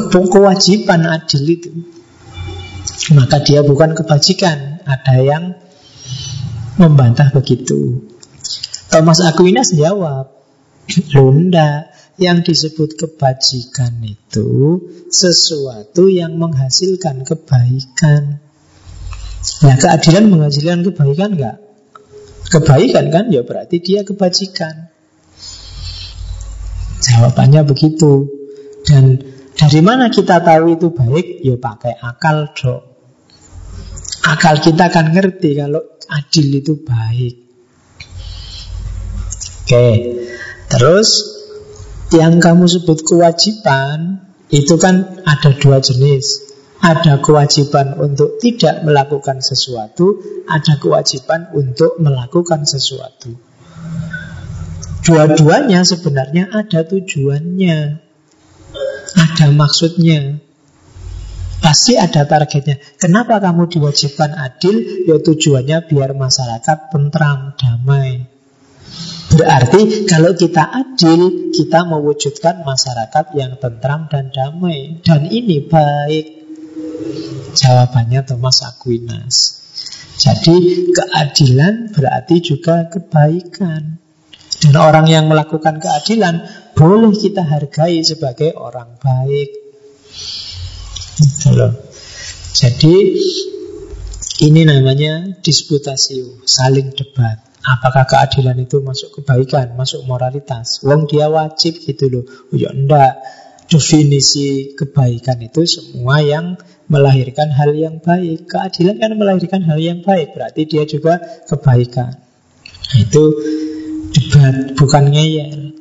Kewajiban 0.10 1.06
adil 1.06 1.44
itu. 1.46 1.72
Maka 3.14 3.46
dia 3.46 3.62
bukan 3.62 3.94
kebajikan. 3.94 4.82
Ada 4.88 5.16
yang 5.22 5.44
membantah 6.82 7.30
begitu. 7.30 8.08
Thomas 8.88 9.20
Aquinas 9.20 9.76
jawab, 9.76 10.32
Lunda, 11.12 11.92
yang 12.18 12.42
disebut 12.42 12.98
kebajikan 12.98 14.02
itu 14.02 14.82
sesuatu 15.14 16.10
yang 16.10 16.34
menghasilkan 16.40 17.22
kebaikan. 17.22 18.42
Nah, 19.64 19.76
keadilan 19.78 20.26
menghasilkan 20.28 20.82
kebaikan 20.82 21.38
enggak? 21.38 21.58
Kebaikan 22.48 23.14
kan 23.14 23.26
ya 23.30 23.46
berarti 23.46 23.78
dia 23.84 24.02
kebajikan. 24.02 24.90
Jawabannya 27.02 27.62
begitu. 27.68 28.26
Dan 28.88 29.20
dari 29.54 29.82
mana 29.82 30.10
kita 30.10 30.42
tahu 30.42 30.78
itu 30.78 30.94
baik? 30.94 31.44
Ya 31.44 31.56
pakai 31.58 31.98
akal 31.98 32.54
dok. 32.54 32.82
Akal 34.28 34.60
kita 34.60 34.92
kan 34.92 35.14
ngerti 35.14 35.56
kalau 35.58 35.82
adil 36.08 36.48
itu 36.62 36.74
baik. 36.84 37.36
Oke, 39.68 39.88
terus 40.72 41.10
yang 42.16 42.40
kamu 42.40 42.72
sebut 42.72 43.04
kewajiban 43.04 44.24
itu 44.48 44.80
kan 44.80 45.24
ada 45.28 45.52
dua 45.60 45.84
jenis. 45.84 46.48
Ada 46.78 47.20
kewajiban 47.26 47.98
untuk 47.98 48.38
tidak 48.38 48.86
melakukan 48.86 49.42
sesuatu, 49.42 50.22
ada 50.46 50.78
kewajiban 50.78 51.50
untuk 51.58 51.98
melakukan 51.98 52.70
sesuatu. 52.70 53.47
Dua-duanya 55.08 55.88
sebenarnya 55.88 56.52
ada 56.52 56.84
tujuannya, 56.84 57.80
ada 59.16 59.46
maksudnya. 59.56 60.44
Pasti 61.64 61.96
ada 61.96 62.28
targetnya. 62.28 62.78
Kenapa 63.00 63.40
kamu 63.40 63.72
diwajibkan 63.72 64.36
adil? 64.36 65.08
Ya 65.08 65.18
tujuannya 65.24 65.88
biar 65.88 66.12
masyarakat 66.12 66.92
tentram, 66.92 67.56
damai. 67.56 68.28
Berarti 69.32 70.08
kalau 70.08 70.36
kita 70.36 70.64
adil, 70.64 71.52
kita 71.56 71.88
mewujudkan 71.88 72.68
masyarakat 72.68 73.26
yang 73.36 73.56
tentram 73.64 74.12
dan 74.12 74.32
damai. 74.32 75.00
Dan 75.04 75.28
ini 75.28 75.64
baik. 75.64 76.26
Jawabannya 77.56 78.22
Thomas 78.28 78.64
Aquinas. 78.64 79.36
Jadi 80.20 80.88
keadilan 80.92 81.96
berarti 81.96 82.36
juga 82.44 82.92
kebaikan. 82.92 84.07
Dan 84.58 84.74
orang 84.74 85.06
yang 85.06 85.30
melakukan 85.30 85.78
keadilan 85.78 86.42
boleh 86.74 87.14
kita 87.14 87.46
hargai 87.46 88.02
sebagai 88.02 88.58
orang 88.58 88.98
baik. 88.98 89.50
Jadi 92.58 92.96
ini 94.42 94.62
namanya 94.66 95.38
disputasio, 95.42 96.42
saling 96.46 96.94
debat. 96.94 97.42
Apakah 97.68 98.08
keadilan 98.08 98.58
itu 98.64 98.82
masuk 98.82 99.22
kebaikan, 99.22 99.78
masuk 99.78 100.06
moralitas? 100.06 100.82
Wong 100.86 101.06
dia 101.10 101.28
wajib 101.28 101.78
gitu 101.84 102.10
loh. 102.10 102.24
Oh 102.26 102.58
ya 102.58 102.74
enggak. 102.74 103.18
Definisi 103.68 104.72
kebaikan 104.80 105.44
itu 105.44 105.68
semua 105.68 106.24
yang 106.24 106.56
melahirkan 106.88 107.52
hal 107.52 107.76
yang 107.76 108.00
baik. 108.00 108.48
Keadilan 108.48 108.96
kan 108.96 109.12
melahirkan 109.20 109.62
hal 109.68 109.76
yang 109.76 110.00
baik, 110.00 110.32
berarti 110.32 110.64
dia 110.64 110.88
juga 110.88 111.20
kebaikan. 111.52 112.16
Nah, 112.16 112.98
itu 113.04 113.24
debat, 114.12 114.56
bukan 114.76 115.04
ngeyel. 115.12 115.76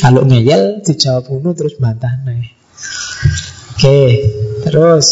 Kalau 0.00 0.24
ngeyel 0.26 0.82
dijawab 0.82 1.28
bunuh 1.28 1.54
terus 1.54 1.76
bantah 1.78 2.12
nih. 2.26 2.50
Oke, 3.76 3.98
terus 4.66 5.06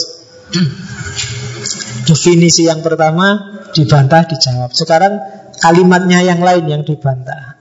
definisi 2.09 2.67
yang 2.67 2.83
pertama 2.83 3.61
dibantah, 3.71 4.27
dijawab. 4.27 4.75
Sekarang 4.75 5.21
kalimatnya 5.61 6.25
yang 6.25 6.41
lain 6.41 6.65
yang 6.67 6.83
dibantah. 6.83 7.61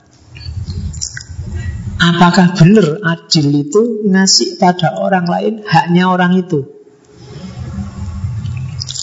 Apakah 2.00 2.56
benar 2.56 2.96
adil 3.04 3.52
itu 3.60 4.08
ngasih 4.08 4.56
pada 4.56 4.96
orang 4.96 5.28
lain 5.28 5.54
haknya 5.68 6.08
orang 6.08 6.32
itu? 6.40 6.64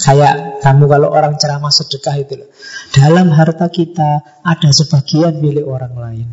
Kayak 0.02 0.57
kamu 0.68 0.84
kalau 0.92 1.16
orang 1.16 1.40
ceramah 1.40 1.72
sedekah 1.72 2.16
itu 2.20 2.44
loh. 2.44 2.52
Dalam 2.92 3.32
harta 3.32 3.72
kita 3.72 4.44
ada 4.44 4.70
sebagian 4.76 5.40
milik 5.40 5.64
orang 5.64 5.96
lain. 5.96 6.28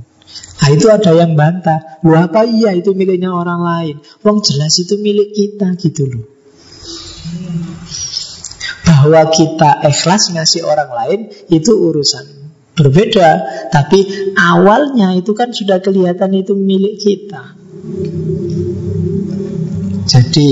Nah 0.59 0.69
itu 0.74 0.90
ada 0.90 1.15
yang 1.15 1.39
bantah. 1.39 2.02
Lu 2.02 2.19
apa 2.19 2.43
iya 2.43 2.74
itu 2.74 2.98
miliknya 2.98 3.31
orang 3.31 3.62
lain? 3.62 3.97
Wong 4.27 4.43
jelas 4.43 4.74
itu 4.82 4.98
milik 4.98 5.31
kita 5.31 5.78
gitu 5.78 6.11
loh 6.11 6.35
bahwa 8.85 9.28
kita 9.28 9.85
ikhlas 9.85 10.32
ngasih 10.32 10.65
orang 10.65 10.90
lain 10.93 11.20
itu 11.52 11.73
urusan 11.77 12.24
berbeda. 12.73 13.31
Tapi 13.69 14.32
awalnya 14.32 15.12
itu 15.12 15.36
kan 15.36 15.52
sudah 15.52 15.85
kelihatan 15.85 16.32
itu 16.32 16.56
milik 16.56 16.97
kita. 16.97 17.52
Jadi 20.05 20.48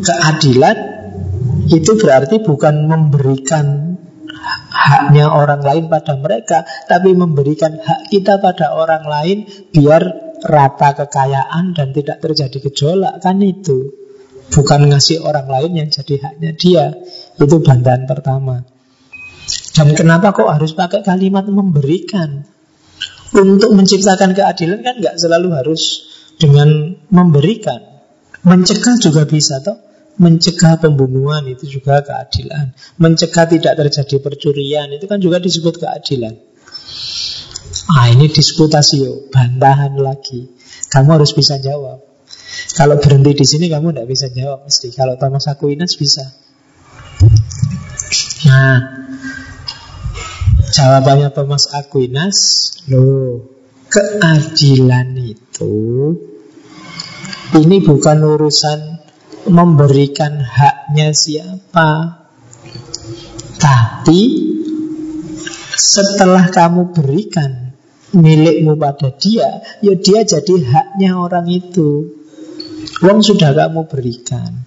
keadilan 0.00 0.76
itu 1.68 2.00
berarti 2.00 2.40
bukan 2.40 2.88
memberikan 2.88 3.96
haknya 4.68 5.28
orang 5.28 5.60
lain 5.60 5.84
pada 5.92 6.16
mereka, 6.16 6.64
tapi 6.88 7.12
memberikan 7.12 7.76
hak 7.76 8.08
kita 8.08 8.40
pada 8.40 8.72
orang 8.72 9.04
lain 9.04 9.38
biar 9.72 10.02
rata 10.44 10.94
kekayaan 10.94 11.74
dan 11.74 11.90
tidak 11.92 12.22
terjadi 12.22 12.58
gejolak 12.70 13.20
kan 13.20 13.42
itu. 13.42 13.92
Bukan 14.48 14.88
ngasih 14.88 15.20
orang 15.20 15.44
lain 15.44 15.72
yang 15.76 15.88
jadi 15.92 16.14
haknya 16.24 16.50
dia. 16.56 16.96
Itu 17.36 17.60
bantahan 17.60 18.08
pertama. 18.08 18.64
Dan 19.76 19.92
kenapa 19.92 20.32
kok 20.32 20.48
harus 20.48 20.72
pakai 20.72 21.04
kalimat 21.04 21.44
memberikan? 21.48 22.48
Untuk 23.28 23.76
menciptakan 23.76 24.32
keadilan 24.32 24.80
kan 24.80 24.94
nggak 25.04 25.20
selalu 25.20 25.52
harus 25.52 26.08
dengan 26.40 26.96
memberikan. 27.12 27.76
Mencegah 28.40 28.96
juga 28.96 29.28
bisa 29.28 29.60
toh 29.60 29.87
Mencegah 30.18 30.82
pembunuhan 30.82 31.46
itu 31.46 31.78
juga 31.78 32.02
keadilan 32.02 32.74
Mencegah 32.98 33.46
tidak 33.46 33.74
terjadi 33.78 34.18
percurian 34.18 34.90
Itu 34.90 35.06
kan 35.06 35.22
juga 35.22 35.38
disebut 35.38 35.78
keadilan 35.78 36.34
Ah 37.94 38.10
ini 38.10 38.26
disputasio 38.26 39.30
Bantahan 39.30 39.94
lagi 39.98 40.50
Kamu 40.90 41.14
harus 41.14 41.30
bisa 41.32 41.62
jawab 41.62 42.08
kalau 42.74 42.98
berhenti 42.98 43.42
di 43.42 43.46
sini 43.46 43.66
kamu 43.70 43.94
tidak 43.94 44.08
bisa 44.10 44.26
jawab 44.30 44.66
mesti. 44.66 44.94
Kalau 44.94 45.14
Thomas 45.18 45.46
Aquinas 45.50 45.98
bisa. 45.98 46.24
Nah, 48.46 48.78
jawabannya 50.70 51.34
Thomas 51.34 51.74
Aquinas, 51.74 52.38
loh, 52.86 53.50
keadilan 53.90 55.16
itu 55.18 55.76
ini 57.56 57.76
bukan 57.82 58.18
urusan 58.22 58.97
memberikan 59.46 60.42
haknya 60.42 61.14
siapa, 61.14 62.18
tapi 63.58 64.20
setelah 65.78 66.50
kamu 66.50 66.90
berikan 66.90 67.74
milikmu 68.14 68.74
pada 68.74 69.14
dia, 69.14 69.62
ya 69.84 69.94
dia 69.94 70.24
jadi 70.24 70.54
haknya 70.64 71.18
orang 71.18 71.46
itu. 71.46 72.18
Uang 73.04 73.22
sudah 73.22 73.54
kamu 73.54 73.86
berikan. 73.86 74.66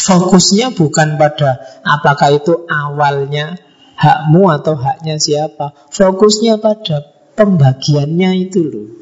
Fokusnya 0.00 0.74
bukan 0.74 1.18
pada 1.18 1.60
apakah 1.82 2.34
itu 2.34 2.66
awalnya 2.66 3.58
hakmu 3.98 4.48
atau 4.50 4.74
haknya 4.78 5.18
siapa. 5.18 5.74
Fokusnya 5.92 6.58
pada 6.58 7.04
pembagiannya 7.36 8.30
itu 8.48 8.60
loh. 8.64 8.99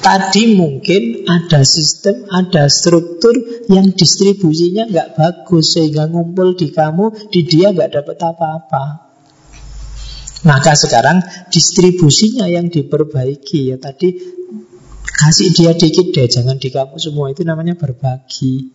Tadi 0.00 0.56
mungkin 0.56 1.28
ada 1.28 1.62
sistem, 1.62 2.24
ada 2.32 2.66
struktur 2.72 3.36
yang 3.68 3.92
distribusinya 3.92 4.88
nggak 4.88 5.08
bagus 5.16 5.76
sehingga 5.76 6.08
ngumpul 6.08 6.56
di 6.56 6.72
kamu, 6.72 7.30
di 7.30 7.44
dia 7.44 7.70
nggak 7.70 8.00
dapat 8.00 8.16
apa-apa. 8.16 8.84
Maka 10.40 10.72
sekarang 10.72 11.20
distribusinya 11.52 12.48
yang 12.48 12.72
diperbaiki 12.72 13.72
ya 13.72 13.76
tadi 13.76 14.40
Kasih 15.20 15.52
dia 15.52 15.76
dikit 15.76 16.16
deh, 16.16 16.24
jangan 16.32 16.56
di 16.56 16.72
kamu 16.72 16.96
semua. 16.96 17.28
Itu 17.28 17.44
namanya 17.44 17.76
berbagi. 17.76 18.72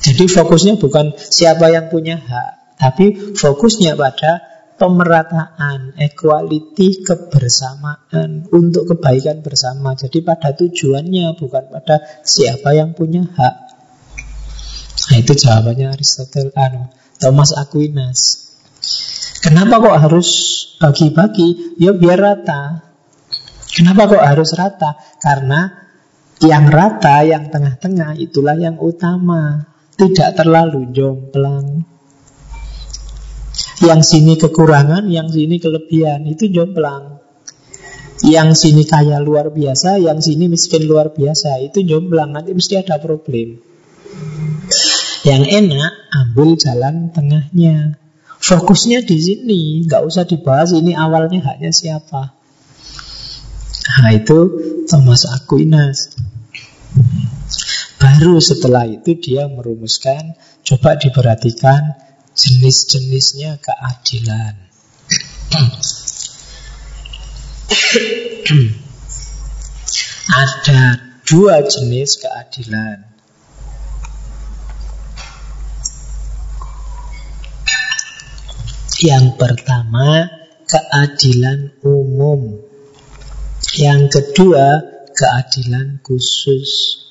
Jadi 0.00 0.24
fokusnya 0.24 0.80
bukan 0.80 1.12
siapa 1.14 1.68
yang 1.68 1.92
punya 1.92 2.16
hak, 2.16 2.80
tapi 2.80 3.36
fokusnya 3.36 3.94
pada 3.94 4.51
pemerataan, 4.82 5.94
equality, 5.94 7.06
kebersamaan 7.06 8.50
untuk 8.50 8.90
kebaikan 8.90 9.38
bersama. 9.38 9.94
Jadi 9.94 10.26
pada 10.26 10.50
tujuannya 10.58 11.38
bukan 11.38 11.70
pada 11.70 12.02
siapa 12.26 12.74
yang 12.74 12.90
punya 12.90 13.22
hak. 13.22 13.56
Nah 15.06 15.16
itu 15.22 15.38
jawabannya 15.38 15.94
Aristotle, 15.94 16.50
anu, 16.58 16.90
Thomas 17.22 17.54
Aquinas. 17.54 18.50
Kenapa 19.38 19.78
kok 19.78 19.98
harus 20.02 20.30
bagi-bagi? 20.82 21.78
Ya 21.78 21.94
biar 21.94 22.18
rata. 22.18 22.82
Kenapa 23.70 24.10
kok 24.10 24.24
harus 24.26 24.50
rata? 24.58 24.98
Karena 25.22 25.70
yang 26.42 26.66
rata, 26.66 27.22
yang 27.22 27.54
tengah-tengah 27.54 28.18
itulah 28.18 28.58
yang 28.58 28.82
utama. 28.82 29.62
Tidak 29.94 30.34
terlalu 30.34 30.90
jomplang. 30.90 31.86
Yang 33.82 34.00
sini 34.06 34.38
kekurangan, 34.38 35.10
yang 35.10 35.26
sini 35.26 35.58
kelebihan. 35.58 36.22
Itu 36.30 36.46
jomplang. 36.46 37.18
Yang 38.22 38.54
sini 38.54 38.86
kaya 38.86 39.18
luar 39.18 39.50
biasa, 39.50 39.98
yang 39.98 40.22
sini 40.22 40.46
miskin 40.46 40.86
luar 40.86 41.10
biasa. 41.10 41.58
Itu 41.58 41.82
jomplang, 41.82 42.30
nanti 42.30 42.54
mesti 42.54 42.78
ada 42.78 43.02
problem. 43.02 43.58
Yang 45.26 45.42
enak, 45.50 45.92
ambil 46.14 46.54
jalan 46.54 47.10
tengahnya. 47.10 47.98
Fokusnya 48.42 49.02
di 49.02 49.18
sini, 49.18 49.62
nggak 49.86 50.02
usah 50.06 50.26
dibahas 50.26 50.74
ini 50.74 50.94
awalnya 50.94 51.42
haknya 51.42 51.74
siapa. 51.74 52.34
Nah 54.02 54.10
itu 54.14 54.38
Thomas 54.86 55.26
Aquinas. 55.26 56.14
Baru 57.98 58.42
setelah 58.42 58.86
itu 58.86 59.14
dia 59.18 59.46
merumuskan, 59.46 60.34
coba 60.66 60.98
diperhatikan 60.98 62.11
jenis-jenisnya 62.32 63.60
keadilan. 63.60 64.56
Ada 70.32 70.82
dua 71.28 71.60
jenis 71.64 72.16
keadilan. 72.20 73.04
Yang 79.02 79.26
pertama, 79.34 80.30
keadilan 80.68 81.74
umum. 81.82 82.62
Yang 83.74 84.02
kedua, 84.14 84.78
keadilan 85.10 85.98
khusus. 86.06 87.02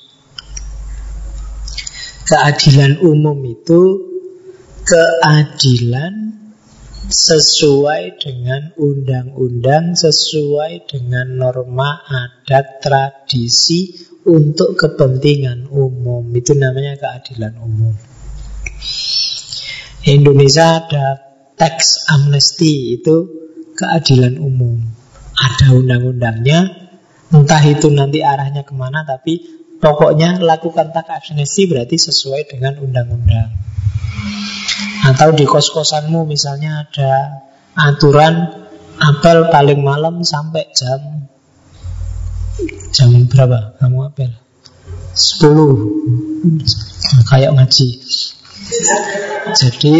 Keadilan 2.24 2.96
umum 3.04 3.36
itu 3.44 4.11
keadilan 4.82 6.14
sesuai 7.12 8.22
dengan 8.22 8.72
undang-undang, 8.78 9.98
sesuai 9.98 10.86
dengan 10.86 11.26
norma 11.34 12.02
adat 12.06 12.82
tradisi 12.82 13.94
untuk 14.26 14.78
kepentingan 14.78 15.66
umum. 15.70 16.30
Itu 16.34 16.54
namanya 16.54 16.98
keadilan 16.98 17.58
umum. 17.58 17.94
Indonesia 20.02 20.82
ada 20.82 21.06
tax 21.54 22.06
amnesty 22.10 22.98
itu 22.98 23.30
keadilan 23.78 24.38
umum. 24.38 24.82
Ada 25.32 25.74
undang-undangnya, 25.74 26.60
entah 27.34 27.62
itu 27.66 27.90
nanti 27.90 28.22
arahnya 28.22 28.62
ke 28.62 28.74
mana, 28.74 29.02
tapi 29.02 29.61
pokoknya 29.82 30.38
lakukan 30.38 30.94
tax 30.94 31.34
amnesty 31.34 31.66
berarti 31.66 31.98
sesuai 31.98 32.46
dengan 32.46 32.78
undang-undang. 32.78 33.50
Atau 35.02 35.34
di 35.34 35.42
kos-kosanmu 35.42 36.22
misalnya 36.22 36.86
ada 36.86 37.42
aturan 37.74 38.62
apel 39.02 39.50
paling 39.50 39.82
malam 39.82 40.22
sampai 40.22 40.70
jam 40.70 41.26
jam 42.94 43.10
berapa 43.26 43.74
kamu 43.82 43.98
apel? 44.06 44.30
10 45.12 47.28
kayak 47.28 47.52
ngaji. 47.52 47.88
Jadi 49.52 49.94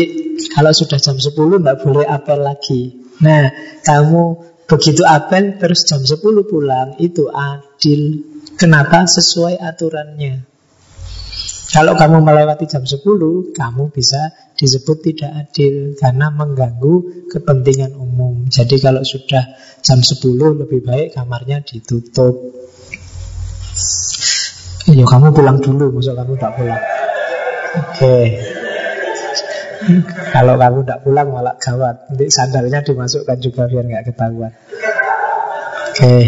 kalau 0.54 0.72
sudah 0.72 0.96
jam 1.02 1.18
10 1.18 1.34
nggak 1.34 1.82
boleh 1.82 2.06
apel 2.06 2.38
lagi. 2.40 2.96
Nah, 3.20 3.52
kamu 3.84 4.22
begitu 4.70 5.02
apel 5.04 5.59
terus 5.59 5.84
jam 5.84 6.00
10 6.00 6.22
pulang 6.46 6.96
itu 7.02 7.28
adil. 7.28 8.31
Kenapa? 8.62 9.10
Sesuai 9.10 9.59
aturannya. 9.59 10.47
Kalau 11.72 11.98
kamu 11.98 12.22
melewati 12.22 12.70
jam 12.70 12.86
10, 12.86 13.02
kamu 13.51 13.90
bisa 13.90 14.30
disebut 14.55 15.02
tidak 15.02 15.34
adil 15.34 15.98
karena 15.98 16.30
mengganggu 16.30 17.26
kepentingan 17.32 17.97
umum. 17.98 18.47
Jadi 18.47 18.78
kalau 18.78 19.02
sudah 19.02 19.56
jam 19.82 19.98
10 19.98 20.22
lebih 20.62 20.84
baik 20.84 21.16
kamarnya 21.16 21.64
ditutup. 21.66 22.39
Ya 24.86 25.06
kamu 25.10 25.34
pulang 25.34 25.59
dulu, 25.59 25.98
masuk 25.98 26.14
kamu 26.14 26.32
tak 26.39 26.52
pulang. 26.55 26.82
Oke. 27.72 27.98
Okay. 27.98 28.26
Kalau 30.30 30.55
kamu 30.55 30.86
tidak 30.86 31.01
pulang 31.02 31.28
malah 31.34 31.56
gawat. 31.59 31.97
Nanti 32.14 32.30
sandalnya 32.30 32.84
dimasukkan 32.84 33.39
juga 33.43 33.66
biar 33.66 33.84
nggak 33.90 34.05
ketahuan. 34.12 34.52
Oke. 34.55 35.98
Okay. 35.98 36.24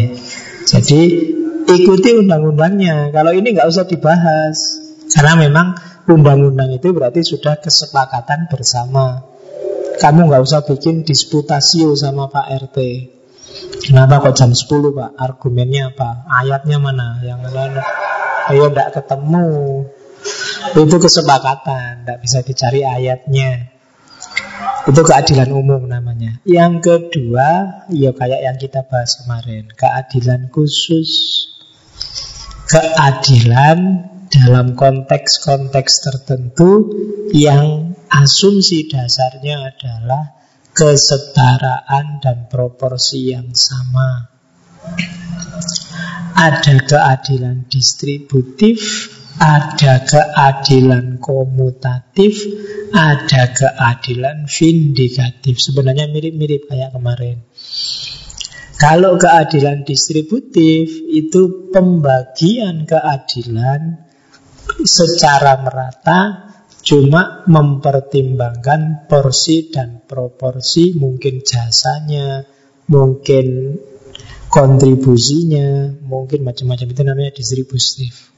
Jadi 0.65 1.01
ikuti 1.69 2.11
undang-undangnya. 2.16 3.12
Kalau 3.15 3.32
ini 3.32 3.55
nggak 3.55 3.69
usah 3.69 3.85
dibahas. 3.89 4.57
Karena 5.12 5.36
memang 5.36 5.78
undang-undang 6.09 6.74
itu 6.74 6.91
berarti 6.91 7.23
sudah 7.24 7.61
kesepakatan 7.61 8.49
bersama. 8.49 9.24
Kamu 10.01 10.27
nggak 10.27 10.43
usah 10.43 10.66
bikin 10.66 11.07
disputasio 11.07 11.95
sama 11.95 12.27
Pak 12.27 12.47
RT. 12.69 12.78
Kenapa 13.86 14.19
kok 14.24 14.35
jam 14.35 14.51
10 14.51 14.66
Pak? 14.91 15.11
Argumennya 15.15 15.95
apa? 15.95 16.27
Ayatnya 16.27 16.82
mana? 16.82 17.23
Yang 17.23 17.41
mana? 17.55 17.82
Ayo 18.51 18.69
tidak 18.73 18.99
ketemu. 18.99 19.49
Itu 20.74 20.97
kesepakatan, 20.99 22.03
tidak 22.03 22.19
bisa 22.24 22.39
dicari 22.43 22.81
ayatnya. 22.82 23.70
Itu 24.85 25.01
keadilan 25.01 25.49
umum 25.53 25.86
namanya. 25.86 26.41
Yang 26.45 26.74
kedua, 26.82 27.49
ya 27.93 28.11
kayak 28.12 28.41
yang 28.43 28.57
kita 28.59 28.85
bahas 28.85 29.16
kemarin, 29.23 29.70
keadilan 29.73 30.53
khusus. 30.53 31.11
Keadilan 32.65 33.78
dalam 34.32 34.73
konteks-konteks 34.73 35.93
tertentu 36.01 36.89
yang 37.36 37.93
asumsi 38.09 38.89
dasarnya 38.89 39.69
adalah 39.69 40.32
kesetaraan 40.73 42.24
dan 42.24 42.49
proporsi 42.49 43.36
yang 43.36 43.53
sama. 43.53 44.32
Ada 46.35 46.82
keadilan 46.82 47.69
distributif, 47.70 49.12
ada 49.39 50.03
keadilan 50.03 51.23
komutatif, 51.23 52.43
ada 52.91 53.55
keadilan 53.55 54.49
vindikatif. 54.51 55.61
Sebenarnya 55.61 56.11
mirip-mirip 56.11 56.66
kayak 56.66 56.97
kemarin. 56.97 57.45
Kalau 58.85 59.16
keadilan 59.16 59.89
distributif 59.89 60.93
itu 61.09 61.73
pembagian 61.73 62.85
keadilan 62.85 63.97
secara 64.85 65.56
merata 65.65 66.52
cuma 66.85 67.48
mempertimbangkan 67.48 69.09
porsi 69.09 69.73
dan 69.73 70.05
proporsi 70.05 70.93
mungkin 71.01 71.40
jasanya, 71.40 72.44
mungkin 72.93 73.81
kontribusinya, 74.52 76.05
mungkin 76.05 76.44
macam-macam 76.44 76.85
itu 76.93 77.02
namanya 77.09 77.32
distributif. 77.32 78.36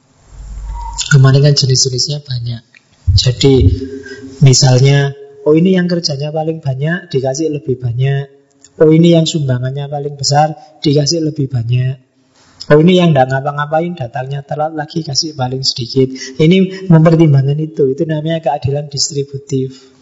Kemarin 1.10 1.43
kan 1.43 1.59
jenis-jenisnya 1.59 2.23
banyak. 2.23 2.62
Jadi 3.18 3.55
misalnya, 4.47 5.10
oh 5.43 5.59
ini 5.59 5.74
yang 5.74 5.90
kerjanya 5.90 6.31
paling 6.31 6.62
banyak 6.62 7.10
dikasih 7.10 7.51
lebih 7.51 7.82
banyak. 7.82 8.35
Oh 8.77 8.93
ini 8.93 9.16
yang 9.16 9.24
sumbangannya 9.24 9.89
paling 9.89 10.20
besar 10.20 10.53
dikasih 10.85 11.24
lebih 11.24 11.48
banyak. 11.48 11.97
Oh 12.66 12.82
ini 12.82 12.98
yang 12.98 13.15
tidak 13.15 13.31
ngapa-ngapain 13.31 13.94
datangnya 13.94 14.43
telat 14.43 14.74
lagi 14.74 15.07
kasih 15.07 15.39
paling 15.39 15.62
sedikit. 15.62 16.11
Ini 16.36 16.90
mempertimbangkan 16.90 17.57
itu. 17.62 17.89
Itu 17.94 18.05
namanya 18.05 18.43
keadilan 18.43 18.90
distributif. 18.90 19.94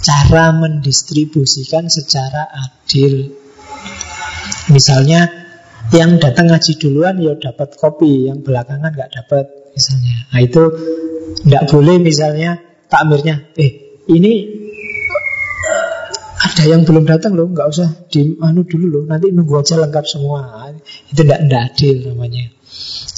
Cara 0.00 0.56
mendistribusikan 0.56 1.86
secara 1.92 2.48
adil. 2.48 3.28
Misalnya 4.72 5.28
yang 5.94 6.18
datang 6.18 6.50
ngaji 6.50 6.80
duluan 6.80 7.22
ya 7.22 7.38
dapat 7.38 7.78
kopi, 7.78 8.26
yang 8.26 8.42
belakangan 8.42 8.90
nggak 8.90 9.12
dapat 9.12 9.46
misalnya. 9.76 10.16
Nah 10.34 10.40
itu 10.42 10.62
tidak 11.46 11.64
boleh 11.70 11.96
misalnya 12.02 12.58
takmirnya, 12.90 13.52
eh 13.54 14.02
ini 14.10 14.32
ada 16.46 16.62
yang 16.62 16.86
belum 16.86 17.04
datang 17.10 17.34
loh, 17.34 17.50
nggak 17.50 17.66
usah 17.66 17.88
di 18.06 18.38
anu 18.38 18.62
dulu 18.62 18.86
loh, 18.86 19.02
nanti 19.10 19.34
nunggu 19.34 19.58
aja 19.58 19.74
lengkap 19.82 20.04
semua. 20.06 20.70
Itu 21.10 21.26
tidak 21.26 21.42
adil 21.50 22.14
namanya. 22.14 22.54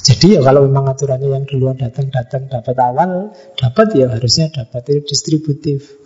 Jadi 0.09 0.39
ya 0.39 0.41
kalau 0.41 0.65
memang 0.65 0.89
aturannya 0.89 1.29
yang 1.29 1.45
duluan 1.45 1.77
datang 1.77 2.09
datang 2.09 2.49
dapat 2.49 2.73
awal, 2.81 3.35
dapat 3.53 3.87
ya 3.93 4.09
harusnya 4.09 4.49
dapat 4.49 4.81
itu 4.89 5.13
distributif. 5.13 5.99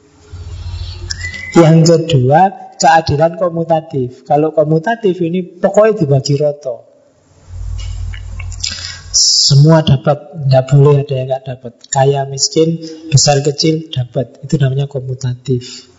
Yang 1.54 1.78
kedua, 1.86 2.74
keadilan 2.82 3.38
komutatif. 3.38 4.26
Kalau 4.26 4.52
komutatif 4.52 5.22
ini 5.22 5.46
pokoknya 5.46 6.04
dibagi 6.04 6.36
roto. 6.42 6.92
Semua 9.14 9.86
dapat, 9.86 10.34
tidak 10.34 10.64
boleh 10.74 11.06
ada 11.06 11.14
yang 11.14 11.28
nggak 11.30 11.46
dapat. 11.46 11.74
Kaya 11.94 12.26
miskin, 12.26 12.82
besar 13.14 13.46
kecil 13.46 13.94
dapat. 13.94 14.42
Itu 14.42 14.58
namanya 14.58 14.90
komutatif. 14.90 15.94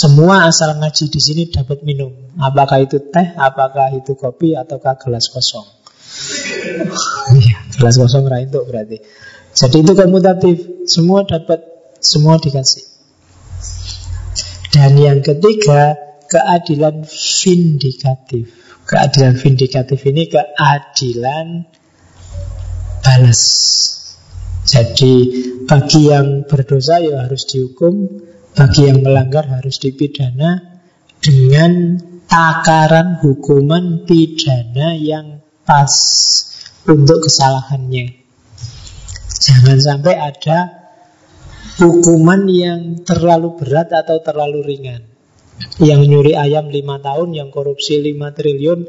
Semua 0.00 0.48
asal 0.48 0.80
ngaji 0.80 1.12
di 1.12 1.20
sini 1.20 1.42
dapat 1.52 1.84
minum. 1.84 2.08
Apakah 2.40 2.80
itu 2.80 3.04
teh, 3.12 3.36
apakah 3.36 3.92
itu 3.92 4.16
kopi, 4.16 4.56
ataukah 4.56 4.96
gelas 4.96 5.28
kosong. 5.28 5.68
Iya, 7.36 7.68
gelas 7.76 8.00
kosong 8.00 8.24
itu 8.40 8.64
berarti. 8.64 8.96
Jadi 9.52 9.76
itu 9.84 9.92
komutatif. 9.92 10.56
Semua 10.88 11.28
dapat, 11.28 11.60
semua 12.00 12.40
dikasih. 12.40 12.80
Dan 14.72 14.96
yang 14.96 15.20
ketiga, 15.20 16.00
keadilan 16.32 17.04
vindikatif. 17.04 18.56
Keadilan 18.88 19.36
vindikatif 19.36 20.00
ini 20.08 20.32
keadilan 20.32 21.68
balas. 23.04 23.42
Jadi 24.64 25.12
bagi 25.68 26.08
yang 26.08 26.48
berdosa 26.48 27.04
ya 27.04 27.28
harus 27.28 27.44
dihukum, 27.44 28.08
bagi 28.60 28.92
yang 28.92 29.00
melanggar 29.00 29.48
harus 29.48 29.80
dipidana 29.80 30.60
dengan 31.16 31.96
takaran 32.28 33.16
hukuman 33.24 34.04
pidana 34.04 34.92
yang 35.00 35.40
pas 35.64 35.88
untuk 36.84 37.24
kesalahannya. 37.24 38.20
Jangan 39.40 39.80
sampai 39.80 40.14
ada 40.20 40.58
hukuman 41.80 42.44
yang 42.52 43.00
terlalu 43.00 43.56
berat 43.56 43.96
atau 43.96 44.20
terlalu 44.20 44.60
ringan. 44.60 45.08
Yang 45.80 46.00
nyuri 46.12 46.32
ayam 46.36 46.68
lima 46.68 47.00
tahun, 47.00 47.32
yang 47.32 47.48
korupsi 47.48 47.96
lima 48.04 48.36
triliun, 48.36 48.84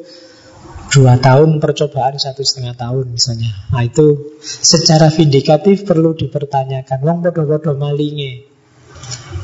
dua 0.92 1.16
tahun 1.16 1.64
percobaan 1.64 2.20
satu 2.20 2.44
setengah 2.44 2.76
tahun 2.76 3.16
misalnya. 3.16 3.72
Nah 3.72 3.88
itu 3.88 4.36
secara 4.44 5.08
vindikatif 5.08 5.88
perlu 5.88 6.12
dipertanyakan. 6.12 7.00
Wong 7.08 7.24
bodoh-bodoh 7.24 7.80
malinge. 7.80 8.51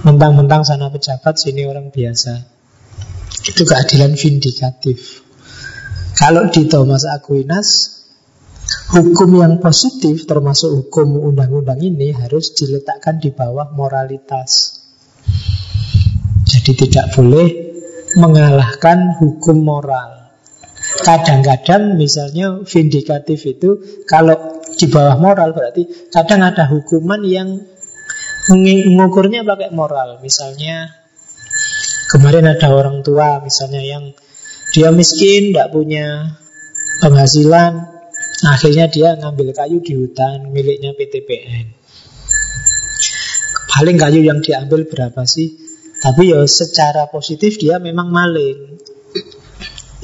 Mentang-mentang 0.05 0.63
sana 0.63 0.87
pejabat, 0.93 1.35
sini 1.35 1.65
orang 1.67 1.89
biasa. 1.89 2.33
Itu 3.47 3.63
keadilan 3.63 4.15
vindikatif. 4.15 5.25
Kalau 6.17 6.49
di 6.49 6.65
Thomas 6.65 7.05
Aquinas, 7.05 7.97
hukum 8.91 9.39
yang 9.39 9.61
positif 9.61 10.25
termasuk 10.25 10.73
hukum 10.73 11.21
undang-undang 11.21 11.79
ini 11.79 12.11
harus 12.11 12.57
diletakkan 12.57 13.21
di 13.21 13.29
bawah 13.29 13.69
moralitas. 13.71 14.81
Jadi 16.47 16.87
tidak 16.87 17.13
boleh 17.13 17.47
mengalahkan 18.17 19.19
hukum 19.19 19.61
moral. 19.61 20.31
Kadang-kadang 21.03 21.99
misalnya 21.99 22.63
vindikatif 22.63 23.43
itu 23.45 24.01
kalau 24.07 24.63
di 24.73 24.87
bawah 24.87 25.19
moral 25.19 25.51
berarti 25.51 26.09
kadang 26.09 26.41
ada 26.41 26.65
hukuman 26.65 27.21
yang 27.27 27.61
mengukurnya 28.51 29.43
pakai 29.43 29.69
moral. 29.75 30.23
Misalnya 30.23 30.91
kemarin 32.11 32.47
ada 32.47 32.67
orang 32.71 33.03
tua 33.03 33.43
misalnya 33.43 33.83
yang 33.83 34.15
dia 34.71 34.91
miskin, 34.91 35.51
tidak 35.51 35.71
punya 35.71 36.37
penghasilan, 36.99 37.87
akhirnya 38.47 38.85
dia 38.91 39.15
ngambil 39.15 39.55
kayu 39.55 39.79
di 39.83 39.93
hutan 39.95 40.51
miliknya 40.51 40.95
PTPN. 40.95 41.75
Paling 43.67 43.97
kayu 43.99 44.25
yang 44.25 44.39
diambil 44.41 44.89
berapa 44.89 45.21
sih? 45.27 45.53
Tapi 45.97 46.33
ya 46.33 46.45
secara 46.45 47.09
positif 47.09 47.57
dia 47.57 47.77
memang 47.81 48.09
maling. 48.09 48.79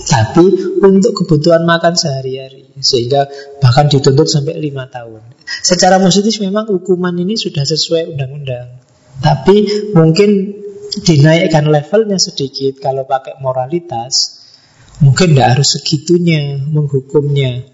Tapi 0.04 0.46
untuk 0.84 1.24
kebutuhan 1.24 1.64
makan 1.64 1.96
sehari-hari 1.96 2.63
Sehingga 2.84 3.26
bahkan 3.64 3.88
dituntut 3.88 4.28
sampai 4.28 4.60
lima 4.60 4.92
tahun. 4.92 5.24
Secara 5.44 5.98
positif 6.04 6.44
memang 6.44 6.68
hukuman 6.68 7.16
ini 7.16 7.40
sudah 7.40 7.64
sesuai 7.64 8.14
undang-undang. 8.14 8.84
Tapi 9.24 9.90
mungkin 9.96 10.60
dinaikkan 11.02 11.66
levelnya 11.72 12.20
sedikit. 12.20 12.84
Kalau 12.84 13.08
pakai 13.08 13.40
moralitas 13.40 14.44
Mungkin 15.02 15.34
tidak 15.34 15.58
harus 15.58 15.80
segitunya 15.80 16.62
menghukumnya. 16.70 17.66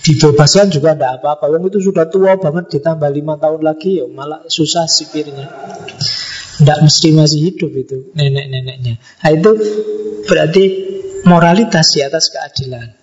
Dibebaskan 0.00 0.72
juga 0.72 0.96
tidak 0.96 1.20
apa-apa. 1.20 1.48
Wong 1.56 1.72
itu 1.72 1.78
sudah 1.92 2.08
tua 2.12 2.36
banget 2.40 2.80
ditambah 2.80 3.08
lima 3.12 3.36
tahun 3.36 3.60
lagi 3.60 4.00
ya 4.00 4.08
Malah 4.08 4.48
susah 4.48 4.88
sipirnya. 4.88 5.46
Tidak 6.60 6.78
mesti 6.84 7.08
masih 7.16 7.40
hidup 7.52 7.72
itu 7.72 8.12
nenek-neneknya. 8.12 9.00
Nah 9.00 9.30
itu 9.32 9.50
berarti 10.28 10.64
moralitas 11.24 11.96
di 11.96 12.00
atas 12.04 12.28
keadilan. 12.28 12.99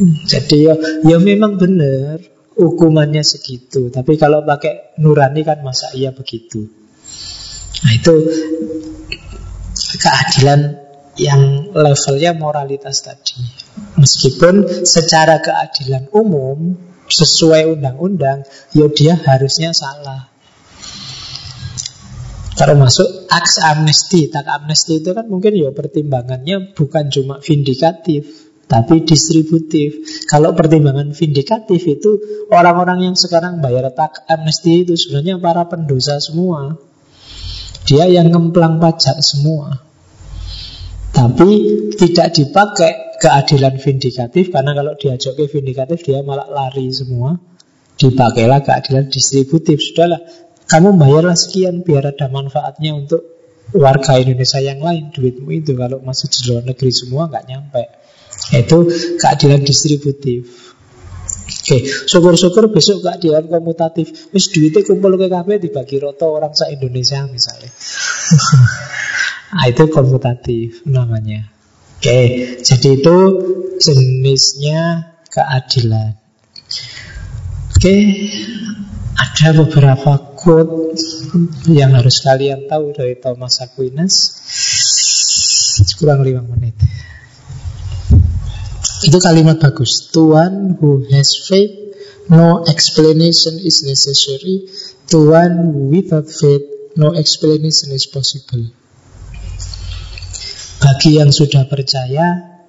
Jadi 0.00 0.56
ya, 0.64 0.74
ya 1.04 1.16
memang 1.20 1.60
benar 1.60 2.24
hukumannya 2.56 3.20
segitu. 3.20 3.92
Tapi 3.92 4.16
kalau 4.16 4.44
pakai 4.44 4.96
nurani 5.00 5.44
kan 5.44 5.60
masa 5.60 5.92
iya 5.92 6.12
begitu. 6.12 6.64
Nah 7.84 7.92
itu 7.96 8.14
keadilan 10.00 10.60
yang 11.20 11.72
levelnya 11.76 12.32
moralitas 12.32 13.04
tadi. 13.04 13.40
Meskipun 14.00 14.84
secara 14.88 15.40
keadilan 15.44 16.08
umum 16.16 16.76
sesuai 17.10 17.76
undang-undang, 17.76 18.46
ya 18.72 18.86
dia 18.88 19.18
harusnya 19.18 19.76
salah. 19.76 20.30
Termasuk 22.56 23.28
aks 23.28 23.60
amnesti. 23.64 24.28
Tak 24.28 24.46
amnesti 24.48 25.00
itu 25.00 25.10
kan 25.16 25.26
mungkin 25.28 25.56
ya 25.56 25.72
pertimbangannya 25.72 26.76
bukan 26.76 27.08
cuma 27.08 27.40
vindikatif, 27.40 28.49
tapi 28.70 29.02
distributif. 29.02 29.98
Kalau 30.30 30.54
pertimbangan 30.54 31.10
vindikatif 31.10 31.82
itu 31.90 32.22
orang-orang 32.54 33.10
yang 33.10 33.16
sekarang 33.18 33.58
bayar 33.58 33.90
tak 33.90 34.22
amnesti 34.30 34.86
itu 34.86 34.94
sebenarnya 34.94 35.42
para 35.42 35.66
pendosa 35.66 36.22
semua. 36.22 36.78
Dia 37.82 38.06
yang 38.06 38.30
ngemplang 38.30 38.78
pajak 38.78 39.18
semua. 39.26 39.82
Tapi 41.10 41.50
tidak 41.98 42.30
dipakai 42.38 43.18
keadilan 43.18 43.82
vindikatif 43.82 44.54
karena 44.54 44.70
kalau 44.78 44.94
diajak 44.94 45.34
ke 45.34 45.50
vindikatif 45.50 46.06
dia 46.06 46.22
malah 46.22 46.46
lari 46.46 46.86
semua. 46.94 47.42
Dipakailah 47.98 48.62
keadilan 48.62 49.10
distributif. 49.10 49.82
Sudahlah, 49.82 50.22
kamu 50.70 50.94
bayarlah 50.94 51.34
sekian 51.34 51.82
biar 51.82 52.14
ada 52.14 52.30
manfaatnya 52.30 52.94
untuk 52.94 53.26
warga 53.74 54.22
Indonesia 54.22 54.62
yang 54.62 54.78
lain 54.78 55.10
duitmu 55.10 55.50
itu 55.50 55.74
kalau 55.74 55.98
masuk 56.02 56.30
di 56.30 56.40
luar 56.50 56.62
negeri 56.66 56.90
semua 56.90 57.30
nggak 57.30 57.44
nyampe 57.46 57.82
itu 58.50 58.78
keadilan 59.20 59.62
distributif 59.62 60.70
Oke, 61.50 61.82
syukur-syukur 61.86 62.70
besok 62.70 63.02
keadilan 63.04 63.46
komutatif. 63.50 64.30
Wis 64.34 64.50
duitnya 64.54 64.86
kumpul 64.86 65.18
ke 65.18 65.26
KB 65.26 65.48
dibagi 65.58 65.98
roto 65.98 66.30
orang 66.30 66.54
se 66.54 66.70
Indonesia 66.70 67.26
misalnya. 67.26 67.70
nah, 69.54 69.66
itu 69.70 69.84
komutatif 69.90 70.82
namanya. 70.86 71.50
Oke, 71.98 72.20
jadi 72.64 72.88
itu 72.96 73.16
jenisnya 73.82 75.14
keadilan. 75.28 76.16
Oke, 77.76 77.96
ada 79.14 79.48
beberapa 79.52 80.12
quote 80.38 80.96
yang 81.70 81.92
harus 81.98 82.24
kalian 82.24 82.66
tahu 82.66 82.96
dari 82.96 83.18
Thomas 83.20 83.60
Aquinas. 83.60 84.14
Kurang 85.98 86.24
lima 86.24 86.40
menit. 86.40 86.76
Itu 89.00 89.16
kalimat 89.16 89.56
bagus. 89.56 90.12
Tuhan 90.12 90.76
who 90.76 91.08
has 91.08 91.48
faith, 91.48 91.72
no 92.28 92.60
explanation 92.68 93.56
is 93.56 93.80
necessary. 93.80 94.68
Tuhan 95.08 95.88
without 95.88 96.28
faith, 96.28 96.94
no 97.00 97.16
explanation 97.16 97.96
is 97.96 98.04
possible. 98.04 98.60
Bagi 100.80 101.16
yang 101.16 101.32
sudah 101.32 101.64
percaya, 101.64 102.60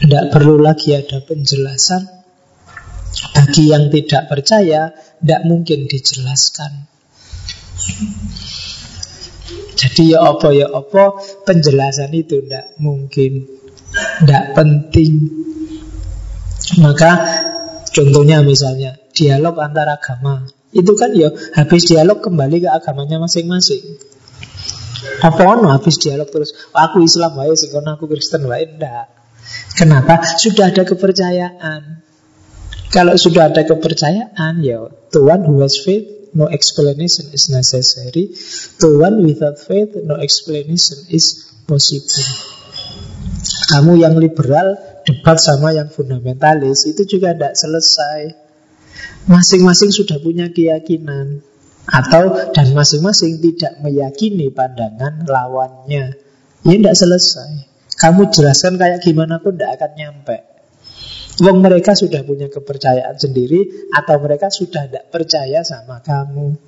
tidak 0.00 0.24
perlu 0.32 0.60
lagi 0.60 0.96
ada 0.96 1.20
penjelasan. 1.20 2.04
Bagi 3.36 3.72
yang 3.72 3.88
tidak 3.92 4.32
percaya, 4.32 4.92
tidak 4.96 5.40
mungkin 5.44 5.88
dijelaskan. 5.88 6.88
Jadi 9.78 10.12
ya 10.12 10.26
apa 10.26 10.50
ya 10.50 10.68
apa 10.74 11.16
penjelasan 11.46 12.10
itu 12.12 12.42
tidak 12.42 12.74
mungkin, 12.82 13.46
tidak 14.22 14.44
penting. 14.56 15.12
Maka 16.82 17.10
contohnya 17.90 18.44
misalnya 18.44 19.00
dialog 19.16 19.56
antar 19.58 19.88
agama 19.88 20.44
itu 20.76 20.92
kan 20.92 21.16
ya 21.16 21.32
habis 21.56 21.88
dialog 21.88 22.20
kembali 22.20 22.60
ke 22.60 22.68
agamanya 22.68 23.16
masing-masing. 23.16 23.80
Apa 25.24 25.42
ono 25.48 25.72
habis 25.72 25.96
dialog 25.96 26.28
terus 26.28 26.52
aku 26.76 27.00
Islam 27.00 27.40
wae 27.40 27.54
sing 27.56 27.72
aku 27.72 28.04
Kristen 28.04 28.44
wae 28.44 28.68
ndak. 28.68 29.08
Kenapa? 29.78 30.20
Sudah 30.36 30.68
ada 30.68 30.84
kepercayaan. 30.84 32.04
Kalau 32.88 33.14
sudah 33.20 33.52
ada 33.52 33.68
kepercayaan, 33.68 34.64
ya 34.64 34.88
Tuhan 35.12 35.44
who 35.44 35.60
has 35.60 35.76
faith, 35.76 36.32
no 36.32 36.48
explanation 36.48 37.28
is 37.36 37.52
necessary. 37.52 38.32
Tuhan 38.80 39.24
without 39.24 39.60
faith, 39.60 39.92
no 40.04 40.16
explanation 40.20 41.04
is 41.12 41.52
possible. 41.68 42.57
Kamu 43.68 44.00
yang 44.00 44.16
liberal 44.18 44.76
debat 45.04 45.38
sama 45.38 45.72
yang 45.72 45.88
fundamentalis 45.88 46.88
itu 46.88 47.18
juga 47.18 47.32
tidak 47.36 47.54
selesai. 47.54 48.20
Masing-masing 49.28 49.92
sudah 49.94 50.18
punya 50.18 50.50
keyakinan 50.50 51.44
atau 51.88 52.52
dan 52.52 52.76
masing-masing 52.76 53.40
tidak 53.40 53.80
meyakini 53.80 54.52
pandangan 54.52 55.24
lawannya. 55.24 56.16
Ya 56.66 56.72
tidak 56.76 56.96
selesai. 56.96 57.50
Kamu 57.98 58.30
jelaskan 58.30 58.78
kayak 58.78 59.02
gimana 59.02 59.40
pun 59.40 59.56
tidak 59.56 59.80
akan 59.80 59.90
nyampe. 59.96 60.36
Wong 61.38 61.62
mereka 61.62 61.94
sudah 61.94 62.26
punya 62.26 62.50
kepercayaan 62.50 63.14
sendiri 63.14 63.90
atau 63.94 64.18
mereka 64.18 64.50
sudah 64.50 64.90
tidak 64.90 65.06
percaya 65.14 65.62
sama 65.62 66.02
kamu. 66.02 66.58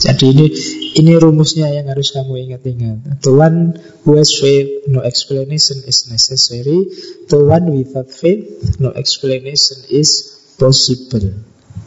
Jadi 0.00 0.24
ini 0.32 0.46
Ini 0.90 1.22
rumusnya 1.22 1.70
yang 1.70 1.86
harus 1.86 2.10
kamu 2.10 2.50
ingat-ingat. 2.50 3.22
The 3.22 3.30
one 3.30 3.78
who 4.02 4.18
has 4.18 4.34
faith, 4.34 4.90
no 4.90 5.06
explanation 5.06 5.86
is 5.86 6.10
necessary. 6.10 6.90
The 7.30 7.38
one 7.38 7.70
without 7.70 8.10
faith, 8.10 8.78
no 8.82 8.90
explanation 8.90 9.86
is 9.86 10.34
possible. 10.58 11.30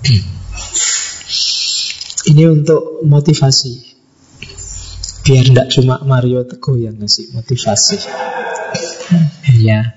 Ini 2.32 2.44
untuk 2.48 3.04
motivasi. 3.04 3.92
Biar 5.24 5.44
tidak 5.52 5.68
cuma 5.76 6.00
Mario 6.04 6.48
Teguh 6.48 6.88
yang 6.88 6.96
ngasih 7.00 7.36
motivasi. 7.36 7.98
Ya. 9.62 9.94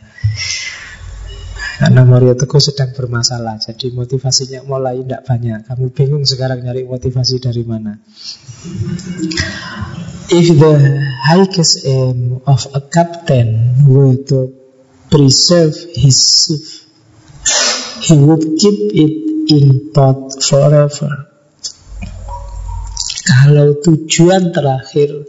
Karena 1.77 2.09
Mario 2.09 2.33
Teguh 2.33 2.57
sedang 2.57 2.97
bermasalah 2.97 3.61
Jadi 3.61 3.93
motivasinya 3.93 4.65
mulai 4.65 5.05
tidak 5.05 5.29
banyak. 5.29 5.69
Kamu 5.69 5.93
bingung 5.93 6.25
sekarang 6.25 6.65
nyari 6.65 6.89
motivasi 6.89 7.37
dari 7.37 7.63
mana. 7.69 8.01
If 10.33 10.47
the 10.57 10.75
highest 11.21 11.85
aim 11.85 12.41
of 12.49 12.65
a 12.73 12.81
captain 12.81 13.77
were 13.85 14.17
to 14.33 14.57
preserve 15.13 15.77
his 15.95 16.17
ship 16.17 16.87
He 18.07 18.15
would 18.15 18.45
keep 18.61 18.93
it 18.93 19.15
in 19.51 19.91
port 19.91 20.37
forever. 20.45 21.33
Kalau 23.27 23.83
tujuan 23.83 24.55
terakhir 24.55 25.27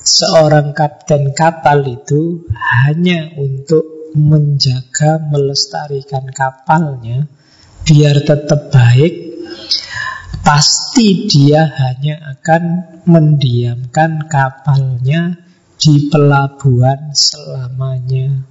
seorang 0.00 0.74
kapten 0.74 1.36
kapal 1.36 1.86
itu 1.86 2.46
hanya 2.58 3.30
untuk 3.38 3.95
menjaga, 4.14 5.18
melestarikan 5.32 6.30
kapalnya 6.30 7.26
biar 7.86 8.22
tetap 8.26 8.70
baik, 8.70 9.14
pasti 10.42 11.26
dia 11.30 11.66
hanya 11.70 12.38
akan 12.38 12.62
mendiamkan 13.06 14.26
kapalnya 14.26 15.38
di 15.78 16.10
pelabuhan 16.10 17.14
selamanya. 17.14 18.42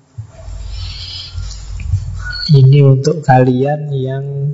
Ini 2.46 2.80
untuk 2.86 3.26
kalian 3.26 3.90
yang 3.92 4.54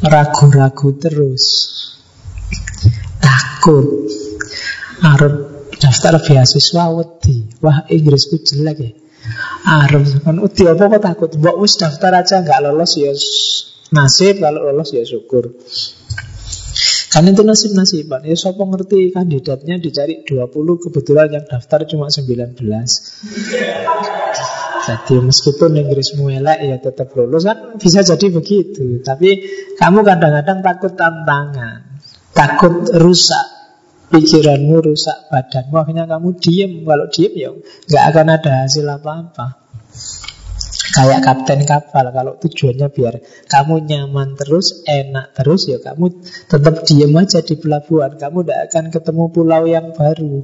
ragu-ragu 0.00 0.96
terus, 0.96 1.44
takut, 3.20 4.08
arep 5.04 5.34
daftar 5.76 6.18
beasiswa 6.24 6.84
wedi, 6.96 7.44
wah 7.60 7.84
Inggrisku 7.86 8.40
jelek 8.40 8.78
ya. 8.80 8.92
Arep. 9.66 10.24
Kan 10.24 10.36
uti 10.40 10.64
apa 10.66 10.88
kok 10.88 11.02
takut? 11.02 11.30
Mbok 11.36 11.56
wis 11.62 11.76
daftar 11.76 12.22
aja 12.22 12.40
nggak 12.42 12.60
lolos 12.64 12.92
ya 12.96 13.12
nasib, 13.90 14.40
kalau 14.40 14.70
lolos 14.70 14.90
ya 14.94 15.02
syukur. 15.02 15.54
Kan 17.10 17.26
itu 17.26 17.42
nasib-nasiban. 17.42 18.22
Ya 18.22 18.38
siapa 18.38 18.62
ngerti 18.62 19.10
kandidatnya 19.10 19.82
dicari 19.82 20.22
20 20.22 20.46
Kebetulan 20.78 21.34
yang 21.34 21.42
daftar 21.42 21.82
cuma 21.82 22.06
19 22.06 22.54
Jadi 24.80 25.14
meskipun 25.18 25.70
Inggrismu 25.74 26.30
elek 26.30 26.58
ya 26.62 26.78
tetap 26.78 27.10
lolos. 27.18 27.42
Kan 27.42 27.82
bisa 27.82 28.06
jadi 28.06 28.30
begitu. 28.30 29.02
Tapi 29.02 29.42
kamu 29.74 30.06
kadang-kadang 30.06 30.62
takut 30.62 30.94
tantangan 30.94 31.90
Takut 32.30 32.86
rusak 32.94 33.59
pikiranmu 34.10 34.76
rusak 34.82 35.30
badanmu 35.30 35.74
akhirnya 35.78 36.04
kamu 36.10 36.28
diem. 36.36 36.72
Kalau 36.82 37.06
diem 37.08 37.32
ya 37.38 37.50
nggak 37.86 38.04
akan 38.10 38.26
ada 38.34 38.50
hasil 38.66 38.86
apa-apa. 38.86 39.46
Kayak 40.90 41.22
kapten 41.22 41.62
kapal 41.70 42.10
kalau 42.10 42.34
tujuannya 42.42 42.90
biar 42.90 43.22
kamu 43.46 43.86
nyaman 43.86 44.34
terus 44.34 44.82
enak 44.90 45.30
terus 45.38 45.70
ya 45.70 45.78
kamu 45.78 46.18
tetap 46.50 46.82
diem 46.82 47.14
aja 47.14 47.40
di 47.46 47.54
pelabuhan. 47.54 48.18
Kamu 48.18 48.42
tidak 48.42 48.60
akan 48.68 48.84
ketemu 48.90 49.24
pulau 49.30 49.62
yang 49.70 49.94
baru. 49.94 50.42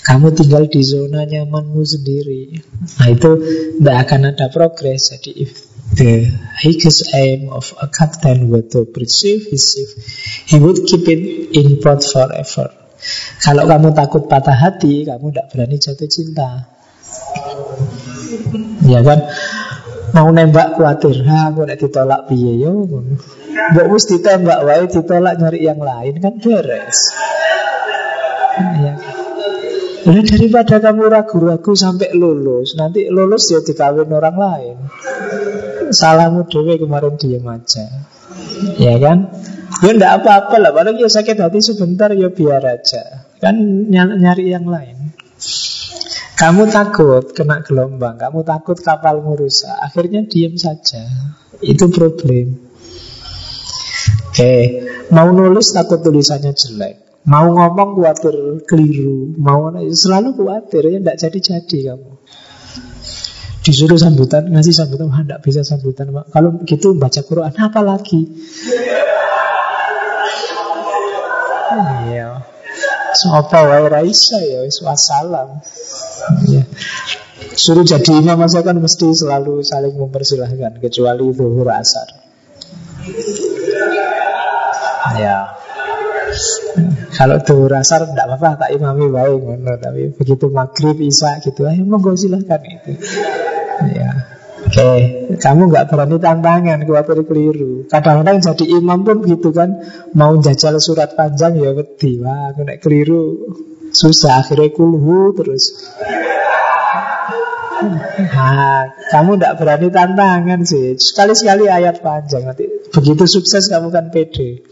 Kamu 0.00 0.32
tinggal 0.32 0.66
di 0.66 0.80
zona 0.80 1.28
nyamanmu 1.28 1.84
sendiri. 1.84 2.56
Nah 2.98 3.08
itu 3.12 3.30
tidak 3.78 3.96
akan 4.08 4.32
ada 4.32 4.48
progres. 4.48 5.12
Jadi 5.12 5.30
if 5.44 5.69
the 5.94 6.30
highest 6.54 7.10
aim 7.14 7.50
of 7.50 7.74
a 7.82 7.88
captain 7.88 8.50
were 8.50 8.62
to 8.62 8.86
preserve 8.86 9.42
his 9.50 9.74
ship, 9.74 9.90
he 10.46 10.58
would 10.58 10.86
keep 10.86 11.08
it 11.08 11.50
in 11.56 11.82
port 11.82 12.04
forever. 12.06 12.70
Kalau 13.40 13.64
kamu 13.64 13.96
takut 13.96 14.28
patah 14.28 14.54
hati, 14.54 15.08
kamu 15.08 15.32
tidak 15.32 15.46
berani 15.50 15.76
jatuh 15.80 16.08
cinta. 16.10 16.68
Ya 18.84 19.00
kan? 19.00 19.24
Mau 20.10 20.28
nembak 20.34 20.74
khawatir, 20.74 21.22
ha, 21.22 21.54
aku 21.54 21.70
nak 21.70 21.78
ditolak 21.78 22.26
piye 22.26 22.60
yo. 22.60 22.82
Mbok 23.70 23.86
wis 23.94 24.10
ditembak 24.10 24.66
wae 24.66 24.84
ditolak 24.90 25.38
nyari 25.38 25.62
yang 25.62 25.78
lain 25.78 26.18
kan 26.18 26.34
beres. 26.42 26.98
Ya. 28.82 29.19
Lalu 30.00 30.22
daripada 30.24 30.80
kamu 30.80 31.12
ragu-ragu 31.12 31.72
sampai 31.76 32.16
lulus, 32.16 32.72
nanti 32.72 33.12
lulus 33.12 33.52
ya 33.52 33.60
dikawin 33.60 34.08
orang 34.08 34.36
lain. 34.36 34.76
Salahmu 35.92 36.48
dewe 36.48 36.80
kemarin 36.80 37.20
diem 37.20 37.44
aja. 37.44 37.84
Ya 38.80 38.96
kan? 38.96 39.28
Ya 39.84 39.90
ndak 39.96 40.24
apa-apa 40.24 40.56
lah 40.60 40.72
padahal 40.72 40.96
ya 40.96 41.08
sakit 41.08 41.36
hati 41.36 41.60
sebentar 41.60 42.12
ya 42.16 42.32
biar 42.32 42.64
aja. 42.64 43.28
Kan 43.40 43.88
nyari 43.92 44.48
yang 44.48 44.64
lain. 44.64 45.12
Kamu 46.36 46.72
takut 46.72 47.36
kena 47.36 47.60
gelombang 47.60 48.16
kamu 48.16 48.40
takut 48.48 48.80
kapalmu 48.80 49.36
rusak 49.36 49.76
akhirnya 49.76 50.24
diem 50.24 50.56
saja. 50.56 51.04
Itu 51.60 51.92
problem. 51.92 52.56
Oke 54.32 54.54
mau 55.12 55.28
nulis 55.28 55.76
takut 55.76 56.00
tulisannya 56.00 56.56
jelek 56.56 57.09
Mau 57.28 57.52
ngomong 57.52 58.00
khawatir 58.00 58.64
keliru 58.64 59.36
Mau 59.36 59.68
selalu 59.92 60.40
khawatir 60.40 60.88
ya 60.88 60.98
Tidak 61.04 61.16
jadi-jadi 61.20 61.78
kamu 61.92 62.10
Disuruh 63.60 64.00
sambutan, 64.00 64.48
ngasih 64.48 64.72
sambutan, 64.72 65.12
wah 65.12 65.20
tidak 65.20 65.44
bisa 65.44 65.60
sambutan. 65.60 66.08
Kalau 66.32 66.64
gitu 66.64 66.96
baca 66.96 67.20
Quran, 67.20 67.52
apa 67.52 67.80
lagi? 67.84 68.24
Iya. 72.08 72.40
Sopo 73.12 73.60
wae 73.60 73.84
Raisa 73.92 74.40
ya 74.40 74.64
wassalam. 74.64 75.60
Ya. 76.48 76.64
Suruh 77.52 77.84
jadi 77.84 78.16
imam 78.16 78.40
masa 78.40 78.64
kan 78.64 78.80
mesti 78.80 79.12
selalu 79.12 79.60
saling 79.60 79.92
mempersilahkan 79.92 80.80
kecuali 80.80 81.28
zuhur 81.28 81.68
asar. 81.68 82.08
Ya. 85.20 85.59
Kalau 87.10 87.36
zuhur 87.42 87.72
asar 87.74 88.06
tidak 88.06 88.26
apa-apa 88.30 88.66
tak 88.66 88.70
imami 88.78 89.10
baik 89.10 89.38
ngono, 89.42 89.72
tapi 89.76 90.14
begitu 90.14 90.48
maghrib 90.48 90.96
isya 90.96 91.42
gitu, 91.42 91.66
ayo 91.66 91.82
monggo 91.84 92.16
silahkan 92.16 92.62
itu. 92.64 92.96
Ya. 93.92 94.40
Oke, 94.60 94.76
okay. 94.76 95.00
kamu 95.40 95.72
nggak 95.72 95.88
berani 95.88 96.20
tantangan, 96.20 96.84
khawatir 96.84 97.24
keliru. 97.24 97.88
Kadang-kadang 97.88 98.44
jadi 98.44 98.64
imam 98.76 99.00
pun 99.08 99.24
gitu 99.24 99.56
kan, 99.56 99.80
mau 100.12 100.36
jajal 100.36 100.76
surat 100.76 101.16
panjang 101.16 101.56
ya 101.56 101.72
wedi, 101.72 102.20
wah 102.20 102.52
aku 102.52 102.68
naik 102.68 102.84
keliru, 102.84 103.50
susah 103.90 104.44
akhirnya 104.44 104.68
kulhu 104.76 105.32
terus. 105.32 105.96
Nah, 108.20 108.92
kamu 109.08 109.40
tidak 109.40 109.56
berani 109.56 109.88
tantangan 109.88 110.60
sih. 110.68 111.00
Sekali-sekali 111.00 111.64
ayat 111.64 112.04
panjang 112.04 112.44
nanti 112.44 112.68
begitu 112.90 113.24
sukses 113.26 113.70
kamu 113.70 113.88
kan 113.94 114.10
pede. 114.10 114.66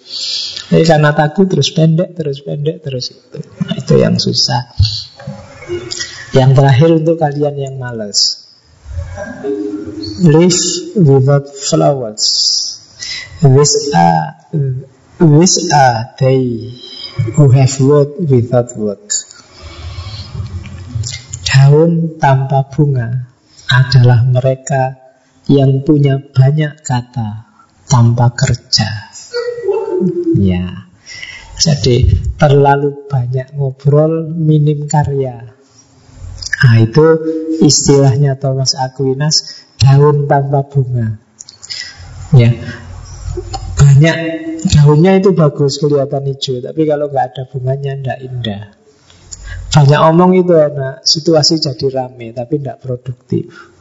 Jadi 0.69 0.85
karena 0.85 1.15
takut 1.17 1.49
terus 1.49 1.73
pendek, 1.73 2.13
terus 2.13 2.45
pendek, 2.45 2.85
terus 2.85 3.15
itu. 3.15 3.39
Nah, 3.41 3.75
itu 3.79 3.95
yang 3.97 4.21
susah. 4.21 4.75
Yang 6.37 6.51
terakhir 6.61 6.91
untuk 6.93 7.17
kalian 7.17 7.57
yang 7.57 7.75
malas. 7.81 8.51
Live 10.21 10.61
without 10.99 11.47
flowers. 11.49 12.27
These 13.41 13.95
are, 13.95 14.37
these 15.17 15.59
are 15.71 16.13
they 16.19 16.75
who 17.39 17.49
have 17.55 17.73
work 17.81 18.19
without 18.19 18.75
work. 18.77 19.09
Daun 21.49 22.21
tanpa 22.21 22.69
bunga 22.69 23.31
adalah 23.73 24.21
mereka 24.27 25.01
yang 25.49 25.81
punya 25.81 26.21
banyak 26.21 26.85
kata 26.85 27.48
tanpa 27.89 28.31
kerja. 28.37 28.89
Ya. 30.39 30.89
Jadi 31.59 32.07
terlalu 32.39 33.11
banyak 33.11 33.59
ngobrol, 33.59 34.31
minim 34.31 34.87
karya. 34.87 35.43
Nah 36.59 36.77
itu 36.79 37.07
istilahnya 37.59 38.39
Thomas 38.39 38.79
Aquinas 38.79 39.67
daun 39.75 40.31
tanpa 40.31 40.63
bunga. 40.71 41.19
Ya, 42.31 42.55
banyak 43.79 44.17
daunnya 44.69 45.19
itu 45.19 45.33
bagus 45.35 45.83
kelihatan 45.83 46.29
hijau, 46.31 46.61
tapi 46.61 46.83
kalau 46.87 47.11
nggak 47.11 47.27
ada 47.35 47.43
bunganya 47.51 47.93
tidak 47.99 48.19
indah. 48.23 48.63
Banyak 49.69 50.01
omong 50.13 50.33
itu 50.37 50.53
enak, 50.53 51.07
situasi 51.07 51.63
jadi 51.63 51.87
rame, 51.89 52.35
tapi 52.35 52.59
tidak 52.59 52.83
produktif. 52.83 53.78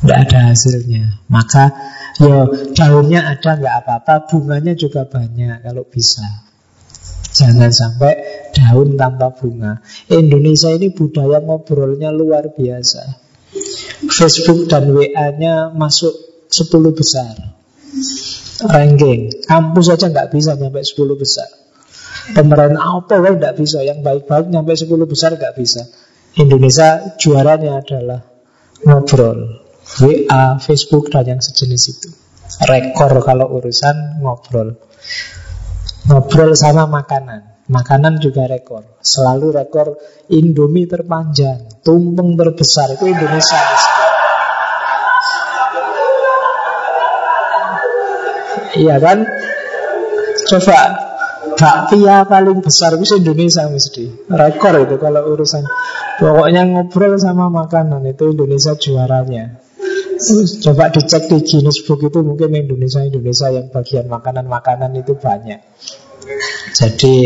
Tidak 0.00 0.16
ada 0.16 0.38
hasilnya. 0.52 1.28
Maka 1.28 1.68
yo 2.16 2.48
daunnya 2.72 3.28
ada 3.36 3.60
nggak 3.60 3.76
apa-apa, 3.84 4.14
bunganya 4.32 4.72
juga 4.72 5.04
banyak 5.04 5.60
kalau 5.60 5.84
bisa. 5.84 6.24
Jangan 7.30 7.70
sampai 7.70 8.12
daun 8.50 8.98
tanpa 8.98 9.30
bunga. 9.30 9.78
Indonesia 10.10 10.72
ini 10.74 10.90
budaya 10.90 11.38
ngobrolnya 11.38 12.10
luar 12.10 12.50
biasa. 12.50 13.30
Facebook 14.10 14.66
dan 14.66 14.90
WA-nya 14.90 15.70
masuk 15.74 16.12
10 16.50 16.90
besar. 16.90 17.34
Ranking. 18.66 19.46
Kampus 19.46 19.84
saja 19.94 20.10
nggak 20.10 20.30
bisa 20.34 20.58
sampai 20.58 20.82
10 20.82 21.22
besar. 21.22 21.48
Pemerintah 22.34 22.82
apa 22.82 23.14
kan 23.14 23.34
nggak 23.38 23.56
bisa. 23.58 23.82
Yang 23.86 24.02
baik-baik 24.02 24.50
sampai 24.50 24.74
10 24.74 25.06
besar 25.06 25.30
nggak 25.38 25.54
bisa. 25.54 25.82
Indonesia 26.38 27.14
juaranya 27.18 27.78
adalah 27.82 28.20
ngobrol. 28.86 29.69
WA, 29.98 30.62
Facebook, 30.62 31.10
dan 31.10 31.26
yang 31.26 31.42
sejenis 31.42 31.82
itu. 31.90 32.08
Rekor 32.62 33.18
kalau 33.26 33.50
urusan 33.58 34.22
ngobrol. 34.22 34.78
Ngobrol 36.06 36.54
sama 36.54 36.86
makanan. 36.86 37.66
Makanan 37.70 38.18
juga 38.22 38.46
rekor. 38.50 38.82
Selalu 39.02 39.54
rekor 39.54 39.98
Indomie 40.30 40.86
terpanjang, 40.86 41.82
tumpeng 41.82 42.34
terbesar 42.34 42.94
itu 42.94 43.06
Indonesia. 43.10 43.58
Iya 48.74 48.96
kan? 49.02 49.18
Coba 50.50 50.78
bakpia 51.60 52.24
paling 52.24 52.64
besar 52.64 52.96
itu 52.96 53.20
Indonesia 53.20 53.68
mesti 53.68 54.08
rekor 54.32 54.80
itu 54.80 54.96
kalau 54.96 55.28
urusan 55.36 55.68
pokoknya 56.16 56.64
ngobrol 56.64 57.20
sama 57.20 57.52
makanan 57.52 58.00
itu 58.08 58.32
Indonesia 58.32 58.72
juaranya 58.80 59.59
coba 60.64 60.92
dicek 60.92 61.28
di 61.28 61.38
Guinness 61.42 61.82
Book 61.84 62.04
itu 62.04 62.20
mungkin 62.20 62.52
Indonesia 62.52 63.00
Indonesia 63.02 63.48
yang 63.50 63.72
bagian 63.72 64.06
makanan-makanan 64.06 64.92
itu 65.00 65.16
banyak 65.16 65.60
jadi 66.76 67.16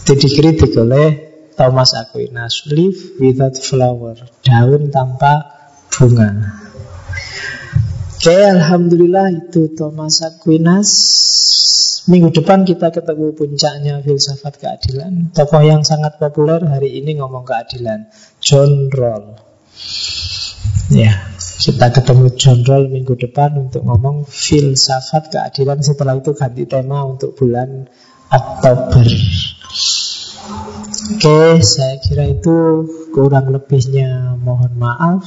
itu 0.00 0.12
dikritik 0.16 0.72
oleh 0.80 1.30
Thomas 1.54 1.92
Aquinas 1.92 2.64
Leaf 2.72 3.20
without 3.20 3.54
flower 3.60 4.16
Daun 4.40 4.88
tanpa 4.88 5.32
bunga 5.92 6.58
Oke, 8.20 8.36
Alhamdulillah 8.36 9.32
itu 9.32 9.72
Thomas 9.72 10.20
Aquinas 10.20 10.88
Minggu 12.10 12.34
depan 12.34 12.66
kita 12.66 12.90
ketemu 12.90 13.36
puncaknya 13.38 14.02
filsafat 14.02 14.58
keadilan. 14.58 15.30
Tokoh 15.30 15.62
yang 15.62 15.86
sangat 15.86 16.18
populer 16.18 16.58
hari 16.66 16.98
ini 16.98 17.22
ngomong 17.22 17.46
keadilan, 17.46 18.10
John 18.42 18.90
Roll. 18.90 19.38
Ya, 20.90 21.29
kita 21.60 21.92
ketemu 21.92 22.32
John 22.40 22.64
Roll 22.64 22.88
minggu 22.88 23.20
depan 23.20 23.68
untuk 23.68 23.84
ngomong 23.84 24.24
filsafat 24.24 25.28
keadilan. 25.28 25.84
Setelah 25.84 26.16
itu 26.16 26.32
ganti 26.32 26.64
tema 26.64 27.04
untuk 27.04 27.36
bulan 27.36 27.84
Oktober. 28.32 29.04
Oke, 31.10 31.60
saya 31.60 32.00
kira 32.00 32.24
itu 32.32 32.88
kurang 33.12 33.52
lebihnya 33.52 34.40
mohon 34.40 34.72
maaf. 34.80 35.20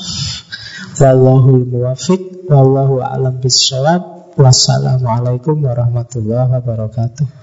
Wallahul 0.98 1.70
muwafiq, 1.70 2.50
wallahu 2.50 3.06
a'lam 3.06 3.38
bishawab. 3.38 4.34
Wassalamualaikum 4.34 5.62
warahmatullahi 5.62 6.50
wabarakatuh. 6.50 7.43